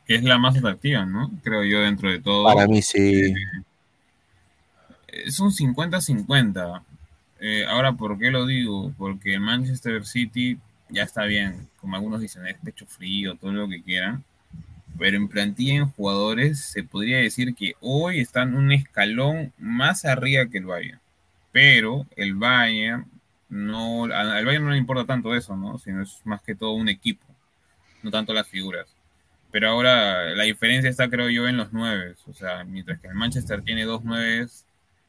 Que 0.07 0.15
es 0.15 0.23
la 0.23 0.39
más 0.39 0.57
atractiva, 0.57 1.05
¿no? 1.05 1.31
Creo 1.43 1.65
yo, 1.65 1.81
dentro 1.81 2.11
de 2.11 2.21
todo. 2.21 2.45
Para 2.45 2.67
mí 2.67 2.81
sí. 2.81 3.35
Es 5.09 5.41
un 5.41 5.51
50-50. 5.51 6.83
Eh, 7.41 7.65
ahora, 7.67 7.93
¿por 7.93 8.19
qué 8.19 8.31
lo 8.31 8.47
digo? 8.47 8.93
Porque 8.97 9.35
el 9.35 9.41
Manchester 9.41 10.07
City 10.07 10.59
ya 10.89 11.03
está 11.03 11.25
bien, 11.25 11.69
como 11.81 11.97
algunos 11.97 12.21
dicen, 12.21 12.47
es 12.47 12.57
pecho 12.59 12.87
frío, 12.87 13.35
todo 13.35 13.53
lo 13.53 13.69
que 13.69 13.83
quieran. 13.83 14.25
Pero 14.99 15.17
en 15.17 15.29
plantilla 15.29 15.75
en 15.75 15.91
jugadores 15.91 16.61
se 16.61 16.83
podría 16.83 17.19
decir 17.19 17.55
que 17.55 17.75
hoy 17.81 18.21
están 18.21 18.55
un 18.55 18.73
escalón 18.73 19.53
más 19.59 20.05
arriba 20.05 20.47
que 20.47 20.59
el 20.59 20.67
Bayern. 20.67 21.01
Pero 21.53 22.07
el 22.17 22.35
Bayern 22.35 23.07
no, 23.49 24.05
al 24.05 24.45
Bayern 24.45 24.65
no 24.65 24.71
le 24.71 24.79
importa 24.79 25.05
tanto 25.05 25.35
eso, 25.35 25.57
¿no? 25.57 25.79
Sino 25.79 26.03
es 26.03 26.21
más 26.25 26.41
que 26.43 26.55
todo 26.55 26.73
un 26.73 26.89
equipo, 26.89 27.27
no 28.03 28.11
tanto 28.11 28.33
las 28.33 28.49
figuras. 28.49 28.96
Pero 29.57 29.71
ahora 29.71 30.35
la 30.35 30.43
diferencia 30.43 30.91
está, 30.91 31.09
creo 31.09 31.31
yo, 31.31 31.49
en 31.49 31.57
los 31.57 31.73
nueve. 31.73 32.15
O 32.27 32.35
sea, 32.35 32.63
mientras 32.65 33.01
que 33.01 33.09
el 33.09 33.15
Manchester 33.15 33.63
tiene 33.63 33.85
dos 33.87 34.05
nueves 34.05 34.67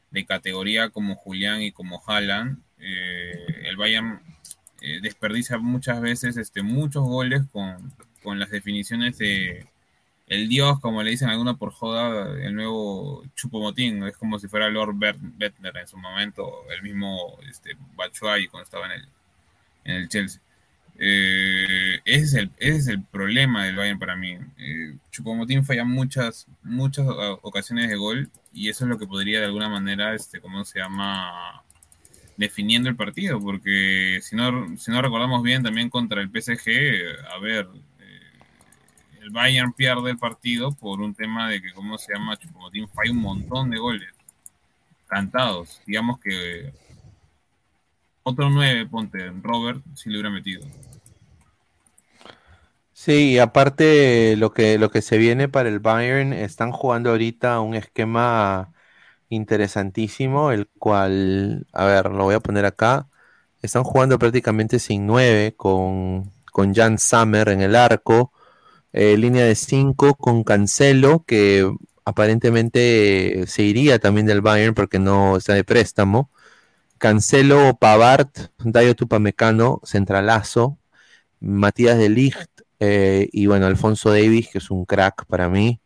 de 0.10 0.26
categoría 0.26 0.90
como 0.90 1.16
Julián 1.16 1.62
y 1.62 1.74
como 1.74 2.02
Haaland, 2.08 2.58
eh, 2.80 3.46
el 3.66 3.76
Bayern 3.76 4.22
eh, 4.80 5.02
desperdicia 5.02 5.58
muchas 5.58 6.00
veces 6.00 6.38
este, 6.38 6.64
muchos 6.64 7.04
goles 7.04 7.42
con, 7.52 7.92
con 8.24 8.40
las 8.40 8.50
definiciones 8.50 9.18
de 9.18 9.68
el 10.28 10.48
dios, 10.48 10.80
como 10.80 11.04
le 11.04 11.12
dicen 11.12 11.28
algunos 11.28 11.58
por 11.58 11.74
joda, 11.74 12.32
el 12.42 12.56
nuevo 12.56 13.26
Chupomotín, 13.36 14.02
es 14.04 14.16
como 14.16 14.40
si 14.40 14.48
fuera 14.48 14.70
Lord 14.70 14.96
Bettner 14.96 15.76
en 15.76 15.88
su 15.90 15.98
momento, 15.98 16.64
el 16.74 16.82
mismo 16.84 17.38
este, 17.50 17.76
cuando 17.98 18.64
estaba 18.64 18.86
en 18.86 18.94
el, 18.94 19.10
en 19.84 19.96
el 19.98 20.08
Chelsea. 20.08 20.42
Eh, 21.00 22.00
ese, 22.06 22.24
es 22.24 22.34
el, 22.34 22.52
es 22.58 22.88
el 22.88 23.04
problema 23.04 23.66
del 23.66 23.76
Bayern 23.76 24.00
para 24.00 24.16
mí. 24.16 24.38
Eh, 24.58 24.98
Chupomotín 25.12 25.64
falla 25.64 25.86
muchas, 25.86 26.48
muchas 26.64 27.08
ocasiones 27.42 27.90
de 27.90 27.96
gol 27.96 28.30
y 28.54 28.70
eso 28.70 28.86
es 28.86 28.90
lo 28.90 28.98
que 28.98 29.08
podría 29.08 29.40
de 29.40 29.46
alguna 29.46 29.70
manera, 29.70 30.14
este, 30.16 30.40
¿cómo 30.42 30.66
se 30.66 30.80
llama? 30.80 31.64
definiendo 32.38 32.88
el 32.88 32.96
partido, 32.96 33.42
porque 33.42 34.20
si 34.22 34.36
no, 34.36 34.78
si 34.78 34.92
no 34.92 35.02
recordamos 35.02 35.42
bien 35.42 35.64
también 35.64 35.90
contra 35.90 36.22
el 36.22 36.30
PSG, 36.30 36.70
a 37.36 37.40
ver, 37.40 37.68
el 39.28 39.34
Bayern 39.34 39.74
pierde 39.74 40.12
el 40.12 40.18
partido 40.18 40.72
por 40.72 41.02
un 41.02 41.14
tema 41.14 41.50
de 41.50 41.62
que, 41.62 41.74
¿cómo 41.74 41.98
se 41.98 42.14
llama? 42.14 42.38
Chupomotín 42.38 42.88
falla 42.88 43.12
un 43.12 43.18
montón 43.18 43.70
de 43.70 43.78
goles 43.78 44.14
cantados. 45.08 45.82
Digamos 45.86 46.20
que 46.22 46.72
otro 48.24 48.50
9, 48.50 48.86
ponte, 48.86 49.32
Robert, 49.42 49.82
si 49.96 50.10
le 50.10 50.16
hubiera 50.16 50.30
metido. 50.30 50.66
Sí, 53.00 53.34
y 53.34 53.40
aparte 53.40 54.36
lo 54.38 54.52
que, 54.54 54.80
lo 54.80 54.90
que 54.90 55.04
se 55.04 55.18
viene 55.20 55.48
para 55.48 55.70
el 55.70 55.80
Bayern, 55.80 56.34
están 56.34 56.72
jugando 56.72 57.12
ahorita 57.12 57.60
un 57.62 57.76
esquema 57.76 58.74
interesantísimo, 59.30 60.52
el 60.52 60.68
cual, 60.80 61.68
a 61.74 61.86
ver, 61.86 62.12
lo 62.12 62.24
voy 62.26 62.36
a 62.36 62.40
poner 62.42 62.66
acá. 62.66 63.08
Están 63.62 63.84
jugando 63.84 64.20
prácticamente 64.20 64.80
sin 64.80 65.06
9 65.08 65.56
con, 65.58 66.32
con 66.52 66.74
Jan 66.76 66.98
Sammer 66.98 67.50
en 67.50 67.62
el 67.62 67.76
arco, 67.76 68.34
eh, 68.94 69.18
línea 69.18 69.46
de 69.46 69.56
5 69.56 70.16
con 70.16 70.44
Cancelo, 70.44 71.24
que 71.28 71.72
aparentemente 72.06 73.46
se 73.48 73.64
iría 73.64 74.00
también 74.00 74.26
del 74.28 74.42
Bayern 74.42 74.76
porque 74.76 75.00
no 75.00 75.38
está 75.38 75.54
de 75.54 75.64
préstamo. 75.64 76.32
Cancelo, 77.00 77.78
Pavard, 77.80 78.30
Dayo 78.60 78.96
Tupamecano, 78.96 79.82
Centralazo, 79.86 80.80
Matías 81.40 81.98
de 82.00 82.10
Ligt 82.10 82.57
eh, 82.80 83.30
y 83.32 83.48
bueno, 83.48 83.66
Alfonso 83.66 84.10
Davis, 84.12 84.50
que 84.52 84.60
es 84.60 84.72
un 84.72 84.86
crack 84.86 85.26
para 85.26 85.50
mí. 85.50 85.82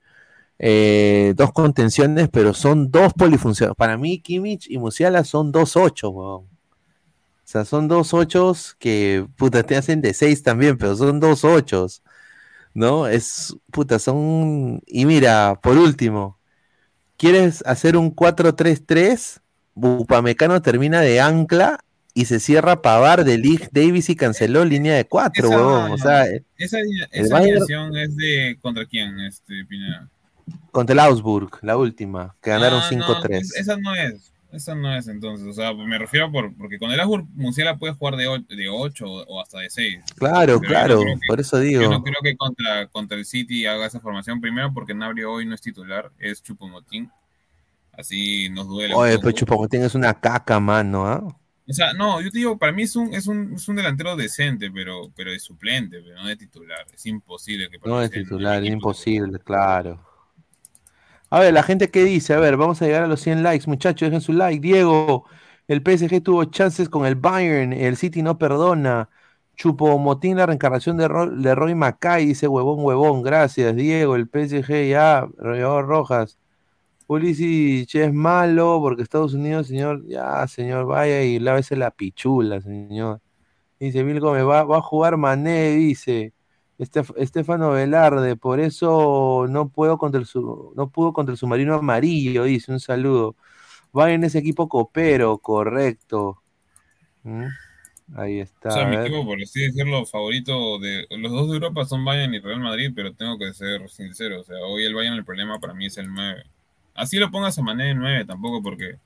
Eh, 0.59 1.33
dos 1.35 1.51
contenciones, 1.53 2.29
pero 2.29 2.53
son 2.53 2.91
dos 2.91 3.13
polifuncionales. 3.13 3.75
Para 3.77 3.97
mí, 3.97 4.19
Kimmich 4.21 4.69
y 4.69 4.77
Musiala 4.77 5.23
son 5.23 5.51
dos 5.51 5.75
ocho, 5.75 6.11
O 6.11 6.47
sea, 7.43 7.65
son 7.65 7.87
dos 7.87 8.13
ochos 8.13 8.75
que, 8.79 9.27
puta, 9.37 9.63
te 9.63 9.75
hacen 9.75 10.01
de 10.01 10.13
seis 10.13 10.43
también, 10.43 10.77
pero 10.77 10.95
son 10.95 11.19
dos 11.19 11.43
ochos. 11.45 12.03
¿No? 12.73 13.07
Es, 13.07 13.55
puta, 13.71 13.99
son... 13.99 14.81
Y 14.87 15.05
mira, 15.05 15.59
por 15.61 15.77
último, 15.77 16.39
¿quieres 17.17 17.63
hacer 17.65 17.97
un 17.97 18.15
4-3-3? 18.15 19.41
Bupamecano 19.73 20.61
termina 20.61 21.01
de 21.01 21.21
ancla 21.21 21.79
y 22.13 22.25
se 22.25 22.39
cierra 22.39 22.81
Pavar 22.81 23.23
de 23.23 23.37
Lig, 23.37 23.69
Davis 23.71 24.09
y 24.09 24.15
canceló 24.15 24.65
línea 24.65 24.95
de 24.95 25.05
4, 25.05 25.47
Esa, 25.47 25.55
huevón. 25.57 25.91
O 25.91 25.97
sea, 25.97 26.25
esa, 26.57 26.77
esa 27.11 27.37
alineación 27.37 27.95
es 27.97 28.15
de 28.17 28.57
contra 28.61 28.85
quién, 28.85 29.19
este 29.21 29.63
Pineda. 29.65 30.07
contra 30.71 30.93
el 30.93 30.99
Augsburg, 30.99 31.49
la 31.61 31.77
última, 31.77 32.35
que 32.41 32.49
ganaron 32.49 32.81
Ah, 32.81 32.87
5-3. 32.89 33.29
no, 33.29 33.37
es- 33.37 33.55
esa 33.55 33.77
no 33.77 33.95
es. 33.95 34.27
Esa 34.51 34.75
no 34.75 34.93
es 34.93 35.07
entonces. 35.07 35.47
O 35.47 35.53
sea, 35.53 35.73
me 35.73 35.97
refiero 35.97 36.29
por, 36.29 36.53
porque 36.57 36.77
con 36.77 36.91
el 36.91 36.99
Augsburg 36.99 37.25
Musiala 37.35 37.77
puede 37.77 37.93
jugar 37.93 38.17
de 38.17 38.27
8 38.27 38.45
de 38.49 38.67
ocho 38.67 39.05
o 39.05 39.39
hasta 39.41 39.59
de 39.59 39.69
6. 39.69 39.99
Claro, 40.17 40.59
claro, 40.59 41.01
por 41.25 41.39
eso 41.39 41.57
digo. 41.57 41.81
Yo 41.81 41.89
no 41.89 42.03
creo 42.03 42.17
que 42.21 42.35
contra, 42.35 42.87
contra 42.87 43.17
el 43.17 43.23
City 43.23 43.65
haga 43.65 43.85
esa 43.85 44.01
formación. 44.01 44.41
Primero 44.41 44.73
porque 44.73 44.93
Nabri 44.93 45.23
hoy 45.23 45.45
no 45.45 45.55
es 45.55 45.61
titular, 45.61 46.11
es 46.19 46.43
Chupomotín. 46.43 47.09
Así 47.93 48.49
nos 48.49 48.67
duele. 48.67 48.93
Oye, 48.93 49.17
pero 49.19 49.31
Chupamotín 49.31 49.83
es 49.83 49.95
una 49.95 50.13
caca, 50.13 50.59
mano, 50.59 51.07
¿ah? 51.07 51.37
O 51.67 51.73
sea, 51.73 51.93
no, 51.93 52.21
yo 52.21 52.31
te 52.31 52.39
digo, 52.39 52.57
para 52.57 52.71
mí 52.73 52.83
es 52.83 52.95
un, 52.95 53.13
es 53.13 53.27
un, 53.27 53.53
es 53.53 53.67
un 53.67 53.75
delantero 53.77 54.15
decente, 54.15 54.69
pero, 54.71 55.11
pero 55.15 55.31
de 55.31 55.39
suplente, 55.39 56.01
pero 56.01 56.15
no 56.17 56.27
de 56.27 56.35
titular. 56.35 56.85
Es 56.93 57.05
imposible 57.05 57.69
que 57.69 57.79
No 57.83 58.01
es 58.01 58.09
titular, 58.11 58.63
es 58.63 58.71
imposible, 58.71 59.37
claro. 59.39 59.99
A 61.29 61.39
ver, 61.39 61.53
la 61.53 61.63
gente 61.63 61.89
qué 61.89 62.03
dice, 62.03 62.33
a 62.33 62.39
ver, 62.39 62.57
vamos 62.57 62.81
a 62.81 62.85
llegar 62.85 63.03
a 63.03 63.07
los 63.07 63.21
100 63.21 63.41
likes, 63.43 63.65
muchachos, 63.67 64.07
dejen 64.07 64.21
su 64.21 64.33
like. 64.33 64.59
Diego, 64.59 65.25
el 65.67 65.81
PSG 65.81 66.21
tuvo 66.21 66.43
chances 66.45 66.89
con 66.89 67.05
el 67.05 67.15
Bayern, 67.15 67.71
el 67.73 67.95
City 67.97 68.21
no 68.21 68.37
perdona. 68.37 69.09
Chupo 69.55 69.97
Motín, 69.99 70.37
la 70.37 70.45
reencarnación 70.47 70.97
de, 70.97 71.07
Ro- 71.07 71.29
de 71.29 71.55
Roy 71.55 71.75
Mackay, 71.75 72.25
dice 72.25 72.47
huevón, 72.47 72.83
huevón, 72.83 73.21
gracias. 73.21 73.75
Diego, 73.75 74.15
el 74.15 74.27
PSG 74.27 74.89
ya, 74.89 75.25
Rojas. 75.37 76.37
Pulisic 77.11 77.93
es 77.95 78.13
malo 78.13 78.79
porque 78.81 79.03
Estados 79.03 79.33
Unidos, 79.33 79.67
señor, 79.67 80.05
ya, 80.07 80.47
señor, 80.47 80.85
vaya 80.85 81.21
y 81.23 81.39
lávese 81.39 81.75
la 81.75 81.91
pichula, 81.91 82.61
señor. 82.61 83.19
Dice 83.79 84.03
Bill 84.03 84.21
Gómez, 84.21 84.45
va, 84.45 84.63
va 84.63 84.77
a 84.77 84.81
jugar 84.81 85.17
Mané, 85.17 85.71
dice. 85.71 86.33
Estef- 86.79 87.13
Estefano 87.17 87.71
Velarde, 87.71 88.37
por 88.37 88.61
eso 88.61 89.45
no 89.49 89.69
puedo 89.69 89.97
contra 89.97 90.21
el 90.21 90.27
no 90.75 90.89
pudo 90.89 91.13
contra 91.13 91.33
el 91.33 91.37
submarino 91.37 91.75
amarillo, 91.75 92.45
dice, 92.45 92.71
un 92.71 92.79
saludo. 92.79 93.35
Va 93.97 94.11
en 94.13 94.23
ese 94.23 94.39
equipo 94.39 94.69
copero, 94.69 95.37
correcto. 95.39 96.41
¿Mm? 97.23 97.45
Ahí 98.15 98.39
está. 98.39 98.69
O 98.69 98.71
sea, 98.73 98.85
mi 98.87 98.95
equipo, 98.97 99.25
por 99.25 99.41
así 99.41 99.61
decirlo, 99.61 100.05
favorito 100.05 100.79
de 100.79 101.07
los 101.11 101.31
dos 101.31 101.49
de 101.49 101.55
Europa 101.55 101.85
son 101.85 102.05
Bayern 102.05 102.33
y 102.33 102.39
Real 102.39 102.61
Madrid, 102.61 102.91
pero 102.95 103.13
tengo 103.13 103.37
que 103.37 103.53
ser 103.53 103.89
sincero. 103.89 104.41
O 104.41 104.43
sea, 104.45 104.57
hoy 104.59 104.85
el 104.85 104.95
Bayern 104.95 105.15
el 105.17 105.25
problema 105.25 105.59
para 105.59 105.73
mí 105.73 105.87
es 105.87 105.97
el 105.97 106.07
9. 106.13 106.43
Así 106.93 107.17
lo 107.17 107.31
pongas 107.31 107.57
a 107.57 107.61
manera 107.61 107.89
de 107.89 107.95
9 107.95 108.25
tampoco, 108.25 108.61
porque, 108.61 108.99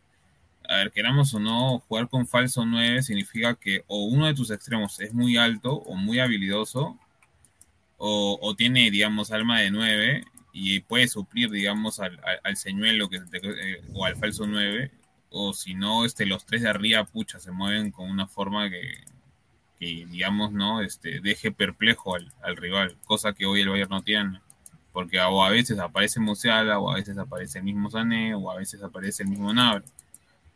a 0.68 0.78
ver, 0.78 0.92
queramos 0.92 1.34
o 1.34 1.40
no, 1.40 1.80
jugar 1.88 2.10
con 2.10 2.28
falso 2.28 2.66
9 2.66 3.04
significa 3.04 3.56
que 3.56 3.84
o 3.88 4.06
uno 4.06 4.26
de 4.28 4.34
tus 4.34 4.52
extremos 4.52 5.00
es 5.00 5.14
muy 5.14 5.38
alto 5.38 5.74
o 5.76 5.96
muy 5.96 6.20
habilidoso, 6.20 6.98
o, 7.98 8.56
tiene, 8.58 8.92
digamos, 8.92 9.32
alma 9.32 9.62
de 9.62 9.72
9 9.72 10.26
y 10.54 10.82
puede 10.82 11.08
suplir, 11.08 11.50
digamos, 11.50 12.00
al, 12.00 12.20
al, 12.44 12.58
señuelo 12.58 13.10
que 13.10 13.18
eh, 13.18 13.82
o 13.94 14.06
al 14.06 14.16
falso 14.16 14.48
9, 14.48 14.92
o 15.30 15.54
si 15.54 15.76
no, 15.76 16.06
este, 16.06 16.26
los 16.26 16.46
tres 16.46 16.62
de 16.64 16.70
arriba, 16.70 17.04
pucha, 17.06 17.40
se 17.40 17.52
mueven 17.52 17.92
con 17.92 18.10
una 18.10 18.28
forma 18.28 18.70
que, 18.70 19.04
que 19.80 20.06
digamos, 20.08 20.52
¿no? 20.52 20.82
Este, 20.82 21.20
deje 21.20 21.52
perplejo 21.52 22.16
al, 22.16 22.32
al 22.42 22.58
rival, 22.58 22.98
cosa 23.06 23.34
que 23.34 23.46
hoy 23.46 23.62
el 23.62 23.70
Bayern 23.70 23.90
no 23.90 24.04
tiene. 24.04 24.42
Porque 24.96 25.20
o 25.20 25.44
a 25.44 25.50
veces 25.52 25.78
aparece 25.80 26.22
Musiala, 26.22 26.80
o 26.80 26.90
a 26.90 26.96
veces 26.96 27.18
aparece 27.20 27.60
el 27.60 27.66
mismo 27.66 27.92
Sané, 27.92 28.34
o 28.34 28.50
a 28.50 28.56
veces 28.56 28.82
aparece 28.82 29.24
el 29.24 29.30
mismo 29.30 29.54
Nabri. 29.54 29.86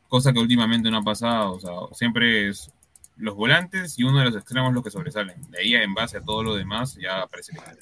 Cosa 0.07 0.33
que 0.33 0.39
últimamente 0.39 0.89
no 0.89 0.99
ha 0.99 1.03
pasado. 1.03 1.53
O 1.55 1.59
sea, 1.59 1.73
siempre 1.93 2.49
es 2.49 2.71
los 3.17 3.35
volantes 3.35 3.99
y 3.99 4.03
uno 4.05 4.19
de 4.19 4.25
los 4.27 4.35
extremos 4.37 4.73
los 4.73 4.83
que 4.83 4.91
sobresalen. 4.91 5.51
De 5.51 5.59
ahí 5.59 5.75
en 5.75 5.93
base 5.93 6.17
a 6.17 6.23
todo 6.23 6.43
lo 6.43 6.55
demás 6.55 6.95
ya 6.95 7.21
aparece 7.23 7.53
el. 7.53 7.77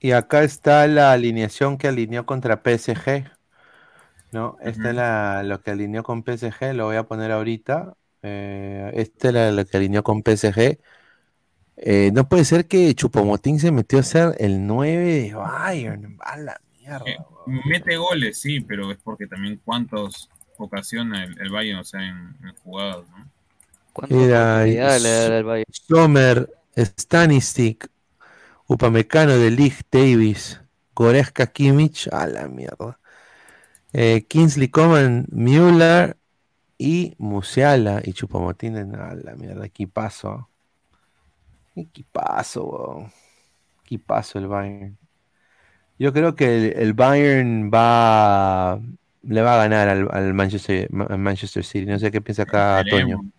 Y 0.00 0.12
acá 0.12 0.44
está 0.44 0.86
la 0.86 1.12
alineación 1.12 1.78
que 1.78 1.88
alineó 1.88 2.26
contra 2.26 2.62
PSG. 2.62 3.30
¿No? 4.32 4.58
Esta 4.60 4.90
es 4.90 4.94
la, 4.94 5.42
lo 5.44 5.62
que 5.62 5.70
alineó 5.70 6.02
con 6.02 6.22
PSG, 6.24 6.74
lo 6.74 6.86
voy 6.86 6.96
a 6.96 7.04
poner 7.08 7.32
ahorita. 7.32 7.96
Eh, 8.22 8.92
esta 8.94 9.28
es 9.28 9.34
la, 9.34 9.52
lo 9.52 9.66
que 9.66 9.76
alineó 9.78 10.02
con 10.02 10.22
PSG. 10.22 10.78
Eh, 11.76 12.10
no 12.12 12.28
puede 12.28 12.44
ser 12.44 12.66
que 12.66 12.94
Chupomotín 12.94 13.60
se 13.60 13.70
metió 13.70 13.98
a 13.98 14.02
ser 14.02 14.34
el 14.38 14.66
9 14.66 15.04
de 15.04 15.34
Bayern. 15.34 16.16
A 16.20 16.36
la 16.38 16.60
mierda. 16.78 17.04
Eh, 17.06 17.18
mete 17.66 17.96
goles, 17.96 18.40
sí, 18.40 18.60
pero 18.60 18.90
es 18.90 18.98
porque 19.02 19.26
también 19.26 19.60
cuántas 19.64 20.28
ocasiona 20.58 21.24
el, 21.24 21.38
el 21.40 21.50
Bayern, 21.50 21.80
o 21.80 21.84
sea, 21.84 22.00
en, 22.00 22.36
en 22.42 22.54
jugadas, 22.62 23.04
¿no? 23.10 23.28
Era? 24.08 24.64
Sommer, 25.70 26.50
Stanistic, 26.76 27.88
Upamecano 28.66 29.38
de 29.38 29.50
Lig 29.50 29.74
Davis, 29.90 30.60
Goretzka 30.94 31.46
Kimmich, 31.46 32.08
a 32.12 32.26
la 32.26 32.48
mierda. 32.48 32.98
Eh, 33.92 34.26
Kingsley 34.28 34.68
Coman, 34.68 35.26
Müller 35.30 36.16
y 36.76 37.14
Musiala 37.18 38.02
y 38.04 38.12
Chupamotín, 38.12 38.76
a 38.76 39.14
la 39.14 39.34
mierda, 39.36 39.64
equipazo. 39.64 40.48
Equipazo, 41.76 42.64
weón. 42.64 43.12
Equipazo 43.84 44.38
el 44.38 44.48
Bayern. 44.48 44.96
Yo 45.98 46.12
creo 46.12 46.34
que 46.34 46.56
el, 46.56 46.78
el 46.78 46.92
Bayern 46.94 47.70
va 47.72 48.80
le 49.22 49.42
va 49.42 49.54
a 49.54 49.58
ganar 49.58 49.88
al, 49.88 50.08
al 50.12 50.34
Manchester, 50.34 50.88
al 51.08 51.18
Manchester 51.18 51.64
City. 51.64 51.86
No 51.86 51.98
sé 51.98 52.10
qué 52.10 52.20
piensa 52.20 52.42
acá 52.42 52.80
Esperemos. 52.80 53.22
Toño. 53.22 53.30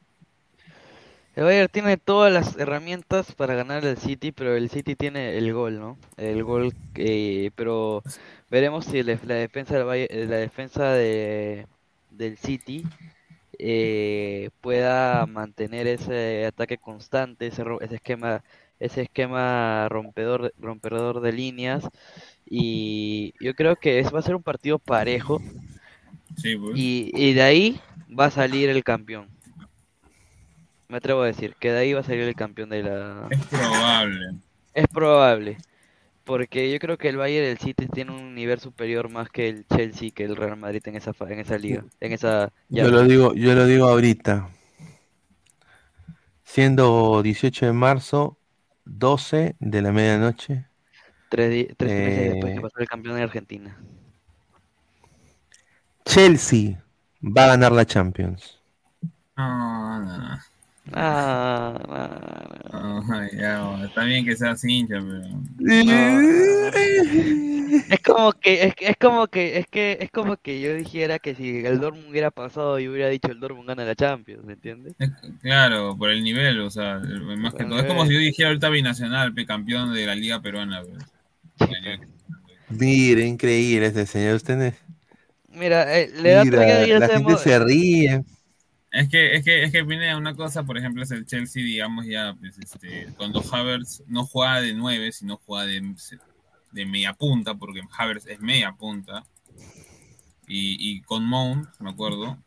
El 1.35 1.43
Bayern 1.43 1.69
tiene 1.72 1.97
todas 1.97 2.34
las 2.34 2.57
herramientas 2.57 3.31
para 3.34 3.53
ganar 3.53 3.85
el 3.85 3.97
City, 3.97 4.31
pero 4.31 4.55
el 4.55 4.69
City 4.69 4.95
tiene 4.95 5.38
el 5.38 5.53
gol, 5.53 5.80
¿no? 5.80 5.97
El 6.18 6.43
gol, 6.43 6.73
eh, 6.95 7.51
pero 7.55 8.01
veremos 8.49 8.85
si 8.85 9.03
la, 9.03 9.19
la 9.23 9.35
defensa 9.35 9.76
del 9.76 9.85
Bayern- 9.85 10.07
eh, 10.09 10.26
la 10.27 10.38
defensa 10.38 10.91
de, 10.93 11.68
del 12.09 12.38
City 12.38 12.85
eh, 13.60 14.50
pueda 14.62 15.26
mantener 15.26 15.88
ese 15.88 16.46
ataque 16.46 16.78
constante, 16.78 17.48
ese, 17.48 17.64
esquema, 17.92 18.44
ese 18.80 19.04
esquema 19.04 19.88
rompedor, 19.90 20.54
rompedor 20.60 21.22
de 21.22 21.32
líneas. 21.34 21.88
Y 22.46 23.34
yo 23.40 23.54
creo 23.56 23.76
que 23.76 24.00
es, 24.00 24.14
va 24.14 24.20
a 24.20 24.24
ser 24.24 24.36
un 24.36 24.44
partido 24.44 24.80
parejo. 24.80 25.42
Sí, 26.38 26.56
pues. 26.56 26.78
Y, 26.78 27.12
y 27.14 27.34
de 27.34 27.42
ahí 27.42 27.82
va 28.18 28.26
a 28.26 28.32
salir 28.32 28.70
el 28.70 28.84
campeón. 28.84 29.28
Me 30.88 30.98
atrevo 30.98 31.22
a 31.22 31.28
decir 31.28 31.56
que 31.60 31.72
de 31.72 31.80
ahí 31.80 31.94
va 31.94 32.00
a 32.00 32.04
salir 32.04 32.22
el 32.22 32.36
campeón 32.36 32.70
de 32.70 32.84
la... 32.84 33.28
Es 33.30 33.46
probable. 33.46 34.26
Es 34.74 34.88
probable. 34.88 35.58
Porque 36.28 36.72
yo 36.72 36.78
creo 36.80 36.98
que 36.99 37.10
el 37.10 37.18
Bayern 37.18 37.48
y 37.48 37.49
el 37.49 37.58
City 37.58 37.88
tienen 37.88 38.14
un 38.16 38.36
nivel 38.36 38.60
superior 38.60 39.10
más 39.10 39.30
que 39.32 39.49
el 39.49 39.66
Chelsea, 39.68 40.12
que 40.12 40.26
el 40.26 40.36
Real 40.36 40.58
Madrid 40.58 40.84
en 40.88 40.95
esa, 40.95 41.14
fa- 41.14 41.32
en 41.32 41.40
esa 41.40 41.58
liga. 41.58 41.86
En 41.99 42.14
esa 42.14 42.54
Yo 42.70 42.90
llave. 42.90 42.91
lo 42.91 43.04
digo, 43.04 43.34
yo 43.34 43.54
lo 43.54 43.66
digo 43.66 43.88
ahorita. 43.90 44.49
Siendo 46.44 47.22
18 47.22 47.68
de 47.68 47.74
marzo, 47.74 48.40
12 48.86 49.56
de 49.60 49.82
la 49.84 49.91
medianoche. 49.91 50.66
Tres, 51.30 51.68
tres 51.78 51.98
meses 51.98 52.28
después 52.28 52.52
que 52.54 52.60
eh, 52.60 52.62
pasó 52.62 52.80
el 52.80 52.88
campeón 52.88 53.16
de 53.16 53.24
Argentina. 53.24 53.78
Chelsea 56.06 56.84
va 57.22 57.44
a 57.44 57.48
ganar 57.49 57.72
la 57.72 57.86
Champions. 57.86 58.60
No, 59.38 59.99
no, 59.99 60.18
no. 60.18 60.38
Ah, 60.93 61.77
no, 62.72 62.80
no. 62.80 63.01
No, 63.01 63.31
ya, 63.31 63.85
está 63.85 64.03
bien 64.03 64.26
que 64.26 64.35
seas 64.35 64.64
hincha, 64.64 64.99
pero. 64.99 65.41
Es 67.89 67.99
como 68.01 68.34
que, 68.34 68.65
es, 68.65 68.73
es 68.80 68.97
como 68.97 69.27
que, 69.27 69.59
es 69.59 69.68
que, 69.68 69.97
es 70.01 70.11
como 70.11 70.38
que 70.38 70.59
yo 70.59 70.73
dijera 70.76 71.19
que 71.19 71.35
si 71.35 71.65
el 71.65 71.80
Dortmund 71.80 72.09
hubiera 72.09 72.31
pasado 72.31 72.80
y 72.80 72.88
hubiera 72.88 73.09
dicho 73.09 73.31
el 73.31 73.39
Dortmund 73.39 73.68
gana 73.68 73.85
la 73.85 73.95
Champions, 73.95 74.43
¿me 74.43 74.53
entiendes? 74.53 74.95
Claro, 75.41 75.95
por 75.97 76.09
el 76.09 76.23
nivel, 76.23 76.59
o 76.61 76.69
sea, 76.69 76.99
más 77.38 77.53
que 77.53 77.65
todo. 77.65 77.80
Es 77.80 77.85
como 77.85 78.05
si 78.05 78.14
yo 78.14 78.19
dijera 78.19 78.49
ahorita 78.49 78.69
binacional, 78.69 79.34
pe, 79.34 79.45
campeón 79.45 79.93
de 79.93 80.05
la 80.05 80.15
liga 80.15 80.41
peruana. 80.41 80.81
pe. 80.84 80.89
Mira, 82.69 83.22
increíble 83.22 83.88
este 83.88 84.05
señor. 84.05 84.35
Usted 84.35 84.61
es- 84.61 84.76
Mira, 85.49 85.97
eh, 85.97 86.11
le 86.22 86.31
da 86.31 86.43
Mira, 86.43 86.99
la 86.99 87.07
gente 87.07 87.38
se 87.38 87.59
ríe. 87.59 88.23
Es 88.91 89.09
que, 89.09 89.35
es 89.35 89.43
que, 89.43 89.64
es 89.64 89.72
que 89.72 89.84
viene 89.84 90.15
una 90.15 90.34
cosa, 90.35 90.64
por 90.64 90.77
ejemplo, 90.77 91.03
es 91.03 91.11
el 91.11 91.26
Chelsea, 91.26 91.64
digamos 91.64 92.05
ya, 92.05 92.35
pues, 92.39 92.57
este, 92.57 93.07
cuando 93.18 93.43
Havertz 93.51 94.01
no 94.07 94.26
juega 94.26 94.61
de 94.61 94.73
9, 94.73 95.11
sino 95.11 95.38
juega 95.38 95.65
de, 95.65 95.93
de 96.72 96.85
media 96.85 97.14
punta, 97.14 97.55
porque 97.55 97.81
Havertz 97.97 98.27
es 98.27 98.39
media 98.39 98.72
punta, 98.72 99.26
y, 100.47 100.77
y 100.80 101.01
con 101.01 101.26
Mount, 101.26 101.68
me 101.80 101.89
acuerdo, 101.89 102.38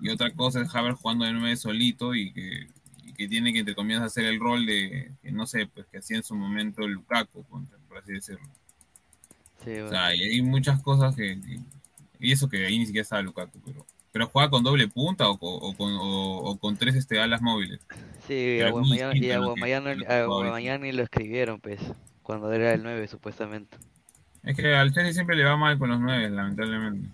y 0.00 0.10
otra 0.10 0.30
cosa 0.32 0.60
es 0.60 0.74
Havertz 0.74 1.00
jugando 1.00 1.24
de 1.24 1.32
9 1.32 1.56
solito 1.56 2.14
y 2.14 2.32
que, 2.32 2.68
y 3.04 3.14
que 3.14 3.26
tiene 3.26 3.52
que, 3.54 3.60
entre 3.60 3.74
comillas, 3.74 4.02
hacer 4.02 4.26
el 4.26 4.38
rol 4.38 4.66
de, 4.66 5.12
que 5.22 5.32
no 5.32 5.46
sé, 5.46 5.66
pues 5.66 5.86
que 5.86 5.98
hacía 5.98 6.18
en 6.18 6.22
su 6.24 6.34
momento 6.36 6.86
Lukaku, 6.86 7.44
ponte, 7.44 7.74
por 7.88 7.98
así 7.98 8.12
decirlo. 8.12 8.46
Sí, 9.64 9.78
O 9.78 9.88
sea, 9.88 10.14
y 10.14 10.22
hay 10.22 10.42
muchas 10.42 10.82
cosas 10.82 11.16
que, 11.16 11.40
que- 11.40 11.60
y 12.20 12.32
eso 12.32 12.48
que 12.48 12.66
ahí 12.66 12.78
ni 12.78 12.86
siquiera 12.86 13.02
estaba 13.02 13.22
Lukaku, 13.22 13.60
pero, 13.64 13.86
pero 14.12 14.28
juega 14.28 14.50
con 14.50 14.62
doble 14.62 14.88
punta 14.88 15.28
o, 15.28 15.38
con- 15.38 15.58
o 15.60 15.76
con, 15.76 15.92
o, 15.94 16.36
o 16.50 16.58
con 16.58 16.76
tres 16.76 16.94
este, 16.94 17.20
alas 17.20 17.42
móviles. 17.42 17.80
Sí, 18.26 18.60
a 18.60 18.68
y 19.16 19.30
a 19.30 19.38
lo 20.92 21.02
escribieron, 21.02 21.60
pues, 21.60 21.80
cuando 22.22 22.52
era 22.52 22.72
el 22.74 22.82
9 22.82 23.08
supuestamente. 23.08 23.76
Es 24.42 24.56
que 24.56 24.74
al 24.74 24.92
Chelsea 24.92 25.12
siempre 25.12 25.36
le 25.36 25.44
va 25.44 25.56
mal 25.56 25.78
con 25.78 25.88
los 25.90 26.00
nueve, 26.00 26.30
lamentablemente. 26.30 27.08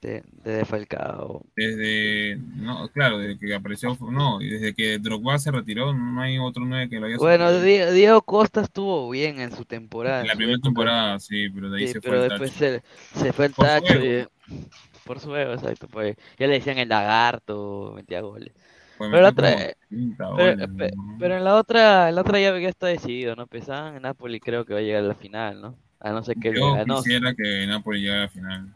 De, 0.00 0.24
de 0.42 0.64
Falcao. 0.64 1.44
Desde, 1.54 2.36
no, 2.56 2.88
claro, 2.88 3.18
desde 3.18 3.38
que 3.38 3.54
apareció, 3.54 3.96
no, 4.00 4.40
y 4.40 4.48
desde 4.48 4.74
que 4.74 4.98
Drogba 4.98 5.38
se 5.38 5.52
retiró, 5.52 5.94
no 5.94 6.20
hay 6.20 6.38
otro 6.38 6.64
nueve 6.64 6.88
que 6.88 6.98
lo 6.98 7.06
haya 7.06 7.18
Bueno, 7.18 7.60
Diego 7.60 8.22
Costa 8.22 8.62
estuvo 8.62 9.08
bien 9.10 9.40
en 9.40 9.54
su 9.54 9.64
temporada. 9.64 10.22
En 10.22 10.26
la 10.26 10.34
primera 10.34 10.58
temporada, 10.58 11.20
sí, 11.20 11.48
pero 11.50 11.70
de 11.70 11.78
ahí 11.80 11.86
Sí, 11.86 11.92
se 11.92 12.00
pero 12.00 12.16
fue 12.16 12.24
el 12.24 12.28
tacho. 12.30 12.52
se, 12.52 12.82
se 13.20 13.32
fue 13.32 13.46
el 13.46 13.52
Por 13.52 13.64
su 13.66 13.72
tacho. 13.72 13.92
ego. 13.94 14.28
y- 14.48 14.54
por 15.04 15.20
su 15.20 15.34
ego, 15.36 15.52
exacto. 15.54 15.88
Pues, 15.88 16.16
ya 16.38 16.46
le 16.46 16.54
decían 16.54 16.78
el 16.78 16.88
lagarto, 16.88 17.92
metía 17.94 18.20
goles. 18.20 18.52
Pues 18.98 19.10
pero, 19.10 19.22
la 19.22 19.28
otra, 19.30 19.50
como 19.52 19.66
30 19.88 20.28
pero, 20.36 20.56
goles, 20.56 20.68
pe- 20.76 20.90
¿no? 20.96 21.18
pero 21.18 21.36
en 21.36 21.44
la 21.44 21.54
otra, 21.56 22.08
en 22.08 22.14
la 22.14 22.20
otra 22.22 22.38
llave 22.40 22.62
ya 22.62 22.68
está 22.68 22.86
decidido, 22.86 23.36
¿no? 23.36 23.46
Pesaban 23.46 23.96
en 23.96 24.02
Napoli 24.02 24.40
creo 24.40 24.64
que 24.64 24.74
va 24.74 24.80
a 24.80 24.82
llegar 24.82 25.04
a 25.04 25.08
la 25.08 25.14
final, 25.14 25.60
¿no? 25.60 25.76
A 26.00 26.10
no 26.12 26.22
ser 26.22 26.36
que 26.36 26.52
Yo 26.52 26.74
a 26.74 26.84
no, 26.84 26.96
quisiera 26.96 27.34
que 27.34 27.66
Napoli 27.66 28.00
llegara 28.00 28.20
a 28.22 28.24
la 28.24 28.28
final. 28.30 28.68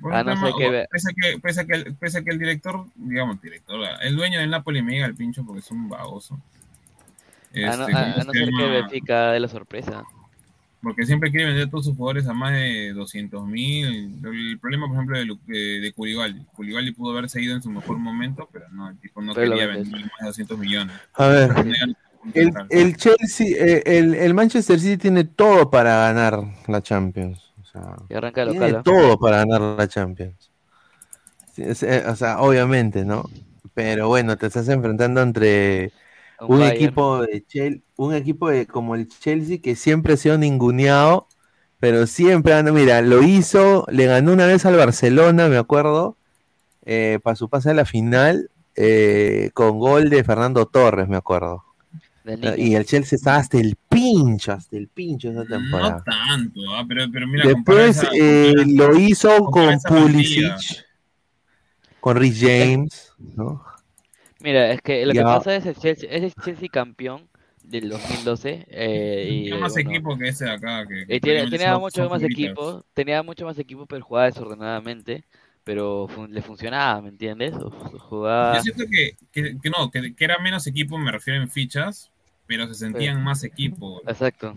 Por 0.00 0.12
A 0.12 0.22
no 0.24 0.34
tema- 0.34 0.58
que 0.58 0.66
o- 0.68 0.70
pese, 0.90 1.10
a 1.10 1.14
que, 1.14 1.38
pese, 1.40 1.60
a 1.60 1.64
que 1.66 1.72
el, 1.74 1.94
pese 1.96 2.18
a 2.18 2.24
que 2.24 2.30
el 2.30 2.38
director, 2.38 2.84
digamos, 2.94 3.40
director, 3.40 3.80
el 4.02 4.16
dueño 4.16 4.40
del 4.40 4.50
Napoli 4.50 4.82
me 4.82 4.92
llega 4.92 5.06
al 5.06 5.14
pincho 5.14 5.44
porque 5.44 5.60
es 5.60 5.70
un 5.70 5.88
baboso. 5.88 6.34
a 6.34 7.76
no, 7.76 7.84
Este, 7.84 7.92
a- 7.92 8.02
¿cómo 8.02 8.14
a 8.14 8.18
se 8.18 8.24
no 8.24 8.32
ser 8.32 8.48
que? 8.48 8.68
Benfica 8.68 9.32
de 9.32 9.40
la 9.40 9.48
sorpresa. 9.48 10.04
Porque 10.84 11.06
siempre 11.06 11.30
quiere 11.30 11.46
vender 11.46 11.66
a 11.66 11.70
todos 11.70 11.86
sus 11.86 11.96
jugadores 11.96 12.28
a 12.28 12.34
más 12.34 12.52
de 12.52 12.92
200 12.92 13.46
mil. 13.46 14.20
El 14.24 14.58
problema, 14.60 14.86
por 14.86 14.96
ejemplo, 14.96 15.18
de, 15.18 15.80
de, 15.80 15.92
Koulibaly. 15.92 16.44
Koulibaly 16.54 16.92
pudo 16.92 17.12
haber 17.12 17.28
seguido 17.28 17.56
en 17.56 17.62
su 17.62 17.70
mejor 17.70 17.98
momento, 17.98 18.48
pero 18.52 18.68
no, 18.70 18.90
el 18.90 18.98
tipo 18.98 19.20
no 19.20 19.34
Pero 19.34 19.50
quería 19.50 19.66
vender 19.66 20.02
más 20.02 20.20
de 20.20 20.26
200 20.26 20.58
millones. 20.58 20.96
A 21.14 21.26
ver, 21.26 21.50
el, 22.34 22.96
Chelsea, 22.96 23.46
eh, 23.48 23.82
el, 23.86 24.14
el 24.14 24.34
Manchester 24.34 24.78
City 24.78 24.96
tiene 24.96 25.24
todo 25.24 25.70
para 25.70 26.08
ganar 26.08 26.40
la 26.68 26.80
Champions. 26.82 27.52
O 27.62 27.66
sea, 27.66 27.96
Y 28.08 28.14
arranca 28.14 28.44
tiene 28.44 28.60
local. 28.60 28.76
¿ah? 28.76 28.82
todo 28.84 29.18
para 29.18 29.38
ganar 29.38 29.60
la 29.60 29.88
Champions. 29.88 30.50
Eh, 31.56 32.04
o 32.06 32.16
sea, 32.16 32.40
obviamente, 32.40 33.04
¿no? 33.04 33.28
Pero 33.74 34.08
bueno, 34.08 34.36
te 34.36 34.46
estás 34.46 34.68
enfrentando 34.68 35.20
entre 35.22 35.92
Un 36.40 36.62
equipo 36.62 37.22
de 37.22 37.44
Chel- 37.46 37.82
un 37.96 38.14
equipo 38.14 38.48
de, 38.48 38.66
como 38.66 38.94
el 38.94 39.08
Chelsea 39.08 39.58
que 39.62 39.76
siempre 39.76 40.14
ha 40.14 40.16
sido 40.16 40.36
ninguneado, 40.38 41.28
pero 41.80 42.06
siempre 42.06 42.54
anda, 42.54 42.72
mira, 42.72 43.00
lo 43.02 43.22
hizo, 43.22 43.86
le 43.90 44.06
ganó 44.06 44.32
una 44.32 44.46
vez 44.46 44.64
al 44.66 44.76
Barcelona, 44.76 45.48
me 45.48 45.56
acuerdo, 45.58 46.16
eh, 46.84 47.18
para 47.22 47.36
su 47.36 47.48
pase 47.48 47.70
a 47.70 47.74
la 47.74 47.84
final, 47.84 48.50
eh, 48.76 49.50
con 49.54 49.78
gol 49.78 50.10
de 50.10 50.24
Fernando 50.24 50.66
Torres, 50.66 51.08
me 51.08 51.16
acuerdo. 51.16 51.62
Niño. 52.24 52.54
Y 52.56 52.74
el 52.74 52.86
Chelsea 52.86 53.16
estaba 53.16 53.36
hasta 53.36 53.58
el 53.58 53.76
pincho, 53.88 54.52
hasta 54.52 54.76
el 54.78 54.88
pincho 54.88 55.28
esa 55.30 55.44
No 55.44 55.46
temporada. 55.46 56.02
tanto, 56.04 56.60
ah, 56.74 56.84
pero, 56.88 57.04
pero 57.12 57.26
mira, 57.26 57.44
Después 57.46 57.98
esa- 57.98 58.08
eh, 58.18 58.54
lo 58.66 58.96
hizo 58.98 59.44
con. 59.44 59.78
Pulisic, 59.86 60.86
con 62.00 62.16
Rhys 62.16 62.40
James, 62.40 63.12
¿no? 63.36 63.62
Mira, 64.44 64.70
es 64.72 64.82
que 64.82 65.06
lo 65.06 65.14
que 65.14 65.22
pasa 65.22 65.56
es 65.56 65.64
el 65.64 65.74
Chelsea, 65.74 66.06
es 66.10 66.22
el 66.22 66.34
Chelsea 66.34 66.68
campeón 66.70 67.26
del 67.62 67.88
2012 67.88 68.66
eh, 68.68 69.26
y 69.32 69.44
Tiene 69.44 69.58
más 69.58 69.72
bueno, 69.72 69.90
equipo 69.90 70.18
que 70.18 70.28
ese 70.28 70.44
de 70.44 70.50
acá. 70.50 70.86
Que, 70.86 71.18
tenía 71.18 71.78
mucho 71.78 72.10
más 72.10 72.22
equipo, 72.22 72.84
tenía 72.92 73.22
mucho 73.22 73.46
más 73.46 73.58
equipo, 73.58 73.86
pero 73.86 74.04
jugaba 74.04 74.26
desordenadamente, 74.26 75.24
pero 75.64 76.06
fun- 76.08 76.30
le 76.30 76.42
funcionaba, 76.42 77.00
¿me 77.00 77.08
entiendes? 77.08 77.54
O- 77.54 77.70
jugaba 77.70 78.56
Yo 78.56 78.62
siento 78.62 78.84
que, 78.90 79.16
que, 79.32 79.58
que 79.62 79.70
no, 79.70 79.90
que, 79.90 80.14
que 80.14 80.24
era 80.26 80.38
menos 80.38 80.66
equipo, 80.66 80.98
me 80.98 81.10
refiero 81.10 81.40
en 81.40 81.48
fichas, 81.48 82.10
pero 82.46 82.66
se 82.68 82.74
sentían 82.74 83.24
más 83.24 83.44
equipo. 83.44 84.02
Exacto. 84.06 84.54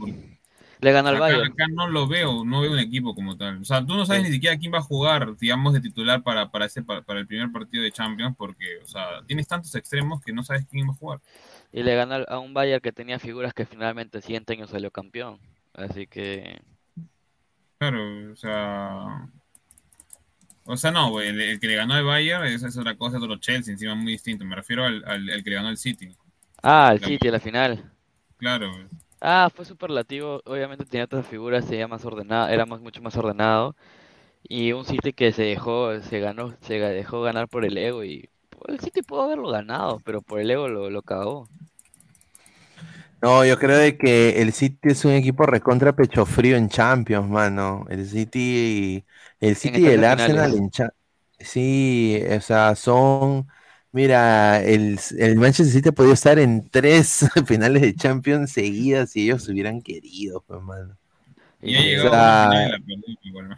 Le 0.80 0.92
ganó 0.92 1.10
al 1.10 1.20
Bayern. 1.20 1.52
acá 1.52 1.66
no 1.74 1.88
lo 1.88 2.08
veo, 2.08 2.46
no 2.46 2.62
veo 2.62 2.72
un 2.72 2.80
equipo 2.80 3.16
como 3.16 3.36
tal. 3.36 3.62
O 3.62 3.66
sea, 3.66 3.84
tú 3.86 3.96
no 3.96 4.06
sabes 4.06 4.24
ni 4.24 4.32
siquiera 4.32 4.58
quién 4.58 4.72
va 4.74 4.78
a 4.78 4.82
jugar, 4.84 5.36
digamos, 5.38 5.74
de 5.74 5.82
titular 5.82 6.22
para, 6.22 6.52
para, 6.52 6.66
ese, 6.66 6.84
para, 6.84 7.02
para 7.02 7.20
el 7.20 7.28
primer 7.28 7.52
partido 7.52 7.84
de 7.84 7.92
Champions, 7.92 8.36
porque, 8.38 8.78
o 8.84 8.88
sea, 8.88 9.24
tienes 9.26 9.48
tantos 9.48 9.74
extremos 9.76 10.22
que 10.24 10.32
no 10.34 10.44
sabes 10.44 10.66
quién 10.70 10.88
va 10.88 10.92
a 10.94 10.96
jugar. 10.98 11.20
Y 11.72 11.82
le 11.84 11.96
ganó 11.96 12.14
al- 12.16 12.26
a 12.30 12.40
un 12.40 12.54
Bayern 12.54 12.82
que 12.82 12.92
tenía 12.92 13.18
figuras 13.20 13.54
que 13.54 13.66
finalmente 13.66 14.18
el 14.18 14.24
siguiente 14.24 14.54
año 14.54 14.68
salió 14.68 14.92
campeón. 14.92 15.40
Así 15.74 16.06
que 16.08 16.62
Claro, 17.80 18.32
o 18.32 18.36
sea. 18.36 19.28
O 20.66 20.76
sea, 20.76 20.92
no, 20.92 21.22
el, 21.22 21.40
el 21.40 21.60
que 21.60 21.68
le 21.68 21.76
ganó 21.76 21.94
al 21.94 22.04
Bayern 22.04 22.46
esa 22.46 22.68
es 22.68 22.78
otra 22.78 22.96
cosa, 22.98 23.18
es 23.18 23.24
otro 23.24 23.38
Chelsea, 23.38 23.72
encima 23.72 23.96
muy 23.96 24.12
distinto. 24.14 24.44
Me 24.46 24.56
refiero 24.56 24.86
al, 24.86 25.04
al, 25.06 25.30
al 25.30 25.44
que 25.44 25.50
le 25.50 25.56
ganó 25.56 25.70
al 25.70 25.78
City. 25.78 26.10
Ah, 26.62 26.96
La- 27.00 27.08
City 27.08 27.28
a 27.30 27.32
la 27.32 27.40
final. 27.40 27.92
Claro, 28.38 28.72
güey. 28.74 28.86
Ah, 29.22 29.50
fue 29.54 29.66
superlativo. 29.66 30.42
Obviamente 30.46 30.86
tenía 30.86 31.06
otras 31.06 31.26
figuras, 31.28 31.66
se 31.66 31.86
más 31.88 32.06
ordenado, 32.06 32.50
era 32.50 32.66
más, 32.66 32.82
mucho 32.82 33.02
más 33.02 33.16
ordenado. 33.18 33.76
Y 34.44 34.74
un 34.74 34.86
City 34.86 35.14
que 35.14 35.32
se 35.34 35.44
dejó, 35.44 36.00
se 36.02 36.20
ganó, 36.22 36.56
se 36.62 36.80
dejó 36.80 37.22
ganar 37.24 37.48
por 37.50 37.66
el 37.66 37.78
ego 37.78 38.04
y 38.06 38.30
pues, 38.52 38.64
el 38.70 38.80
City 38.82 39.04
pudo 39.04 39.24
haberlo 39.24 39.50
ganado, 39.52 40.00
pero 40.06 40.22
por 40.22 40.40
el 40.42 40.52
ego 40.52 40.68
lo, 40.70 40.90
lo 40.92 41.02
cagó. 41.04 41.50
No, 43.22 43.44
yo 43.46 43.58
creo 43.58 43.78
de 43.78 43.98
que 43.98 44.42
el 44.42 44.54
City 44.54 44.78
es 44.90 45.04
un 45.06 45.12
equipo 45.14 45.46
recontra 45.46 45.96
pecho 45.96 46.26
frío 46.26 46.56
en 46.58 46.70
Champions, 46.70 47.28
mano. 47.30 47.86
El 47.90 48.06
City, 48.08 49.06
el 49.40 49.56
City 49.56 49.82
y 49.82 49.90
el 49.90 50.04
finales. 50.04 50.04
Arsenal 50.04 50.54
en 50.56 50.70
Cha- 50.70 50.94
Sí, 51.40 52.22
o 52.36 52.42
sea, 52.42 52.76
son. 52.76 53.48
Mira, 53.98 54.62
el, 54.64 55.00
el 55.18 55.36
Manchester 55.38 55.68
City 55.74 55.90
ha 55.90 55.92
podido 55.92 56.14
estar 56.14 56.40
en 56.40 56.70
tres 56.70 57.26
finales 57.48 57.82
de 57.82 57.96
Champions 57.96 58.52
seguidas 58.52 59.12
si 59.12 59.24
ellos 59.24 59.48
hubieran 59.50 59.82
querido, 59.82 60.42
pues, 60.48 60.62
mano. 60.62 60.98
Y 61.62 61.76
ha 61.76 61.82
O 61.82 61.82
llegado 61.82 62.10
sea, 62.10 62.14
a 62.14 62.18
la 62.18 62.38
final 62.42 62.64
y 62.66 62.70
la 62.72 62.80
perdió 62.80 63.18
igual, 63.24 63.50
¿no? 63.50 63.58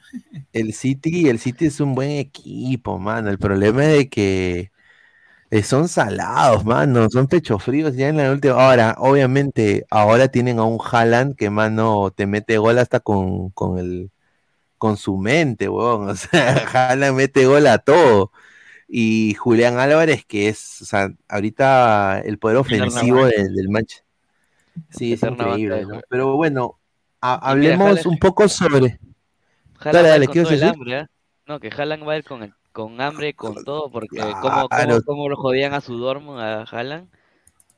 el 0.53 0.73
City, 0.73 1.29
el 1.29 1.39
City 1.39 1.65
es 1.67 1.79
un 1.79 1.95
buen 1.95 2.11
equipo, 2.11 2.97
mano. 2.99 3.29
El 3.29 3.37
problema 3.39 3.83
es 3.85 3.97
de 3.97 4.09
que 4.09 4.71
eh, 5.51 5.63
son 5.63 5.87
salados, 5.89 6.65
mano, 6.65 7.09
son 7.11 7.27
pecho 7.27 7.59
fríos 7.59 7.95
ya 7.95 8.09
en 8.09 8.17
la 8.17 8.31
última. 8.31 8.55
Ahora, 8.55 8.95
obviamente, 8.99 9.85
ahora 9.91 10.29
tienen 10.29 10.59
a 10.59 10.65
un 10.65 10.79
Haaland 10.83 11.35
que, 11.37 11.49
mano, 11.49 12.11
te 12.11 12.27
mete 12.27 12.57
gol 12.57 12.79
hasta 12.79 12.99
con, 13.01 13.49
con 13.51 13.79
el 13.79 14.11
con 14.77 14.97
su 14.97 15.17
mente, 15.17 15.69
weón. 15.69 16.09
O 16.11 16.15
sea, 16.15 16.65
Haaland 16.73 17.17
mete 17.17 17.45
gol 17.47 17.67
a 17.67 17.79
todo. 17.79 18.31
Y 18.91 19.35
Julián 19.35 19.77
Álvarez, 19.77 20.25
que 20.25 20.49
es, 20.49 20.81
o 20.81 20.85
sea, 20.85 21.09
ahorita 21.27 22.21
el 22.21 22.39
poder 22.39 22.57
ofensivo 22.57 23.25
del, 23.25 23.53
del 23.53 23.69
Manchester. 23.69 24.05
Sí, 24.89 25.13
es 25.13 25.21
increíble, 25.21 25.85
¿no? 25.85 26.01
Pero 26.09 26.35
bueno, 26.35 26.79
mira, 27.21 27.35
hablemos 27.35 28.05
un 28.07 28.17
poco 28.17 28.47
sobre. 28.47 28.99
Dale, 29.83 30.09
dale, 30.09 30.25
con 30.25 30.33
¿qué 30.33 30.39
ibas 30.39 30.49
todo 30.49 30.57
el 30.57 30.63
hambre, 30.69 30.99
¿eh? 31.01 31.05
No, 31.45 31.59
que 31.59 31.69
Haaland 31.69 32.07
va 32.07 32.13
a 32.13 32.17
ir 32.17 32.23
con, 32.23 32.43
el- 32.43 32.53
con 32.71 32.99
hambre, 32.99 33.33
con 33.35 33.63
todo, 33.63 33.91
porque 33.91 34.17
como, 34.41 34.67
Claro. 34.69 35.01
como, 35.03 35.29
lo 35.29 35.35
jodían 35.35 35.73
a 35.73 35.81
su 35.81 35.97
Dortmund, 35.97 36.39
a 36.39 36.63
Haaland, 36.63 37.09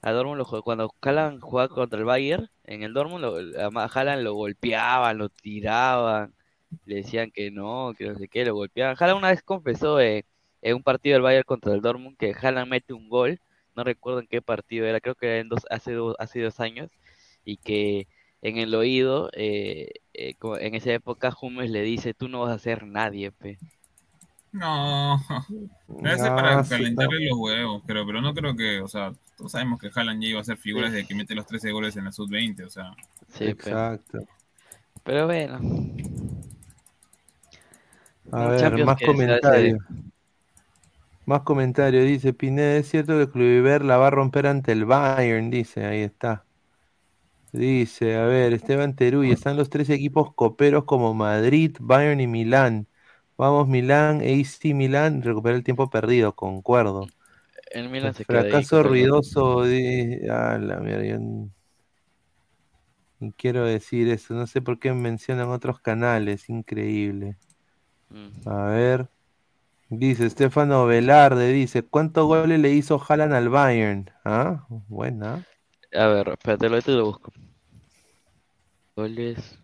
a 0.02 0.12
Dortmund 0.12 0.38
lo 0.38 0.46
jod- 0.46 0.64
cuando 0.64 0.94
Haaland 1.02 1.42
jugaba 1.42 1.68
contra 1.70 2.00
el 2.00 2.06
Bayern, 2.06 2.50
en 2.64 2.84
el 2.84 2.94
Dortmund, 2.94 3.22
lo, 3.22 3.36
a 3.60 3.86
Haaland 3.86 4.24
lo 4.24 4.34
golpeaban, 4.34 5.18
lo 5.18 5.30
tiraban, 5.30 6.34
le 6.86 6.96
decían 6.96 7.32
que 7.32 7.52
no, 7.52 7.94
que 7.98 8.08
no 8.08 8.16
sé 8.18 8.28
qué, 8.30 8.46
lo 8.46 8.56
golpeaban. 8.56 8.96
Haaland 9.00 9.18
una 9.20 9.30
vez 9.32 9.44
confesó 9.44 10.00
eh, 10.00 10.26
en 10.62 10.76
un 10.76 10.84
partido 10.84 11.14
del 11.14 11.24
Bayern 11.24 11.44
contra 11.44 11.74
el 11.74 11.82
Dortmund 11.82 12.18
que 12.18 12.34
Haaland 12.40 12.70
mete 12.70 12.94
un 12.94 13.10
gol, 13.10 13.40
no 13.76 13.84
recuerdo 13.84 14.20
en 14.20 14.28
qué 14.28 14.42
partido 14.42 14.86
era, 14.86 15.00
creo 15.00 15.16
que 15.16 15.28
era 15.28 15.40
en 15.40 15.50
dos, 15.50 15.66
hace, 15.70 15.94
dos, 15.94 16.16
hace 16.20 16.42
dos 16.42 16.60
años, 16.60 16.90
y 17.46 17.58
que 17.58 18.08
en 18.42 18.58
el 18.58 18.74
oído, 18.76 19.30
eh, 19.34 19.92
eh, 20.14 20.36
en 20.60 20.76
esa 20.76 20.92
época 20.94 21.36
Hummels 21.40 21.72
le 21.72 21.82
dice, 21.82 22.14
tú 22.14 22.28
no 22.28 22.42
vas 22.42 22.56
a 22.56 22.60
ser 22.60 22.86
nadie, 22.86 23.32
pe. 23.32 23.58
No, 24.52 25.18
debe 25.88 26.18
ser 26.18 26.36
para 26.36 26.64
calentarle 26.64 27.30
los 27.30 27.38
huevos, 27.38 27.84
creo, 27.86 28.06
pero 28.06 28.22
no 28.22 28.34
creo 28.34 28.56
que, 28.56 28.82
o 28.82 28.88
sea, 28.88 29.14
todos 29.38 29.54
sabemos 29.54 29.80
que 29.80 29.90
Haaland 29.94 30.22
ya 30.22 30.30
iba 30.30 30.40
a 30.40 30.42
hacer 30.42 30.58
figuras 30.58 30.92
de 30.92 31.06
que 31.06 31.16
mete 31.16 31.36
los 31.36 31.46
13 31.46 31.72
goles 31.72 31.96
en 31.96 32.06
la 32.06 32.12
sub-20, 32.12 32.66
o 32.66 32.70
sea. 32.70 32.94
Sí. 33.30 33.46
Exacto. 33.46 34.20
Pero 35.04 35.26
bueno. 35.26 35.60
A 38.32 38.50
ver, 38.50 38.60
Champions 38.60 38.86
más 38.86 39.02
comentarios. 39.02 39.80
Más 41.32 41.42
comentarios. 41.44 42.06
Dice 42.06 42.34
Pineda, 42.34 42.78
es 42.78 42.90
cierto 42.90 43.18
que 43.18 43.30
Kluivert 43.32 43.84
la 43.86 43.98
va 43.98 44.08
a 44.08 44.10
romper 44.12 44.46
ante 44.48 44.72
el 44.72 44.86
Bayern, 44.86 45.50
dice, 45.50 45.86
ahí 45.86 46.02
está. 46.02 46.46
Dice, 47.54 48.16
a 48.18 48.26
ver, 48.26 48.54
Esteban 48.54 48.96
Teruy, 48.96 49.32
están 49.32 49.58
los 49.58 49.70
tres 49.70 49.90
equipos 49.90 50.34
coperos 50.36 50.86
como 50.86 51.14
Madrid, 51.14 51.76
Bayern 51.82 52.22
y 52.22 52.28
Milán. 52.28 52.88
Vamos 53.38 53.68
Milán, 53.68 54.22
AC 54.22 54.74
Milán, 54.74 55.22
recupera 55.22 55.58
el 55.58 55.64
tiempo 55.64 55.90
perdido, 55.90 56.36
concuerdo. 56.36 57.14
El 57.72 57.90
Milan 57.90 58.14
se 58.14 58.26
queda 58.26 58.44
ahí 58.44 58.62
Fracaso 58.62 58.82
el- 58.84 58.84
ruidoso, 58.84 59.64
ah, 60.30 60.58
la 60.60 60.80
mierda, 60.80 61.04
yo 61.06 61.16
n- 61.16 61.52
ni 63.20 63.32
quiero 63.34 63.64
decir 63.66 64.10
eso, 64.10 64.34
no 64.34 64.48
sé 64.48 64.62
por 64.62 64.78
qué 64.80 64.92
mencionan 64.94 65.50
otros 65.50 65.80
canales, 65.80 66.50
increíble. 66.50 67.38
Mm. 68.14 68.32
A 68.46 68.66
ver, 68.66 69.10
dice 69.92 70.26
Estefano 70.26 70.86
Velarde, 70.86 71.52
dice, 71.52 71.84
¿cuántos 71.84 72.26
goles 72.26 72.60
le 72.60 72.72
hizo 72.72 73.02
Haaland 73.08 73.34
al 73.34 73.50
Bayern? 73.50 74.10
Ah, 74.24 74.66
buena. 74.88 75.46
A 75.94 76.08
ver, 76.08 76.30
espérate, 76.30 76.70
lo 76.70 76.80
lo 76.80 77.06
busco. 77.06 77.34
Goles. 78.96 79.58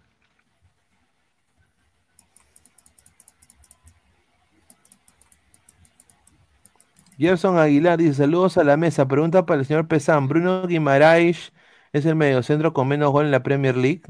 Gerson 7.17 7.57
Aguilar 7.57 7.97
dice, 7.97 8.13
saludos 8.13 8.57
a 8.57 8.63
la 8.63 8.77
mesa, 8.77 9.07
pregunta 9.07 9.45
para 9.45 9.61
el 9.61 9.65
señor 9.65 9.87
Pesán, 9.87 10.27
¿Bruno 10.27 10.67
Guimaraes 10.67 11.51
es 11.91 12.05
el 12.05 12.15
mediocentro 12.15 12.73
con 12.73 12.87
menos 12.87 13.11
gol 13.11 13.25
en 13.25 13.31
la 13.31 13.41
Premier 13.41 13.75
League? 13.75 14.03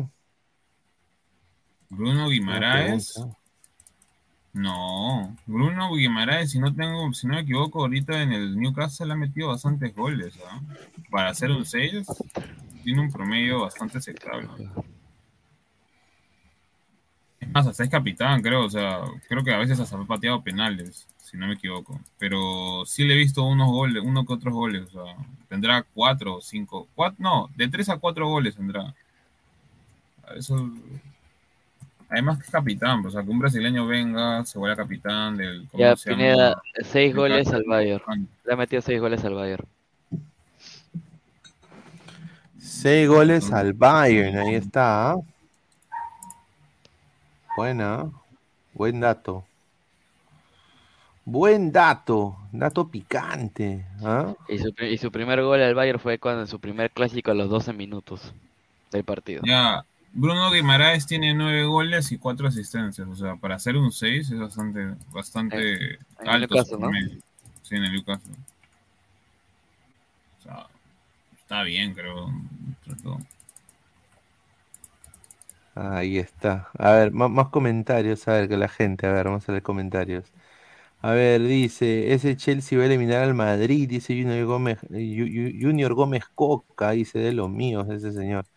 Bruno 1.89 2.27
Guimaraes. 2.27 3.23
No, 4.57 5.35
Bruno 5.45 5.93
Guimaraes, 5.93 6.49
si 6.49 6.57
no 6.59 6.73
tengo, 6.73 7.13
si 7.13 7.27
no 7.27 7.35
me 7.35 7.41
equivoco, 7.41 7.81
ahorita 7.81 8.23
en 8.23 8.33
el 8.33 8.57
Newcastle 8.57 9.13
ha 9.13 9.15
metido 9.15 9.49
bastantes 9.49 9.95
goles, 9.95 10.33
¿ah? 10.49 10.59
Para 11.11 11.29
hacer 11.29 11.51
un 11.51 11.63
6, 11.63 12.07
tiene 12.83 13.01
un 13.01 13.11
promedio 13.11 13.61
bastante 13.61 13.99
aceptable. 13.99 14.47
Es 17.39 17.49
más, 17.51 17.67
hasta 17.67 17.83
es 17.83 17.89
capitán, 17.91 18.41
creo, 18.41 18.65
o 18.65 18.69
sea, 18.69 19.01
creo 19.29 19.43
que 19.43 19.53
a 19.53 19.59
veces 19.59 19.79
hasta 19.79 19.95
ha 19.95 20.05
pateado 20.05 20.41
penales, 20.41 21.07
si 21.21 21.37
no 21.37 21.45
me 21.45 21.53
equivoco. 21.53 21.99
Pero 22.17 22.83
sí 22.87 23.03
le 23.03 23.13
he 23.13 23.17
visto 23.17 23.43
unos 23.43 23.69
goles, 23.69 24.01
uno 24.03 24.25
que 24.25 24.33
otros 24.33 24.55
goles, 24.55 24.87
o 24.87 25.05
sea, 25.05 25.15
tendrá 25.49 25.83
cuatro 25.83 26.37
o 26.37 26.41
cinco, 26.41 26.87
no, 27.19 27.47
de 27.55 27.67
tres 27.67 27.89
a 27.89 27.97
cuatro 27.97 28.27
goles 28.27 28.55
tendrá. 28.55 28.95
Eso 30.35 30.67
Además 32.09 32.37
que 32.37 32.45
es 32.45 32.51
capitán, 32.51 33.01
pues, 33.01 33.13
o 33.13 33.17
sea, 33.17 33.25
que 33.25 33.31
un 33.31 33.39
brasileño 33.39 33.85
venga, 33.85 34.45
se 34.45 34.57
vuelva 34.57 34.77
capitán 34.77 35.35
del... 35.35 35.67
¿cómo 35.69 35.83
Ya, 35.83 35.95
se 35.95 36.09
llama? 36.09 36.21
Pineda, 36.23 36.61
seis 36.83 37.13
goles 37.13 37.47
al 37.51 37.63
Bayern. 37.67 38.27
Le 38.45 38.53
ha 38.53 38.55
metido 38.55 38.81
seis 38.81 38.99
goles 38.99 39.25
al 39.25 39.33
Bayern. 39.33 39.65
Seis 42.57 43.09
goles 43.09 43.51
al 43.51 43.73
Bayern, 43.73 44.37
ahí 44.37 44.55
está. 44.55 45.15
Buena, 47.57 48.09
buen 48.73 48.99
dato. 48.99 49.43
Buen 51.25 51.73
dato, 51.73 52.37
dato 52.53 52.87
picante. 52.87 53.85
¿ah? 54.01 54.33
Y 54.47 54.59
su, 54.59 54.73
y 54.79 54.97
su 54.97 55.11
primer 55.11 55.41
gol 55.41 55.61
al 55.61 55.75
Bayern 55.75 55.99
fue 55.99 56.19
cuando 56.19 56.41
en 56.41 56.47
su 56.47 56.59
primer 56.59 56.91
clásico 56.91 57.31
a 57.31 57.33
los 57.33 57.49
12 57.49 57.73
minutos 57.73 58.33
del 58.91 59.03
partido. 59.03 59.41
Ya, 59.45 59.83
Bruno 60.17 60.51
Guimaraes 60.51 61.05
tiene 61.07 61.33
nueve 61.33 61.63
goles 61.65 62.11
y 62.11 62.17
cuatro 62.17 62.47
asistencias, 62.47 63.07
o 63.07 63.15
sea, 63.15 63.35
para 63.37 63.55
hacer 63.55 63.77
un 63.77 63.91
seis 63.91 64.29
es 64.31 64.39
bastante, 64.39 64.95
bastante 65.13 65.99
En 66.19 66.95
el. 66.95 67.23
Sí, 67.61 67.75
en 67.75 67.83
el 67.83 67.91
Newcastle. 67.93 68.33
O 70.39 70.41
sea, 70.43 70.67
está 71.37 71.63
bien, 71.63 71.93
creo. 71.93 72.31
Ahí 75.75 76.17
está. 76.17 76.69
A 76.77 76.91
ver, 76.93 77.11
má- 77.11 77.27
más, 77.29 77.49
comentarios, 77.49 78.27
a 78.27 78.33
ver, 78.33 78.49
que 78.49 78.57
la 78.57 78.67
gente, 78.67 79.05
a 79.05 79.11
ver, 79.13 79.25
vamos 79.25 79.47
a 79.47 79.51
leer 79.51 79.63
comentarios. 79.63 80.33
A 81.01 81.11
ver, 81.13 81.41
dice, 81.43 82.13
ese 82.13 82.37
Chelsea 82.37 82.77
va 82.77 82.85
a 82.85 82.87
eliminar 82.87 83.23
al 83.23 83.35
Madrid, 83.35 83.89
dice 83.89 84.13
Junior 84.21 84.45
Gómez, 84.45 84.79
Junior 84.89 85.93
Gómez 85.95 86.25
Coca, 86.35 86.91
dice 86.91 87.19
de 87.19 87.33
los 87.33 87.49
míos, 87.49 87.87
ese 87.89 88.13
señor. 88.13 88.47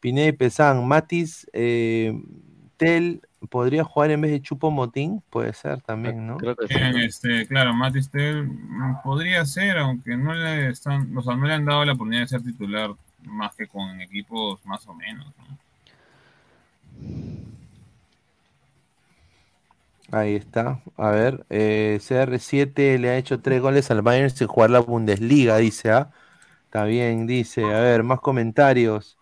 Pineda 0.00 0.28
y 0.28 0.32
Pesán, 0.32 0.86
Matis, 0.86 1.48
eh, 1.52 2.12
Tel, 2.76 3.22
¿podría 3.50 3.84
jugar 3.84 4.10
en 4.10 4.20
vez 4.20 4.30
de 4.30 4.42
Chupo 4.42 4.70
Motín? 4.70 5.22
Puede 5.30 5.52
ser 5.52 5.80
también, 5.82 6.26
¿no? 6.26 6.36
Creo 6.36 6.56
que 6.56 6.66
Bien, 6.66 6.96
este, 6.98 7.46
claro, 7.46 7.74
Matistel 7.74 8.44
mm, 8.44 9.02
podría 9.02 9.44
ser, 9.44 9.78
aunque 9.78 10.16
no 10.16 10.34
le 10.34 10.68
están, 10.70 11.16
o 11.16 11.22
sea, 11.22 11.36
no 11.36 11.46
le 11.46 11.54
han 11.54 11.64
dado 11.64 11.84
la 11.84 11.92
oportunidad 11.92 12.22
de 12.22 12.28
ser 12.28 12.42
titular 12.42 12.90
más 13.24 13.54
que 13.54 13.66
con 13.66 14.00
equipos 14.00 14.64
más 14.64 14.86
o 14.86 14.94
menos, 14.94 15.34
¿no? 15.38 15.58
Ahí 20.10 20.36
está. 20.36 20.80
A 20.96 21.10
ver, 21.10 21.44
eh, 21.50 21.98
CR7 22.00 22.98
le 22.98 23.10
ha 23.10 23.18
hecho 23.18 23.40
tres 23.40 23.60
goles 23.60 23.90
al 23.90 24.00
Bayern 24.00 24.30
sin 24.30 24.46
jugar 24.46 24.70
la 24.70 24.80
Bundesliga, 24.80 25.58
dice, 25.58 25.90
¿ah? 25.90 26.10
Está 26.64 26.84
bien, 26.84 27.26
dice. 27.26 27.64
A 27.64 27.80
ver, 27.80 28.02
más 28.02 28.20
comentarios. 28.20 29.17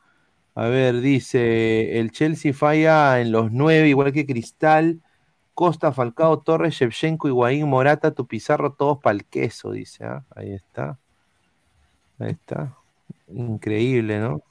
A 0.57 0.69
ver, 0.69 1.03
dice, 1.03 2.01
el 2.01 2.11
Chelsea 2.13 2.55
falla 2.55 3.21
en 3.21 3.31
los 3.31 3.53
nueve, 3.53 3.89
igual 3.89 4.13
que 4.13 4.25
Cristal. 4.25 5.03
Costa, 5.53 5.93
Falcao, 5.93 6.39
Torres, 6.41 6.75
Shevchenko, 6.75 7.29
Higuaín, 7.29 7.69
Morata, 7.69 8.11
tu 8.13 8.27
Pizarro, 8.27 8.73
todos 8.73 8.99
para 8.99 9.17
el 9.17 9.25
queso, 9.27 9.71
dice, 9.73 10.05
¿ah? 10.05 10.25
Ahí 10.35 10.53
está. 10.53 10.99
Ahí 12.19 12.31
está. 12.31 12.75
Increíble, 13.29 14.19
¿no? 14.19 14.43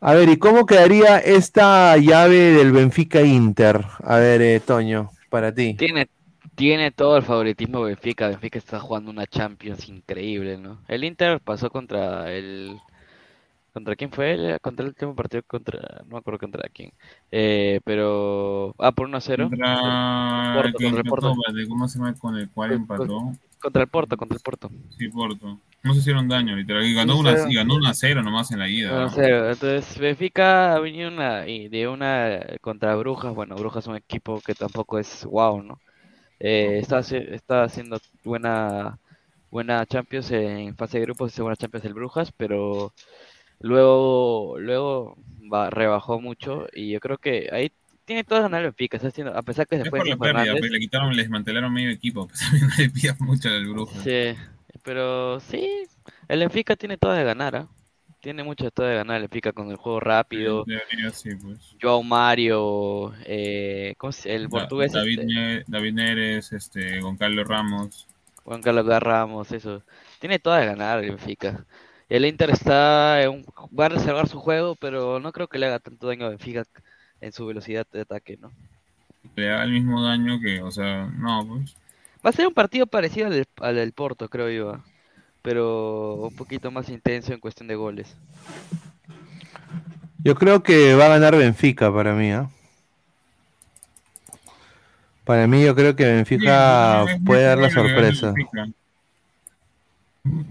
A 0.00 0.14
ver, 0.14 0.28
¿y 0.28 0.36
cómo 0.36 0.64
quedaría 0.64 1.18
esta 1.18 1.96
llave 1.96 2.52
del 2.52 2.70
Benfica 2.70 3.20
Inter? 3.20 3.84
A 4.04 4.16
ver, 4.16 4.40
eh, 4.42 4.60
Toño, 4.60 5.10
para 5.28 5.52
ti. 5.52 5.74
Tiene, 5.74 6.08
tiene 6.54 6.92
todo 6.92 7.16
el 7.16 7.24
favoritismo 7.24 7.82
Benfica. 7.82 8.28
Benfica 8.28 8.58
está 8.58 8.78
jugando 8.78 9.10
una 9.10 9.26
Champions 9.26 9.88
increíble, 9.88 10.56
¿no? 10.56 10.82
El 10.86 11.02
Inter 11.02 11.40
pasó 11.40 11.68
contra 11.68 12.32
el... 12.32 12.78
¿Contra 13.72 13.96
quién 13.96 14.10
fue? 14.12 14.32
él? 14.32 14.60
Contra 14.60 14.84
el 14.84 14.88
último 14.90 15.14
partido 15.14 15.42
contra... 15.46 15.80
No 16.06 16.12
me 16.14 16.18
acuerdo 16.18 16.38
contra 16.40 16.68
quién. 16.68 16.92
Eh, 17.30 17.80
pero... 17.84 18.74
Ah, 18.78 18.92
por 18.92 19.08
1-0. 19.08 19.50
Contra 19.50 20.52
Porto, 20.52 20.80
contra 20.80 21.00
el 21.00 21.06
Porto. 21.06 21.34
vale, 21.46 21.68
¿cómo 21.68 21.88
se 21.88 21.98
llama 21.98 22.14
con 22.18 22.36
el 22.36 22.50
cual 22.50 22.72
empató? 22.72 23.32
Contra 23.58 23.82
el 23.82 23.88
Porto, 23.88 24.16
contra 24.16 24.36
el 24.36 24.42
Porto. 24.42 24.70
Sí, 24.90 25.08
Porto. 25.08 25.60
No 25.82 25.92
se 25.94 26.00
hicieron 26.00 26.28
daño, 26.28 26.56
literal. 26.56 26.84
Y 26.84 26.94
ganó 26.94 27.16
Sí, 27.16 27.20
una, 27.20 27.36
cero. 27.36 27.46
y 27.48 27.54
ganó 27.54 27.74
1 27.76 27.88
a 27.88 27.94
0 27.94 28.22
nomás 28.22 28.50
en 28.52 28.58
la 28.58 28.68
ida. 28.68 28.94
No 28.94 29.00
¿no? 29.00 29.08
sé, 29.08 29.28
entonces 29.50 29.98
Benfica 29.98 30.74
ha 30.74 30.80
venido 30.80 31.08
una, 31.10 31.46
y 31.48 31.68
de 31.68 31.88
una 31.88 32.40
contra 32.60 32.94
Brujas, 32.96 33.34
bueno, 33.34 33.56
Brujas 33.56 33.84
es 33.84 33.88
un 33.88 33.96
equipo 33.96 34.40
que 34.40 34.54
tampoco 34.54 34.98
es 34.98 35.24
wow, 35.26 35.62
¿no? 35.62 35.82
Eh, 36.40 36.78
está, 36.80 37.00
está 37.00 37.64
haciendo 37.64 37.98
buena, 38.24 38.98
buena 39.50 39.86
Champions 39.86 40.30
en 40.32 40.76
fase 40.76 40.98
de 40.98 41.04
grupos, 41.06 41.38
buena 41.38 41.56
Champions 41.56 41.84
el 41.86 41.94
Brujas, 41.94 42.32
pero 42.32 42.94
luego, 43.60 44.58
luego 44.58 45.16
va- 45.52 45.70
rebajó 45.70 46.20
mucho 46.20 46.66
y 46.72 46.90
yo 46.90 47.00
creo 47.00 47.18
que 47.18 47.48
ahí 47.52 47.72
tiene 48.04 48.24
todas 48.24 48.42
ganas 48.50 48.74
el 48.78 48.88
haciendo, 49.06 49.36
a 49.36 49.42
pesar 49.42 49.66
que 49.66 49.76
se 49.76 49.88
fue 49.88 49.98
por 49.98 50.08
la 50.08 50.16
pérdida, 50.16 50.52
pues, 50.58 50.70
le 50.70 50.80
quitaron, 50.80 51.14
le 51.14 51.22
desmantelaron 51.22 51.72
medio 51.72 51.90
equipo. 51.90 52.26
Pues 52.26 52.40
también 52.50 52.68
no 52.68 52.74
le 52.76 52.90
pidas 52.90 53.20
mucho 53.20 53.48
al 53.48 53.66
brujo. 53.68 53.92
Sí, 54.02 54.34
pero 54.82 55.38
sí, 55.40 55.84
el 56.28 56.40
Benfica 56.40 56.74
tiene 56.76 56.96
todo 56.96 57.12
de 57.12 57.22
ganar, 57.24 57.56
¿ah? 57.56 57.68
Tiene 58.20 58.42
mucho 58.42 58.64
de 58.64 58.70
todo 58.70 58.86
de 58.86 58.96
ganar 58.96 59.16
el 59.16 59.22
Benfica 59.22 59.52
con 59.52 59.70
el 59.70 59.76
juego 59.76 60.00
rápido. 60.00 60.64
Debería, 60.66 61.10
sí, 61.10 61.30
pues. 61.36 61.76
Joao 61.80 62.02
Mario, 62.02 63.14
eh, 63.24 63.94
¿cómo 63.96 64.12
se- 64.12 64.34
el 64.34 64.44
Da- 64.44 64.50
portugués, 64.50 64.92
David, 64.92 65.20
este, 65.20 65.32
Ne- 65.32 65.64
David 65.66 65.92
Neres, 65.94 66.52
este, 66.52 67.00
Gonzalo 67.00 67.44
Ramos. 67.44 68.08
Juan 68.42 68.60
Carlos 68.62 68.86
Garramos, 68.86 69.52
eso. 69.52 69.82
Tiene 70.18 70.38
todo 70.38 70.54
de 70.54 70.66
ganar 70.66 70.98
el 71.02 71.10
Benfica. 71.10 71.64
El 72.10 72.26
Inter 72.26 72.50
está, 72.50 73.22
en 73.22 73.30
un- 73.30 73.44
va 73.78 73.86
a 73.86 73.88
reservar 73.90 74.28
su 74.28 74.38
juego, 74.40 74.74
pero 74.74 75.20
no 75.20 75.32
creo 75.32 75.46
que 75.48 75.58
le 75.58 75.66
haga 75.66 75.78
tanto 75.78 76.08
daño 76.08 76.26
a 76.26 76.30
Benfica 76.30 76.64
en 77.20 77.32
su 77.32 77.46
velocidad 77.46 77.86
de 77.92 78.00
ataque, 78.00 78.36
¿no? 78.36 78.50
Le 79.36 79.46
da 79.46 79.62
el 79.64 79.70
mismo 79.70 80.02
daño 80.02 80.40
que, 80.40 80.60
o 80.60 80.70
sea, 80.70 81.06
no, 81.06 81.46
pues. 81.46 81.76
Va 82.24 82.30
a 82.30 82.32
ser 82.32 82.46
un 82.48 82.52
partido 82.54 82.86
parecido 82.86 83.28
al 83.28 83.32
del, 83.32 83.46
al 83.60 83.76
del 83.76 83.92
Porto, 83.92 84.28
creo 84.28 84.50
yo, 84.50 84.70
¿ah? 84.70 84.84
pero 85.40 86.14
un 86.16 86.34
poquito 86.34 86.70
más 86.70 86.88
intenso 86.88 87.32
en 87.32 87.40
cuestión 87.40 87.68
de 87.68 87.76
goles. 87.76 88.16
Yo 90.22 90.34
creo 90.34 90.62
que 90.62 90.94
va 90.96 91.06
a 91.06 91.10
ganar 91.10 91.36
Benfica 91.36 91.94
para 91.94 92.12
mí, 92.12 92.32
¿ah? 92.32 92.50
Para 95.24 95.46
mí 95.46 95.64
yo 95.64 95.74
creo 95.76 95.94
que 95.94 96.04
Benfica 96.04 97.04
Sí, 97.08 97.20
puede 97.24 97.44
dar 97.44 97.58
la 97.58 97.70
sorpresa. 97.70 98.32
Benfica. 98.32 98.68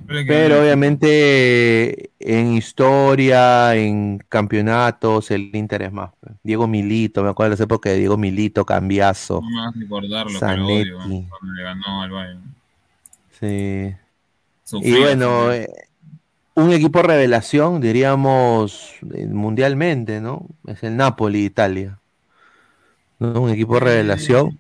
Pero 0.08 0.62
obviamente 0.62 2.12
en 2.20 2.54
historia, 2.54 3.76
en 3.76 4.18
campeonatos, 4.28 5.30
el 5.32 5.56
Inter 5.56 5.84
es 5.84 5.92
más. 5.92 6.12
pues. 6.20 6.34
Diego 6.44 6.68
Milito, 6.68 7.24
me 7.24 7.30
acuerdo 7.30 7.52
de 7.52 7.56
esa 7.56 7.64
época 7.66 7.90
de 7.90 7.98
Diego 7.98 8.18
Milito, 8.18 8.66
Cambiazo. 8.66 9.42
No 9.42 9.50
me 9.50 9.62
hagas 9.62 9.76
recordarlo, 9.80 10.40
pero 10.40 10.40
Zanetti. 10.40 10.92
odio, 10.92 10.98
¿no? 10.98 11.30
cuando 11.30 11.54
le 11.56 11.64
ganó 11.64 12.02
al 12.02 12.12
Bayern. 12.12 12.56
Sí. 13.40 13.96
Y 14.82 15.00
bueno, 15.00 15.52
eh, 15.52 15.70
un 16.56 16.74
equipo 16.74 17.02
revelación, 17.02 17.80
diríamos, 17.80 18.96
eh, 19.14 19.28
mundialmente, 19.28 20.20
¿no? 20.20 20.46
Es 20.68 20.84
el 20.84 20.98
Napoli, 20.98 21.46
Italia. 21.46 22.00
¿No? 23.20 23.42
Un 23.42 23.52
equipo 23.52 23.80
revelación. 23.80 24.60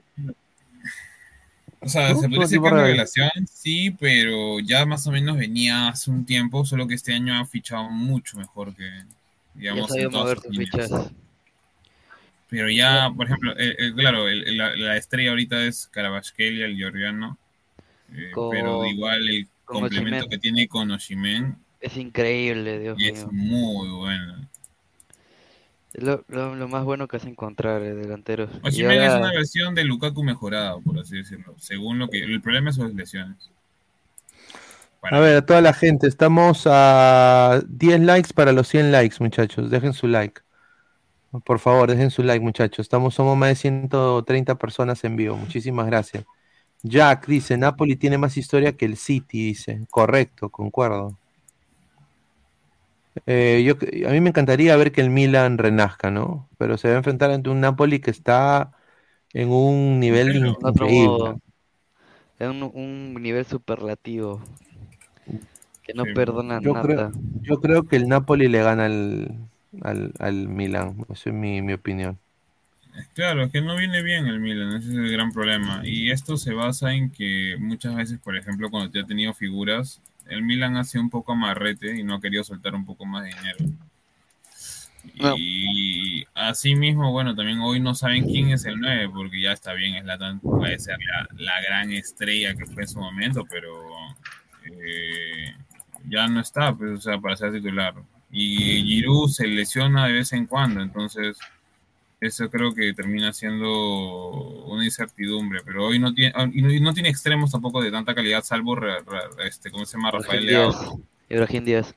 O 1.81 1.87
sea, 1.87 2.09
se 2.09 2.15
podría 2.15 2.39
decir 2.41 2.59
que 2.61 2.67
es 2.67 2.73
revelación. 2.73 3.29
sí, 3.51 3.91
pero 3.91 4.59
ya 4.59 4.85
más 4.85 5.07
o 5.07 5.11
menos 5.11 5.37
venía 5.37 5.87
hace 5.89 6.11
un 6.11 6.25
tiempo, 6.25 6.65
solo 6.65 6.87
que 6.87 6.95
este 6.95 7.13
año 7.13 7.39
ha 7.39 7.45
fichado 7.45 7.89
mucho 7.89 8.37
mejor 8.37 8.75
que, 8.75 8.89
digamos, 9.55 9.89
en 9.95 10.09
todas 10.11 10.39
sus. 10.41 11.11
Pero 12.49 12.69
ya, 12.69 13.11
por 13.15 13.27
ejemplo, 13.27 13.55
el- 13.57 13.75
el- 13.77 13.93
claro, 13.95 14.27
el- 14.27 14.47
el- 14.47 14.57
la, 14.57 14.75
la 14.75 14.97
estrella 14.97 15.29
ahorita 15.29 15.63
es 15.65 15.87
Carabasquelia, 15.91 16.65
el 16.65 16.75
georgiano, 16.75 17.37
eh, 18.13 18.31
Con- 18.33 18.49
pero 18.49 18.85
igual 18.85 19.29
el 19.29 19.47
complemento 19.65 20.27
que 20.27 20.39
tiene 20.39 20.67
con 20.67 20.89
Oshimen 20.91 21.55
Es 21.79 21.95
increíble, 21.95 22.79
Dios 22.79 22.97
es 22.99 23.25
mío. 23.31 23.31
muy 23.31 23.87
bueno. 23.89 24.47
Es 25.93 26.03
lo, 26.03 26.23
lo, 26.27 26.55
lo 26.55 26.67
más 26.67 26.83
bueno 26.83 27.07
que 27.07 27.17
has 27.17 27.25
encontrar 27.25 27.81
eh, 27.81 27.95
delanteros. 27.95 28.49
Osimhen 28.63 29.01
es 29.01 29.09
ahora- 29.09 29.21
una 29.21 29.31
versión 29.33 29.73
de 29.75 29.83
Lukaku 29.83 30.23
mejorado, 30.23 30.81
por 30.81 30.99
así 30.99 31.17
decirlo, 31.17 31.55
según 31.57 31.99
lo 31.99 32.09
que... 32.09 32.19
El 32.23 32.41
problema 32.41 32.69
es 32.69 32.75
sus 32.75 32.93
lesiones. 32.93 33.49
A 35.01 35.19
ver, 35.19 35.37
a 35.37 35.45
toda 35.45 35.61
la 35.61 35.73
gente, 35.73 36.07
estamos 36.07 36.63
a 36.65 37.61
10 37.67 38.01
likes 38.01 38.33
para 38.33 38.51
los 38.51 38.67
100 38.67 38.91
likes, 38.91 39.15
muchachos. 39.19 39.69
Dejen 39.69 39.93
su 39.93 40.07
like. 40.07 40.41
Por 41.45 41.59
favor, 41.59 41.89
dejen 41.89 42.11
su 42.11 42.21
like, 42.23 42.43
muchachos. 42.43 42.79
Estamos, 42.85 43.15
somos 43.15 43.37
más 43.37 43.49
de 43.49 43.55
130 43.55 44.55
personas 44.55 45.03
en 45.03 45.15
vivo. 45.15 45.37
Muchísimas 45.37 45.85
gracias. 45.85 46.25
Jack 46.83 47.27
dice, 47.27 47.57
Napoli 47.57 47.95
tiene 47.95 48.17
más 48.17 48.35
historia 48.37 48.73
que 48.75 48.85
el 48.85 48.97
City, 48.97 49.45
dice. 49.47 49.81
Correcto, 49.89 50.49
concuerdo. 50.49 51.18
Eh, 53.25 53.63
yo, 53.65 53.73
a 54.09 54.11
mí 54.11 54.21
me 54.21 54.29
encantaría 54.29 54.75
ver 54.77 54.91
que 54.91 55.01
el 55.01 55.09
Milan 55.09 55.57
renazca, 55.57 56.11
¿no? 56.11 56.49
Pero 56.57 56.77
se 56.77 56.87
va 56.89 56.95
a 56.95 56.97
enfrentar 56.97 57.31
ante 57.31 57.49
un 57.49 57.61
Napoli 57.61 57.99
que 57.99 58.11
está 58.11 58.71
en 59.33 59.49
un 59.51 59.99
nivel 59.99 60.35
En 60.41 60.55
otro 60.63 60.89
increíble. 60.89 60.89
modo. 60.89 61.41
Es 62.39 62.47
un, 62.49 62.63
un 62.63 63.13
nivel 63.21 63.45
superlativo. 63.45 64.41
Que 65.83 65.93
no 65.93 66.05
perdona 66.07 66.61
Yo 66.63 66.75
nada. 66.75 66.79
creo, 66.79 67.11
yo 67.41 67.59
creo 67.61 67.87
que 67.87 67.95
el 67.95 68.07
Napoli 68.07 68.47
le 68.49 68.61
gana 68.63 68.85
al, 68.85 69.49
al, 69.81 70.13
al 70.19 70.47
Milan. 70.47 71.05
Esa 71.09 71.29
es 71.29 71.35
mi, 71.35 71.61
mi 71.61 71.73
opinión. 71.73 72.19
Claro, 73.13 73.43
es 73.43 73.51
que 73.51 73.61
no 73.61 73.75
viene 73.77 74.01
bien 74.01 74.25
el 74.27 74.39
Milan, 74.39 74.75
ese 74.77 74.89
es 74.89 74.95
el 74.95 75.11
gran 75.11 75.31
problema. 75.31 75.81
Y 75.85 76.11
esto 76.11 76.37
se 76.37 76.53
basa 76.53 76.93
en 76.93 77.11
que 77.11 77.55
muchas 77.59 77.95
veces, 77.95 78.19
por 78.19 78.35
ejemplo, 78.35 78.69
cuando 78.71 78.89
te 78.91 78.99
ha 78.99 79.05
tenido 79.05 79.33
figuras, 79.33 80.01
el 80.29 80.43
Milan 80.43 80.77
ha 80.77 80.83
sido 80.83 81.03
un 81.03 81.09
poco 81.09 81.33
amarrete 81.33 81.99
y 81.99 82.03
no 82.03 82.15
ha 82.15 82.21
querido 82.21 82.43
soltar 82.43 82.75
un 82.75 82.85
poco 82.85 83.05
más 83.05 83.23
de 83.23 83.29
dinero. 83.29 83.57
Y 85.37 86.25
así 86.35 86.75
mismo, 86.75 87.11
bueno, 87.11 87.35
también 87.35 87.59
hoy 87.61 87.79
no 87.79 87.95
saben 87.95 88.25
quién 88.25 88.49
es 88.49 88.65
el 88.65 88.79
9, 88.79 89.09
porque 89.13 89.41
ya 89.41 89.53
está 89.53 89.73
bien, 89.73 89.95
es 89.95 90.05
la 90.05 90.17
puede 90.41 90.77
ser 90.79 90.97
la, 90.99 91.27
la 91.37 91.61
gran 91.61 91.91
estrella 91.91 92.53
que 92.53 92.65
fue 92.65 92.83
en 92.83 92.89
su 92.89 92.99
momento, 92.99 93.45
pero 93.49 93.73
eh, 94.65 95.55
ya 96.09 96.27
no 96.27 96.41
está, 96.41 96.73
pues, 96.73 96.91
o 96.91 97.01
sea, 97.01 97.19
para 97.19 97.35
ser 97.35 97.53
titular. 97.53 97.95
Y 98.31 98.83
Giroud 98.83 99.29
se 99.29 99.47
lesiona 99.47 100.05
de 100.05 100.13
vez 100.13 100.33
en 100.33 100.45
cuando, 100.45 100.81
entonces 100.81 101.37
eso 102.21 102.49
creo 102.49 102.73
que 102.73 102.93
termina 102.93 103.31
siendo 103.33 104.65
una 104.65 104.83
incertidumbre, 104.83 105.61
pero 105.65 105.85
hoy 105.85 105.99
no 105.99 106.13
tiene, 106.13 106.33
y 106.53 106.61
no, 106.61 106.71
y 106.71 106.81
no 106.81 106.93
tiene 106.93 107.09
extremos 107.09 107.51
tampoco 107.51 107.81
de 107.81 107.91
tanta 107.91 108.13
calidad, 108.13 108.43
salvo, 108.43 108.75
ra- 108.75 108.99
ra- 109.05 109.29
este, 109.45 109.71
¿cómo 109.71 109.85
se 109.85 109.97
llama? 109.97 110.11
Rafael 110.11 110.45
Leao. 110.45 110.99
Ibrahim 111.29 111.63
Díaz. 111.65 111.95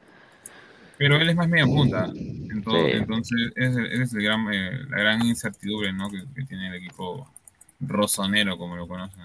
Pero 0.99 1.17
él 1.17 1.29
es 1.29 1.35
más 1.35 1.49
media 1.49 1.65
punta, 1.65 2.05
en 2.15 2.63
todo- 2.63 2.77
Sí. 2.87 2.93
entonces 2.93 3.53
esa 3.57 3.83
es, 3.83 4.15
el 4.15 4.23
gran, 4.23 4.47
eh, 4.53 4.71
la 4.91 4.99
gran 4.99 5.27
incertidumbre 5.27 5.93
¿no? 5.93 6.09
que, 6.11 6.23
que 6.37 6.43
tiene 6.45 6.69
el 6.69 6.75
equipo 6.75 7.29
rosonero, 7.81 8.57
como 8.57 8.77
lo 8.77 8.87
conocen. 8.87 9.21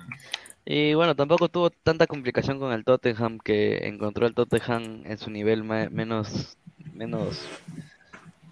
Y 0.65 0.95
bueno, 0.95 1.15
tampoco 1.15 1.47
tuvo 1.47 1.69
tanta 1.69 2.07
complicación 2.07 2.57
con 2.59 2.73
el 2.73 2.83
Tottenham 2.83 3.37
que 3.37 3.87
encontró 3.87 4.25
el 4.27 4.33
Tottenham 4.33 5.03
en 5.05 5.17
su 5.17 5.29
nivel 5.29 5.63
menos, 5.63 6.57
menos 6.93 7.47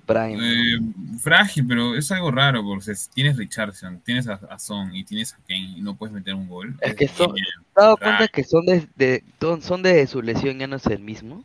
prime. 0.06 0.38
Eh, 0.40 0.80
frágil, 1.20 1.66
pero 1.68 1.96
es 1.96 2.12
algo 2.12 2.32
raro, 2.32 2.64
porque 2.64 2.96
si 2.96 3.10
tienes 3.12 3.38
Richardson, 3.38 4.00
tienes 4.06 4.28
a, 4.28 4.34
a 4.50 4.60
Son 4.60 4.96
y 4.96 5.04
tienes 5.04 5.34
a 5.34 5.38
Kane 5.48 5.74
y 5.78 5.82
no 5.82 5.96
puedes 5.96 6.14
meter 6.14 6.34
un 6.36 6.48
gol. 6.48 6.76
Es 6.82 6.96
que 6.96 7.08
son, 7.08 7.34
¿te 7.34 7.42
dado 7.76 7.98
cuenta 7.98 8.28
que 8.28 8.44
son 8.44 8.66
de, 8.66 8.88
de- 8.96 9.24
son- 9.40 9.62
son 9.62 9.84
de 9.84 10.06
su 10.08 10.22
lesión 10.22 10.58
ya 10.60 10.68
no 10.68 10.76
es 10.78 10.86
el 10.88 11.00
mismo? 11.00 11.44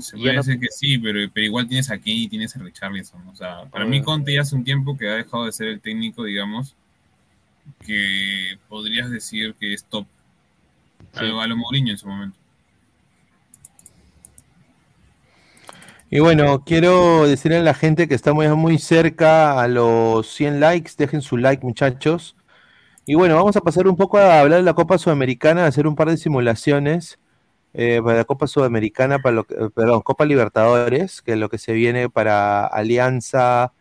Se 0.00 0.16
puede 0.16 0.32
no- 0.32 0.42
decir 0.42 0.58
que 0.58 0.68
sí, 0.70 0.96
pero, 0.98 1.18
pero 1.32 1.44
igual 1.46 1.68
tienes 1.68 1.90
a 1.90 1.98
Kane 1.98 2.12
y 2.14 2.28
tienes 2.28 2.56
a 2.56 2.58
Richarlison. 2.60 3.26
O 3.28 3.36
sea, 3.36 3.64
para 3.66 3.84
mí. 3.84 4.02
Conte 4.02 4.32
ya 4.34 4.40
hace 4.40 4.54
un 4.56 4.64
tiempo 4.64 4.96
que 4.96 5.08
ha 5.08 5.14
dejado 5.14 5.44
de 5.44 5.52
ser 5.52 5.68
el 5.68 5.80
técnico, 5.80 6.24
digamos, 6.24 6.74
que 7.84 8.58
podrías 8.68 9.10
decir 9.10 9.54
que 9.60 9.74
es 9.74 9.84
top. 9.84 10.06
A 11.14 11.22
lo, 11.22 11.40
a 11.40 11.46
lo 11.46 11.56
Mourinho 11.56 11.92
en 11.92 11.98
su 11.98 12.08
momento. 12.08 12.36
Y 16.14 16.20
bueno, 16.20 16.62
quiero 16.64 17.26
decirle 17.26 17.56
a 17.58 17.62
la 17.62 17.74
gente 17.74 18.06
que 18.06 18.14
estamos 18.14 18.44
ya 18.44 18.54
muy 18.54 18.78
cerca 18.78 19.60
a 19.60 19.66
los 19.66 20.28
100 20.32 20.60
likes. 20.60 20.92
Dejen 20.96 21.22
su 21.22 21.36
like, 21.36 21.64
muchachos. 21.66 22.36
Y 23.06 23.14
bueno, 23.16 23.36
vamos 23.36 23.56
a 23.56 23.62
pasar 23.62 23.88
un 23.88 23.96
poco 23.96 24.18
a 24.18 24.40
hablar 24.40 24.58
de 24.60 24.64
la 24.64 24.74
Copa 24.74 24.98
Sudamericana, 24.98 25.64
a 25.64 25.68
hacer 25.68 25.86
un 25.88 25.96
par 25.96 26.10
de 26.10 26.16
simulaciones 26.18 27.18
eh, 27.74 28.00
para 28.04 28.18
la 28.18 28.24
Copa 28.26 28.46
Sudamericana, 28.48 29.20
para 29.20 29.36
lo 29.36 29.44
que- 29.44 29.54
eh, 29.56 29.70
perdón, 29.74 30.02
Copa 30.02 30.24
Libertadores, 30.26 31.22
que 31.22 31.32
es 31.34 31.38
lo 31.38 31.48
que 31.50 31.58
se 31.58 31.72
viene 31.74 32.10
para 32.10 32.66
Alianza, 32.66 33.72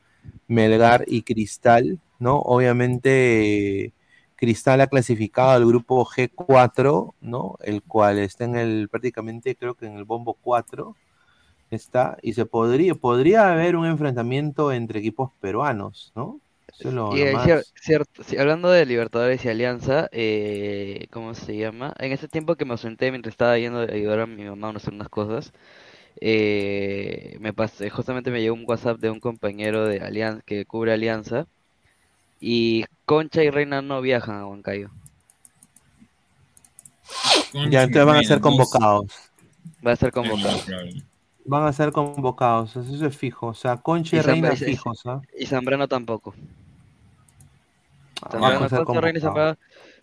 Melgar 0.47 1.05
y 1.07 1.23
Cristal, 1.23 1.99
¿no? 2.19 2.39
Obviamente, 2.39 3.93
Cristal 4.37 4.81
ha 4.81 4.87
clasificado 4.87 5.51
al 5.51 5.65
grupo 5.67 6.05
G4, 6.05 7.15
¿no? 7.21 7.57
El 7.63 7.83
cual 7.83 8.19
está 8.19 8.45
en 8.45 8.55
el, 8.55 8.89
prácticamente 8.89 9.55
creo 9.55 9.75
que 9.75 9.85
en 9.87 9.97
el 9.97 10.05
bombo 10.05 10.35
4 10.41 10.95
está, 11.73 12.17
y 12.21 12.33
se 12.33 12.45
podría, 12.45 12.95
podría 12.95 13.51
haber 13.51 13.75
un 13.75 13.85
enfrentamiento 13.85 14.71
entre 14.71 14.99
equipos 14.99 15.31
peruanos, 15.39 16.11
¿no? 16.15 16.41
Eso 16.67 16.89
es 16.89 16.95
lo, 16.95 17.15
Y 17.15 17.17
lo 17.17 17.27
eh, 17.27 17.37
más. 17.37 17.39
cier- 17.39 17.65
cierto, 17.81 18.23
sí, 18.23 18.37
hablando 18.37 18.69
de 18.69 18.85
Libertadores 18.85 19.43
y 19.45 19.49
Alianza, 19.49 20.07
eh, 20.11 21.07
¿cómo 21.11 21.33
se 21.35 21.55
llama? 21.57 21.93
En 21.99 22.11
ese 22.11 22.27
tiempo 22.27 22.55
que 22.55 22.65
me 22.65 22.71
ausenté 22.73 23.11
mientras 23.11 23.33
estaba 23.33 23.57
yendo 23.57 23.79
a 23.79 23.83
ayudar 23.83 24.21
a 24.21 24.25
mi 24.27 24.43
mamá 24.45 24.69
a 24.69 24.71
hacer 24.77 24.93
unas 24.93 25.09
cosas, 25.09 25.53
eh, 26.21 27.37
me 27.41 27.53
pasé, 27.53 27.89
justamente 27.91 28.31
me 28.31 28.41
llegó 28.41 28.55
un 28.55 28.65
WhatsApp 28.67 28.99
de 28.99 29.11
un 29.11 29.19
compañero 29.21 29.85
de 29.87 29.99
Alianza 30.01 30.43
que 30.45 30.65
cubre 30.65 30.93
Alianza 30.93 31.47
y 32.39 32.85
Concha 33.05 33.43
y 33.43 33.49
Reina 33.51 33.81
no 33.81 34.01
viajan 34.01 34.37
a 34.37 34.47
Huancayo. 34.47 34.91
Ya, 37.69 37.83
entonces 37.83 38.05
van 38.05 38.17
a 38.17 38.23
ser 38.23 38.39
convocados. 38.39 39.05
Va 39.87 39.91
a 39.91 39.95
ser 39.95 40.11
convocado. 40.11 40.63
Van 41.45 41.63
a 41.67 41.73
ser 41.73 41.91
convocados, 41.91 42.75
eso 42.75 43.05
es 43.05 43.17
fijo. 43.17 43.47
O 43.47 43.53
sea, 43.53 43.77
Concha 43.77 44.17
y, 44.17 44.21
Reina 44.21 44.53
y- 44.53 44.57
fijos, 44.57 45.05
¿ah? 45.05 45.21
Y 45.37 45.45
Zambrano 45.45 45.87
tampoco. 45.87 46.33
van 48.21 48.31
Zambrano, 48.31 48.65
a 48.65 48.69
ser 48.69 48.83
Concha, 48.83 49.01
Reina 49.01 49.19
y 49.19 49.21
convocados. 49.21 49.57
Zambrano 49.57 49.57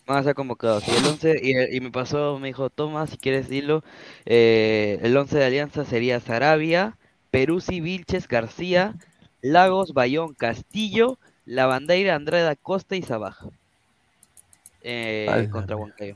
van 0.07 0.17
a 0.17 0.23
ser 0.23 0.35
convocados. 0.35 0.87
Y 0.87 0.91
el 0.91 1.05
11, 1.05 1.69
y, 1.71 1.79
me 1.81 1.91
pasó, 1.91 2.37
me 2.39 2.47
dijo, 2.47 2.69
toma, 2.69 3.07
si 3.07 3.17
quieres 3.17 3.49
dilo, 3.49 3.83
eh, 4.25 4.99
el 5.01 5.15
11 5.15 5.37
de 5.37 5.45
Alianza 5.45 5.85
sería 5.85 6.19
Sarabia, 6.19 6.97
Peruzzi, 7.31 7.81
Vilches, 7.81 8.27
García, 8.27 8.95
Lagos, 9.41 9.93
Bayón, 9.93 10.33
Castillo, 10.33 11.17
Lavandeira, 11.45 12.15
Andrada, 12.15 12.55
Costa 12.55 12.95
y 12.95 13.01
Sabaja. 13.01 13.47
Eh, 14.83 15.47
contra 15.51 15.75
Huancayo. 15.75 16.15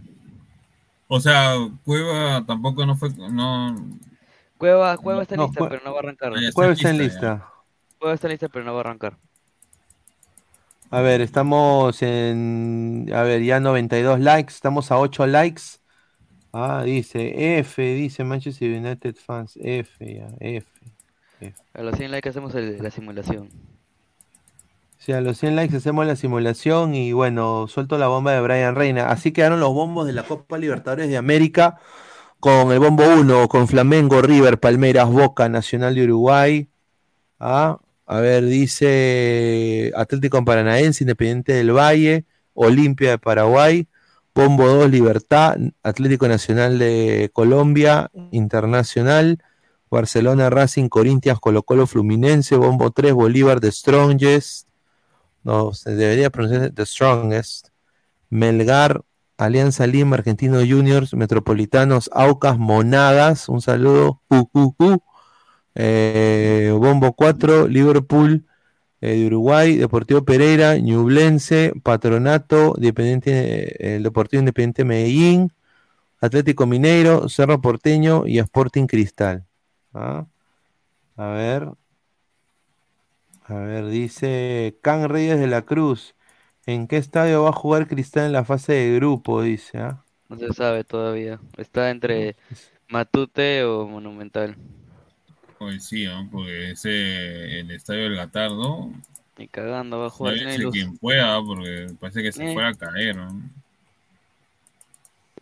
O 1.08 1.20
sea, 1.20 1.54
Cueva 1.84 2.44
tampoco 2.46 2.86
no 2.86 2.96
fue. 2.96 3.10
No, 3.14 3.76
Cueva, 4.58 4.98
Cueva 4.98 5.22
está 5.24 5.36
No, 5.36 5.46
lista, 5.48 5.60
Cue- 5.62 5.70
pero 5.70 5.82
no 5.84 5.92
va 5.92 5.98
a 5.98 6.00
arrancar. 6.04 6.34
Está 6.34 6.54
Cueva 6.54 6.74
está 6.74 6.90
en 6.90 6.98
lista, 6.98 7.32
lista. 7.32 7.50
Cueva 8.00 8.14
está 8.16 8.28
lista, 8.28 8.50
pero 8.50 8.66
no 8.66 8.74
va 8.74 8.80
a 8.80 8.82
arrancar. 8.82 9.18
A 10.92 11.02
ver, 11.02 11.22
estamos 11.22 12.02
en. 12.02 13.10
A 13.14 13.24
ver, 13.24 13.42
ya 13.44 13.60
92 13.60 14.20
likes. 14.20 14.54
Estamos 14.54 14.92
a 14.92 14.98
8 15.00 15.26
likes. 15.28 15.62
Ah, 16.54 16.84
dice 16.86 17.58
F, 17.60 17.82
dice 17.96 18.24
Manchester 18.24 18.72
United 18.78 19.16
fans. 19.16 19.58
F, 19.62 20.16
ya, 20.16 20.30
F. 20.40 20.68
A 21.74 21.82
los 21.82 21.98
100 21.98 22.12
likes 22.12 22.30
hacemos 22.30 22.56
el- 22.56 22.82
la 22.82 22.90
simulación. 22.92 23.50
Sí, 24.98 25.12
a 25.12 25.20
los 25.22 25.38
100 25.38 25.56
likes 25.58 25.76
hacemos 25.76 26.06
la 26.08 26.16
simulación 26.16 26.96
y 26.96 27.12
bueno, 27.12 27.68
suelto 27.68 27.98
la 27.98 28.08
bomba 28.08 28.32
de 28.32 28.40
Brian 28.42 28.74
Reina. 28.76 29.10
Así 29.10 29.34
quedaron 29.34 29.60
los 29.60 29.74
bombos 29.74 30.08
de 30.08 30.14
la 30.14 30.24
Copa 30.24 30.58
Libertadores 30.58 31.10
de 31.10 31.18
América 31.18 31.78
con 32.46 32.72
el 32.72 32.78
bombo 32.78 33.04
1, 33.04 33.48
con 33.48 33.68
Flamengo, 33.68 34.22
River, 34.22 34.60
Palmeiras, 34.60 35.10
Boca, 35.10 35.50
Nacional 35.50 35.96
de 35.96 36.04
Uruguay. 36.04 36.70
Ah, 37.40 37.80
a 38.06 38.20
ver, 38.20 38.46
dice 38.46 39.92
Atlético 39.96 40.46
Paranaense, 40.46 41.04
Independiente 41.04 41.54
del 41.54 41.76
Valle, 41.76 42.26
Olimpia 42.54 43.10
de 43.10 43.18
Paraguay, 43.18 43.88
Bombo 44.36 44.68
2, 44.68 44.92
Libertad, 44.92 45.58
Atlético 45.82 46.28
Nacional 46.28 46.78
de 46.78 47.32
Colombia, 47.34 48.12
Internacional, 48.30 49.40
Barcelona, 49.90 50.52
Racing, 50.52 50.88
Corinthians, 50.88 51.40
Colo 51.40 51.64
Colo, 51.64 51.88
Fluminense, 51.88 52.58
Bombo 52.58 52.92
3, 52.92 53.14
Bolívar, 53.14 53.60
The 53.60 53.72
Strongest, 53.72 54.68
no, 55.44 55.74
se 55.74 55.96
debería 55.96 56.30
pronunciar 56.30 56.70
The 56.70 56.86
Strongest, 56.86 57.70
Melgar, 58.30 59.02
Alianza 59.38 59.86
Lima, 59.88 60.16
Argentino 60.16 60.60
Juniors, 60.60 61.14
Metropolitanos, 61.14 62.10
Aucas, 62.14 62.58
Monadas, 62.58 63.50
un 63.50 63.62
saludo, 63.62 64.22
uh. 64.30 64.98
Eh, 65.76 66.74
Bombo 66.74 67.14
4, 67.14 67.68
Liverpool 67.68 68.46
eh, 69.02 69.16
de 69.18 69.26
Uruguay, 69.28 69.76
Deportivo 69.76 70.24
Pereira, 70.24 70.78
Ñublense, 70.78 71.74
Patronato, 71.84 72.74
Independiente, 72.78 73.94
eh, 73.94 73.96
el 73.98 74.04
Deportivo 74.04 74.40
Independiente 74.40 74.86
Medellín, 74.86 75.52
Atlético 76.22 76.66
Mineiro, 76.66 77.28
Cerro 77.28 77.62
Porteño 77.62 78.26
y 78.26 78.40
Sporting 78.40 78.88
Cristal. 78.88 79.46
¿Ah? 79.94 80.26
A 81.18 81.28
ver. 81.28 81.70
A 83.48 83.54
ver, 83.54 83.86
dice 83.88 84.80
Can 84.82 85.08
Reyes 85.10 85.40
de 85.40 85.48
la 85.48 85.64
Cruz. 85.64 86.15
¿En 86.68 86.88
qué 86.88 86.98
estadio 86.98 87.44
va 87.44 87.50
a 87.50 87.54
jugar 87.54 87.88
Cristal 87.88 88.26
en 88.28 88.34
la 88.34 88.46
fase 88.46 88.74
de 88.74 88.96
grupo? 88.96 89.42
Dice, 89.42 89.80
¿ah? 89.80 90.04
No 90.30 90.38
se 90.38 90.54
sabe 90.54 90.84
todavía. 90.84 91.40
Está 91.58 91.90
entre 91.90 92.36
Matute 92.90 93.64
o 93.64 93.88
Monumental. 93.88 94.56
Pues 95.58 95.86
sí, 95.86 96.06
¿no? 96.06 96.28
porque 96.32 96.72
ese, 96.72 97.60
el 97.60 97.72
estadio 97.72 98.04
del 98.04 98.16
Latardo, 98.18 98.92
Ni 99.38 99.48
cagando 99.48 100.00
va 100.00 100.08
a 100.08 100.10
jugar. 100.10 100.36
tiene 100.36 100.58
luz. 100.58 100.74
quien 100.74 100.98
pueda, 100.98 101.42
porque 101.42 101.88
parece 102.00 102.24
que 102.24 102.32
se 102.32 102.44
Eh. 102.44 102.54
fuera 102.54 102.70
a 102.70 102.74
caer, 102.74 103.16
¿no? 103.16 103.42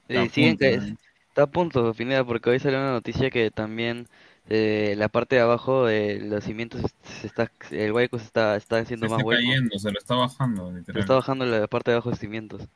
Y 0.08 0.16
Está 0.16 0.22
a 0.22 0.30
siguen 0.30 0.58
punto, 0.58 0.60
que- 0.60 0.78
¿no? 0.78 0.98
está 1.30 1.42
a 1.44 1.48
punto, 1.48 1.94
Pineda, 1.94 2.24
porque 2.26 2.50
hoy 2.50 2.60
salió 2.60 2.80
una 2.80 2.92
noticia 2.92 3.30
que 3.32 3.52
también 3.52 4.08
eh, 4.50 4.96
la 4.98 5.10
parte 5.10 5.36
de 5.36 5.42
abajo 5.42 5.86
de 5.86 6.20
los 6.22 6.44
cimientos 6.44 6.82
se 7.22 7.28
está, 7.28 7.52
el 7.72 7.92
hueco 7.94 8.20
se 8.20 8.26
está, 8.26 8.56
está 8.58 8.82
Se 8.84 8.84
haciendo 8.84 9.08
está 9.08 9.18
más 9.18 9.24
hueco. 9.24 9.42
cayendo, 9.42 9.78
se 9.80 9.92
lo 9.92 10.00
está 10.00 10.16
bajando, 10.16 10.72
Se 10.92 11.00
está 11.00 11.16
bajando 11.16 11.46
la 11.46 11.68
parte 11.68 11.92
de 11.92 11.96
abajo 11.96 12.10
de 12.12 12.18
cimientos. 12.18 12.68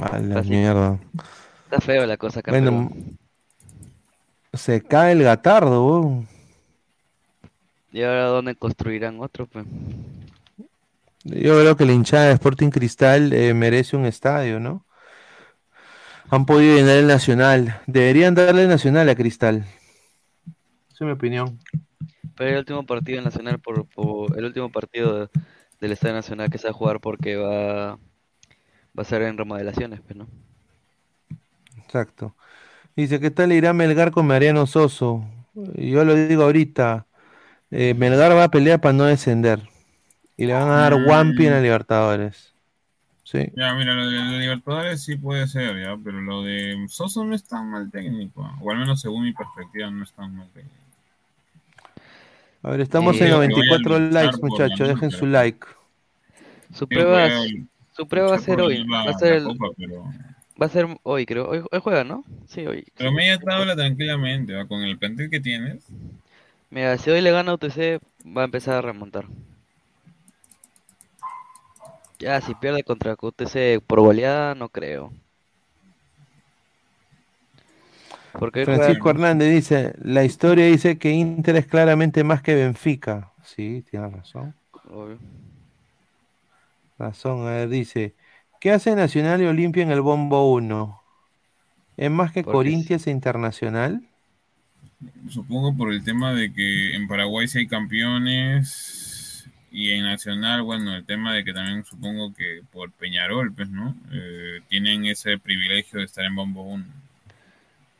A 0.00 0.18
la 0.18 0.40
Así. 0.40 0.50
mierda. 0.50 0.98
Está 1.64 1.80
feo 1.80 2.06
la 2.06 2.16
cosa 2.16 2.40
acá. 2.40 2.52
Bueno, 2.52 2.90
se 4.52 4.82
cae 4.82 5.12
el 5.12 5.22
gatardo, 5.22 5.86
weón. 5.86 6.28
¿Y 7.92 8.02
ahora 8.02 8.24
dónde 8.26 8.56
construirán 8.56 9.20
otro? 9.20 9.46
Pues? 9.46 9.66
Yo 11.24 11.58
creo 11.60 11.76
que 11.76 11.84
la 11.84 11.92
hinchada 11.92 12.26
de 12.26 12.32
Sporting 12.32 12.70
Cristal 12.70 13.32
eh, 13.32 13.54
merece 13.54 13.96
un 13.96 14.06
estadio, 14.06 14.58
¿no? 14.58 14.84
Han 16.32 16.46
podido 16.46 16.74
llenar 16.74 16.96
el 16.96 17.06
Nacional. 17.06 17.80
Deberían 17.86 18.34
darle 18.34 18.62
el 18.62 18.68
Nacional 18.68 19.08
a 19.08 19.14
Cristal. 19.14 19.66
Esa 20.88 21.04
es 21.04 21.06
mi 21.06 21.10
opinión. 21.12 21.58
Pero 22.36 22.50
el 22.52 22.58
último 22.58 22.86
partido 22.86 23.22
nacional 23.22 23.60
por, 23.60 23.86
por- 23.88 24.38
el 24.38 24.44
último 24.46 24.70
partido 24.72 25.20
de- 25.20 25.30
del 25.80 25.92
Estadio 25.92 26.14
Nacional 26.16 26.50
que 26.50 26.58
se 26.58 26.68
va 26.68 26.72
a 26.72 26.74
jugar 26.74 27.00
porque 27.00 27.36
va 27.36 27.98
va 28.98 29.02
a 29.02 29.04
ser 29.04 29.22
en 29.22 29.38
remodelaciones, 29.38 30.00
pues, 30.02 30.16
¿no? 30.16 30.28
Exacto. 31.78 32.34
Dice, 32.96 33.20
¿qué 33.20 33.30
tal 33.30 33.52
irá 33.52 33.72
Melgar 33.72 34.10
con 34.12 34.26
Mariano 34.26 34.66
Soso? 34.66 35.24
Yo 35.74 36.04
lo 36.04 36.14
digo 36.16 36.44
ahorita. 36.44 37.06
eh, 37.70 37.94
Melgar 37.94 38.32
va 38.36 38.44
a 38.46 38.50
pelear 38.50 38.80
para 38.80 38.94
no 38.94 39.04
descender. 39.06 39.68
Y 40.36 40.46
le 40.46 40.54
van 40.54 40.68
a 40.70 40.76
dar 40.78 40.94
Wampi 40.96 41.46
en 41.46 41.54
la 41.54 41.60
Libertadores. 41.60 42.51
Sí. 43.32 43.48
Ya, 43.54 43.74
mira, 43.74 43.94
lo 43.94 44.06
de 44.10 44.16
los 44.18 44.40
Libertadores 44.40 45.02
sí 45.04 45.16
puede 45.16 45.46
ser, 45.48 45.80
ya, 45.82 45.96
pero 46.02 46.20
lo 46.20 46.42
de 46.42 46.86
Soso 46.88 47.24
no 47.24 47.34
es 47.34 47.44
tan 47.44 47.70
mal 47.70 47.90
técnico, 47.90 48.48
o 48.60 48.70
al 48.70 48.78
menos 48.78 49.00
según 49.00 49.24
mi 49.24 49.32
perspectiva 49.32 49.90
no 49.90 50.04
es 50.04 50.12
tan 50.12 50.36
mal 50.36 50.48
técnico. 50.50 50.76
A 52.62 52.70
ver, 52.70 52.80
estamos 52.80 53.14
Sí, 53.14 53.24
en 53.24 53.28
que 53.28 53.32
vaya 53.32 53.44
a 53.74 53.78
94 53.78 53.98
luchar 53.98 54.10
likes, 54.12 54.38
muchachos. 54.42 54.88
Dejen 54.88 55.10
su 55.10 55.26
like. 55.26 55.66
Su 56.72 56.88
Sí, 56.88 56.94
prueba, 56.94 57.28
su 57.96 58.08
prueba 58.08 58.28
va 58.30 58.36
a 58.36 58.38
ser 58.38 58.60
hoy. 58.60 58.78
la- 58.88 59.04
Va 59.04 59.10
a 59.10 59.18
ser 59.18 59.32
la 59.34 59.36
el- 59.38 59.44
copa, 59.44 59.66
pero, 59.76 60.04
va 60.60 60.66
a 60.66 60.68
ser 60.68 60.86
hoy, 61.02 61.26
creo. 61.26 61.48
Hoy, 61.48 61.62
hoy 61.70 61.80
juega, 61.82 62.04
¿no? 62.04 62.24
Sí, 62.48 62.66
hoy. 62.66 62.84
pero 62.96 63.12
media 63.12 63.38
tabla 63.38 63.74
tranquilamente, 63.76 64.54
¿va? 64.54 64.66
con 64.66 64.82
el 64.82 64.98
plantel 64.98 65.30
que 65.30 65.40
tienes. 65.40 65.84
Mira, 66.70 66.98
si 66.98 67.10
hoy 67.10 67.20
le 67.20 67.30
gana 67.30 67.52
a 67.52 67.54
UTC, 67.54 68.00
va 68.26 68.42
a 68.42 68.44
empezar 68.46 68.74
a 68.74 68.82
remontar. 68.82 69.26
Ya, 72.22 72.40
si 72.40 72.54
pierde 72.54 72.84
contra 72.84 73.16
UTC 73.20 73.82
por 73.84 73.98
goleada, 73.98 74.54
no 74.54 74.68
creo. 74.68 75.12
Porque 78.38 78.64
Francisco 78.64 79.10
Hernández 79.10 79.52
dice, 79.52 79.92
la 80.00 80.22
historia 80.22 80.66
dice 80.66 80.98
que 80.98 81.10
Inter 81.10 81.56
es 81.56 81.66
claramente 81.66 82.22
más 82.22 82.40
que 82.40 82.54
Benfica. 82.54 83.32
Sí, 83.42 83.84
tiene 83.90 84.08
razón. 84.08 84.54
Obvio. 84.88 85.18
Razón, 86.96 87.40
a 87.40 87.50
ver, 87.50 87.68
dice, 87.68 88.14
¿qué 88.60 88.70
hace 88.70 88.94
Nacional 88.94 89.42
y 89.42 89.46
Olimpia 89.46 89.82
en 89.82 89.90
el 89.90 90.00
Bombo 90.00 90.52
1? 90.52 91.02
¿Es 91.96 92.10
más 92.12 92.30
que 92.30 92.44
Porque 92.44 92.54
Corinthians 92.54 93.08
e 93.08 93.10
Internacional? 93.10 94.00
Supongo 95.28 95.76
por 95.76 95.92
el 95.92 96.04
tema 96.04 96.32
de 96.32 96.52
que 96.52 96.94
en 96.94 97.08
Paraguay 97.08 97.48
sí 97.48 97.58
hay 97.58 97.66
campeones 97.66 99.11
y 99.72 99.90
en 99.92 100.04
Nacional, 100.04 100.62
bueno, 100.62 100.94
el 100.94 101.04
tema 101.04 101.34
de 101.34 101.44
que 101.44 101.54
también 101.54 101.84
supongo 101.84 102.34
que 102.34 102.60
por 102.70 102.92
Peñarol, 102.92 103.52
pues, 103.54 103.70
¿no? 103.70 103.96
Eh, 104.12 104.60
tienen 104.68 105.06
ese 105.06 105.38
privilegio 105.38 105.98
de 105.98 106.04
estar 106.04 106.24
en 106.26 106.36
Bombo 106.36 106.62
1. 106.62 106.84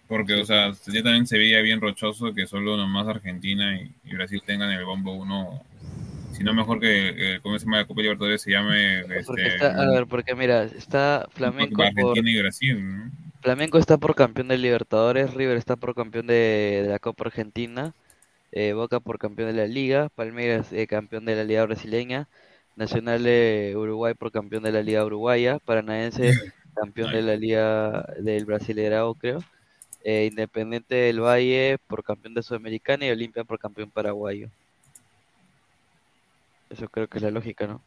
Porque, 0.07 0.35
o 0.35 0.45
sea, 0.45 0.73
ya 0.73 1.03
también 1.03 1.27
se 1.27 1.39
veía 1.39 1.63
bien 1.63 1.81
rochoso 1.81 2.35
que 2.35 2.47
solo 2.47 2.77
nomás 2.77 3.09
Argentina 3.09 3.81
y, 3.81 3.91
y 4.05 4.15
Brasil 4.15 4.43
tengan 4.45 4.71
el 4.71 4.85
Bombo 4.85 5.15
1. 5.15 5.63
Si 6.33 6.45
no, 6.45 6.53
mejor 6.53 6.79
que, 6.79 7.37
eh, 7.37 7.41
¿cómo 7.43 7.59
se 7.59 7.65
llama 7.65 7.79
la 7.79 7.87
Copa 7.87 8.03
Libertadores? 8.03 8.43
Se 8.43 8.51
llame 8.51 9.01
este, 9.01 9.47
está, 9.47 9.83
a 9.83 9.91
ver, 9.91 10.07
porque 10.07 10.35
mira, 10.35 10.65
está 10.65 11.27
Flamenco 11.31 11.77
por, 11.77 11.87
Argentina 11.87 12.31
y 12.31 12.39
Brasil, 12.39 12.99
¿no? 12.99 13.11
Flamenco 13.41 13.79
está 13.79 13.97
por 13.97 14.15
campeón 14.15 14.49
de 14.49 14.59
Libertadores, 14.59 15.33
River 15.33 15.57
está 15.57 15.77
por 15.77 15.95
campeón 15.95 16.27
de, 16.27 16.83
de 16.85 16.89
la 16.91 16.99
Copa 16.99 17.25
Argentina 17.25 17.95
eh, 18.53 18.75
Boca 18.75 19.01
por 19.01 19.19
campeón 19.19 19.49
de 19.49 19.55
la 19.55 19.67
Liga, 19.67 20.09
Palmeiras 20.11 20.73
eh, 20.73 20.87
campeón 20.87 21.25
de 21.25 21.37
la 21.37 21.45
Liga 21.45 21.65
Brasileña, 21.65 22.29
Nacional 22.77 23.23
de 23.25 23.75
Uruguay 23.77 24.15
por 24.15 24.31
campeón 24.31 24.63
de 24.63 24.73
la 24.73 24.83
Liga 24.83 25.05
Uruguaya, 25.05 25.59
Paranaense 25.59 26.33
campeón 26.75 27.13
de 27.13 27.23
la 27.23 27.37
Liga 27.37 28.07
del 28.19 28.45
Brasileirao, 28.45 29.15
creo, 29.15 29.41
eh, 30.05 30.29
Independiente 30.31 30.95
del 30.95 31.21
Valle 31.21 31.79
por 31.87 32.05
campeón 32.05 32.35
de 32.35 32.43
Sudamericana 32.43 33.07
y 33.07 33.11
Olimpia 33.11 33.45
por 33.45 33.59
campeón 33.59 33.91
paraguayo. 33.91 34.49
Eso 36.71 36.89
creo 36.89 37.07
que 37.07 37.19
es 37.19 37.23
la 37.23 37.31
lógica, 37.31 37.67
¿no? 37.67 37.83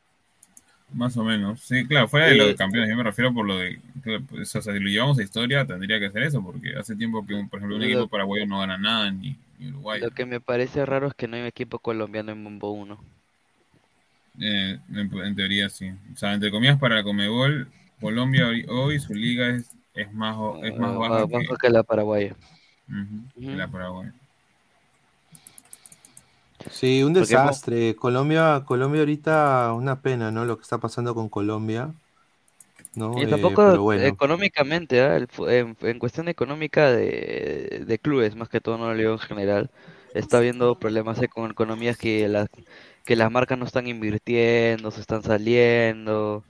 Más 0.93 1.17
o 1.17 1.23
menos. 1.23 1.61
Sí, 1.61 1.85
claro, 1.87 2.07
fuera 2.07 2.27
de 2.27 2.35
lo 2.35 2.43
Eh, 2.43 2.47
de 2.47 2.55
campeones, 2.55 2.89
yo 2.89 2.95
me 2.95 3.03
refiero 3.03 3.33
por 3.33 3.45
lo 3.45 3.57
de. 3.57 3.79
pues, 4.29 4.55
o 4.55 4.61
sea, 4.61 4.73
si 4.73 4.79
lo 4.79 4.89
llevamos 4.89 5.17
a 5.17 5.23
historia, 5.23 5.65
tendría 5.65 5.99
que 5.99 6.11
ser 6.11 6.23
eso, 6.23 6.43
porque 6.43 6.75
hace 6.77 6.95
tiempo 6.95 7.25
que, 7.25 7.33
por 7.49 7.57
ejemplo, 7.57 7.75
un 7.75 7.83
equipo 7.83 8.07
paraguayo 8.07 8.45
no 8.45 8.59
gana 8.59 8.77
nada, 8.77 9.11
ni, 9.11 9.35
Uruguay. 9.59 10.01
Lo 10.01 10.11
que 10.11 10.25
me 10.25 10.39
parece 10.39 10.85
raro 10.85 11.07
es 11.07 11.15
que 11.15 11.27
no 11.27 11.35
hay 11.37 11.41
un 11.41 11.47
equipo 11.47 11.79
colombiano 11.79 12.31
en 12.31 12.43
Bombo 12.43 12.71
1. 12.71 13.03
Eh, 14.39 14.79
en, 14.93 15.17
en 15.17 15.35
teoría, 15.35 15.69
sí. 15.69 15.89
O 16.13 16.17
sea, 16.17 16.33
entre 16.33 16.51
comillas, 16.51 16.77
para 16.79 16.95
la 16.95 17.03
Comebol, 17.03 17.71
Colombia 18.01 18.47
hoy, 18.47 18.65
hoy 18.69 18.99
su 18.99 19.13
liga 19.13 19.49
es, 19.49 19.71
es 19.93 20.11
más, 20.13 20.35
es 20.63 20.75
más 20.77 20.93
Ah, 20.93 20.97
baja 20.97 21.27
que, 21.27 21.47
que 21.61 21.69
la 21.69 21.83
paraguaya. 21.83 22.35
Que 23.47 23.55
la 23.55 23.67
Paraguay. 23.71 24.11
Sí, 26.69 27.03
un 27.03 27.13
Porque 27.15 27.35
desastre. 27.35 27.95
Colombia, 27.95 28.63
Colombia 28.65 29.01
ahorita, 29.01 29.73
una 29.73 30.01
pena, 30.01 30.31
¿no? 30.31 30.45
Lo 30.45 30.57
que 30.57 30.63
está 30.63 30.79
pasando 30.79 31.13
con 31.15 31.29
Colombia. 31.29 31.93
¿No? 32.95 33.23
Y 33.23 33.27
Eh, 33.27 33.57
tampoco 33.57 33.79
bueno. 33.79 34.19
económicamente, 34.19 34.99
en, 35.03 35.77
en 35.81 35.99
cuestión 35.99 36.27
económica 36.27 36.91
de, 36.91 37.83
de 37.87 37.99
clubes, 37.99 38.35
más 38.35 38.49
que 38.49 38.61
todo, 38.61 38.77
no 38.77 38.89
lo 38.93 38.97
digo 38.97 39.13
en 39.13 39.19
general, 39.19 39.71
está 40.13 40.37
habiendo 40.37 40.77
problemas 40.77 41.21
eh, 41.21 41.29
con 41.29 41.49
economías 41.51 41.97
que 41.97 42.27
las, 42.27 42.47
que 43.05 43.15
las 43.15 43.31
marcas 43.31 43.57
no 43.57 43.65
están 43.65 43.87
invirtiendo, 43.87 44.91
se 44.91 45.01
están 45.01 45.23
saliendo, 45.23 46.45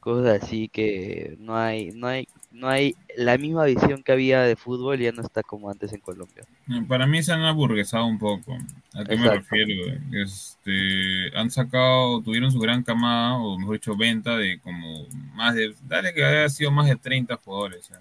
cosas 0.00 0.42
así 0.42 0.68
que 0.68 1.36
no 1.40 1.56
hay, 1.58 1.90
no 1.92 2.06
hay, 2.08 2.28
no 2.54 2.68
hay 2.68 2.94
la 3.16 3.36
misma 3.36 3.64
visión 3.64 4.02
que 4.02 4.12
había 4.12 4.42
de 4.42 4.56
fútbol 4.56 4.98
ya 4.98 5.12
no 5.12 5.22
está 5.22 5.42
como 5.42 5.70
antes 5.70 5.92
en 5.92 6.00
Colombia. 6.00 6.44
Eh, 6.70 6.82
Para 6.88 7.06
mí 7.06 7.22
se 7.22 7.32
han 7.32 7.42
aburguesado 7.42 8.06
un 8.06 8.18
poco. 8.18 8.56
¿A 8.94 9.04
qué 9.04 9.16
me 9.16 9.28
refiero? 9.28 9.92
Este, 10.12 11.36
han 11.36 11.50
sacado, 11.50 12.22
tuvieron 12.22 12.50
su 12.52 12.58
gran 12.60 12.82
camada, 12.82 13.34
o 13.34 13.58
mejor 13.58 13.74
dicho, 13.76 13.96
venta 13.96 14.36
de 14.36 14.58
como 14.60 15.06
más 15.34 15.54
de, 15.54 15.74
dale 15.86 16.14
que 16.14 16.24
haya 16.24 16.48
sido 16.48 16.70
más 16.70 16.86
de 16.88 16.96
30 16.96 17.36
jugadores. 17.36 17.90
¿eh? 17.90 17.94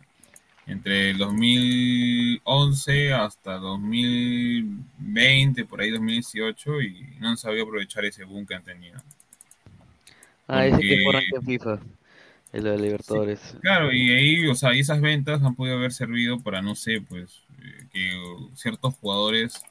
Entre 0.66 1.10
el 1.10 1.18
2011 1.18 3.14
hasta 3.14 3.58
2020, 3.58 5.66
por 5.66 5.82
ahí 5.82 5.90
2018, 5.92 6.82
y 6.82 7.06
no 7.20 7.30
han 7.30 7.38
sabido 7.38 7.66
aprovechar 7.66 8.06
ese 8.06 8.24
boom 8.24 8.46
que 8.46 8.56
han 8.56 8.64
tenido. 8.64 8.98
Ah, 10.48 10.66
ese 10.66 10.80
que 10.80 11.02
Porque- 11.04 11.18
arranca 11.18 11.36
en 11.38 11.44
FIFA, 11.46 11.80
el 12.54 12.64
de 12.64 12.78
Libertadores. 12.78 13.58
Claro, 13.62 13.92
y 13.92 14.12
ahí, 14.12 14.48
o 14.48 14.56
sea, 14.56 14.74
y 14.76 14.80
esas 14.80 15.02
ventas 15.02 15.42
han 15.44 15.56
podido 15.56 15.78
haber 15.78 15.92
servido 15.94 16.40
para, 16.42 16.62
no 16.62 16.76
sé, 16.76 17.02
pues, 17.02 17.44
eh, 17.62 17.88
que 17.92 18.12
ciertos 18.56 18.96
jugadores, 18.96 19.62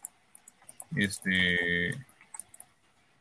este, 0.97 1.95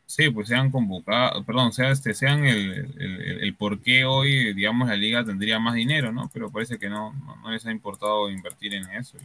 sí, 0.06 0.30
pues 0.30 0.48
sean 0.50 0.72
convocados, 0.72 1.46
perdón, 1.46 1.72
sea, 1.72 1.92
este, 1.92 2.14
sean 2.14 2.46
el, 2.46 2.72
el, 2.98 3.02
el- 3.02 3.44
el 3.44 3.56
por 3.56 3.80
qué 3.82 4.06
hoy, 4.06 4.54
digamos, 4.54 4.88
la 4.90 4.96
liga 4.96 5.24
tendría 5.26 5.60
más 5.60 5.76
dinero, 5.76 6.12
¿no? 6.12 6.30
Pero 6.34 6.52
parece 6.52 6.78
que 6.78 6.90
no, 6.90 7.14
no, 7.14 7.36
no 7.38 7.52
les 7.52 7.66
ha 7.66 7.72
importado 7.72 8.30
invertir 8.30 8.74
en 8.74 8.90
eso. 8.92 9.18
Y, 9.18 9.22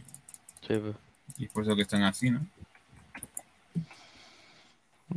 Sí, 0.67 0.73
pues. 0.77 0.95
y 1.37 1.45
es 1.45 1.51
por 1.51 1.63
eso 1.63 1.75
que 1.75 1.81
están 1.83 2.03
así, 2.03 2.29
¿no? 2.31 2.45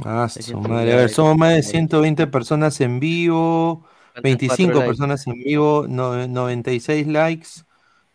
Ah, 0.04 0.28
su 0.28 0.60
madre. 0.60 0.92
A 0.92 0.96
ver, 0.96 1.10
somos 1.10 1.36
más 1.36 1.52
de 1.54 1.62
120 1.62 2.26
personas 2.28 2.80
en 2.80 3.00
vivo, 3.00 3.84
25 4.22 4.56
cuatro 4.56 4.80
likes. 4.80 4.86
personas 4.88 5.26
en 5.26 5.34
vivo, 5.34 5.86
no- 5.88 6.26
96 6.28 7.06
likes. 7.06 7.48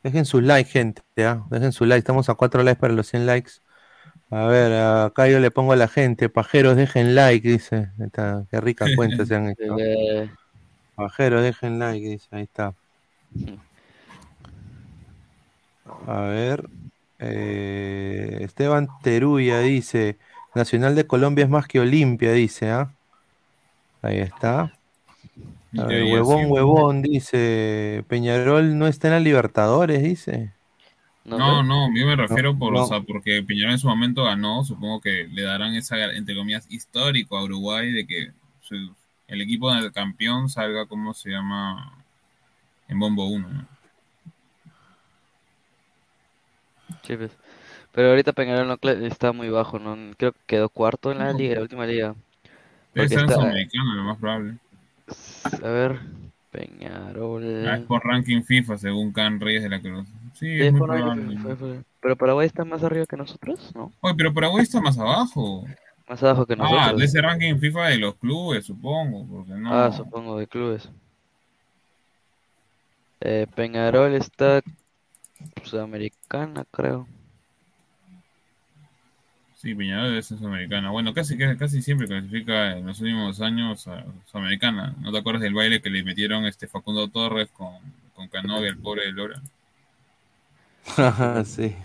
Dejen 0.03 0.26
sus 0.26 0.44
likes, 0.44 0.69
gente. 0.72 1.02
Dejen 1.15 1.72
su 1.72 1.86
like. 1.86 1.99
Estamos 1.99 2.30
a 2.30 2.36
4 2.36 2.61
likes 2.64 2.80
para 2.80 2.94
los 2.94 3.07
100 3.07 3.26
likes. 3.26 3.52
A 4.32 4.45
ver, 4.48 4.72
acá 4.73 5.27
yo 5.27 5.40
le 5.40 5.52
pongo 5.52 5.73
a 5.73 5.76
la 5.76 5.88
gente, 5.88 6.30
pajeros, 6.30 6.76
dejen 6.76 7.15
like, 7.15 7.48
dice. 7.48 7.90
Está, 7.99 8.45
qué 8.52 8.60
rica 8.61 8.86
cuenta 8.95 9.26
se 9.26 9.36
han 9.36 9.49
hecho. 9.52 9.77
Eh, 9.80 10.30
Pajeros, 10.95 11.41
dejen 11.44 11.80
like, 11.80 12.07
dice. 12.07 12.27
Ahí 12.32 12.44
está. 12.44 12.73
A 16.07 16.22
ver. 16.22 16.68
eh, 17.19 18.40
Esteban 18.41 18.88
Teruya 19.02 19.60
dice: 19.60 20.18
Nacional 20.53 20.95
de 20.95 21.07
Colombia 21.07 21.44
es 21.45 21.49
más 21.49 21.68
que 21.68 21.80
Olimpia, 21.80 22.32
dice. 22.34 22.69
¿ah? 22.72 22.91
Ahí 24.02 24.19
está. 24.19 24.72
Ver, 25.84 26.03
huevón, 26.03 26.45
huevón, 26.52 27.02
dice. 27.02 28.03
Peñarol 28.07 28.77
no 28.77 28.88
está 28.88 29.07
en 29.10 29.14
la 29.15 29.19
Libertadores, 29.19 30.02
dice. 30.02 30.53
No, 31.26 31.64
no, 31.64 31.88
yo 31.95 32.06
me 32.06 32.15
refiero 32.15 32.56
por, 32.57 32.73
no. 32.73 32.84
o 32.84 32.88
sea, 32.88 33.02
porque 33.02 33.41
Peñarol 33.43 33.73
en 33.73 33.80
su 33.80 33.88
momento 33.88 34.23
ganó, 34.23 34.64
supongo 34.64 35.02
que 35.02 35.27
le 35.31 35.41
darán 35.41 35.73
esa, 35.73 36.14
entre 36.14 36.35
comillas, 36.35 36.68
histórico 36.69 37.38
a 37.38 37.43
Uruguay 37.43 37.91
de 37.91 38.06
que 38.06 38.31
su- 38.61 38.93
el 39.27 39.41
equipo 39.41 39.73
del 39.73 39.91
campeón 39.91 40.49
salga, 40.49 40.85
¿cómo 40.85 41.14
se 41.15 41.31
llama? 41.31 41.97
En 42.88 42.99
Bombo 42.99 43.26
1, 43.27 43.49
¿no? 43.49 43.68
Sí, 47.03 47.18
pues. 47.18 47.31
Pero 47.91 48.10
ahorita 48.10 48.34
Peñarol 48.34 48.68
no 48.68 48.77
está 49.07 49.31
muy 49.31 49.49
bajo, 49.49 49.80
¿no? 49.80 49.97
Creo 50.18 50.34
que 50.34 50.39
quedó 50.45 50.69
cuarto 50.69 51.11
en 51.11 51.19
la 51.19 51.31
No. 51.31 51.38
liga, 51.39 51.56
la 51.56 51.61
última 51.61 51.85
liga. 51.85 52.14
Debe 52.93 53.07
estar 53.07 53.23
en 53.23 53.30
está, 53.30 53.41
Sudamericana, 53.41 53.95
lo 53.95 54.03
más 54.03 54.18
probable. 54.18 54.57
A 55.53 55.69
ver, 55.69 55.99
Peñarol. 56.51 57.67
Ah, 57.67 57.76
es 57.76 57.85
por 57.85 58.03
ranking 58.05 58.41
FIFA, 58.43 58.77
según 58.77 59.11
Can 59.11 59.39
Reyes 59.39 59.63
de 59.63 59.69
la 59.69 59.81
Cruz. 59.81 60.07
Sí, 60.34 60.47
Sí, 60.57 60.61
es 60.61 60.72
muy 60.72 60.81
probable. 60.81 61.38
fue- 61.39 61.55
fue- 61.55 61.84
Pero 62.01 62.15
Paraguay 62.15 62.47
está 62.47 62.63
más 62.65 62.84
arriba 62.84 63.05
que 63.05 63.17
nosotros, 63.17 63.72
¿no? 63.76 63.91
Oye, 64.01 64.15
pero 64.15 64.34
Paraguay 64.34 64.63
está 64.63 64.80
más 64.81 64.97
abajo. 64.97 65.65
Más 66.07 66.22
abajo 66.22 66.45
que 66.45 66.53
Ah, 66.53 66.57
nosotros. 66.57 66.99
de 66.99 67.05
ese 67.05 67.22
ranking 67.22 67.57
FIFA 67.57 67.88
de 67.88 67.97
los 67.97 68.15
clubes, 68.15 68.65
supongo, 68.65 69.26
porque 69.27 69.53
no... 69.53 69.73
Ah, 69.73 69.91
supongo, 69.91 70.38
de 70.38 70.47
clubes. 70.47 70.89
Eh, 73.22 73.47
Peñarol 73.55 74.13
está 74.13 74.61
sudamericana, 75.63 76.65
creo. 76.72 77.07
Sí, 79.65 79.73
Peñarol 79.75 80.21
ser 80.23 80.37
Sudamericana. 80.37 80.91
Bueno, 80.91 81.13
casi, 81.13 81.37
casi, 81.37 81.81
siempre 81.81 82.07
clasifica 82.07 82.77
en 82.77 82.85
los 82.85 82.99
últimos 83.01 83.41
años 83.41 83.87
a 83.87 84.05
Sudamericana. 84.31 84.95
¿No 85.01 85.11
te 85.11 85.17
acuerdas 85.17 85.41
del 85.41 85.53
baile 85.55 85.81
que 85.81 85.89
le 85.89 86.03
metieron 86.03 86.45
este 86.45 86.67
Facundo 86.67 87.09
Torres 87.09 87.49
con, 87.51 87.73
con 88.13 88.27
Canovia, 88.29 88.69
el 88.69 88.77
pobre 88.77 89.05
de 89.07 89.11
Lora? 89.11 89.41
sí. 91.45 91.75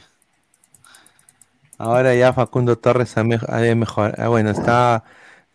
Ahora 1.79 2.15
ya 2.15 2.33
Facundo 2.33 2.79
Torres 2.79 3.17
ha, 3.17 3.25
mej- 3.25 3.45
ha 3.49 3.59
de 3.61 3.75
mejorar. 3.75 4.15
ah, 4.21 4.29
Bueno, 4.29 4.51
está, 4.51 5.03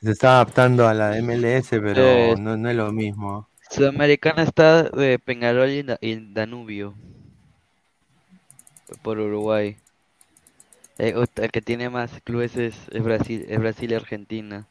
se 0.02 0.12
está 0.12 0.34
adaptando 0.36 0.88
a 0.88 0.94
la 0.94 1.18
MLS, 1.18 1.80
pero 1.82 2.36
Eh, 2.36 2.38
no, 2.38 2.58
no 2.58 2.70
es 2.70 2.76
lo 2.76 2.92
mismo. 2.92 3.50
Sudamericana 3.70 4.42
está 4.42 4.84
de 4.90 5.20
Peñarol 5.20 5.70
y, 5.70 5.84
Da- 5.84 6.00
y 6.02 6.16
Danubio. 6.34 6.96
Por 9.02 9.20
Uruguay. 9.20 9.78
Eh, 10.98 11.14
el 11.36 11.52
que 11.52 11.62
tiene 11.62 11.90
más 11.90 12.22
clubes 12.24 12.56
es, 12.58 12.76
es 12.92 13.04
Brasil, 13.04 13.46
es 13.48 13.60
Brasil 13.60 13.92
y 13.92 13.96
Argentina. 13.96 14.68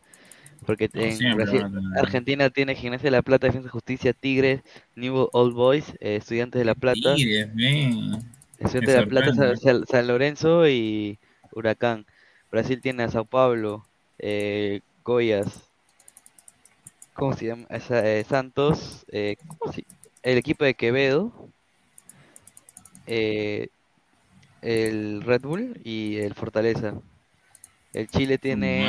Porque 0.67 0.91
en 0.95 1.17
siempre 1.19 1.45
Brasil-. 1.45 1.65
Argentina 1.97 2.51
tiene 2.51 2.75
Gimnasia 2.75 3.07
de 3.09 3.17
la 3.17 3.23
Plata, 3.23 3.47
Defensa 3.47 3.69
y 3.69 3.71
Justicia, 3.71 4.13
Tigres, 4.13 4.63
New 4.97 5.29
Old 5.33 5.55
Boys, 5.55 5.91
eh, 6.01 6.17
Estudiantes 6.17 6.59
de 6.61 6.65
la 6.65 6.75
Plata. 6.75 7.15
Tigres. 7.17 7.49
Estudiantes 8.59 8.95
de 8.95 9.01
la 9.01 9.07
Plata, 9.07 9.87
San, 9.87 10.07
Lorenzo 10.07 10.69
y 10.69 11.19
Huracán. 11.53 12.07
Brasil 12.51 12.81
tiene 12.81 13.03
a 13.03 13.09
Sao 13.11 13.25
Paulo, 13.25 13.85
eh, 14.19 14.81
Goiás, 15.05 15.71
¿cómo 17.15 17.33
se 17.35 17.47
llama? 17.47 17.67
Esa- 17.71 18.07
eh, 18.09 18.25
Santos, 18.25 19.05
eh, 19.09 19.37
¿cómo 19.59 19.73
se- 19.73 19.87
el 20.23 20.39
equipo 20.39 20.65
de 20.65 20.75
Quevedo, 20.75 21.51
eh, 23.07 23.69
el 24.65 25.23
Red 25.23 25.43
Bull 25.43 25.81
y 25.85 26.17
el 26.17 26.35
Fortaleza. 26.35 26.95
El 27.93 28.09
Chile 28.09 28.39
tiene 28.39 28.89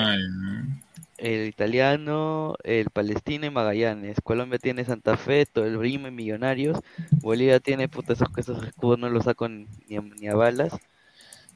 el 1.18 1.48
italiano, 1.48 2.56
el 2.64 2.90
palestino 2.90 3.46
y 3.46 3.50
Magallanes. 3.50 4.18
Colombia 4.24 4.58
tiene 4.58 4.86
Santa 4.86 5.18
Fe, 5.18 5.46
todo 5.46 5.66
el 5.66 5.78
Brima 5.78 6.08
y 6.08 6.12
Millonarios. 6.12 6.80
Bolivia 7.22 7.60
tiene, 7.60 7.88
puta, 7.88 8.14
esos, 8.14 8.30
esos 8.38 8.66
escudos 8.66 8.98
no 9.00 9.10
los 9.10 9.26
saco 9.26 9.48
ni 9.50 9.98
a, 9.98 10.02
ni 10.02 10.28
a 10.28 10.36
balas. 10.36 10.74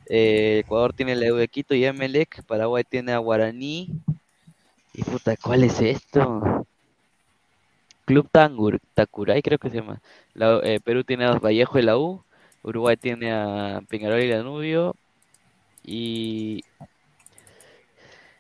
Eh, 0.06 0.64
Ecuador 0.66 0.94
tiene 0.94 1.16
la 1.16 1.32
U 1.32 1.38
de 1.38 1.48
Quito 1.48 1.74
y 1.74 1.86
Emelec. 1.86 2.44
Paraguay 2.44 2.84
tiene 2.84 3.14
a 3.14 3.18
Guaraní. 3.20 3.90
Y 4.94 5.04
puta, 5.04 5.36
¿cuál 5.38 5.64
es 5.64 5.80
esto? 5.82 6.66
Club 8.06 8.28
Tangur, 8.32 8.80
Tacuray 8.96 9.42
creo 9.42 9.60
que 9.60 9.70
se 9.70 9.78
llama. 9.78 10.02
La- 10.34 10.60
eh, 10.64 10.80
Perú 10.80 11.04
tiene 11.04 11.26
a 11.26 11.34
Vallejo 11.34 11.80
y 11.80 11.84
la 11.84 11.98
U. 11.98 12.24
Uruguay 12.64 12.98
tiene 12.98 13.32
a 13.34 13.82
Peñarol 13.90 14.22
y 14.24 14.30
Danubio. 14.30 14.96
Y 15.84 16.64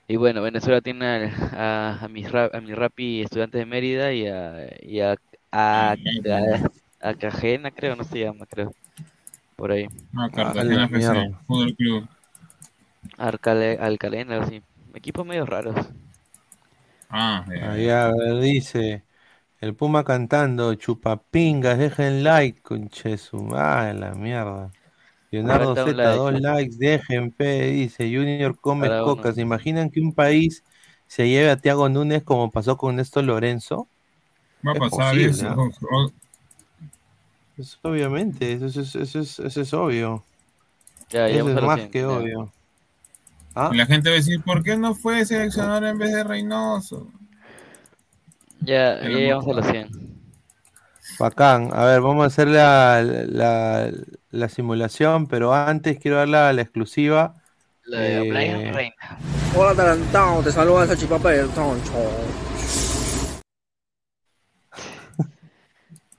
Y 0.07 0.15
bueno, 0.17 0.41
Venezuela 0.41 0.81
tiene 0.81 1.05
al- 1.05 1.31
a, 1.53 1.99
a, 2.03 2.07
mis 2.07 2.31
rap, 2.31 2.53
a 2.55 2.61
mis 2.61 2.75
rapi 2.75 3.21
estudiantes 3.21 3.59
de 3.59 3.65
Mérida 3.65 4.11
y 4.13 4.27
a, 4.27 4.67
y 4.81 4.99
a, 5.01 5.15
a, 5.51 5.91
a, 5.91 7.09
a 7.09 7.13
Cajena, 7.15 7.71
creo, 7.71 7.95
no 7.95 8.03
se 8.03 8.19
llama, 8.19 8.45
creo. 8.47 8.71
Por 9.57 9.71
ahí. 9.73 9.87
No, 10.11 10.29
Ah, 10.37 10.55
Cartagena 10.55 10.85
FC. 10.85 11.35
Fútbol 11.47 11.75
Club. 11.75 12.07
Arcale, 13.19 13.77
Alcalena, 13.79 14.33
algo 14.33 14.47
así. 14.47 14.63
Equipos 14.95 15.23
medio 15.23 15.45
raros. 15.45 15.75
Ah, 17.09 17.45
ya. 17.49 17.71
Ahí 17.71 17.89
a 17.89 18.07
ver, 18.11 18.39
dice. 18.41 19.05
El 19.61 19.75
Puma 19.75 20.03
cantando, 20.03 20.73
chupapingas, 20.75 21.77
dejen 21.77 22.23
like, 22.23 22.61
conchesu. 22.61 23.49
Ah, 23.55 23.91
la 23.93 24.13
mierda. 24.15 24.71
Leonardo 25.31 25.75
Z, 25.75 25.91
like. 25.93 26.17
dos 26.17 26.33
likes, 26.41 26.77
dejen 26.77 27.31
P, 27.31 27.43
dice. 27.71 28.03
Junior 28.05 28.57
come 28.59 28.87
Para 28.87 29.03
uno. 29.03 29.15
coca. 29.15 29.33
¿Se 29.33 29.41
imaginan 29.41 29.89
que 29.89 30.01
un 30.01 30.13
país 30.13 30.63
se 31.07 31.27
lleve 31.27 31.49
a 31.51 31.57
Tiago 31.57 31.89
Núñez 31.89 32.23
como 32.23 32.51
pasó 32.51 32.77
con 32.77 32.95
Néstor 32.95 33.25
Lorenzo? 33.25 33.89
Va 34.65 34.71
a 34.71 34.75
Es 34.75 34.79
pasar 34.79 35.13
posible, 35.15 35.27
eso. 35.29 35.43
¿no? 35.55 36.11
Obviamente, 37.83 38.53
eso, 38.53 38.65
es- 38.67 38.95
eso, 38.95 39.19
es- 39.19 39.39
eso 39.39 39.61
es- 39.61 39.73
obvio. 39.73 40.23
Ya, 41.09 41.27
eso 41.27 41.33
llegamos 41.49 41.61
es 41.61 41.67
más 41.67 41.79
100, 41.79 41.91
que 41.91 41.99
ya. 41.99 42.07
obvio. 42.07 42.53
¿Ah? 43.55 43.69
Y 43.73 43.77
la 43.77 43.85
gente 43.85 44.09
va 44.09 44.13
a 44.15 44.17
decir, 44.17 44.41
¿por 44.43 44.63
qué 44.63 44.77
no 44.77 44.95
fue 44.95 45.25
seleccionador 45.25 45.83
en 45.85 45.97
vez 45.97 46.13
de 46.13 46.23
Reynoso? 46.23 47.07
Ya, 48.61 49.01
ya 49.01 49.09
llegamos 49.09 49.47
a 49.47 49.53
los 49.53 49.65
100. 49.67 49.89
Bacán. 51.19 51.69
A 51.73 51.85
ver, 51.85 52.01
vamos 52.01 52.23
a 52.23 52.27
hacer 52.27 52.47
la, 52.47 53.01
la, 53.03 53.91
la 54.31 54.49
simulación, 54.49 55.27
pero 55.27 55.53
antes 55.53 55.99
quiero 55.99 56.17
dar 56.17 56.29
la, 56.29 56.53
la 56.53 56.61
exclusiva. 56.61 57.35
La 57.85 57.99
de 57.99 58.17
Eh, 58.17 58.29
Brian 58.29 58.73
Reina. 58.73 58.95
Hola, 59.55 59.71
adelantado, 59.71 60.43
te 60.43 60.51
saluda 60.51 60.83
el 60.83 60.89
salchipapa 60.89 61.31
del 61.31 61.49
troncho. 61.49 61.93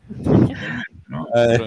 A 1.34 1.40
ver, 1.46 1.62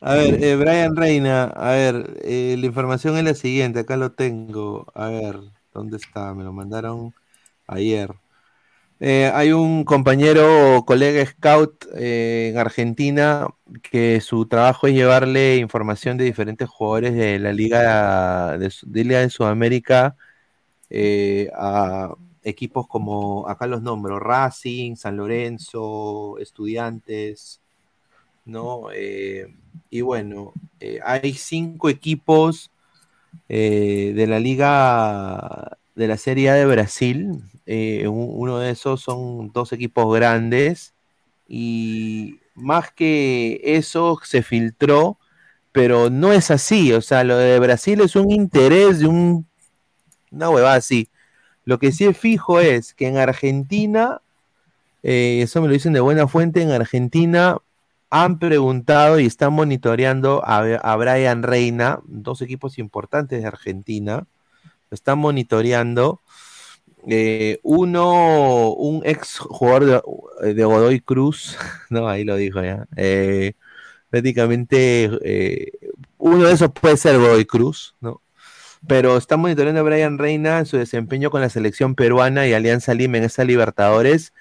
a 0.00 0.14
ver, 0.14 0.42
eh, 0.42 0.56
Brian 0.56 0.96
Reina, 0.96 1.44
a 1.44 1.70
ver, 1.72 2.18
eh, 2.22 2.56
la 2.58 2.66
información 2.66 3.16
es 3.18 3.24
la 3.24 3.34
siguiente, 3.34 3.80
acá 3.80 3.96
lo 3.96 4.12
tengo. 4.12 4.86
A 4.94 5.08
ver, 5.08 5.40
¿dónde 5.74 5.96
está? 5.96 6.34
Me 6.34 6.44
lo 6.44 6.52
mandaron 6.52 7.14
ayer. 7.66 8.14
Eh, 9.00 9.30
hay 9.32 9.52
un 9.52 9.84
compañero, 9.84 10.82
colega 10.84 11.24
scout 11.24 11.86
eh, 11.94 12.48
en 12.50 12.58
Argentina 12.58 13.46
que 13.82 14.20
su 14.20 14.46
trabajo 14.46 14.88
es 14.88 14.94
llevarle 14.94 15.56
información 15.58 16.16
de 16.16 16.24
diferentes 16.24 16.68
jugadores 16.68 17.14
de 17.14 17.38
la 17.38 17.52
Liga 17.52 18.58
de, 18.58 18.72
de 18.82 19.04
Liga 19.04 19.20
de 19.20 19.30
Sudamérica 19.30 20.16
eh, 20.90 21.48
a 21.54 22.12
equipos 22.42 22.88
como, 22.88 23.48
acá 23.48 23.68
los 23.68 23.82
nombro, 23.82 24.18
Racing, 24.18 24.96
San 24.96 25.16
Lorenzo, 25.16 26.38
Estudiantes, 26.38 27.60
¿no? 28.46 28.88
Y 29.90 30.00
bueno, 30.00 30.52
hay 31.04 31.34
cinco 31.34 31.88
equipos 31.88 32.70
de 33.48 34.26
la 34.28 34.40
Liga 34.40 35.78
de 35.94 36.08
la 36.08 36.16
Serie 36.16 36.50
A 36.50 36.54
de 36.54 36.66
Brasil. 36.66 37.42
Eh, 37.68 38.08
un- 38.08 38.30
uno 38.32 38.58
de 38.60 38.72
esos 38.72 39.02
son 39.02 39.52
dos 39.52 39.72
equipos 39.74 40.14
grandes 40.16 40.94
y 41.48 42.40
más 42.56 42.92
que 42.92 43.60
eso 43.64 44.20
se 44.24 44.42
filtró, 44.42 45.18
pero 45.72 46.10
no 46.10 46.32
es 46.32 46.50
así. 46.52 46.92
O 46.94 47.02
sea, 47.02 47.24
lo 47.24 47.36
de 47.38 47.58
Brasil 47.60 48.00
es 48.02 48.16
un 48.16 48.30
interés 48.32 49.00
de 49.00 49.08
un, 49.08 49.46
una 50.30 50.50
huevada 50.50 50.76
así. 50.76 51.08
Lo 51.64 51.78
que 51.78 51.92
sí 51.92 52.06
es 52.06 52.18
fijo 52.18 52.60
es 52.60 52.94
que 52.94 53.08
en 53.08 53.18
Argentina, 53.18 54.22
eh, 55.02 55.40
eso 55.42 55.60
me 55.60 55.68
lo 55.68 55.74
dicen 55.74 55.92
de 55.92 56.00
buena 56.00 56.28
fuente, 56.28 56.62
en 56.62 56.70
Argentina 56.70 57.58
han 58.10 58.38
preguntado 58.38 59.20
y 59.20 59.26
están 59.26 59.52
monitoreando 59.52 60.42
a, 60.44 60.58
a 60.60 60.96
Brian 60.96 61.42
Reina, 61.42 62.00
dos 62.06 62.42
equipos 62.42 62.78
importantes 62.78 63.40
de 63.42 63.48
Argentina, 63.48 64.26
están 64.90 65.18
monitoreando. 65.18 66.20
Eh, 67.10 67.58
uno, 67.62 68.72
un 68.74 69.02
ex 69.04 69.38
jugador 69.38 70.02
de, 70.42 70.54
de 70.54 70.64
Godoy 70.64 71.00
Cruz, 71.00 71.56
no, 71.90 72.08
ahí 72.08 72.24
lo 72.24 72.36
dijo 72.36 72.62
ya. 72.62 72.86
eh, 72.96 73.54
prácticamente 74.10 75.10
eh, 75.22 75.72
uno 76.18 76.44
de 76.46 76.52
esos 76.54 76.70
puede 76.72 76.96
ser 76.96 77.18
Godoy 77.18 77.44
Cruz, 77.46 77.96
¿no? 78.00 78.22
Pero 78.86 79.16
está 79.16 79.36
monitoreando 79.36 79.80
a 79.80 79.84
Brian 79.84 80.18
Reina 80.18 80.58
en 80.60 80.66
su 80.66 80.76
desempeño 80.76 81.30
con 81.30 81.40
la 81.40 81.48
selección 81.48 81.94
peruana 81.94 82.46
y 82.46 82.52
Alianza 82.52 82.94
Lima 82.94 83.18
en 83.18 83.24
esta 83.24 83.44
Libertadores. 83.44 84.32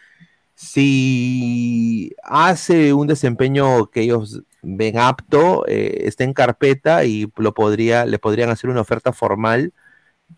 Si 0.56 2.16
hace 2.24 2.94
un 2.94 3.08
desempeño 3.08 3.88
que 3.90 4.02
ellos 4.02 4.44
ven 4.62 5.00
apto, 5.00 5.66
eh, 5.68 6.04
está 6.06 6.24
en 6.24 6.34
carpeta 6.34 7.06
y 7.06 7.32
lo 7.38 7.54
podría, 7.54 8.06
le 8.06 8.20
podrían 8.20 8.50
hacer 8.50 8.70
una 8.70 8.82
oferta 8.82 9.12
formal 9.12 9.74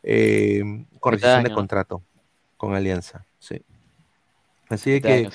eh, 0.03 0.64
rescisión 1.01 1.43
de 1.43 1.51
contrato 1.51 2.03
con 2.60 2.76
Alianza. 2.76 3.26
Sí. 3.40 3.65
Así 4.69 4.91
de 4.91 5.02
que 5.02 5.30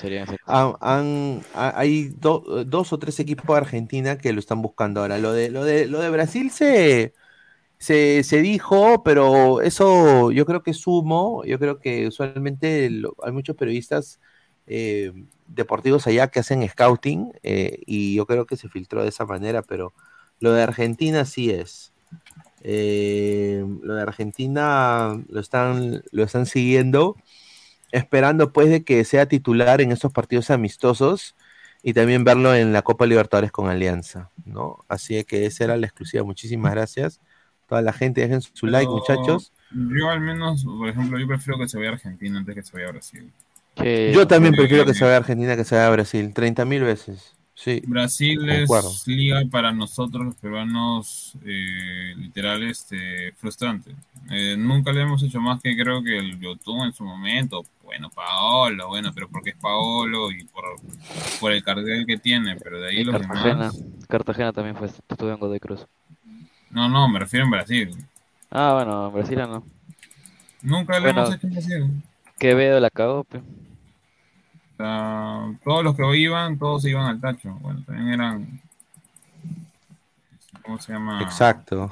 han- 0.45 0.75
han- 0.81 1.41
hay 1.53 2.09
do- 2.09 2.63
dos 2.65 2.93
o 2.93 2.99
tres 2.99 3.19
equipos 3.19 3.47
de 3.47 3.57
Argentina 3.57 4.17
que 4.17 4.31
lo 4.33 4.39
están 4.39 4.61
buscando 4.61 5.01
ahora. 5.01 5.17
Lo 5.17 5.33
de, 5.33 5.49
lo 5.51 5.63
de, 5.65 5.87
lo 5.87 5.99
de 5.99 6.09
Brasil 6.09 6.51
se, 6.51 7.13
se, 7.79 8.23
se 8.23 8.41
dijo, 8.41 9.03
pero 9.03 9.61
eso 9.61 10.31
yo 10.31 10.45
creo 10.47 10.63
que 10.63 10.71
es 10.71 10.87
humo. 10.87 11.43
Yo 11.45 11.59
creo 11.59 11.79
que 11.79 12.07
usualmente 12.07 12.89
lo- 12.91 13.15
hay 13.23 13.33
muchos 13.33 13.57
periodistas 13.57 14.21
eh, 14.67 15.13
deportivos 15.47 16.07
allá 16.07 16.29
que 16.29 16.41
hacen 16.41 16.67
scouting 16.69 17.33
eh, 17.43 17.79
y 17.87 18.15
yo 18.15 18.27
creo 18.27 18.47
que 18.47 18.57
se 18.57 18.69
filtró 18.69 19.03
de 19.03 19.09
esa 19.09 19.25
manera, 19.25 19.63
pero 19.63 19.93
lo 20.39 20.53
de 20.53 20.63
Argentina 20.63 21.25
sí 21.25 21.51
es. 21.51 21.93
Eh, 22.67 23.63
lo 23.83 23.93
de 23.93 24.01
Argentina 24.01 25.23
lo 25.29 25.39
están, 25.39 26.01
lo 26.11 26.23
están 26.23 26.47
siguiendo, 26.47 27.15
esperando 27.91 28.51
pues 28.51 28.71
de 28.71 28.83
que 28.83 29.03
sea 29.03 29.27
titular 29.27 29.81
en 29.81 29.91
estos 29.91 30.11
partidos 30.11 30.49
amistosos 30.49 31.35
y 31.83 31.93
también 31.93 32.23
verlo 32.23 32.55
en 32.55 32.73
la 32.73 32.81
Copa 32.81 33.05
Libertadores 33.05 33.51
con 33.51 33.69
Alianza, 33.69 34.31
¿no? 34.45 34.83
Así 34.87 35.23
que 35.25 35.45
esa 35.45 35.65
era 35.65 35.77
la 35.77 35.85
exclusiva. 35.85 36.23
Muchísimas 36.23 36.71
gracias. 36.71 37.21
Toda 37.69 37.83
la 37.83 37.93
gente, 37.93 38.21
dejen 38.21 38.41
su 38.41 38.65
like, 38.65 38.89
muchachos. 38.89 39.53
Yo 39.69 40.09
al 40.09 40.21
menos, 40.21 40.65
por 40.65 40.89
ejemplo, 40.89 41.19
yo 41.19 41.27
prefiero 41.27 41.59
que 41.59 41.67
se 41.67 41.77
vaya 41.77 41.91
a 41.91 41.93
Argentina 41.93 42.39
antes 42.39 42.55
que 42.55 42.63
se 42.63 42.73
vaya 42.73 42.87
a 42.87 42.91
Brasil. 42.93 43.31
Yo 44.11 44.25
también 44.25 44.55
prefiero 44.55 44.85
que 44.85 44.95
se 44.95 45.03
vaya 45.03 45.17
a 45.17 45.19
Argentina 45.19 45.55
que 45.55 45.65
se 45.65 45.75
vaya 45.75 45.87
a 45.87 45.91
Brasil. 45.91 46.33
30 46.33 46.65
mil 46.65 46.81
veces. 46.81 47.34
Sí. 47.55 47.81
Brasil 47.85 48.37
concuerdo. 48.45 48.89
es 48.89 49.07
liga 49.07 49.41
para 49.49 49.71
nosotros 49.71 50.25
los 50.25 50.35
peruanos 50.35 51.33
eh, 51.45 52.13
literal 52.17 52.63
este, 52.63 53.31
frustrante. 53.33 53.95
Eh, 54.29 54.55
nunca 54.57 54.91
le 54.91 55.01
hemos 55.01 55.23
hecho 55.23 55.39
más 55.39 55.61
que 55.61 55.75
creo 55.75 56.03
que 56.03 56.17
el 56.17 56.39
Yotun 56.39 56.81
en 56.87 56.93
su 56.93 57.03
momento. 57.05 57.63
Bueno, 57.83 58.09
Paolo, 58.09 58.89
bueno, 58.89 59.11
pero 59.13 59.29
porque 59.29 59.51
es 59.51 59.55
Paolo 59.55 60.31
y 60.31 60.43
por, 60.45 60.63
por 61.39 61.51
el 61.53 61.63
cartel 61.63 62.05
que 62.05 62.17
tiene, 62.17 62.57
pero 62.57 62.79
de 62.79 62.89
ahí 62.89 62.97
Y 62.99 63.03
los 63.05 63.17
Cartagena. 63.21 63.71
demás. 63.71 63.83
Cartagena 64.09 64.51
también 64.53 64.75
fue, 64.75 64.87
estuvo 64.87 65.29
en 65.31 65.39
Godoy 65.39 65.59
Cruz. 65.59 65.85
No, 66.71 66.89
no, 66.89 67.07
me 67.07 67.19
refiero 67.19 67.45
en 67.45 67.51
Brasil. 67.51 67.95
Ah, 68.51 68.73
bueno, 68.73 69.07
en 69.07 69.13
Brasil 69.13 69.37
no. 69.37 69.63
Nunca 70.61 70.99
le 70.99 71.11
Bueno, 71.11 71.21
hemos 71.23 71.35
hecho 71.35 71.47
en 71.47 71.53
Brasil. 71.53 72.03
Quevedo 72.37 72.79
la 72.81 72.89
cagó. 72.89 73.25
O 74.75 74.83
sea, 74.83 75.57
todos 75.63 75.83
los 75.83 75.95
que 75.95 76.17
iban, 76.17 76.57
todos 76.59 76.81
se 76.81 76.89
iban 76.89 77.05
al 77.07 77.21
tacho. 77.21 77.49
Bueno, 77.61 77.81
también 77.85 78.09
eran. 78.13 78.61
¿Cómo 80.63 80.79
se 80.79 80.93
llama? 80.93 81.21
Exacto. 81.21 81.89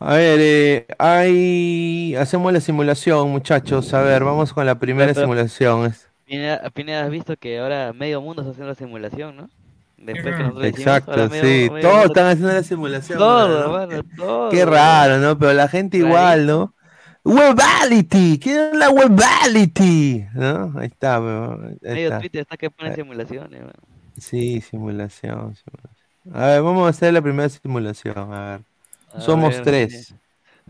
A 0.00 0.14
ver, 0.14 0.38
eh, 0.40 0.86
hay... 0.98 2.14
hacemos 2.16 2.52
la 2.52 2.60
simulación, 2.60 3.30
muchachos. 3.30 3.92
A 3.94 4.02
ver, 4.02 4.22
vamos 4.22 4.52
con 4.52 4.64
la 4.64 4.78
primera 4.78 5.08
Pero- 5.12 5.22
simulación. 5.22 5.86
Es- 5.86 6.06
Pineda, 6.26 6.68
Pineda, 6.70 7.04
has 7.04 7.10
visto 7.10 7.36
que 7.38 7.58
ahora 7.58 7.92
medio 7.94 8.20
mundo 8.20 8.42
está 8.42 8.52
haciendo 8.52 8.68
la 8.68 8.74
simulación, 8.74 9.36
¿no? 9.36 9.48
Después 9.96 10.36
que 10.36 10.42
nosotros 10.42 10.66
Exacto, 10.66 11.16
medio- 11.30 11.42
sí. 11.42 11.70
medio 11.70 11.80
Todos 11.80 11.94
mundo- 11.94 12.06
están 12.06 12.26
haciendo 12.26 12.52
la 12.52 12.62
simulación. 12.62 13.18
Todo, 13.18 13.66
¿no? 13.66 13.72
mano, 13.72 14.02
todo. 14.16 14.50
Qué 14.50 14.64
raro, 14.66 15.16
¿no? 15.18 15.38
Pero 15.38 15.54
la 15.54 15.68
gente 15.68 15.96
igual, 15.96 16.46
¿no? 16.46 16.74
Webality, 17.28 18.38
¿qué 18.38 18.70
es 18.70 18.76
la 18.76 18.90
Webality? 18.90 20.26
¿No? 20.34 20.72
Ahí 20.78 20.86
está, 20.86 21.20
weón, 21.20 21.78
Medio. 21.82 22.18
Twitter 22.18 22.40
está 22.42 22.56
que 22.56 22.70
pone 22.70 22.94
simulaciones, 22.94 23.60
mano. 23.60 23.72
Sí, 24.16 24.60
simulación, 24.60 25.54
simulación. 25.56 25.98
A 26.32 26.46
ver, 26.46 26.62
vamos 26.62 26.86
a 26.86 26.90
hacer 26.90 27.12
la 27.12 27.22
primera 27.22 27.48
simulación. 27.48 28.32
A 28.32 28.50
ver. 28.50 28.60
A 29.12 29.20
Somos 29.20 29.56
ver, 29.56 29.62
tres. 29.62 30.06
sí. 30.06 30.14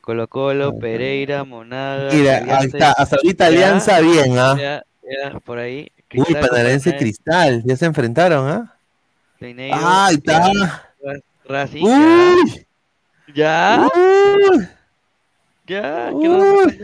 Colo 0.00 0.28
Colo, 0.28 0.78
Pereira, 0.78 1.44
Monaga. 1.44 2.12
Mira, 2.12 2.38
ahí 2.58 2.66
está, 2.66 2.92
hasta 2.92 3.16
ahorita 3.16 3.46
Alianza 3.46 4.00
bien, 4.00 4.38
¿ah? 4.38 4.56
Ya, 4.58 4.82
ya, 5.02 5.40
por 5.40 5.58
ahí. 5.58 5.88
Uy, 6.14 6.34
Paranaense. 6.34 6.96
Cristal, 6.96 7.62
ya 7.64 7.76
se 7.76 7.86
enfrentaron, 7.86 8.48
¿ah? 8.48 8.74
Ah, 9.72 10.06
ahí 10.06 10.14
está. 10.16 10.92
Racing, 11.44 11.82
Uy, 11.84 12.66
ya. 13.34 13.86
uy, 13.94 14.68
Ya, 15.66 16.10
¿qué 16.20 16.28
uy. 16.28 16.80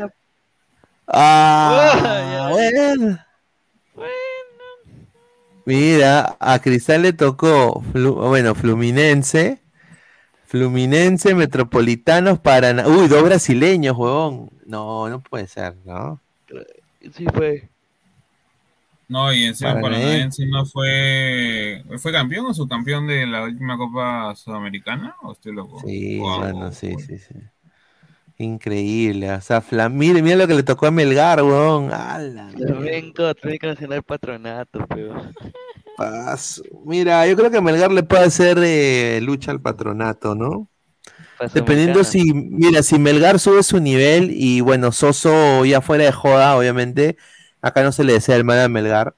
Ah, 1.07 2.27
ya. 2.33 2.49
bueno. 2.51 3.19
Mira, 5.65 6.37
a 6.41 6.59
Cristal 6.61 7.03
le 7.03 7.13
tocó, 7.13 7.83
Flu- 7.93 8.29
bueno, 8.29 8.55
Fluminense, 8.55 9.61
Fluminense, 10.47 11.35
Metropolitanos, 11.35 12.39
Paraná. 12.39 12.89
Uy, 12.89 13.07
dos 13.07 13.23
brasileños, 13.23 13.97
huevón. 13.97 14.51
No, 14.65 15.09
no 15.11 15.21
puede 15.21 15.47
ser, 15.47 15.77
¿no? 15.85 16.21
Sí 17.15 17.27
fue. 17.35 17.69
No, 19.09 19.33
y 19.33 19.45
encima 19.45 19.81
Paranaense. 19.81 20.47
No 20.47 20.67
fue. 20.67 21.83
¿Fue 21.99 22.13
campeón 22.13 22.47
o 22.47 22.55
subcampeón 22.55 23.07
de 23.07 23.27
la 23.27 23.45
última 23.45 23.77
Copa 23.79 24.35
Sudamericana? 24.37 25.17
¿O 25.23 25.33
estoy 25.33 25.53
loco? 25.55 25.81
Sí, 25.83 26.19
Wow. 26.19 26.41
bueno, 26.41 26.73
sí, 26.73 26.99
sí, 26.99 27.19
sí. 27.19 27.35
Increíble. 28.39 29.33
O 29.33 29.41
sea, 29.41 29.61
Fla- 29.61 29.89
mire, 29.89 30.23
mira 30.23 30.37
lo 30.37 30.47
que 30.47 30.55
le 30.55 30.63
tocó 30.63 30.87
a 30.87 30.91
Melgar. 30.91 31.41
¡Hala! 31.41 32.51
Flamenco, 32.55 33.25
Atlético 33.27 33.67
Nacional 33.69 34.03
Patronato, 34.03 34.87
pero. 34.89 35.15
Paso. 35.97 36.63
Mira, 36.85 37.27
yo 37.27 37.37
creo 37.37 37.51
que 37.51 37.61
Melgar 37.61 37.91
le 37.91 38.03
puede 38.05 38.25
hacer 38.25 38.59
eh, 38.63 39.21
lucha 39.21 39.51
al 39.51 39.61
patronato, 39.61 40.35
¿no? 40.35 40.71
Dependiendo 41.55 42.05
si, 42.05 42.33
mira, 42.35 42.83
si 42.83 42.99
Melgar 42.99 43.39
sube 43.41 43.63
su 43.63 43.81
nivel 43.81 44.31
y 44.33 44.61
bueno, 44.61 44.93
Soso 44.93 45.65
ya 45.65 45.81
fuera 45.81 46.05
de 46.05 46.13
joda, 46.13 46.57
obviamente, 46.57 47.17
acá 47.61 47.83
no 47.83 47.93
se 47.93 48.05
le 48.05 48.15
desea 48.15 48.37
el 48.37 48.45
mal 48.45 48.61
a 48.61 48.69
Melgar, 48.69 49.15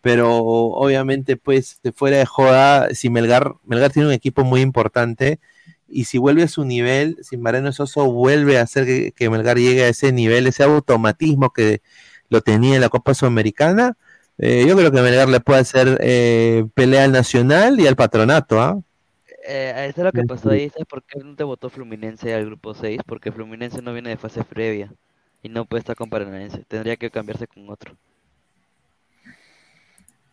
pero 0.00 0.36
obviamente 0.36 1.36
pues 1.36 1.78
de 1.82 1.92
fuera 1.92 2.18
de 2.18 2.26
joda, 2.26 2.94
si 2.94 3.10
Melgar, 3.10 3.54
Melgar 3.64 3.92
tiene 3.92 4.08
un 4.08 4.14
equipo 4.14 4.44
muy 4.44 4.60
importante 4.60 5.40
y 5.88 6.04
si 6.04 6.18
vuelve 6.18 6.42
a 6.44 6.48
su 6.48 6.64
nivel, 6.64 7.18
si 7.22 7.36
Mariano 7.36 7.72
Soso 7.72 8.10
vuelve 8.10 8.58
a 8.58 8.62
hacer 8.62 8.86
que, 8.86 9.12
que 9.12 9.30
Melgar 9.30 9.58
llegue 9.58 9.84
a 9.84 9.88
ese 9.88 10.12
nivel, 10.12 10.46
ese 10.46 10.64
automatismo 10.64 11.52
que 11.52 11.82
lo 12.30 12.40
tenía 12.40 12.74
en 12.76 12.80
la 12.80 12.88
Copa 12.88 13.14
Sudamericana, 13.14 13.96
eh, 14.38 14.64
yo 14.66 14.76
creo 14.76 14.90
que 14.90 15.02
Melgar 15.02 15.28
le 15.28 15.40
puede 15.40 15.60
hacer 15.60 15.98
eh, 16.00 16.64
pelea 16.74 17.04
al 17.04 17.12
Nacional 17.12 17.78
y 17.78 17.86
al 17.86 17.96
Patronato, 17.96 18.60
¿ah? 18.60 18.80
Eh, 19.46 19.88
eso 19.90 20.00
es 20.00 20.04
lo 20.04 20.12
que 20.12 20.22
pasó 20.22 20.50
ahí, 20.50 20.70
¿sabes 20.70 20.86
por 20.86 21.02
qué 21.02 21.18
no 21.18 21.34
te 21.34 21.44
votó 21.44 21.68
Fluminense 21.68 22.32
al 22.32 22.46
grupo 22.46 22.74
6? 22.74 23.00
Porque 23.06 23.32
Fluminense 23.32 23.82
no 23.82 23.92
viene 23.92 24.10
de 24.10 24.16
fase 24.16 24.44
previa 24.44 24.92
y 25.42 25.48
no 25.48 25.64
puede 25.64 25.80
estar 25.80 25.96
con 25.96 26.08
Paranaense, 26.10 26.64
tendría 26.68 26.96
que 26.96 27.10
cambiarse 27.10 27.46
con 27.46 27.68
otro. 27.68 27.96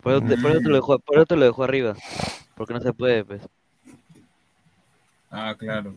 Por 0.02 0.14
eso, 0.14 0.22
te, 0.26 0.38
por 0.38 0.52
eso 0.52 0.60
te 0.61 0.69
lo 0.69 0.76
dejó, 0.76 0.99
por 0.99 1.18
eso 1.18 1.26
te 1.26 1.36
lo 1.36 1.45
dejó 1.45 1.64
arriba, 1.64 1.95
porque 2.56 2.73
no 2.73 2.80
se 2.80 2.94
puede, 2.94 3.26
pues. 3.26 3.41
Ah, 5.30 5.53
claro. 5.57 5.94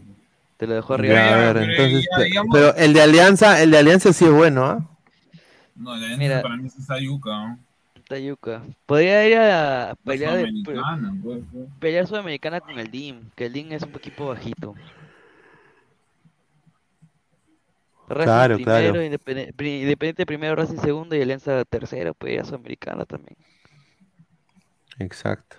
Te 0.56 0.66
lo 0.66 0.74
dejó 0.74 0.94
arriba. 0.94 1.14
Ya, 1.14 1.34
a 1.34 1.52
ver, 1.52 1.52
pero 1.54 1.70
entonces, 1.72 2.08
ya, 2.10 2.16
pe- 2.18 2.24
digamos- 2.24 2.50
pero 2.52 2.74
el 2.76 2.92
de 2.92 3.02
Alianza, 3.02 3.62
el 3.62 3.70
de 3.70 3.78
Alianza 3.78 4.12
sí 4.12 4.24
es 4.24 4.30
bueno, 4.32 4.64
¿ah? 4.64 4.88
No, 5.74 5.96
la 5.96 6.16
Mira. 6.16 6.42
para 6.42 6.56
mí 6.56 6.66
es 6.66 6.76
esa 6.76 6.98
yuca. 6.98 7.30
¿no? 7.30 7.58
Tayuca. 8.08 8.62
Podría 8.84 9.26
ir 9.26 9.38
a 9.38 9.94
pelear, 10.04 10.36
de- 10.36 10.40
Sudamericana, 10.50 11.14
pues, 11.22 11.40
pues. 11.50 11.64
pelear 11.78 12.06
sudamericana 12.06 12.60
con 12.60 12.78
el 12.78 12.90
DIM, 12.90 13.30
que 13.34 13.46
el 13.46 13.52
DIM 13.54 13.72
es 13.72 13.82
un 13.84 13.90
equipo 13.94 14.26
bajito. 14.26 14.74
Racing 18.08 18.46
Claro, 18.46 18.58
primero, 18.58 18.98
claro. 18.98 19.04
Pri- 19.56 19.82
Independiente 19.82 20.26
primero, 20.26 20.54
Racing 20.56 20.78
segundo 20.78 21.16
y 21.16 21.22
Alianza 21.22 21.64
tercero, 21.64 22.14
pues 22.14 22.34
ir 22.34 22.40
a 22.40 22.44
Sudamericana 22.44 23.04
también. 23.06 23.36
Exacto. 24.98 25.56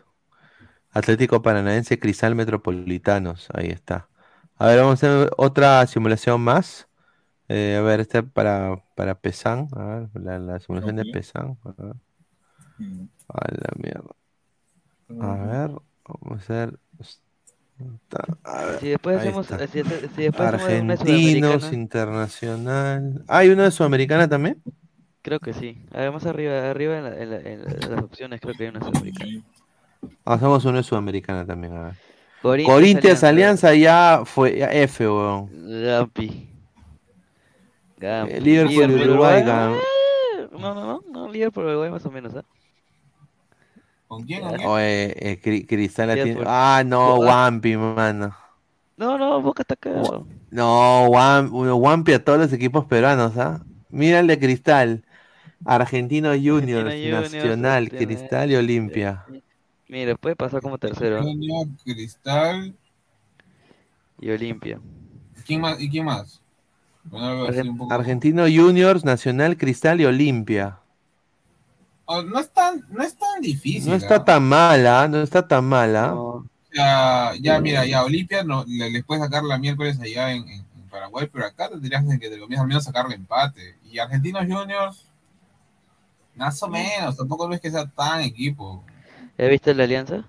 Atlético 0.91 1.41
Paranaense, 1.41 1.99
Cristal 1.99 2.35
Metropolitanos, 2.35 3.49
ahí 3.53 3.67
está. 3.69 4.09
A 4.57 4.67
ver, 4.67 4.79
vamos 4.79 5.03
a 5.03 5.07
hacer 5.07 5.31
otra 5.37 5.85
simulación 5.87 6.41
más. 6.41 6.89
Eh, 7.49 7.77
a 7.77 7.81
ver, 7.83 8.01
este 8.01 8.23
para, 8.23 8.77
para 8.95 9.19
Pesan, 9.21 9.69
a 9.75 9.85
ver, 9.85 10.09
la, 10.15 10.39
la 10.39 10.59
simulación 10.61 10.95
de 10.97 11.05
Ok. 11.05 11.07
Pesan. 11.07 11.59
A 11.65 11.73
ver. 11.83 11.95
Mm. 12.79 13.09
A 13.27 13.47
la 13.51 13.69
mierda. 13.77 14.15
A 15.19 15.35
ver, 15.35 15.69
vamos 16.05 16.31
a 16.31 16.35
hacer. 16.35 16.79
Ver, 18.65 18.79
Si 18.79 18.89
después 18.89 19.17
hacemos, 19.17 19.47
si, 19.47 19.83
si 19.83 20.21
después 20.23 20.53
hacemos 20.53 21.01
una 21.01 21.13
Argentinos, 21.15 21.73
internacional. 21.73 23.23
¿Hay 23.27 23.49
de 23.63 23.71
Sudamericana 23.71 24.27
también? 24.27 24.61
creo 25.21 25.39
que 25.39 25.53
sí. 25.53 25.77
A 25.93 25.99
ver, 25.99 26.11
más 26.11 26.25
arriba, 26.25 26.69
arriba 26.69 26.97
en, 26.97 27.03
la- 27.03 27.17
en 27.17 27.29
la- 27.31 27.39
en 27.41 27.91
las 27.91 28.03
opciones 28.03 28.39
creo 28.41 28.53
que 28.55 28.63
hay 28.63 28.69
una 28.69 28.79
sudamericana. 28.81 29.41
Hacemos 30.25 30.63
de 30.63 30.83
Sudamericana 30.83 31.45
también, 31.45 31.73
a 31.77 31.83
ver. 31.85 31.93
Corinthians, 32.41 32.73
Corinthians 32.75 33.23
Alianza. 33.23 33.69
Alianza 33.69 33.73
ya 33.75 34.25
fue 34.25 34.57
ya 34.57 34.67
F, 34.71 35.07
weón. 35.07 35.49
Gampi. 35.83 36.49
Gampi. 37.97 38.33
Eh, 38.33 38.41
Liverpool 38.41 38.91
Uruguay, 39.01 39.41
Eh, 39.41 40.47
No, 40.51 40.73
no, 40.73 40.85
no, 40.85 41.01
no, 41.09 41.31
Liverpool 41.31 41.65
Uruguay 41.65 41.89
más 41.89 42.05
o 42.05 42.11
menos, 42.11 42.35
¿ah? 42.35 42.43
¿Con 44.13 44.23
quién? 44.23 44.41
¿Con 44.41 44.53
quién? 44.55 44.67
Oye, 44.69 45.31
eh, 45.31 45.41
Cri- 45.41 45.65
Cristal 45.67 46.07
la 46.09 46.13
tiene- 46.13 46.29
Liverpool. 46.29 46.53
Ah, 46.55 46.83
no, 46.85 47.15
Wampi, 47.15 47.75
mano. 47.77 48.35
No, 48.95 49.17
no, 49.17 49.41
Boca 49.41 49.63
está 49.63 49.75
cagado. 49.75 50.27
No, 50.51 51.07
Wam- 51.09 51.49
Wampi 51.51 52.13
a 52.13 52.23
todos 52.23 52.37
los 52.37 52.53
equipos 52.53 52.85
peruanos, 52.85 53.35
¿ah? 53.37 53.63
Mira 53.89 54.19
el 54.19 54.27
de 54.27 54.37
Cristal. 54.37 55.03
Argentinos 55.65 56.37
Juniors, 56.37 56.93
Nacional, 57.01 57.89
Cristal 57.89 58.51
y 58.51 58.55
Olimpia. 58.55 59.25
Mira, 59.87 60.15
puede 60.15 60.35
pasar 60.35 60.61
como 60.61 60.77
tercero. 60.77 61.23
Junior, 61.23 61.67
Cristal. 61.83 62.75
Y 64.19 64.29
Olimpia. 64.29 64.79
¿Quién 65.45 65.61
más? 65.61 65.81
¿Y 65.81 65.89
quién 65.89 66.05
más? 66.05 66.39
Bueno, 67.05 67.47
Argentinos 67.89 68.49
Juniors, 68.53 69.03
Nacional, 69.03 69.57
Cristal 69.57 69.99
y 70.01 70.05
Olimpia. 70.05 70.77
No, 72.21 72.39
es 72.39 72.49
tan, 72.51 72.85
no 72.89 73.01
es 73.03 73.17
tan 73.17 73.41
difícil. 73.41 73.89
No 73.89 73.95
está 73.95 74.23
tan 74.23 74.43
mala, 74.43 75.07
no 75.07 75.21
está 75.21 75.47
tan 75.47 75.65
mala. 75.65 76.13
O 76.15 76.45
sea, 76.71 77.33
ya, 77.39 77.59
mira, 77.59 77.85
ya 77.85 78.03
Olimpia 78.03 78.43
no, 78.43 78.63
le- 78.67 78.89
les 78.89 79.03
puedes 79.03 79.23
sacar 79.23 79.43
la 79.43 79.57
miércoles 79.57 79.99
allá 79.99 80.31
en, 80.31 80.47
en- 80.47 80.59
en 80.75 80.89
Paraguay, 80.91 81.27
pero 81.31 81.45
acá 81.45 81.69
tendrías 81.69 82.03
que 82.19 82.29
te 82.29 82.35
al 82.35 82.67
menos 82.67 82.83
sacarle 82.83 83.15
empate. 83.15 83.75
Y 83.89 83.99
Argentinos 83.99 84.43
Juniors, 84.47 85.07
más 86.35 86.61
o 86.61 86.67
menos, 86.67 87.15
tampoco 87.17 87.47
no 87.47 87.55
es 87.55 87.61
que 87.61 87.71
sea 87.71 87.85
tan 87.87 88.21
equipo. 88.21 88.83
¿Ya 89.37 89.47
viste 89.47 89.73
la 89.73 89.83
alianza? 89.85 90.25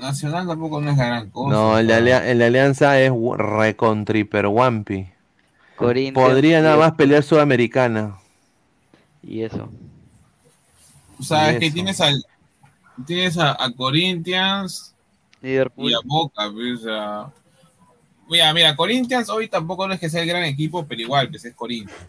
Nacional 0.00 0.46
tampoco 0.46 0.80
no 0.80 0.90
es 0.90 0.96
la 0.96 1.04
gran 1.06 1.30
cosa. 1.30 1.54
No, 1.54 1.78
el 1.78 1.86
de, 1.86 1.94
alia- 1.94 2.26
el 2.28 2.38
de 2.38 2.44
Alianza 2.46 2.98
es 3.00 3.12
recontriper 3.36 4.46
Wampi. 4.46 5.08
Podría 5.76 6.60
nada 6.60 6.76
más 6.76 6.92
pelear 6.92 7.22
Sudamericana. 7.22 8.16
Y 9.22 9.42
eso. 9.42 9.68
O 11.18 11.22
sea, 11.22 11.52
Y 11.52 11.52
es 11.52 11.58
que 11.58 11.66
eso. 11.66 11.74
tienes 11.74 12.00
al 12.00 12.22
tienes 13.06 13.38
a, 13.38 13.52
a 13.62 13.70
Corinthians 13.72 14.94
Liverpool. 15.40 15.90
y 15.90 15.94
a 15.94 15.98
Boca, 16.04 16.50
pues, 16.52 16.80
o 16.80 16.84
sea, 16.84 17.32
mira, 18.28 18.52
mira, 18.52 18.76
Corinthians 18.76 19.28
hoy 19.30 19.48
tampoco 19.48 19.86
no 19.88 19.94
es 19.94 20.00
que 20.00 20.10
sea 20.10 20.22
el 20.22 20.28
gran 20.28 20.44
equipo, 20.44 20.86
pero 20.86 21.00
igual, 21.00 21.30
pues 21.30 21.44
es 21.44 21.54
Corinthians. 21.54 22.02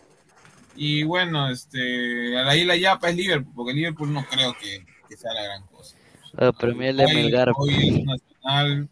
Y 0.75 1.03
bueno, 1.03 1.49
este, 1.49 2.37
a 2.37 2.43
la 2.43 2.55
isla 2.55 2.75
Yapa 2.75 3.09
es 3.09 3.15
Liverpool, 3.15 3.53
porque 3.55 3.73
Liverpool 3.73 4.11
no 4.13 4.25
creo 4.25 4.53
que, 4.59 4.85
que 5.07 5.17
sea 5.17 5.33
la 5.33 5.43
gran 5.43 5.63
cosa. 5.67 5.97
Ah, 6.37 6.51
pero 6.57 6.73
mira 6.75 6.89
el 6.91 6.97
de 6.97 7.05
Hoy, 7.05 7.13
Melgar. 7.13 7.51
hoy 7.55 7.73
es 7.89 8.03
Nacional, 8.05 8.89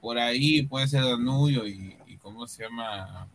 por 0.00 0.18
ahí 0.18 0.62
puede 0.62 0.88
ser 0.88 1.02
Danubio 1.02 1.66
y, 1.66 1.96
y 2.06 2.16
¿cómo 2.18 2.46
se 2.46 2.64
llama? 2.64 3.28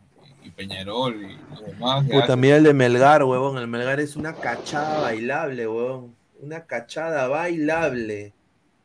Y 0.48 0.50
Peñarol 0.50 1.22
y 1.30 1.36
los 1.50 1.66
demás. 1.66 2.04
Puta, 2.10 2.34
mira 2.36 2.56
el 2.56 2.64
de 2.64 2.72
Melgar, 2.72 3.22
huevón. 3.22 3.58
El 3.58 3.68
Melgar 3.68 4.00
es 4.00 4.16
una 4.16 4.32
cachada 4.32 5.00
bailable, 5.00 5.68
huevón. 5.68 6.14
Una 6.40 6.64
cachada 6.64 7.28
bailable. 7.28 8.32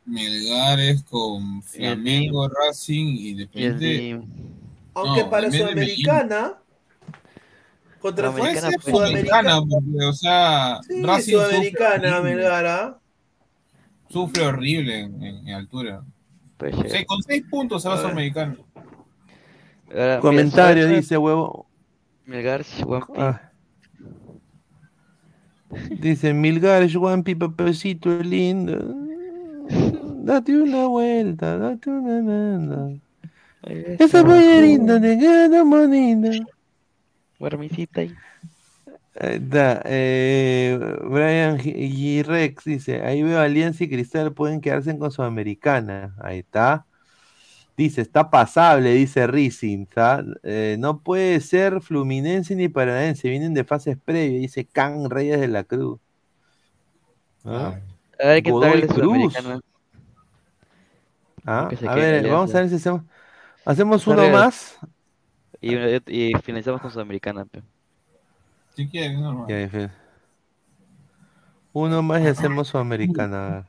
Melgar 0.06 0.80
es 0.82 1.04
con 1.04 1.64
Flamengo, 1.64 2.50
Racing 2.50 3.06
y. 3.18 3.34
DIM. 3.46 4.24
Aunque 4.94 5.24
No, 5.24 5.30
para 5.30 5.50
Sudamericana. 5.50 6.54
Contra 8.00 8.32
Sudamericana, 8.32 8.70
ser. 8.72 8.82
Sudamericana, 8.82 9.62
porque, 9.62 10.06
o 10.06 10.14
sea, 10.14 10.80
Sí, 10.86 11.02
Racing 11.04 11.32
Sudamericana, 11.34 12.20
Melgar, 12.22 12.66
¿ah? 12.66 13.00
sufre 14.10 14.46
horrible 14.46 15.00
en, 15.00 15.24
en- 15.24 15.48
en 15.48 15.54
altura. 15.56 16.04
Pues, 16.58 16.76
O 16.76 16.84
sea, 16.84 17.06
con 17.06 17.24
seis 17.24 17.44
puntos 17.50 17.82
se 17.82 17.88
va 17.88 17.96
a 17.96 18.02
Sudamericana. 18.02 18.58
Ahora, 19.94 20.20
Comentario 20.20 20.88
dice, 20.88 21.18
huevo. 21.18 21.68
Wampi. 22.86 23.14
Ah. 23.18 23.52
Dice 26.00 26.34
Milgar, 26.34 26.88
Juanpi, 26.92 27.36
papacito 27.36 28.20
lindo. 28.20 28.78
Date 30.24 30.56
una 30.56 30.88
vuelta, 30.88 31.58
date 31.58 31.90
una 31.90 32.22
nada. 32.22 32.94
Esa 33.64 34.24
pollerita 34.24 35.00
te 35.00 35.18
queda 35.18 35.64
bonita. 35.64 36.46
Guarmicita 37.40 38.02
ahí. 38.02 38.14
Está, 39.16 39.82
eh, 39.86 40.78
Brian 41.04 41.58
G. 41.60 41.72
G. 41.74 42.24
Rex 42.24 42.64
dice, 42.64 43.02
ahí 43.04 43.22
veo 43.22 43.40
Alianza 43.40 43.84
y 43.84 43.90
Cristal 43.90 44.34
pueden 44.34 44.60
quedarse 44.60 44.98
con 44.98 45.12
Sudamericana. 45.12 46.16
Ahí 46.20 46.40
está. 46.40 46.86
Dice, 47.76 48.02
está 48.02 48.30
pasable, 48.30 48.94
dice 48.94 49.26
Racing. 49.26 49.86
¿tá? 49.88 50.24
Eh, 50.44 50.76
no 50.80 51.00
puede 51.00 51.40
ser 51.40 51.82
Fluminense 51.82 52.56
ni 52.56 52.70
Paranaense, 52.70 53.30
vienen 53.30 53.54
de 53.54 53.64
fases 53.64 53.98
previas, 53.98 54.42
dice 54.42 54.66
Can 54.66 55.10
Reyes 55.10 55.40
de 55.40 55.48
la 55.48 55.64
Cruz. 55.64 56.00
¿Ah? 57.44 57.80
A 58.20 58.28
ver 58.28 58.44
qué 58.44 58.52
tal 58.52 58.80
el 58.80 58.88
Cruz. 58.88 59.36
Ah, 61.46 61.70
a 61.88 61.96
ver, 61.96 62.30
vamos 62.30 62.56
a 62.56 62.62
ver 62.62 62.70
si 62.70 62.76
hacemos, 62.76 63.02
hacemos 63.66 64.08
uno 64.08 64.22
arriba. 64.22 64.46
más. 64.46 64.78
Y, 65.60 65.76
y 66.08 66.34
finalizamos 66.42 66.80
con 66.82 66.92
Sudamericana. 66.92 67.46
Si 68.76 68.88
quieres, 68.88 69.20
normal. 69.20 69.92
Uno 71.74 72.02
más 72.02 72.22
y 72.22 72.28
hacemos 72.28 72.68
Sudamericana. 72.68 73.68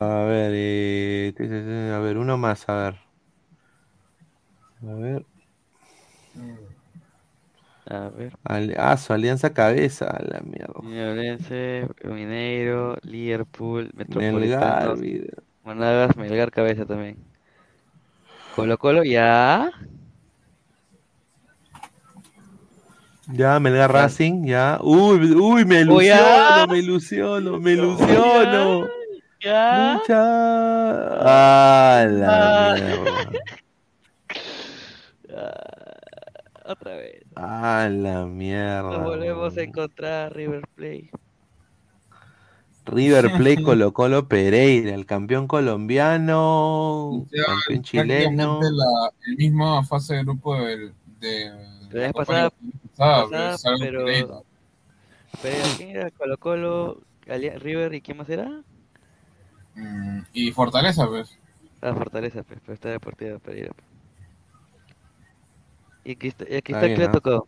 A 0.00 0.24
ver. 0.24 0.52
Eh, 0.54 1.92
a 1.94 1.98
ver, 1.98 2.18
uno 2.18 2.36
más, 2.38 2.68
a 2.68 2.74
ver. 2.74 2.94
A 4.82 4.94
ver. 4.94 5.26
A 7.86 8.08
ver. 8.10 8.36
Ali- 8.44 8.74
ah, 8.76 8.96
su 8.96 9.12
alianza 9.12 9.52
cabeza, 9.52 10.10
a 10.10 10.22
la 10.22 10.40
mierda. 10.40 10.80
Mineiro, 12.04 12.96
Liverpool, 13.02 13.90
Melgar, 13.94 14.06
Metropolitanos, 14.08 14.98
mira. 15.00 15.26
Monagas, 15.64 16.16
Melgar 16.16 16.50
cabeza 16.50 16.84
también. 16.86 17.16
Colo 18.54 18.78
Colo, 18.78 19.04
ya. 19.04 19.70
Ya, 23.32 23.60
Melgar 23.60 23.92
Racing, 23.92 24.44
ya. 24.46 24.78
Uy, 24.82 25.32
uy, 25.34 25.64
me 25.64 25.76
ya. 25.76 25.82
ilusiono, 25.82 26.66
me 26.68 26.78
ilusiono, 26.78 27.60
me 27.60 27.72
ilusiono. 27.72 28.97
Ya. 29.40 29.98
Mucha. 29.98 30.18
Ah, 31.20 32.04
la 32.08 32.70
Ah. 32.70 32.74
mierda. 32.74 33.30
Otra 36.64 36.96
vez. 36.96 37.22
Ah, 37.36 37.88
la 37.90 38.26
mierda. 38.26 38.82
Nos 38.82 39.04
volvemos 39.04 39.56
a 39.56 39.62
encontrar 39.62 40.34
River 40.34 40.62
Plate. 40.74 41.10
River 42.84 43.30
Plate 43.36 43.62
Colo 43.62 43.92
Colo 43.92 44.28
Pereira, 44.28 44.94
el 44.94 45.06
campeón 45.06 45.46
colombiano, 45.46 47.26
Ya, 47.30 47.44
campeón 47.44 47.82
chileno. 47.82 48.60
la 48.62 49.10
el 49.26 49.36
misma 49.36 49.84
fase 49.84 50.16
de 50.16 50.24
grupo 50.24 50.56
del, 50.56 50.92
de 51.20 51.50
La 51.90 52.12
pasada, 52.12 52.50
pasada, 52.96 53.22
pasada, 53.24 53.54
es 53.54 53.64
algo 53.66 53.78
pero, 53.80 54.04
Pereira. 54.04 54.34
pero 55.42 55.64
¿quién 55.76 55.90
era? 55.90 56.10
Colo 56.10 56.38
Colo, 56.38 57.00
River 57.26 57.94
y 57.94 58.00
quién 58.00 58.16
más 58.18 58.28
era? 58.28 58.62
Mm, 59.78 60.20
y 60.34 60.52
Fortaleza, 60.52 61.06
pues. 61.08 61.38
Ah, 61.82 61.92
Fortaleza, 61.94 62.44
pues, 62.44 62.60
pero 62.60 62.74
está 62.74 62.88
Deportiva 62.90 63.38
Pereira. 63.40 63.72
pues. 63.74 63.88
¿Y 66.04 66.16
Crista- 66.16 66.44
y 66.48 66.56
a 66.56 66.62
Cristal 66.62 66.90
bien, 66.90 66.92
qué 66.92 67.02
le 67.02 67.08
¿no? 67.08 67.08
tocó? 67.08 67.46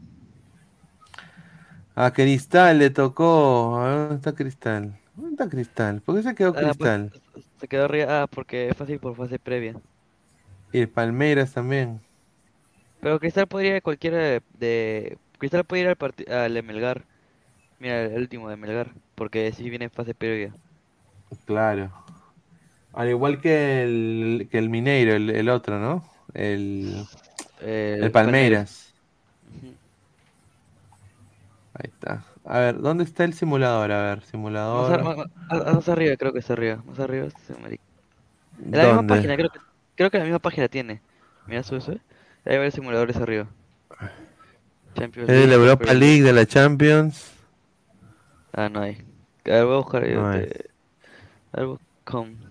A 1.94 2.12
Cristal 2.12 2.78
le 2.78 2.90
tocó. 2.90 3.76
A 3.78 3.84
ver, 3.88 3.98
¿Dónde 4.08 4.16
está 4.16 4.34
Cristal? 4.34 4.98
¿Dónde 5.14 5.30
está 5.32 5.48
Cristal? 5.48 6.02
¿Por 6.02 6.16
qué 6.16 6.22
se 6.22 6.34
quedó 6.34 6.54
Ah, 6.54 6.74
pues, 6.76 6.92
Cristal? 6.94 7.12
se 7.60 7.68
quedó 7.68 7.84
arriba, 7.86 8.22
ah, 8.22 8.26
porque 8.26 8.68
es 8.68 8.76
fácil 8.76 8.98
por 9.00 9.16
fase 9.16 9.38
previa. 9.38 9.80
Y 10.72 10.80
el 10.80 10.88
Palmeiras 10.90 11.52
también. 11.52 12.00
Pero 13.00 13.18
Cristal 13.18 13.46
podría 13.48 13.70
ir 13.72 13.76
a 13.76 13.80
cualquiera 13.80 14.18
de, 14.18 14.42
de- 14.58 15.18
Cristal 15.38 15.64
puede 15.64 15.82
ir 15.82 15.88
al, 15.88 15.96
parti- 15.96 16.30
al 16.30 16.52
de 16.54 16.62
Melgar. 16.62 17.04
Mira, 17.80 18.04
el 18.04 18.14
último 18.22 18.50
de 18.50 18.56
Melgar, 18.56 18.94
porque 19.16 19.52
si 19.52 19.70
viene 19.70 19.86
en 19.86 19.90
fase 19.92 20.14
previa. 20.14 20.54
Claro. 21.44 21.92
Al 22.92 23.08
igual 23.08 23.40
que 23.40 23.82
el, 23.84 24.48
que 24.50 24.58
el 24.58 24.68
Mineiro, 24.68 25.14
el, 25.14 25.30
el 25.30 25.48
otro, 25.48 25.78
¿no? 25.78 26.04
El, 26.34 27.06
El 27.60 28.04
el 28.04 28.10
Palmeiras. 28.10 28.92
Ahí 31.74 31.84
está. 31.92 32.24
A 32.44 32.58
ver, 32.58 32.80
¿dónde 32.80 33.04
está 33.04 33.24
el 33.24 33.34
simulador? 33.34 33.92
A 33.92 34.02
ver, 34.02 34.22
simulador. 34.22 35.00
a- 35.00 35.04
más- 35.04 35.16
más- 35.16 35.74
más 35.74 35.88
arriba, 35.88 36.16
creo 36.16 36.32
que 36.32 36.40
está 36.40 36.54
arriba. 36.54 36.82
Más 36.86 36.98
arriba. 36.98 37.28
En 37.48 38.72
la 38.72 38.84
misma 38.84 38.96
¿Dónde? 38.96 39.14
página, 39.14 39.36
creo 39.36 39.50
que, 39.50 39.58
creo 39.96 40.10
que 40.10 40.18
la 40.18 40.24
misma 40.24 40.38
página 40.40 40.68
tiene. 40.68 41.00
Mira, 41.46 41.62
sube, 41.62 41.80
sube. 41.80 42.00
Ahí 42.44 42.58
va 42.58 42.64
el 42.64 42.72
simuladores 42.72 43.16
arriba. 43.16 43.46
Champions 44.94 45.28
Es 45.28 45.34
de 45.36 45.46
la 45.46 45.46
League, 45.46 45.54
Europa 45.54 45.84
Premier 45.84 46.00
League, 46.00 46.22
de 46.22 46.32
la 46.32 46.46
Champions. 46.46 47.32
Ah, 48.52 48.68
no 48.68 48.80
hay. 48.80 48.98
A 49.46 49.50
ver, 49.50 49.64
voy 49.64 49.74
a 49.74 49.78
buscar. 49.78 50.04
eh, 50.04 50.14
No 50.14 50.28
hay. 50.28 50.40
de- 50.40 50.70
Algo 51.52 51.80
con. 52.04 52.49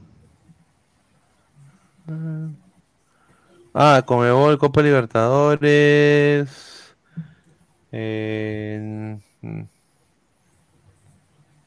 Ah, 3.74 4.04
Comebol, 4.06 4.58
Copa 4.58 4.82
Libertadores. 4.82 6.96
Eh, 7.92 9.18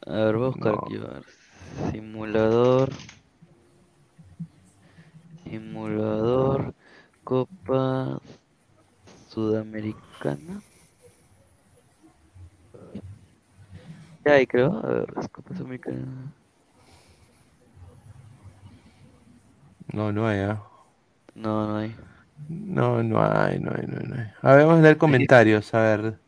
A 0.06 0.12
ver, 0.12 0.36
voy 0.36 0.44
a 0.44 0.48
buscar 0.48 0.74
aquí. 0.74 0.96
a 0.96 1.00
ver. 1.00 1.22
Simulador. 1.92 2.90
Simulador. 5.44 6.74
Copa 7.24 8.20
Sudamericana. 9.28 10.60
Ya 14.24 14.34
hay, 14.34 14.46
creo. 14.46 14.78
A 14.84 14.88
ver, 14.88 15.14
es 15.20 15.28
Copa 15.28 15.54
Sudamericana. 15.54 16.32
No, 19.92 20.12
no 20.12 20.26
hay. 20.26 20.40
ah. 20.40 20.62
No, 21.34 21.66
no 21.68 21.76
hay. 21.76 21.94
No, 22.48 23.02
no 23.02 23.22
hay, 23.22 23.58
no 23.60 23.70
hay, 23.70 23.86
no 23.86 23.98
hay, 24.00 24.06
no 24.08 24.14
hay. 24.16 24.26
A 24.42 24.54
ver, 24.54 24.66
vamos 24.66 24.80
a 24.80 24.82
leer 24.82 24.96
comentarios, 24.96 25.72
a 25.74 25.80
ver. 25.80 26.18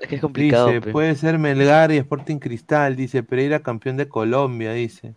Es 0.00 0.08
que 0.08 0.16
es 0.16 0.20
complicado. 0.20 0.68
Dice, 0.68 0.80
pe. 0.82 0.92
puede 0.92 1.14
ser 1.16 1.38
Melgar 1.38 1.92
y 1.92 1.96
Sporting 1.96 2.38
Cristal, 2.38 2.94
dice 2.94 3.22
Pereira 3.22 3.62
campeón 3.62 3.96
de 3.96 4.08
Colombia, 4.08 4.72
dice. 4.72 5.14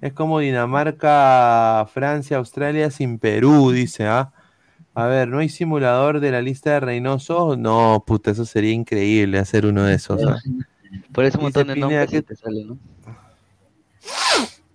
Es 0.00 0.12
como 0.12 0.38
Dinamarca, 0.38 1.86
Francia, 1.92 2.36
Australia 2.36 2.90
sin 2.90 3.18
Perú, 3.18 3.72
dice, 3.72 4.06
¿ah? 4.06 4.32
A 4.94 5.06
ver, 5.06 5.28
¿no 5.28 5.38
hay 5.38 5.48
simulador 5.48 6.20
de 6.20 6.30
la 6.30 6.42
lista 6.42 6.72
de 6.72 6.80
Reynoso? 6.80 7.56
No, 7.56 8.02
puta, 8.06 8.30
eso 8.32 8.44
sería 8.44 8.72
increíble 8.72 9.38
hacer 9.38 9.66
uno 9.66 9.84
de 9.84 9.94
esos. 9.94 10.24
¿ah? 10.26 10.38
Por 11.12 11.24
eso 11.24 11.38
un 11.38 11.44
Dice 11.46 11.64
montón 11.64 11.66
de 11.68 11.76
nombres 11.76 12.10
¿qué, 12.10 12.18
y 12.18 12.22
te 12.22 12.36
sale, 12.36 12.64
¿no? 12.64 12.78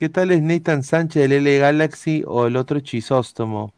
Qué 0.04 0.10
tal 0.10 0.32
es 0.32 0.42
Nathan 0.42 0.84
Sánchez 0.84 1.30
del 1.30 1.32
L 1.32 1.60
Galaxy 1.60 2.26
o 2.28 2.46
el 2.46 2.58
otro 2.58 2.82
Chisóstomo? 2.82 3.74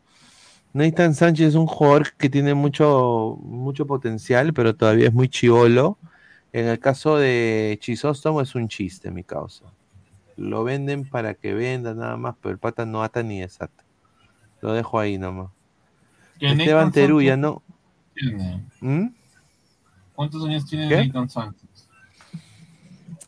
Nathan 0.74 1.14
Sánchez 1.14 1.50
es 1.50 1.54
un 1.54 1.68
jugador 1.68 2.14
que 2.14 2.32
tiene 2.32 2.56
mucho, 2.56 3.38
mucho 3.44 3.86
potencial, 3.86 4.52
pero 4.52 4.76
todavía 4.76 5.10
es 5.10 5.14
muy 5.14 5.30
chivolo. 5.30 6.00
En 6.52 6.66
el 6.66 6.80
caso 6.80 7.18
de 7.18 7.78
Chisóstomo 7.80 8.42
es 8.42 8.56
un 8.56 8.68
chiste, 8.68 9.12
mi 9.12 9.24
causa. 9.24 9.66
Lo 10.36 10.64
venden 10.64 11.08
para 11.08 11.36
que 11.36 11.54
venda 11.54 11.94
nada 11.94 12.18
más, 12.18 12.34
pero 12.42 12.54
el 12.54 12.58
pata 12.58 12.88
no 12.88 13.04
ata 13.04 13.22
ni 13.22 13.42
desata. 13.42 13.84
Lo 14.62 14.74
dejo 14.74 14.98
ahí 14.98 15.20
nomás. 15.20 15.52
Esteban 16.40 16.92
Teruya, 16.92 17.38
no. 17.38 17.62
¿Mm? 18.82 19.10
¿Cuántos 20.16 20.44
años 20.44 20.66
tiene 20.66 20.90
¿Qué? 20.90 21.06
Nathan 21.06 21.30
Sánchez? 21.30 21.88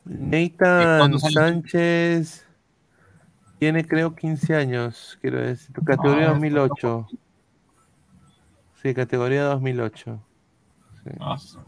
Nathan? 0.03 1.19
Sánchez 1.19 2.46
tiene 3.59 3.85
creo 3.87 4.15
15 4.15 4.55
años, 4.55 5.17
quiero 5.21 5.39
decir. 5.41 5.75
Categoría 5.85 6.27
Ah, 6.27 6.29
2008. 6.29 7.07
Sí, 8.81 8.93
categoría 8.93 9.43
2008. 9.43 10.25
Sí, 11.03 11.11
Ah, 11.19 11.37
Sí, 11.37 11.59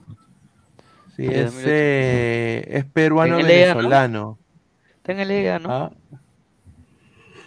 Sí, 1.15 1.33
es, 1.33 1.63
2008. 1.63 1.65
eh, 1.65 2.63
es 2.67 2.85
peruano 2.85 3.35
En 3.35 3.39
LA, 3.39 3.75
¿no? 3.75 4.01
venezolano. 4.01 4.39
Está 4.97 5.13
en 5.13 5.19
el 5.21 5.27
Liga, 5.29 5.59
¿no? 5.59 5.71
Ah, 5.71 5.91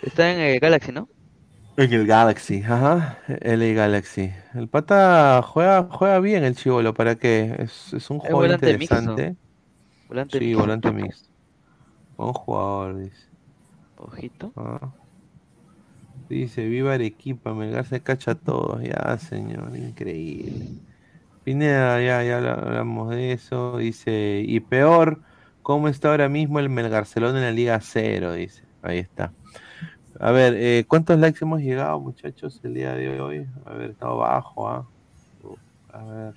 Está 0.02 0.31
en 0.32 0.39
eh, 0.40 0.59
Galaxy, 0.59 0.93
¿no? 0.93 1.09
En 1.77 1.93
el 1.93 2.06
Galaxy, 2.06 2.62
ajá, 2.62 3.19
LA 3.28 3.73
Galaxy. 3.74 4.32
El 4.55 4.69
pata 4.69 5.43
juega, 5.43 5.89
juega 5.90 6.19
bien 6.20 6.44
el 6.44 6.55
chivolo, 6.56 6.93
¿para 6.94 7.16
qué? 7.16 7.56
Es, 7.59 7.93
es 7.94 8.10
un 8.10 8.19
Es 8.20 8.32
jugador 8.32 8.35
volante 8.35 8.74
mixto. 8.74 9.14
interesante. 9.16 9.36
Volante 10.09 10.40
sí, 10.40 10.55
mixto. 10.55 10.55
volante 10.55 10.93
mixto. 10.93 11.31
Buen 12.16 12.32
jugador, 12.32 12.97
dice. 12.97 13.32
Ojito. 14.05 14.53
Ah. 14.57 14.93
Dice, 16.29 16.66
viva 16.66 16.95
Arequipa, 16.95 17.53
Melgar 17.55 17.85
se 17.87 18.03
cacha 18.03 18.33
a 18.33 18.35
todos. 18.35 18.83
Ya, 18.83 19.19
señor, 19.19 19.77
increíble. 19.77 20.66
Pineda, 21.45 22.01
ya, 22.03 22.23
ya 22.24 22.37
habla- 22.39 22.55
hablamos 22.55 23.11
de 23.11 23.33
eso. 23.33 23.79
Dice, 23.79 24.43
y 24.47 24.61
peor, 24.61 25.23
¿cómo 25.62 25.89
está 25.89 26.11
ahora 26.11 26.29
mismo 26.29 26.59
el 26.59 26.69
Melgarcelón 26.70 27.37
en 27.37 27.43
la 27.43 27.51
Liga 27.53 27.81
Cero? 27.81 28.33
Dice, 28.33 28.62
ahí 28.83 28.99
está. 28.99 29.33
A 30.20 30.31
ver, 30.31 30.55
eh, 30.57 30.85
¿cuántos 30.89 31.19
likes 31.19 31.41
hemos 31.45 31.61
llegado, 31.61 31.99
muchachos, 32.01 32.61
el 32.65 32.74
día 32.74 32.95
de 32.95 33.20
hoy? 33.20 33.47
A 33.66 33.73
ver, 33.74 33.91
está 33.91 34.07
bajo, 34.09 34.69
¿ah? 34.69 34.87
A 35.93 36.05
ver. 36.05 36.35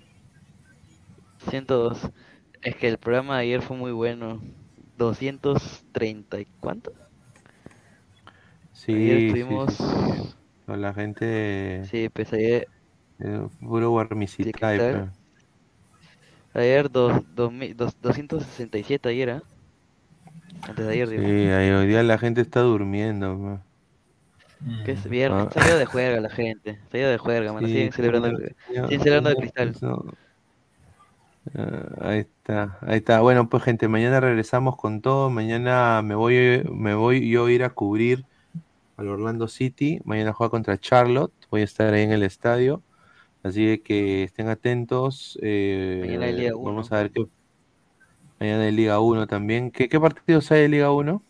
102. 1.49 2.09
Es 2.61 2.75
que 2.75 2.87
el 2.87 2.97
programa 2.97 3.37
de 3.37 3.43
ayer 3.43 3.61
fue 3.61 3.77
muy 3.77 3.91
bueno. 3.91 4.41
230 4.97 6.39
y 6.39 6.45
cuánto? 6.59 6.93
Sí, 8.85 8.93
Ayer 8.93 9.19
sí, 9.19 9.25
estuvimos- 9.27 9.73
sí, 9.73 9.83
sí. 9.83 10.33
Con 10.65 10.81
la 10.81 10.93
gente. 10.93 11.83
Sí, 11.89 12.09
pues 12.09 12.31
ayer, 12.33 12.67
eh, 13.19 13.47
puro 13.59 13.91
Warmisita. 13.91 14.51
¿qué 14.51 14.77
tal? 14.77 15.11
ayer 16.53 16.89
dos, 16.89 17.21
dos, 17.35 17.51
mil- 17.51 17.75
dos- 17.75 17.95
267 18.01 19.09
ayer, 19.09 19.29
¿ah? 19.31 19.43
Antes 20.67 20.85
de 20.87 20.91
ayer, 20.93 21.09
Sí, 21.09 21.17
digo. 21.17 21.55
ahí 21.55 21.69
hoy 21.71 21.87
día 21.87 22.01
la 22.03 22.17
gente 22.17 22.41
está 22.41 22.61
durmiendo. 22.61 23.35
ma. 23.35 23.61
Que 24.83 24.93
es 24.93 25.07
viernes, 25.09 25.47
Ah. 25.47 25.51
salió 25.53 25.77
de 25.77 25.85
juerga 25.85 26.19
la 26.21 26.29
gente, 26.29 26.79
salió 26.91 27.09
de 27.09 27.17
juerga, 27.17 27.53
mano, 27.53 27.67
Sí, 27.67 27.73
siguen 27.73 27.91
celebrando, 27.91 28.27
el- 28.29 28.55
siguen 28.67 28.99
celebrando 28.99 29.29
el 29.29 29.35
cristal. 29.37 29.75
no. 29.81 30.05
Ah, 31.53 32.09
ahí 32.09 32.19
está, 32.19 32.79
ahí 32.81 32.97
está. 32.97 33.21
Bueno, 33.21 33.47
pues 33.49 33.61
gente, 33.63 33.87
mañana 33.87 34.19
regresamos 34.19 34.75
con 34.77 35.01
todo. 35.01 35.29
Mañana 35.29 36.01
me 36.01 36.15
voy, 36.15 36.63
me 36.71 36.95
voy 36.95 37.29
yo 37.29 37.45
a 37.45 37.51
ir 37.51 37.63
a 37.63 37.69
cubrir 37.69 38.25
al 38.97 39.07
Orlando 39.09 39.47
City. 39.47 39.99
Mañana 40.05 40.33
juega 40.33 40.51
contra 40.51 40.77
Charlotte. 40.79 41.33
Voy 41.51 41.61
a 41.61 41.63
estar 41.65 41.93
ahí 41.93 42.03
en 42.03 42.11
el 42.11 42.23
estadio. 42.23 42.83
Así 43.43 43.65
de 43.65 43.81
que 43.83 44.23
estén 44.23 44.49
atentos. 44.49 45.37
eh, 45.41 45.99
Mañana 46.01 46.25
hay 46.25 46.33
Liga 46.33 46.55
uno. 46.55 46.71
Vamos 46.71 46.91
a 46.91 46.97
ver 46.97 47.11
qué. 47.11 47.25
Mañana 48.39 48.63
hay 48.63 48.71
Liga 48.71 48.99
1 48.99 49.27
también. 49.27 49.71
¿Qué, 49.71 49.87
qué 49.87 49.99
partidos 49.99 50.51
hay 50.51 50.61
de 50.63 50.69
Liga 50.69 50.91
1? 50.91 51.23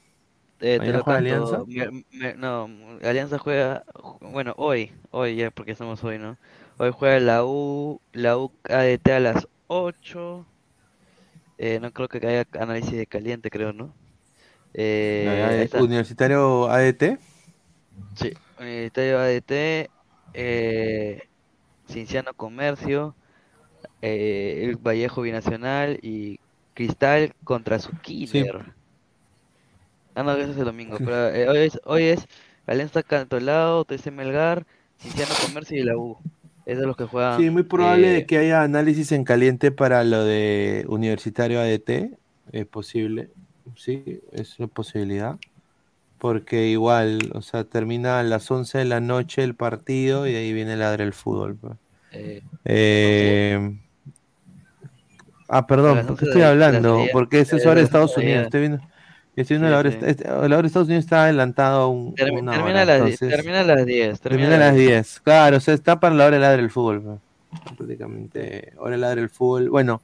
Eh, 0.62 0.78
te 0.78 0.80
¿Mañana 0.80 0.98
lo 1.00 1.04
juega. 1.04 1.20
Alianza? 1.20 1.64
Me- 1.68 2.06
me- 2.12 2.34
no, 2.36 2.70
Alianza 3.04 3.38
juega, 3.38 3.84
bueno, 4.22 4.54
hoy, 4.58 4.92
hoy 5.12 5.36
ya, 5.36 5.52
porque 5.52 5.72
estamos 5.74 6.04
hoy, 6.04 6.18
¿no? 6.18 6.38
Hoy 6.78 6.92
juega 6.92 7.20
la 7.20 7.44
U, 7.46 8.00
la 8.14 8.38
U 8.38 8.52
ADT 8.64 9.14
a 9.14 9.19
las 9.19 9.48
8. 9.68 10.45
Eh, 11.58 11.80
no 11.80 11.92
creo 11.92 12.10
que 12.10 12.18
haya 12.26 12.45
análisis 12.60 12.94
de 12.94 13.08
caliente, 13.08 13.50
creo, 13.50 13.74
¿no? 13.74 13.94
Eh. 14.74 15.69
Universitario 15.80 16.68
ADT. 16.69 17.18
Sí, 18.15 18.33
Universitario 18.59 19.19
ADT, 19.19 19.90
eh, 20.33 21.24
Cinciano 21.88 22.33
Comercio, 22.33 23.15
eh, 24.01 24.61
el 24.64 24.77
Vallejo 24.77 25.22
Binacional 25.22 25.99
y 26.01 26.40
Cristal 26.74 27.33
contra 27.43 27.80
su 27.80 27.91
Killer. 28.01 28.74
Ah, 30.15 30.24
no, 30.24 30.32
ese 30.33 30.51
es 30.51 30.57
el 30.57 30.65
domingo, 30.65 30.98
pero 30.98 31.30
eh, 31.30 31.49
hoy 31.49 31.57
es, 31.57 31.80
hoy 31.83 32.03
es 32.03 32.27
Alianza 32.65 33.03
Cantolao, 33.03 33.83
TC 33.83 34.11
Melgar, 34.11 34.65
Cinciano 34.98 35.33
Comercio 35.45 35.77
y 35.77 35.83
la 35.83 35.98
U. 35.98 36.17
Esos 36.65 36.82
son 36.82 36.88
los 36.88 36.98
que 36.98 37.03
juegan. 37.06 37.40
Sí, 37.40 37.49
muy 37.49 37.64
probable 37.64 38.09
eh, 38.09 38.14
de 38.14 38.25
que 38.25 38.38
haya 38.38 38.64
análisis 38.64 39.11
en 39.11 39.24
caliente 39.24 39.72
para 39.72 40.03
lo 40.03 40.24
de 40.24 40.85
Universitario 40.88 41.59
ADT. 41.59 42.17
Es 42.51 42.65
posible, 42.65 43.30
sí, 43.75 44.22
es 44.32 44.57
una 44.57 44.67
posibilidad. 44.67 45.38
Porque 46.26 46.68
igual, 46.70 47.20
o 47.36 47.44
sea, 47.44 47.66
termina 47.66 48.20
a 48.20 48.24
las 48.24 48.50
11 48.50 48.80
de 48.80 48.86
la 48.86 49.00
noche 49.00 49.44
el 49.44 49.54
partido 49.54 50.26
y 50.28 50.34
ahí 50.36 50.54
viene 50.54 50.76
ladre 50.76 51.04
el 51.04 51.14
fútbol. 51.14 51.56
pues. 51.56 51.74
eh, 52.14 52.42
Eh, 52.66 53.78
Ah, 55.48 55.68
perdón, 55.68 56.00
¿por 56.02 56.12
11 56.12 56.16
qué 56.20 56.26
estoy 56.26 56.42
hablando? 56.42 57.06
Porque 57.14 57.40
ese 57.42 57.58
es 57.58 57.64
de 57.64 57.70
hora 57.70 57.80
de 57.80 57.86
Estados 57.86 58.18
Unidos. 58.18 58.45
Estoy 58.45 58.62
viendo, 58.62 58.78
estoy 59.36 59.58
viendo 59.58 59.68
Sí, 59.68 59.72
la 59.72 59.78
hora, 59.80 59.92
sí. 59.92 59.98
este- 60.02 60.28
la 60.28 60.36
hora 60.40 60.62
de 60.62 60.68
Estados 60.68 60.88
Unidos 60.88 61.04
está 61.06 61.24
adelantado 61.26 61.82
a 61.84 61.88
un, 61.90 62.16
termina, 62.16 62.52
hora, 62.54 62.82
a 62.82 62.86
las, 62.86 62.95
entonces- 62.98 63.30
termina 63.30 63.60
a 63.60 63.64
las 63.64 63.86
10. 63.86 64.20
Termina 64.20 64.56
a 64.56 64.58
las 64.58 64.76
10. 64.76 65.20
Claro, 65.22 65.58
o 65.58 65.60
sea, 65.60 65.76
está 65.76 66.00
para 66.00 66.16
la 66.16 66.26
hora 66.26 66.38
de 66.38 66.42
ladre 66.42 66.64
el 66.64 66.72
fútbol. 66.72 67.02
pues. 67.04 67.20
Prácticamente, 67.78 68.74
hora 68.78 68.92
de 68.94 68.98
ladre 68.98 69.22
el 69.22 69.30
fútbol. 69.30 69.70
Bueno, 69.70 70.02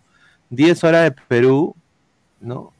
10 0.51 0.83
horas 0.83 1.03
de 1.05 1.11
Perú, 1.27 1.75
¿no? 2.39 2.71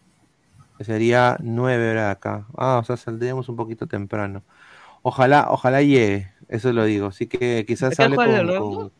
Que 0.82 0.86
Sería 0.86 1.38
9 1.42 1.92
horas 1.92 2.16
acá. 2.16 2.48
Ah, 2.58 2.80
o 2.82 2.84
sea, 2.84 2.98
saldríamos 2.98 3.48
un 3.50 3.56
poquito 3.56 3.86
temprano. 3.86 4.42
Ojalá, 5.04 5.46
ojalá 5.52 5.84
llegue, 5.84 6.34
eso 6.48 6.74
lo 6.74 6.86
digo. 6.86 7.06
Así 7.10 7.28
que 7.28 7.66
quizás 7.68 7.94
¿A 7.94 7.96
qué 7.96 8.04
hable 8.06 8.16
juega 8.16 8.40
el 8.40 8.48
con, 8.58 8.92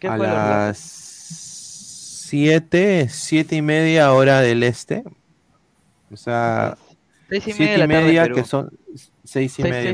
con- 0.00 0.10
¿A 0.10 0.16
las 0.16 0.78
7, 0.78 3.08
7 3.10 3.56
y 3.56 3.60
media 3.60 4.14
hora 4.14 4.40
del 4.40 4.62
este. 4.62 5.04
O 6.10 6.16
sea, 6.16 6.78
y 7.30 7.40
7 7.42 7.58
media 7.58 7.76
y 7.76 7.80
tarde, 7.80 7.86
media 7.86 8.28
que 8.30 8.44
son 8.44 8.70
6 9.24 9.58
y 9.58 9.62
Seis- 9.62 9.74
media 9.74 9.90
y 9.90 9.92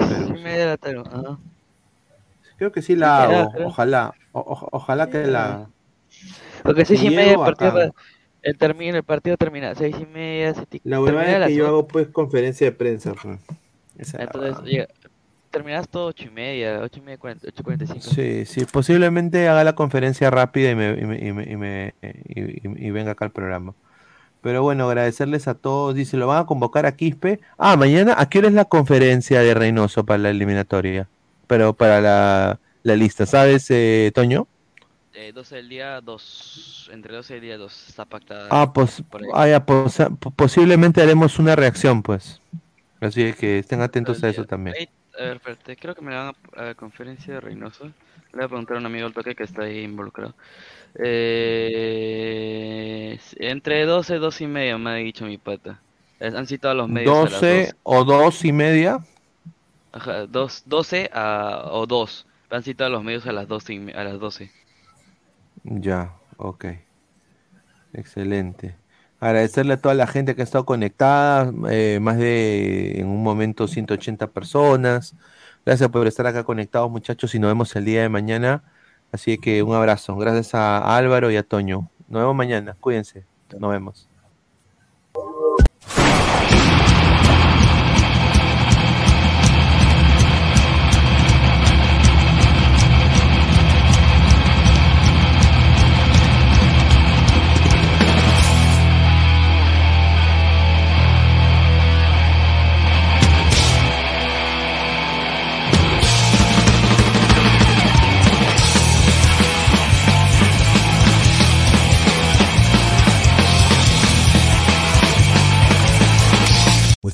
de 0.59 0.67
la 0.67 0.77
tarde. 0.77 1.03
Creo 2.57 2.71
que 2.71 2.83
sí 2.83 2.95
la 2.95 3.25
hago, 3.25 3.51
creo. 3.51 3.67
ojalá, 3.67 4.15
o- 4.31 4.41
o- 4.43 4.69
ojalá 4.71 5.11
que 5.11 5.27
la... 5.27 5.69
Porque 6.63 6.85
seis 6.85 7.01
Si 7.01 7.07
y 7.07 7.17
media 7.17 7.37
partido, 7.37 7.71
acá. 7.71 7.91
El, 8.43 8.57
termina, 8.59 8.99
el 8.99 9.05
partido 9.05 9.37
termina 9.37 9.75
seis 9.75 9.97
y 10.01 10.07
media, 10.07 10.55
siete 10.55 10.79
y- 10.79 10.89
La 10.89 10.97
termina 10.97 11.13
verdad 11.13 11.29
a 11.29 11.33
es 11.35 11.41
las 11.41 11.49
que 11.49 11.55
yo 11.57 11.67
hago 11.67 11.87
pues 11.87 12.09
conferencia 12.09 12.67
de 12.67 12.73
prensa. 12.73 13.15
Entonces, 13.97 14.87
terminas 15.51 15.89
todo 15.89 16.07
ocho 16.07 16.25
y 16.25 16.31
media, 16.31 16.81
ocho 16.81 17.01
y 17.01 17.03
media, 17.03 17.19
cuarenta- 17.19 17.49
ocho 17.49 17.63
cuarenta 17.63 17.85
y 17.85 17.89
cinco. 17.89 18.11
Sí, 18.11 18.45
sí, 18.47 18.65
posiblemente 18.65 19.49
haga 19.49 19.65
la 19.65 19.75
conferencia 19.75 20.31
rápida 20.31 20.71
y, 20.71 20.75
me, 20.75 20.91
y, 20.91 21.05
me- 21.05 21.19
y 21.19 21.33
me- 21.33 21.51
y 21.51 21.57
me- 21.57 21.95
y- 22.03 22.69
y- 22.69 22.87
y 22.87 22.91
venga 22.91 23.13
acá 23.13 23.25
al 23.25 23.33
programa. 23.33 23.75
Pero 24.43 24.63
bueno, 24.63 24.89
agradecerles 24.89 25.49
a 25.49 25.55
todos. 25.55 25.95
Dice, 25.95 26.17
¿lo 26.17 26.27
van 26.27 26.43
a 26.43 26.47
convocar 26.47 26.87
a 26.87 26.97
Quispe? 26.97 27.41
Ah, 27.59 27.77
mañana, 27.77 28.15
¿a 28.17 28.29
qué 28.29 28.39
hora 28.39 28.49
es 28.49 28.55
la 28.55 28.65
conferencia 28.65 29.41
de 29.41 29.53
Reynoso 29.55 30.07
para 30.07 30.19
la 30.19 30.31
eliminatoria? 30.31 31.09
Pero 31.47 31.75
para 31.75 32.01
la, 32.01 32.61
la 32.83 32.97
lista, 32.97 33.27
¿sabes, 33.27 33.67
eh, 33.71 34.13
Toño? 34.15 34.47
Eh, 35.21 35.33
12 35.35 35.57
del 35.57 35.69
día, 35.69 36.01
2, 36.01 36.89
entre 36.95 37.15
12 37.15 37.35
del 37.35 37.43
día 37.43 37.59
2, 37.59 37.89
está 37.89 38.07
pactada. 38.07 38.49
Ah, 38.51 38.73
pues, 38.73 39.03
ahí. 39.13 39.27
ah, 39.35 39.49
ya, 39.49 39.67
posa- 39.67 40.09
po- 40.09 40.31
posiblemente 40.31 41.03
haremos 41.03 41.39
una 41.39 41.55
reacción, 41.55 42.03
pues. 42.03 42.41
Así 43.03 43.35
que 43.35 43.59
estén 43.59 43.83
atentos 43.83 44.25
a 44.25 44.31
eso 44.31 44.47
también. 44.47 44.77
Ahí- 44.79 44.89
a 45.19 45.25
ver, 45.25 45.37
espérate, 45.37 45.77
creo 45.77 45.95
que 45.95 46.01
me 46.01 46.15
van 46.15 46.33
a, 46.57 46.65
la 46.65 46.75
conferencia 46.75 47.35
de 47.35 47.41
Reynoso. 47.41 47.85
Le 47.85 47.93
voy 48.33 48.45
a 48.45 48.49
preguntar 48.49 48.77
a 48.79 48.81
un 48.81 48.87
amigo 48.87 49.07
al 49.07 49.13
toque 49.13 49.35
que 49.35 49.43
está 49.45 49.65
ahí 49.65 49.81
involucrado. 49.81 50.35
Eh, 51.53 53.19
entre 53.37 53.85
12 53.85 54.17
y 54.17 54.19
12 54.19 54.45
y 54.45 54.47
media 54.47 54.79
me 54.79 54.91
ha 54.91 54.95
dicho 54.95 55.27
mi 55.27 55.37
pata. 55.37 55.81
Han 56.21 56.47
citado 56.47 56.73
a 56.73 56.75
los 56.77 56.89
medios 56.89 57.15
a 57.15 57.23
las 57.25 57.31
12 57.33 57.47
12. 57.59 57.75
o 57.83 58.05
dos 58.05 58.45
y 58.45 58.53
media. 58.53 59.01
Ajá, 59.93 60.27
dos, 60.27 60.63
12 60.67 61.11
a, 61.13 61.65
o 61.73 61.87
2. 61.87 62.27
Han 62.51 62.63
citado 62.63 62.89
a 62.89 62.91
los 62.91 63.03
medios 63.05 63.27
a 63.27 63.33
las 63.33 63.49
12. 63.49 63.75
y 63.75 63.91
a 63.93 64.05
las 64.05 64.19
12. 64.19 64.51
Ya, 65.65 66.21
ok. 66.37 66.65
Excelente. 67.93 68.77
Agradecerle 69.21 69.75
a 69.75 69.81
toda 69.81 69.95
la 69.95 70.07
gente 70.07 70.35
que 70.35 70.43
ha 70.43 70.45
estado 70.45 70.65
conectada, 70.65 71.53
eh, 71.71 71.99
más 72.01 72.17
de 72.19 73.01
en 73.01 73.09
un 73.09 73.23
momento 73.23 73.69
180 73.69 74.29
personas. 74.33 75.15
Gracias 75.67 75.91
por 75.91 76.07
estar 76.07 76.27
acá 76.27 76.45
conectados, 76.45 76.91
muchachos, 76.91 77.35
y 77.35 77.39
nos 77.39 77.51
vemos 77.51 77.75
el 77.77 77.85
día 77.85 78.03
de 78.03 78.09
mañana. 78.09 78.65
Así 79.13 79.39
que 79.39 79.63
un 79.63 79.75
abrazo. 79.75 80.17
Gracias 80.17 80.55
a 80.55 80.97
Álvaro 80.97 81.31
y 81.31 81.37
a 81.37 81.43
Toño. 81.43 81.91
Nos 82.09 82.23
vemos 82.23 82.37
mañana. 82.37 82.77
Cuídense. 82.81 83.27
Nos 83.59 83.71
vemos. 83.71 84.10